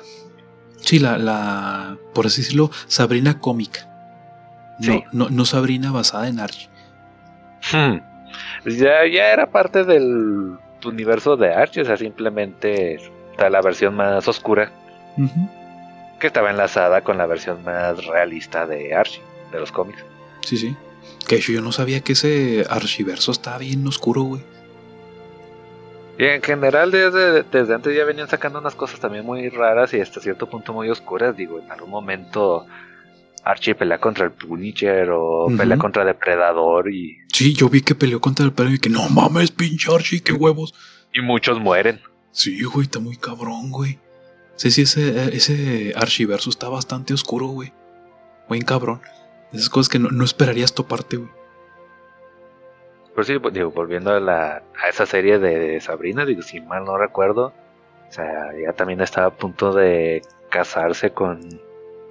Sí, 0.77 0.99
la, 0.99 1.17
la, 1.17 1.97
por 2.13 2.25
así 2.27 2.41
decirlo, 2.41 2.69
Sabrina 2.87 3.39
cómica. 3.39 3.81
No, 4.79 4.93
Sí. 4.93 5.03
no, 5.11 5.29
no 5.29 5.45
Sabrina 5.45 5.91
basada 5.91 6.27
en 6.27 6.39
Archie. 6.39 6.69
Hmm. 7.73 7.99
Ya, 8.65 9.05
ya 9.05 9.31
era 9.31 9.47
parte 9.47 9.83
del 9.83 10.57
universo 10.85 11.37
de 11.37 11.53
Archie, 11.53 11.81
o 11.81 11.85
sea, 11.85 11.97
simplemente 11.97 12.95
está 13.31 13.49
la 13.49 13.61
versión 13.61 13.95
más 13.95 14.27
oscura 14.27 14.71
que 16.19 16.27
estaba 16.27 16.49
enlazada 16.49 17.01
con 17.01 17.17
la 17.17 17.25
versión 17.25 17.63
más 17.63 18.05
realista 18.05 18.65
de 18.65 18.93
Archie, 18.93 19.21
de 19.51 19.59
los 19.59 19.71
cómics. 19.71 20.03
Sí, 20.41 20.57
sí. 20.57 20.75
Que 21.27 21.39
yo 21.39 21.61
no 21.61 21.71
sabía 21.71 22.01
que 22.01 22.13
ese 22.13 22.65
archiverso 22.69 23.31
estaba 23.31 23.57
bien 23.57 23.85
oscuro, 23.87 24.23
güey. 24.23 24.41
Y 26.17 26.25
en 26.25 26.41
general 26.41 26.89
desde, 26.89 27.43
desde 27.43 27.75
antes 27.75 27.95
ya 27.95 28.03
venían 28.03 28.27
sacando 28.27 28.59
unas 28.59 28.73
cosas 28.73 28.99
también 28.99 29.23
muy 29.23 29.49
raras 29.49 29.93
y 29.93 30.01
hasta 30.01 30.19
cierto 30.19 30.47
punto 30.47 30.73
muy 30.73 30.89
oscuras. 30.89 31.37
Digo, 31.37 31.59
en 31.59 31.71
algún 31.71 31.91
momento 31.91 32.65
Archie 33.49 33.75
pelea 33.75 33.99
contra 33.99 34.25
el 34.25 34.31
Punisher 34.31 35.09
o 35.11 35.45
Ujú. 35.45 35.57
pelea 35.57 35.77
contra 35.77 36.03
Depredador 36.05 36.91
y, 36.91 37.17
Sí, 37.31 37.53
yo 37.53 37.69
vi 37.69 37.81
que 37.81 37.95
peleó 37.95 38.19
contra 38.19 38.45
el 38.45 38.51
perro 38.53 38.71
y 38.71 38.79
que 38.79 38.89
no 38.89 39.07
mames, 39.09 39.51
pinche 39.51 39.93
Archie, 39.93 40.21
qué 40.21 40.33
huevos. 40.33 40.73
y 41.13 41.21
muchos 41.21 41.59
mueren. 41.59 41.99
Sí, 42.31 42.61
güey, 42.63 42.85
está 42.85 42.99
muy 42.99 43.15
cabrón, 43.17 43.71
güey. 43.71 43.99
Sí, 44.55 44.69
sí, 44.71 44.81
ese, 44.83 45.35
ese 45.35 45.93
archiverso 45.95 46.49
está 46.49 46.67
bastante 46.69 47.13
oscuro, 47.13 47.47
güey. 47.47 47.71
Buen 48.49 48.61
cabrón. 48.63 49.01
Esas 49.53 49.69
cosas 49.69 49.89
que 49.89 49.99
no, 49.99 50.09
no 50.09 50.23
esperarías 50.25 50.73
toparte, 50.73 51.17
güey. 51.17 51.29
Pero 53.15 53.23
sí, 53.23 53.39
pues, 53.39 53.53
digo, 53.53 53.71
volviendo 53.71 54.11
a, 54.11 54.19
la, 54.19 54.63
a 54.83 54.89
esa 54.89 55.05
serie 55.05 55.39
de 55.39 55.79
Sabrina, 55.81 56.25
digo, 56.25 56.41
si 56.43 56.59
mal 56.61 56.85
no 56.85 56.97
recuerdo, 56.97 57.53
o 58.09 58.11
sea, 58.11 58.51
ella 58.55 58.73
también 58.73 59.01
estaba 59.01 59.27
a 59.27 59.33
punto 59.35 59.73
de 59.73 60.21
casarse 60.49 61.11
con 61.11 61.39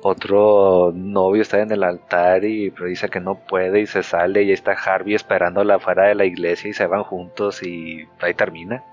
otro 0.02 0.93
novio, 0.94 1.43
está 1.43 1.60
en 1.60 1.73
el 1.73 1.82
altar 1.82 2.44
y 2.44 2.70
dice 2.89 3.09
que 3.09 3.20
no 3.20 3.39
puede 3.47 3.81
y 3.82 3.86
se 3.86 4.02
sale 4.02 4.43
y 4.43 4.47
ahí 4.48 4.52
está 4.52 4.73
Harvey 4.73 5.14
esperándola 5.14 5.77
afuera 5.77 6.05
de 6.09 6.14
la 6.14 6.24
iglesia 6.24 6.70
y 6.70 6.74
se 6.74 6.86
van 6.86 7.02
juntos 7.02 7.62
y 7.62 8.05
ahí 8.20 8.35
termina. 8.35 8.85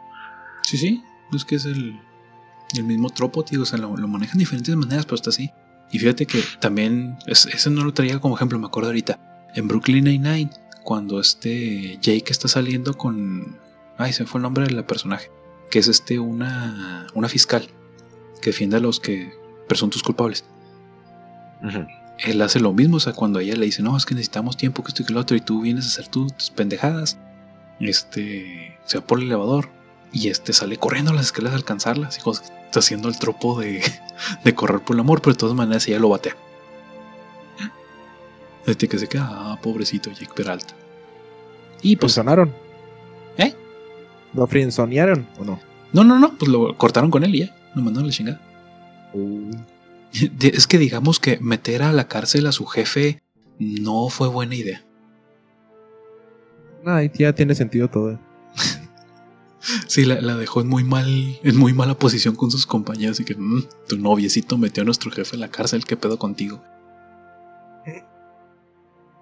Sí, 0.63 0.77
sí, 0.77 1.03
es 1.35 1.45
que 1.45 1.55
es 1.55 1.65
el, 1.65 1.99
el 2.75 2.83
mismo 2.83 3.09
tropo, 3.09 3.43
tío. 3.43 3.61
O 3.61 3.65
sea, 3.65 3.77
lo, 3.79 3.95
lo 3.95 4.07
manejan 4.07 4.37
de 4.37 4.39
diferentes 4.39 4.75
maneras, 4.75 5.05
pero 5.05 5.15
está 5.15 5.29
así. 5.29 5.51
Y 5.91 5.99
fíjate 5.99 6.25
que 6.25 6.39
también, 6.59 7.17
es- 7.27 7.45
ese 7.45 7.69
no 7.69 7.83
lo 7.83 7.93
traía 7.93 8.19
como 8.19 8.35
ejemplo, 8.35 8.57
me 8.57 8.65
acuerdo 8.67 8.89
ahorita. 8.89 9.19
En 9.55 9.67
Brooklyn 9.67 10.05
Nine-Nine, 10.05 10.49
cuando 10.83 11.19
este 11.19 11.97
Jake 12.01 12.25
está 12.31 12.47
saliendo 12.47 12.95
con. 12.95 13.57
Ay, 13.97 14.13
se 14.13 14.23
me 14.23 14.27
fue 14.27 14.39
el 14.39 14.43
nombre 14.43 14.65
del 14.65 14.83
personaje. 14.85 15.29
Que 15.69 15.79
es 15.79 15.87
este, 15.87 16.17
una, 16.17 17.05
una 17.13 17.29
fiscal 17.29 17.67
que 18.41 18.49
defiende 18.49 18.77
a 18.77 18.79
los 18.79 18.99
que 18.99 19.31
presuntos 19.67 20.01
culpables. 20.01 20.45
Él 22.19 22.41
hace 22.41 22.59
lo 22.59 22.73
mismo, 22.73 22.97
o 22.97 22.99
sea, 22.99 23.13
cuando 23.13 23.39
ella 23.39 23.55
le 23.55 23.65
dice, 23.65 23.81
no, 23.81 23.97
es 23.97 24.05
que 24.05 24.13
necesitamos 24.15 24.55
tiempo, 24.57 24.83
que 24.83 24.89
esto 24.89 25.01
y 25.01 25.05
que 25.05 25.13
lo 25.13 25.19
otro, 25.19 25.35
y 25.35 25.41
tú 25.41 25.61
vienes 25.61 25.85
a 25.85 25.87
hacer 25.87 26.07
tú- 26.07 26.27
tus 26.27 26.49
pendejadas, 26.51 27.17
este, 27.79 28.77
se 28.85 28.99
va 28.99 29.05
por 29.05 29.19
el 29.19 29.25
elevador, 29.25 29.69
y 30.11 30.27
este 30.29 30.53
sale 30.53 30.77
corriendo 30.77 31.11
a 31.11 31.15
las 31.15 31.25
escaleras 31.27 31.53
a 31.53 31.57
alcanzarla, 31.57 32.07
así 32.07 32.21
como 32.21 32.37
que 32.37 32.45
está 32.45 32.79
haciendo 32.79 33.09
el 33.09 33.17
tropo 33.17 33.59
de, 33.59 33.81
de 34.43 34.55
correr 34.55 34.81
por 34.81 34.95
el 34.95 34.99
amor, 34.99 35.21
pero 35.21 35.33
de 35.33 35.39
todas 35.39 35.55
maneras 35.55 35.87
ella 35.87 35.99
lo 35.99 36.09
batea. 36.09 36.35
Este 38.65 38.87
que 38.87 38.97
se 38.97 39.07
queda, 39.09 39.27
ah, 39.29 39.59
pobrecito 39.61 40.09
Jake 40.11 40.31
Peralta. 40.35 40.73
Y 41.81 41.95
Pues 41.97 42.13
sonaron. 42.13 42.53
¿Eh? 43.37 43.53
¿Lo 44.33 44.47
friendzonearon 44.47 45.27
o 45.39 45.43
no? 45.43 45.59
no, 45.91 46.03
no, 46.03 46.17
no, 46.17 46.33
pues 46.37 46.49
lo 46.49 46.75
cortaron 46.77 47.11
con 47.11 47.23
él 47.23 47.35
y 47.35 47.39
ya, 47.39 47.55
lo 47.75 47.81
mandaron 47.81 48.05
a 48.05 48.07
la 48.07 48.13
chingada. 48.13 48.39
De- 49.13 49.57
Es 50.39 50.67
que 50.67 50.77
digamos 50.77 51.19
que 51.19 51.39
meter 51.39 51.81
a 51.83 51.91
la 51.91 52.07
cárcel 52.07 52.45
a 52.47 52.51
su 52.51 52.65
jefe 52.65 53.23
no 53.59 54.09
fue 54.09 54.27
buena 54.27 54.55
idea. 54.55 54.85
Ahí 56.85 57.11
ya 57.13 57.33
tiene 57.33 57.55
sentido 57.55 57.89
todo. 57.89 58.19
Sí, 59.87 60.03
la, 60.05 60.19
la 60.19 60.35
dejó 60.35 60.59
en 60.61 60.67
muy 60.67 60.83
mal, 60.83 61.39
en 61.41 61.57
muy 61.57 61.71
mala 61.73 61.97
posición 61.97 62.35
con 62.35 62.51
sus 62.51 62.65
compañeros 62.67 63.19
y 63.21 63.25
que 63.25 63.35
"Mm, 63.35 63.63
tu 63.87 63.97
noviecito 63.97 64.57
metió 64.57 64.83
a 64.83 64.85
nuestro 64.85 65.09
jefe 65.09 65.35
en 65.35 65.39
la 65.39 65.47
cárcel, 65.47 65.85
¿qué 65.85 65.95
pedo 65.95 66.19
contigo? 66.19 66.61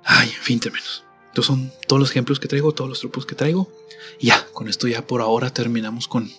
Ay, 0.04 0.30
en 0.30 0.42
fin, 0.42 0.60
términos. 0.60 1.06
Estos 1.28 1.46
son 1.46 1.72
todos 1.88 2.00
los 2.00 2.10
ejemplos 2.10 2.40
que 2.40 2.48
traigo, 2.48 2.74
todos 2.74 2.90
los 2.90 3.00
tropos 3.00 3.26
que 3.26 3.36
traigo. 3.36 3.72
Y 4.20 4.28
ya, 4.28 4.46
con 4.54 4.68
esto 4.68 4.88
ya 4.88 5.06
por 5.06 5.22
ahora 5.22 5.52
terminamos 5.52 6.08
con, 6.08 6.30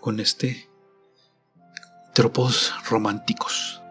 con 0.00 0.20
este 0.20 0.68
tropos 2.14 2.72
románticos. 2.88 3.81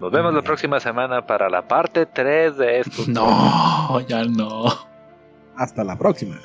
Nos 0.00 0.12
vemos 0.12 0.32
la 0.32 0.42
próxima 0.42 0.78
semana 0.78 1.26
para 1.26 1.50
la 1.50 1.66
parte 1.66 2.06
3 2.06 2.56
de 2.56 2.80
esto. 2.80 3.02
No, 3.08 4.00
ya 4.08 4.24
no. 4.24 4.64
Hasta 5.56 5.82
la 5.82 5.98
próxima. 5.98 6.38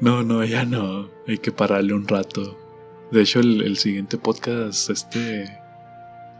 No, 0.00 0.22
no, 0.22 0.44
ya 0.44 0.64
no. 0.64 1.08
Hay 1.26 1.38
que 1.38 1.50
pararle 1.50 1.94
un 1.94 2.06
rato. 2.06 2.56
De 3.10 3.22
hecho, 3.22 3.40
el, 3.40 3.62
el 3.62 3.76
siguiente 3.76 4.18
podcast, 4.18 4.90
este. 4.90 5.60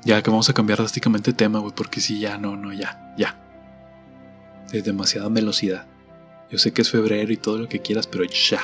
Ya 0.05 0.23
que 0.23 0.31
vamos 0.31 0.49
a 0.49 0.53
cambiar 0.53 0.79
drásticamente 0.79 1.33
de 1.33 1.37
tema, 1.37 1.59
güey, 1.59 1.73
porque 1.75 2.01
sí, 2.01 2.21
ya, 2.21 2.39
no, 2.39 2.57
no, 2.57 2.73
ya, 2.73 3.13
ya. 3.17 3.37
Es 4.73 4.85
demasiada 4.85 5.29
velocidad. 5.29 5.87
Yo 6.49 6.59
sé 6.59 6.73
que 6.73 6.83
es 6.83 6.91
febrero 6.91 7.33
y 7.33 7.37
todo 7.37 7.59
lo 7.59 7.69
que 7.69 7.81
quieras, 7.81 8.07
pero 8.07 8.23
ya. 8.23 8.61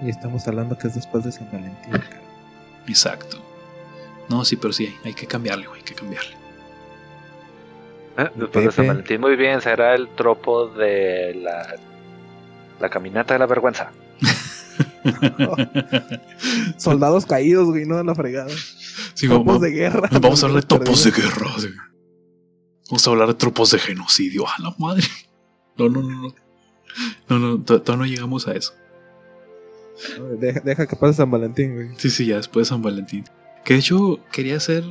Y 0.00 0.10
estamos 0.10 0.46
hablando 0.46 0.78
que 0.78 0.86
es 0.86 0.94
después 0.94 1.24
de 1.24 1.32
San 1.32 1.50
Valentín. 1.50 1.90
cara. 1.90 2.20
Exacto. 2.86 3.47
No, 4.28 4.44
sí, 4.44 4.56
pero 4.56 4.72
sí, 4.72 4.94
hay 5.04 5.14
que 5.14 5.26
cambiarle, 5.26 5.66
güey, 5.66 5.80
hay 5.80 5.84
que 5.84 5.94
cambiarle. 5.94 6.36
Después 8.34 8.64
de 8.66 8.72
San. 8.72 8.86
Valentín, 8.88 9.20
muy 9.20 9.36
bien, 9.36 9.60
será 9.60 9.94
el 9.94 10.08
tropo 10.08 10.66
de 10.68 11.34
la, 11.36 11.76
la 12.80 12.88
caminata 12.88 13.34
de 13.34 13.38
la 13.38 13.46
vergüenza. 13.46 13.92
Soldados 16.76 17.26
caídos, 17.26 17.66
güey, 17.68 17.86
no 17.86 17.96
de 17.96 18.04
la 18.04 18.14
fregada. 18.14 18.50
Sí, 19.14 19.28
Topos 19.28 19.46
vamos, 19.46 19.62
de 19.62 19.70
guerra. 19.70 20.08
vamos 20.20 20.42
a 20.42 20.46
hablar 20.46 20.62
de 20.62 20.66
topos 20.68 21.04
de 21.04 21.10
guerra. 21.10 21.46
sí. 21.58 21.68
Vamos 22.90 23.06
a 23.06 23.10
hablar 23.10 23.28
de 23.28 23.34
tropos 23.34 23.70
de 23.70 23.78
genocidio. 23.78 24.46
A 24.48 24.54
la 24.62 24.74
madre. 24.78 25.04
No, 25.76 25.88
no, 25.88 26.02
no, 26.02 26.22
no. 26.22 26.34
No, 27.28 27.38
no, 27.38 27.62
to- 27.62 27.82
todavía 27.82 28.06
no 28.06 28.10
llegamos 28.12 28.48
a 28.48 28.52
eso. 28.54 28.72
Deja, 30.38 30.60
deja 30.60 30.86
que 30.86 30.96
pase 30.96 31.14
San 31.14 31.30
Valentín, 31.30 31.74
güey. 31.74 31.88
Sí, 31.98 32.10
sí, 32.10 32.26
ya 32.26 32.36
después 32.36 32.66
de 32.66 32.70
San 32.70 32.82
Valentín. 32.82 33.24
Que 33.64 33.74
de 33.74 33.80
hecho 33.80 34.20
quería 34.32 34.56
hacer. 34.56 34.84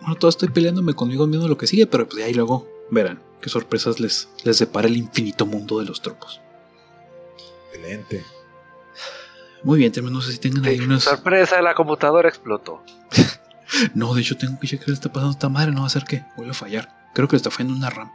Bueno, 0.00 0.16
todo 0.16 0.28
estoy 0.28 0.48
peleándome 0.48 0.94
conmigo 0.94 1.26
mismo 1.26 1.48
lo 1.48 1.58
que 1.58 1.66
sigue, 1.66 1.86
pero 1.86 2.06
pues 2.06 2.18
ya 2.18 2.26
ahí 2.26 2.34
luego 2.34 2.68
verán 2.90 3.22
qué 3.40 3.48
sorpresas 3.48 4.00
les, 4.00 4.28
les 4.44 4.58
depara 4.58 4.88
el 4.88 4.96
infinito 4.96 5.46
mundo 5.46 5.78
de 5.78 5.86
los 5.86 6.00
tropos. 6.00 6.40
Excelente. 7.72 8.24
Muy 9.62 9.78
bien, 9.78 9.92
también 9.92 10.12
no 10.12 10.20
sé 10.20 10.32
si 10.32 10.38
tengan 10.38 10.64
ahí 10.64 10.78
unas. 10.80 11.04
Sorpresa, 11.04 11.60
la 11.62 11.74
computadora 11.74 12.28
explotó. 12.28 12.82
No, 13.94 14.14
de 14.14 14.20
hecho 14.20 14.36
tengo 14.36 14.60
que 14.60 14.68
checar 14.68 14.84
qué 14.84 14.90
le 14.92 14.94
está 14.94 15.08
pasando 15.08 15.30
a 15.30 15.32
esta 15.32 15.48
madre, 15.48 15.72
no 15.72 15.80
va 15.80 15.86
a 15.86 15.90
ser 15.90 16.04
que 16.04 16.24
vuelve 16.36 16.52
a 16.52 16.54
fallar. 16.54 17.10
Creo 17.12 17.26
que 17.26 17.34
le 17.34 17.38
está 17.38 17.50
fallando 17.50 17.76
una 17.76 17.90
RAM. 17.90 18.12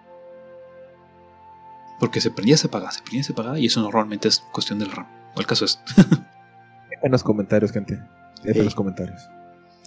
Porque 2.00 2.22
se 2.22 2.32
prendía, 2.32 2.56
se 2.56 2.68
apagaba, 2.68 2.92
se 2.92 3.02
prendía, 3.02 3.24
se 3.24 3.34
apagaba, 3.34 3.60
y 3.60 3.66
eso 3.66 3.82
normalmente 3.82 4.30
es 4.30 4.42
cuestión 4.54 4.80
del 4.80 4.92
RAM. 4.92 5.08
O 5.36 5.40
el 5.40 5.48
caso 5.48 5.66
es. 5.66 5.80
En 7.02 7.14
los 7.14 7.24
comentarios, 7.24 7.72
gente. 7.72 7.98
En 8.44 8.66
los 8.66 8.76
comentarios. 8.76 9.22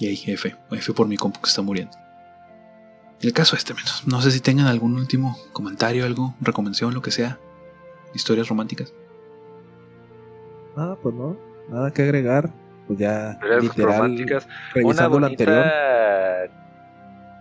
Y 0.02 0.06
ahí, 0.08 0.20
F. 0.34 0.56
F 0.72 0.92
por 0.94 1.06
mi 1.06 1.16
compu 1.16 1.40
que 1.40 1.48
está 1.48 1.62
muriendo. 1.62 1.96
El 3.20 3.32
caso 3.32 3.54
este, 3.54 3.72
menos. 3.72 4.02
No 4.04 4.20
sé 4.20 4.32
si 4.32 4.40
tengan 4.40 4.66
algún 4.66 4.96
último 4.98 5.38
comentario, 5.52 6.04
algo, 6.04 6.34
recomendación, 6.40 6.92
lo 6.92 7.02
que 7.02 7.12
sea. 7.12 7.38
Historias 8.12 8.48
románticas. 8.48 8.92
Nada, 10.76 10.96
pues 10.96 11.14
no. 11.14 11.36
Nada 11.68 11.92
que 11.92 12.02
agregar. 12.02 12.50
Pues 12.88 12.98
ya, 12.98 13.34
Historias 13.34 13.62
literal, 13.62 13.92
románticas. 13.94 14.44
Una 14.44 14.54
revisando 14.74 15.20
lo 15.20 15.26
anterior. 15.26 15.56
bonita 15.58 16.52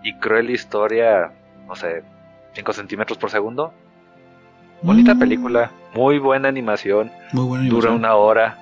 y 0.03 0.13
cruel 0.19 0.49
historia, 0.51 1.31
no 1.67 1.75
sé, 1.75 2.03
5 2.53 2.73
centímetros 2.73 3.17
por 3.17 3.31
segundo. 3.31 3.73
Bonita 4.83 5.15
Mm, 5.15 5.19
película, 5.19 5.71
muy 5.95 6.19
buena 6.19 6.47
animación, 6.47 7.11
Muy 7.33 7.45
buena 7.45 7.63
dura 7.69 7.89
animación. 7.89 7.95
una 7.95 8.15
hora 8.15 8.57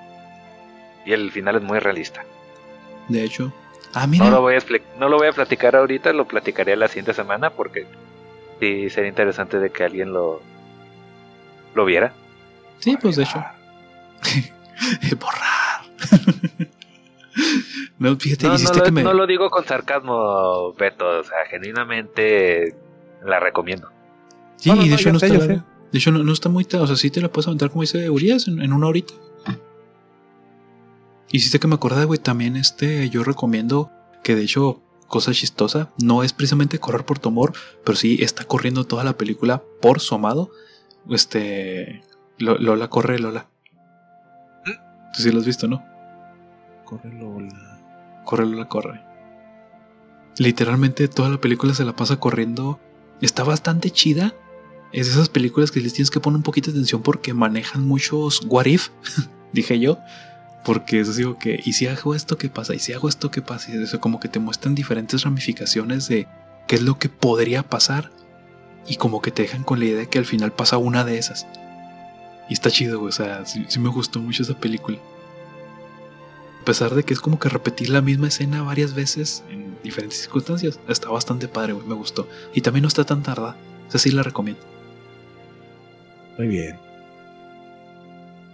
y 1.04 1.12
el 1.12 1.30
final 1.32 1.56
es 1.56 1.62
muy 1.62 1.78
realista. 1.78 2.24
De 3.08 3.24
hecho. 3.24 3.52
Ah, 3.94 4.06
mira. 4.06 4.26
No 4.26 4.30
lo, 4.30 4.40
voy 4.42 4.54
a 4.54 4.58
no 4.98 5.08
lo 5.08 5.18
voy 5.18 5.28
a 5.28 5.32
platicar 5.32 5.76
ahorita, 5.76 6.12
lo 6.12 6.26
platicaré 6.26 6.76
la 6.76 6.88
siguiente 6.88 7.14
semana 7.14 7.50
porque 7.50 7.86
sí 8.60 8.88
sería 8.90 9.08
interesante 9.08 9.58
de 9.58 9.70
que 9.70 9.84
alguien 9.84 10.12
lo, 10.12 10.40
lo 11.74 11.84
viera. 11.84 12.12
Sí, 12.78 12.96
pues 13.00 13.16
de 13.16 13.24
hecho. 13.24 13.42
Borrar. 15.18 15.80
no, 17.98 18.16
fíjate, 18.16 18.44
No, 18.44 18.50
no, 18.50 18.54
hiciste 18.56 18.78
lo, 18.78 18.84
que 18.84 18.90
me. 18.92 19.02
no 19.02 19.12
lo 19.12 19.26
digo 19.26 19.50
con 19.50 19.64
sarcasmo, 19.64 20.72
Beto, 20.74 21.20
o 21.20 21.24
sea, 21.24 21.44
genuinamente 21.50 22.74
la 23.24 23.40
recomiendo. 23.40 23.88
Sí, 24.56 24.70
No, 24.70 24.76
no, 24.76 24.82
y 24.82 24.84
de 24.84 24.90
no, 24.94 24.96
hecho 25.00 25.12
no 25.12 25.18
sé, 25.18 25.26
está. 25.26 25.46
De 25.92 25.98
hecho, 25.98 26.12
no, 26.12 26.22
no 26.22 26.32
está 26.32 26.48
muy. 26.48 26.66
O 26.72 26.86
sea, 26.86 26.96
sí 26.96 27.10
te 27.10 27.20
la 27.20 27.28
puedes 27.28 27.48
aventar 27.48 27.70
como 27.70 27.82
dice 27.82 28.08
Urias 28.08 28.46
en, 28.48 28.62
en 28.62 28.72
una 28.72 28.86
horita. 28.86 29.12
Hiciste 31.32 31.58
que 31.60 31.68
me 31.68 31.74
acordé, 31.76 32.04
güey. 32.04 32.18
También 32.18 32.56
este, 32.56 33.08
yo 33.10 33.22
recomiendo 33.24 33.90
que 34.22 34.34
de 34.34 34.42
hecho, 34.42 34.80
cosa 35.06 35.32
chistosa, 35.32 35.90
no 36.02 36.22
es 36.22 36.32
precisamente 36.32 36.78
correr 36.78 37.04
por 37.04 37.18
tu 37.18 37.28
amor, 37.28 37.52
pero 37.84 37.96
sí 37.96 38.18
está 38.20 38.44
corriendo 38.44 38.84
toda 38.84 39.04
la 39.04 39.16
película 39.16 39.62
por 39.80 40.00
su 40.00 40.14
amado. 40.14 40.50
Este. 41.08 42.02
Lo- 42.38 42.58
Lola 42.58 42.88
corre, 42.88 43.18
Lola. 43.18 43.48
Tú 45.14 45.22
sí 45.22 45.30
lo 45.32 45.40
has 45.40 45.46
visto, 45.46 45.66
¿no? 45.68 45.82
Corre 46.84 47.12
Lola. 47.12 47.80
Corre, 48.24 48.46
Lola, 48.46 48.68
corre. 48.68 49.00
Literalmente 50.38 51.08
toda 51.08 51.28
la 51.28 51.40
película 51.40 51.74
se 51.74 51.84
la 51.84 51.94
pasa 51.96 52.16
corriendo. 52.18 52.78
Está 53.20 53.42
bastante 53.44 53.90
chida. 53.90 54.34
Es 54.92 55.06
de 55.06 55.12
esas 55.12 55.28
películas 55.28 55.70
que 55.70 55.80
les 55.80 55.92
tienes 55.92 56.10
que 56.10 56.20
poner 56.20 56.36
un 56.38 56.42
poquito 56.42 56.70
de 56.70 56.78
atención 56.78 57.02
porque 57.02 57.34
manejan 57.34 57.86
muchos 57.86 58.42
what 58.46 58.66
if, 58.66 58.88
dije 59.52 59.78
yo. 59.78 59.98
Porque 60.64 61.00
eso 61.00 61.12
digo 61.12 61.38
que, 61.38 61.60
¿y 61.64 61.72
si 61.72 61.86
hago 61.86 62.14
esto 62.14 62.36
qué 62.36 62.48
pasa? 62.48 62.74
¿Y 62.74 62.78
si 62.78 62.92
hago 62.92 63.08
esto 63.08 63.30
qué 63.30 63.42
pasa? 63.42 63.70
Y 63.70 63.82
eso 63.82 64.00
como 64.00 64.20
que 64.20 64.28
te 64.28 64.38
muestran 64.38 64.74
diferentes 64.74 65.22
ramificaciones 65.22 66.08
de 66.08 66.28
qué 66.66 66.76
es 66.76 66.82
lo 66.82 66.98
que 66.98 67.08
podría 67.08 67.62
pasar. 67.62 68.10
Y 68.86 68.96
como 68.96 69.22
que 69.22 69.30
te 69.30 69.42
dejan 69.42 69.64
con 69.64 69.78
la 69.78 69.86
idea 69.86 69.98
de 69.98 70.08
que 70.08 70.18
al 70.18 70.26
final 70.26 70.52
pasa 70.52 70.76
una 70.76 71.04
de 71.04 71.18
esas. 71.18 71.46
Y 72.48 72.54
está 72.54 72.70
chido. 72.70 73.02
O 73.02 73.12
sea, 73.12 73.46
sí, 73.46 73.64
sí 73.68 73.78
me 73.78 73.88
gustó 73.88 74.20
mucho 74.20 74.42
esa 74.42 74.54
película. 74.54 74.98
A 76.60 76.64
pesar 76.64 76.94
de 76.94 77.04
que 77.04 77.14
es 77.14 77.20
como 77.20 77.38
que 77.38 77.48
repetir 77.48 77.88
la 77.88 78.02
misma 78.02 78.28
escena 78.28 78.62
varias 78.62 78.94
veces 78.94 79.42
en 79.48 79.78
diferentes 79.82 80.20
circunstancias, 80.20 80.78
está 80.88 81.08
bastante 81.08 81.48
padre, 81.48 81.72
güey, 81.72 81.86
me 81.86 81.94
gustó. 81.94 82.28
Y 82.54 82.60
también 82.60 82.82
no 82.82 82.88
está 82.88 83.04
tan 83.04 83.22
tarda, 83.22 83.56
o 83.88 83.90
sea, 83.90 83.98
sí 83.98 84.10
la 84.10 84.22
recomiendo. 84.22 84.62
Muy 86.36 86.48
bien. 86.48 86.78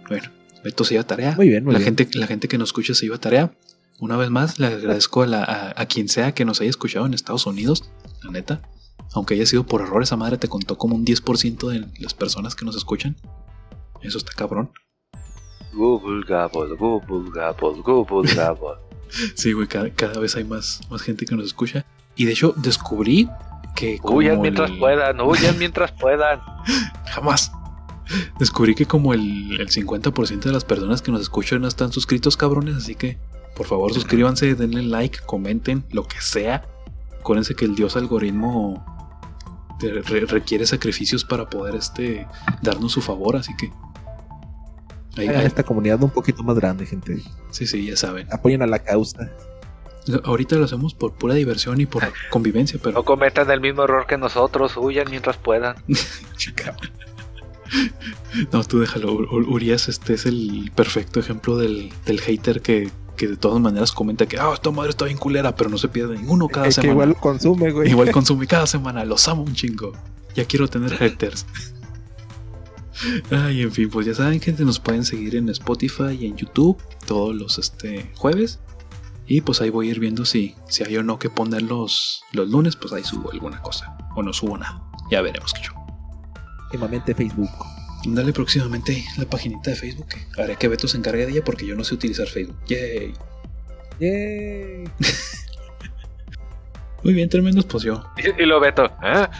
Bueno, 0.07 0.29
Beto 0.67 0.83
se 0.83 0.93
iba 0.95 1.01
a 1.01 1.07
tarea. 1.07 1.33
Muy 1.35 1.49
bien, 1.49 1.63
muy 1.63 1.73
la, 1.73 1.79
bien. 1.79 1.95
Gente, 1.97 2.17
la 2.17 2.27
gente 2.27 2.47
que 2.47 2.57
nos 2.57 2.69
escucha 2.69 2.93
se 2.93 3.05
iba 3.05 3.15
a 3.15 3.19
tarea. 3.19 3.51
Una 3.99 4.15
vez 4.17 4.29
más, 4.29 4.59
le 4.59 4.67
agradezco 4.67 5.23
a, 5.23 5.27
la- 5.27 5.43
a- 5.43 5.81
a 5.81 5.85
quien 5.87 6.07
sea 6.07 6.33
que 6.33 6.45
nos 6.45 6.61
haya 6.61 6.69
escuchado 6.69 7.05
en 7.05 7.13
Estados 7.13 7.45
Unidos, 7.47 7.89
la 8.23 8.31
neta. 8.31 8.61
Aunque 9.13 9.33
haya 9.35 9.45
sido 9.45 9.65
por 9.65 9.81
error, 9.81 10.03
esa 10.03 10.17
madre 10.17 10.37
te 10.37 10.47
contó 10.47 10.77
como 10.77 10.95
un 10.95 11.05
10% 11.05 11.67
de 11.69 11.87
las 12.01 12.13
personas 12.13 12.53
que 12.55 12.65
nos 12.65 12.75
escuchan. 12.75 13.15
Eso 14.01 14.17
está 14.19 14.33
cabrón. 14.35 14.71
Google 15.73 16.23
Gabble, 16.27 16.75
Google 16.75 17.31
Gabble, 17.33 17.81
Google 17.81 18.33
Gabble. 18.33 18.77
Sí, 19.35 19.53
güey, 19.53 19.67
cada, 19.67 19.89
cada 19.91 20.19
vez 20.19 20.35
hay 20.35 20.43
más, 20.43 20.81
más 20.91 21.01
gente 21.01 21.25
que 21.25 21.33
nos 21.33 21.45
escucha. 21.45 21.85
Y 22.17 22.25
de 22.25 22.33
hecho, 22.33 22.53
descubrí 22.57 23.29
que. 23.73 23.99
Huyan 24.03 24.41
mientras 24.41 24.69
el- 24.69 24.79
puedan, 24.79 25.21
huyan 25.21 25.57
mientras 25.57 25.93
puedan. 25.93 26.41
Jamás. 27.05 27.51
Descubrí 28.39 28.75
que 28.75 28.85
como 28.85 29.13
el, 29.13 29.59
el 29.59 29.69
50% 29.69 30.39
de 30.41 30.51
las 30.51 30.63
personas 30.65 31.01
que 31.01 31.11
nos 31.11 31.21
escuchan 31.21 31.61
no 31.61 31.67
están 31.67 31.91
suscritos, 31.91 32.37
cabrones. 32.37 32.75
Así 32.75 32.95
que, 32.95 33.17
por 33.55 33.65
favor, 33.67 33.93
suscríbanse, 33.93 34.55
denle 34.55 34.83
like, 34.83 35.19
comenten, 35.25 35.83
lo 35.91 36.03
que 36.07 36.21
sea. 36.21 36.63
Acuérdense 37.19 37.55
que 37.55 37.65
el 37.65 37.75
dios 37.75 37.95
algoritmo 37.97 38.85
re- 39.79 40.01
requiere 40.25 40.65
sacrificios 40.65 41.23
para 41.25 41.49
poder 41.49 41.75
este 41.75 42.27
darnos 42.61 42.91
su 42.93 43.01
favor. 43.01 43.35
Así 43.35 43.55
que. 43.57 43.71
ahí- 45.17 45.27
esta 45.45 45.63
comunidad 45.63 46.01
un 46.03 46.09
poquito 46.11 46.43
más 46.43 46.55
grande, 46.55 46.85
gente. 46.85 47.21
sí, 47.51 47.67
sí, 47.67 47.85
ya 47.85 47.97
saben. 47.97 48.27
Apoyen 48.31 48.61
a 48.61 48.67
la 48.67 48.79
causa. 48.79 49.31
Ahorita 50.23 50.55
lo 50.55 50.63
hacemos 50.63 50.93
por 50.93 51.15
pura 51.15 51.33
diversión 51.33 51.81
y 51.81 51.85
por 51.85 52.01
convivencia, 52.29 52.79
pero 52.81 52.93
No 52.95 53.03
cometan 53.03 53.51
el 53.51 53.59
mismo 53.59 53.83
error 53.83 54.05
que 54.07 54.17
nosotros, 54.17 54.77
huyan 54.77 55.07
mientras 55.09 55.35
puedan. 55.35 55.75
No, 58.51 58.63
tú 58.63 58.79
déjalo. 58.79 59.13
Urias 59.13 59.87
este 59.89 60.13
es 60.13 60.25
el 60.25 60.71
perfecto 60.75 61.19
ejemplo 61.19 61.57
del, 61.57 61.91
del 62.05 62.19
hater 62.21 62.61
que, 62.61 62.91
que 63.15 63.27
de 63.27 63.37
todas 63.37 63.59
maneras 63.61 63.91
comenta 63.91 64.27
que 64.27 64.37
ah, 64.39 64.51
esta 64.53 64.71
madre 64.71 64.91
está 64.91 65.05
bien 65.05 65.17
culera, 65.17 65.55
pero 65.55 65.69
no 65.69 65.77
se 65.77 65.87
pierde 65.87 66.15
ninguno 66.17 66.47
cada 66.47 66.67
Es 66.67 66.75
que 66.75 66.81
semana. 66.81 66.93
igual 66.93 67.09
Igual, 67.09 67.15
lo 67.15 67.21
consume, 67.21 67.71
güey. 67.71 68.11
consume 68.11 68.47
cada 68.47 68.67
semana, 68.67 69.05
los 69.05 69.27
amo 69.27 69.43
un 69.43 69.53
chingo. 69.53 69.93
Ya 70.35 70.45
quiero 70.45 70.67
tener 70.67 70.95
haters. 70.97 71.45
Ay, 73.31 73.61
en 73.61 73.71
fin, 73.71 73.89
pues 73.89 74.07
ya 74.07 74.13
saben, 74.15 74.39
gente, 74.41 74.63
nos 74.65 74.79
pueden 74.79 75.05
seguir 75.05 75.35
en 75.35 75.49
Spotify 75.49 76.17
y 76.19 76.25
en 76.25 76.35
YouTube 76.35 76.77
todos 77.05 77.35
los 77.35 77.57
este, 77.59 78.11
jueves. 78.15 78.59
Y 79.27 79.41
pues 79.41 79.61
ahí 79.61 79.69
voy 79.69 79.87
a 79.89 79.91
ir 79.91 79.99
viendo 79.99 80.25
si, 80.25 80.55
si 80.67 80.83
hay 80.83 80.97
o 80.97 81.03
no 81.03 81.19
que 81.19 81.29
poner 81.29 81.61
los, 81.61 82.21
los 82.31 82.49
lunes, 82.49 82.75
pues 82.75 82.93
ahí 82.93 83.03
subo 83.03 83.31
alguna 83.31 83.61
cosa. 83.61 83.97
O 84.15 84.23
no 84.23 84.31
subo 84.33 84.57
nada. 84.57 84.81
Ya 85.11 85.21
veremos 85.21 85.53
qué 85.53 85.61
show. 85.61 85.76
Próximamente 86.69 87.15
Facebook. 87.15 87.49
Dale 88.05 88.33
próximamente 88.33 89.03
la 89.17 89.25
paginita 89.25 89.71
de 89.71 89.75
Facebook. 89.75 90.07
Haré 90.37 90.55
que 90.55 90.67
Beto 90.67 90.87
se 90.87 90.97
encargue 90.97 91.25
de 91.25 91.31
ella 91.31 91.43
porque 91.43 91.65
yo 91.65 91.75
no 91.75 91.83
sé 91.83 91.95
utilizar 91.95 92.27
Facebook. 92.27 92.57
Yay. 92.67 93.13
Yay. 93.99 94.83
Muy 97.03 97.13
bien, 97.13 97.29
tremendos, 97.29 97.65
pues 97.65 97.83
yo. 97.83 98.03
Y, 98.17 98.43
y 98.43 98.45
lo 98.45 98.59
Beto, 98.59 98.85
¿eh? 98.85 99.27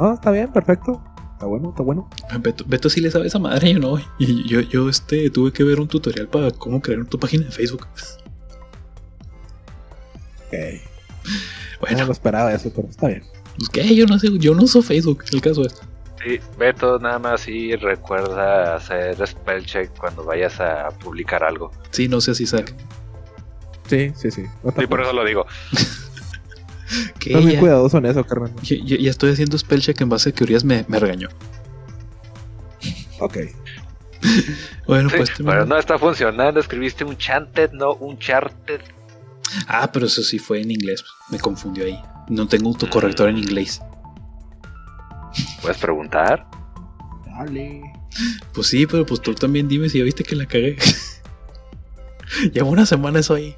Ah, 0.00 0.12
está 0.14 0.30
bien, 0.30 0.52
perfecto. 0.52 1.02
Está 1.32 1.46
bueno, 1.46 1.70
está 1.70 1.82
bueno. 1.82 2.08
Beto, 2.40 2.64
Beto 2.68 2.88
sí 2.88 3.00
le 3.00 3.10
sabe 3.10 3.26
esa 3.26 3.40
madre, 3.40 3.72
yo 3.72 3.80
no. 3.80 3.98
Y 4.18 4.48
yo, 4.48 4.60
yo 4.60 4.88
este, 4.88 5.28
tuve 5.30 5.52
que 5.52 5.64
ver 5.64 5.80
un 5.80 5.88
tutorial 5.88 6.28
para 6.28 6.52
cómo 6.52 6.80
crear 6.80 7.04
tu 7.06 7.18
página 7.18 7.46
de 7.46 7.50
Facebook. 7.50 7.86
Ok. 10.46 10.52
No 10.52 11.30
Bueno, 11.80 12.06
lo 12.06 12.12
esperaba 12.12 12.52
eso, 12.52 12.72
pero 12.74 12.88
está 12.88 13.08
bien. 13.08 13.24
Pues 13.58 13.68
que 13.70 13.94
yo 13.94 14.06
no 14.06 14.18
sé, 14.18 14.28
yo 14.38 14.54
no 14.54 14.62
uso 14.62 14.80
Facebook, 14.82 15.24
el 15.32 15.40
caso 15.40 15.62
es. 15.66 15.74
Sí, 16.24 16.40
Beto, 16.58 16.98
nada 16.98 17.18
más 17.18 17.42
sí 17.42 17.76
recuerda 17.76 18.74
hacer 18.76 19.24
spell 19.26 19.64
check 19.64 19.90
cuando 19.98 20.24
vayas 20.24 20.58
a 20.60 20.88
publicar 21.02 21.44
algo. 21.44 21.70
Sí, 21.90 22.08
no 22.08 22.20
sé 22.20 22.34
si 22.34 22.42
Isaac. 22.44 22.74
Sí, 23.88 24.12
sí, 24.16 24.30
sí. 24.30 24.44
No 24.64 24.72
te 24.72 24.82
Y 24.84 24.86
por 24.86 25.00
eso 25.00 25.12
lo 25.12 25.24
digo. 25.24 25.46
Que 27.18 27.30
Estás 27.30 27.44
muy 27.44 27.56
cuidadoso 27.58 27.98
en 27.98 28.06
eso, 28.06 28.24
carnal. 28.24 28.50
ya, 28.62 29.10
estoy 29.10 29.32
haciendo 29.32 29.58
spell 29.58 29.82
check 29.82 30.00
en 30.00 30.08
base 30.08 30.30
a 30.30 30.32
que 30.32 30.42
Urias 30.44 30.64
me, 30.64 30.86
me 30.88 30.98
regañó. 30.98 31.28
Ok. 33.20 33.36
Bueno, 34.86 35.10
Sí, 35.10 35.16
pues. 35.18 35.30
pero 35.36 35.66
no 35.66 35.76
está 35.78 35.98
funcionando. 35.98 36.58
Escribiste 36.58 37.04
un 37.04 37.16
chanted, 37.18 37.72
no 37.72 37.92
un 37.92 38.18
charted. 38.18 38.80
Ah, 39.68 39.90
pero 39.92 40.06
eso 40.06 40.22
sí 40.22 40.38
fue 40.38 40.62
en 40.62 40.70
inglés. 40.70 41.04
Me 41.30 41.38
confundió 41.38 41.84
ahí. 41.84 42.00
No 42.28 42.46
tengo 42.46 42.68
autocorrector 42.68 43.28
en 43.28 43.38
inglés. 43.38 43.80
¿Puedes 45.62 45.78
preguntar? 45.78 46.46
Dale. 47.26 47.82
Pues 48.52 48.66
sí, 48.66 48.86
pero 48.86 49.06
pues 49.06 49.20
tú 49.20 49.34
también 49.34 49.68
dime 49.68 49.88
si 49.88 49.98
ya 49.98 50.04
viste 50.04 50.24
que 50.24 50.36
la 50.36 50.46
cagué. 50.46 50.76
Llevo 52.52 52.70
una 52.70 52.86
semana 52.86 53.20
eso 53.20 53.34
ahí. 53.34 53.56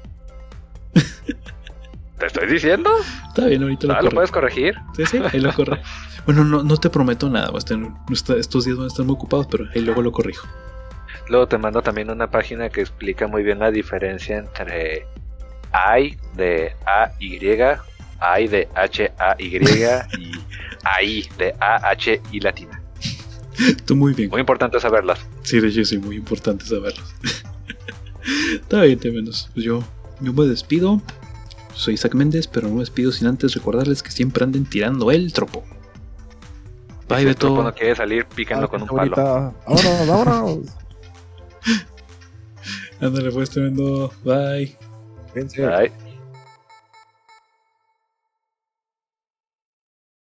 ¿Te 2.17 2.27
estoy 2.27 2.47
diciendo? 2.47 2.91
Está 3.29 3.47
bien, 3.47 3.63
ahorita 3.63 3.87
lo 3.87 3.93
Ah, 3.93 4.01
¿Lo 4.03 4.11
puedes 4.11 4.29
corregir? 4.29 4.75
Sí, 4.95 5.05
sí, 5.05 5.19
ahí 5.31 5.39
lo 5.39 5.53
corrijo. 5.53 5.81
Bueno, 6.23 6.43
no, 6.43 6.61
no 6.61 6.77
te 6.77 6.91
prometo 6.91 7.31
nada. 7.31 7.51
estos 7.57 8.65
días 8.65 8.77
van 8.77 8.83
a 8.83 8.87
estar 8.87 9.03
muy 9.03 9.13
ocupados, 9.13 9.47
pero 9.49 9.65
ahí 9.73 9.81
luego 9.81 10.03
lo 10.03 10.11
corrijo. 10.11 10.47
Luego 11.29 11.47
te 11.47 11.57
mando 11.57 11.81
también 11.81 12.11
una 12.11 12.29
página 12.29 12.69
que 12.69 12.81
explica 12.81 13.25
muy 13.25 13.41
bien 13.41 13.57
la 13.57 13.71
diferencia 13.71 14.37
entre 14.37 15.07
I 15.73 16.15
de 16.35 16.75
A-Y, 16.85 17.39
I 18.21 18.47
de 18.47 18.67
H-A-Y 18.75 19.57
y 19.57 19.83
AI 20.83 21.29
de 21.37 21.55
A-H-I 21.59 22.39
latina. 22.39 22.81
Tú 23.85 23.95
muy 23.95 24.13
bien. 24.13 24.29
Muy 24.29 24.39
importante 24.39 24.79
saberlas. 24.79 25.19
Sí, 25.43 25.59
de 25.59 25.67
hecho 25.67 25.83
sí, 25.85 25.97
muy 25.97 26.15
importante 26.15 26.65
saberlo. 26.65 27.03
Está 28.61 28.81
bien, 28.81 28.99
te 28.99 29.11
menos. 29.11 29.49
Pues 29.53 29.65
yo, 29.65 29.83
yo 30.19 30.33
me 30.33 30.45
despido. 30.45 31.01
Soy 31.73 31.95
Isaac 31.95 32.13
Méndez, 32.15 32.47
pero 32.47 32.67
no 32.67 32.75
me 32.75 32.79
despido 32.81 33.11
sin 33.11 33.27
antes 33.27 33.53
recordarles 33.53 34.03
que 34.03 34.11
siempre 34.11 34.43
anden 34.43 34.65
tirando 34.65 35.11
el 35.11 35.33
tropo. 35.33 35.63
Bye, 37.07 37.21
si 37.21 37.27
el 37.27 37.35
tropo 37.35 37.55
Beto. 37.57 37.63
no 37.69 37.73
quiere 37.75 37.95
salir, 37.95 38.25
Ah, 38.55 38.67
con 38.67 38.81
un 38.83 38.87
palo. 38.87 39.15
Vámonos, 39.15 40.07
vámonos. 40.07 40.59
Ándale, 43.01 43.31
pues 43.31 43.49
tremendo. 43.49 44.13
Bye. 44.23 44.77
Bye. 45.33 46.10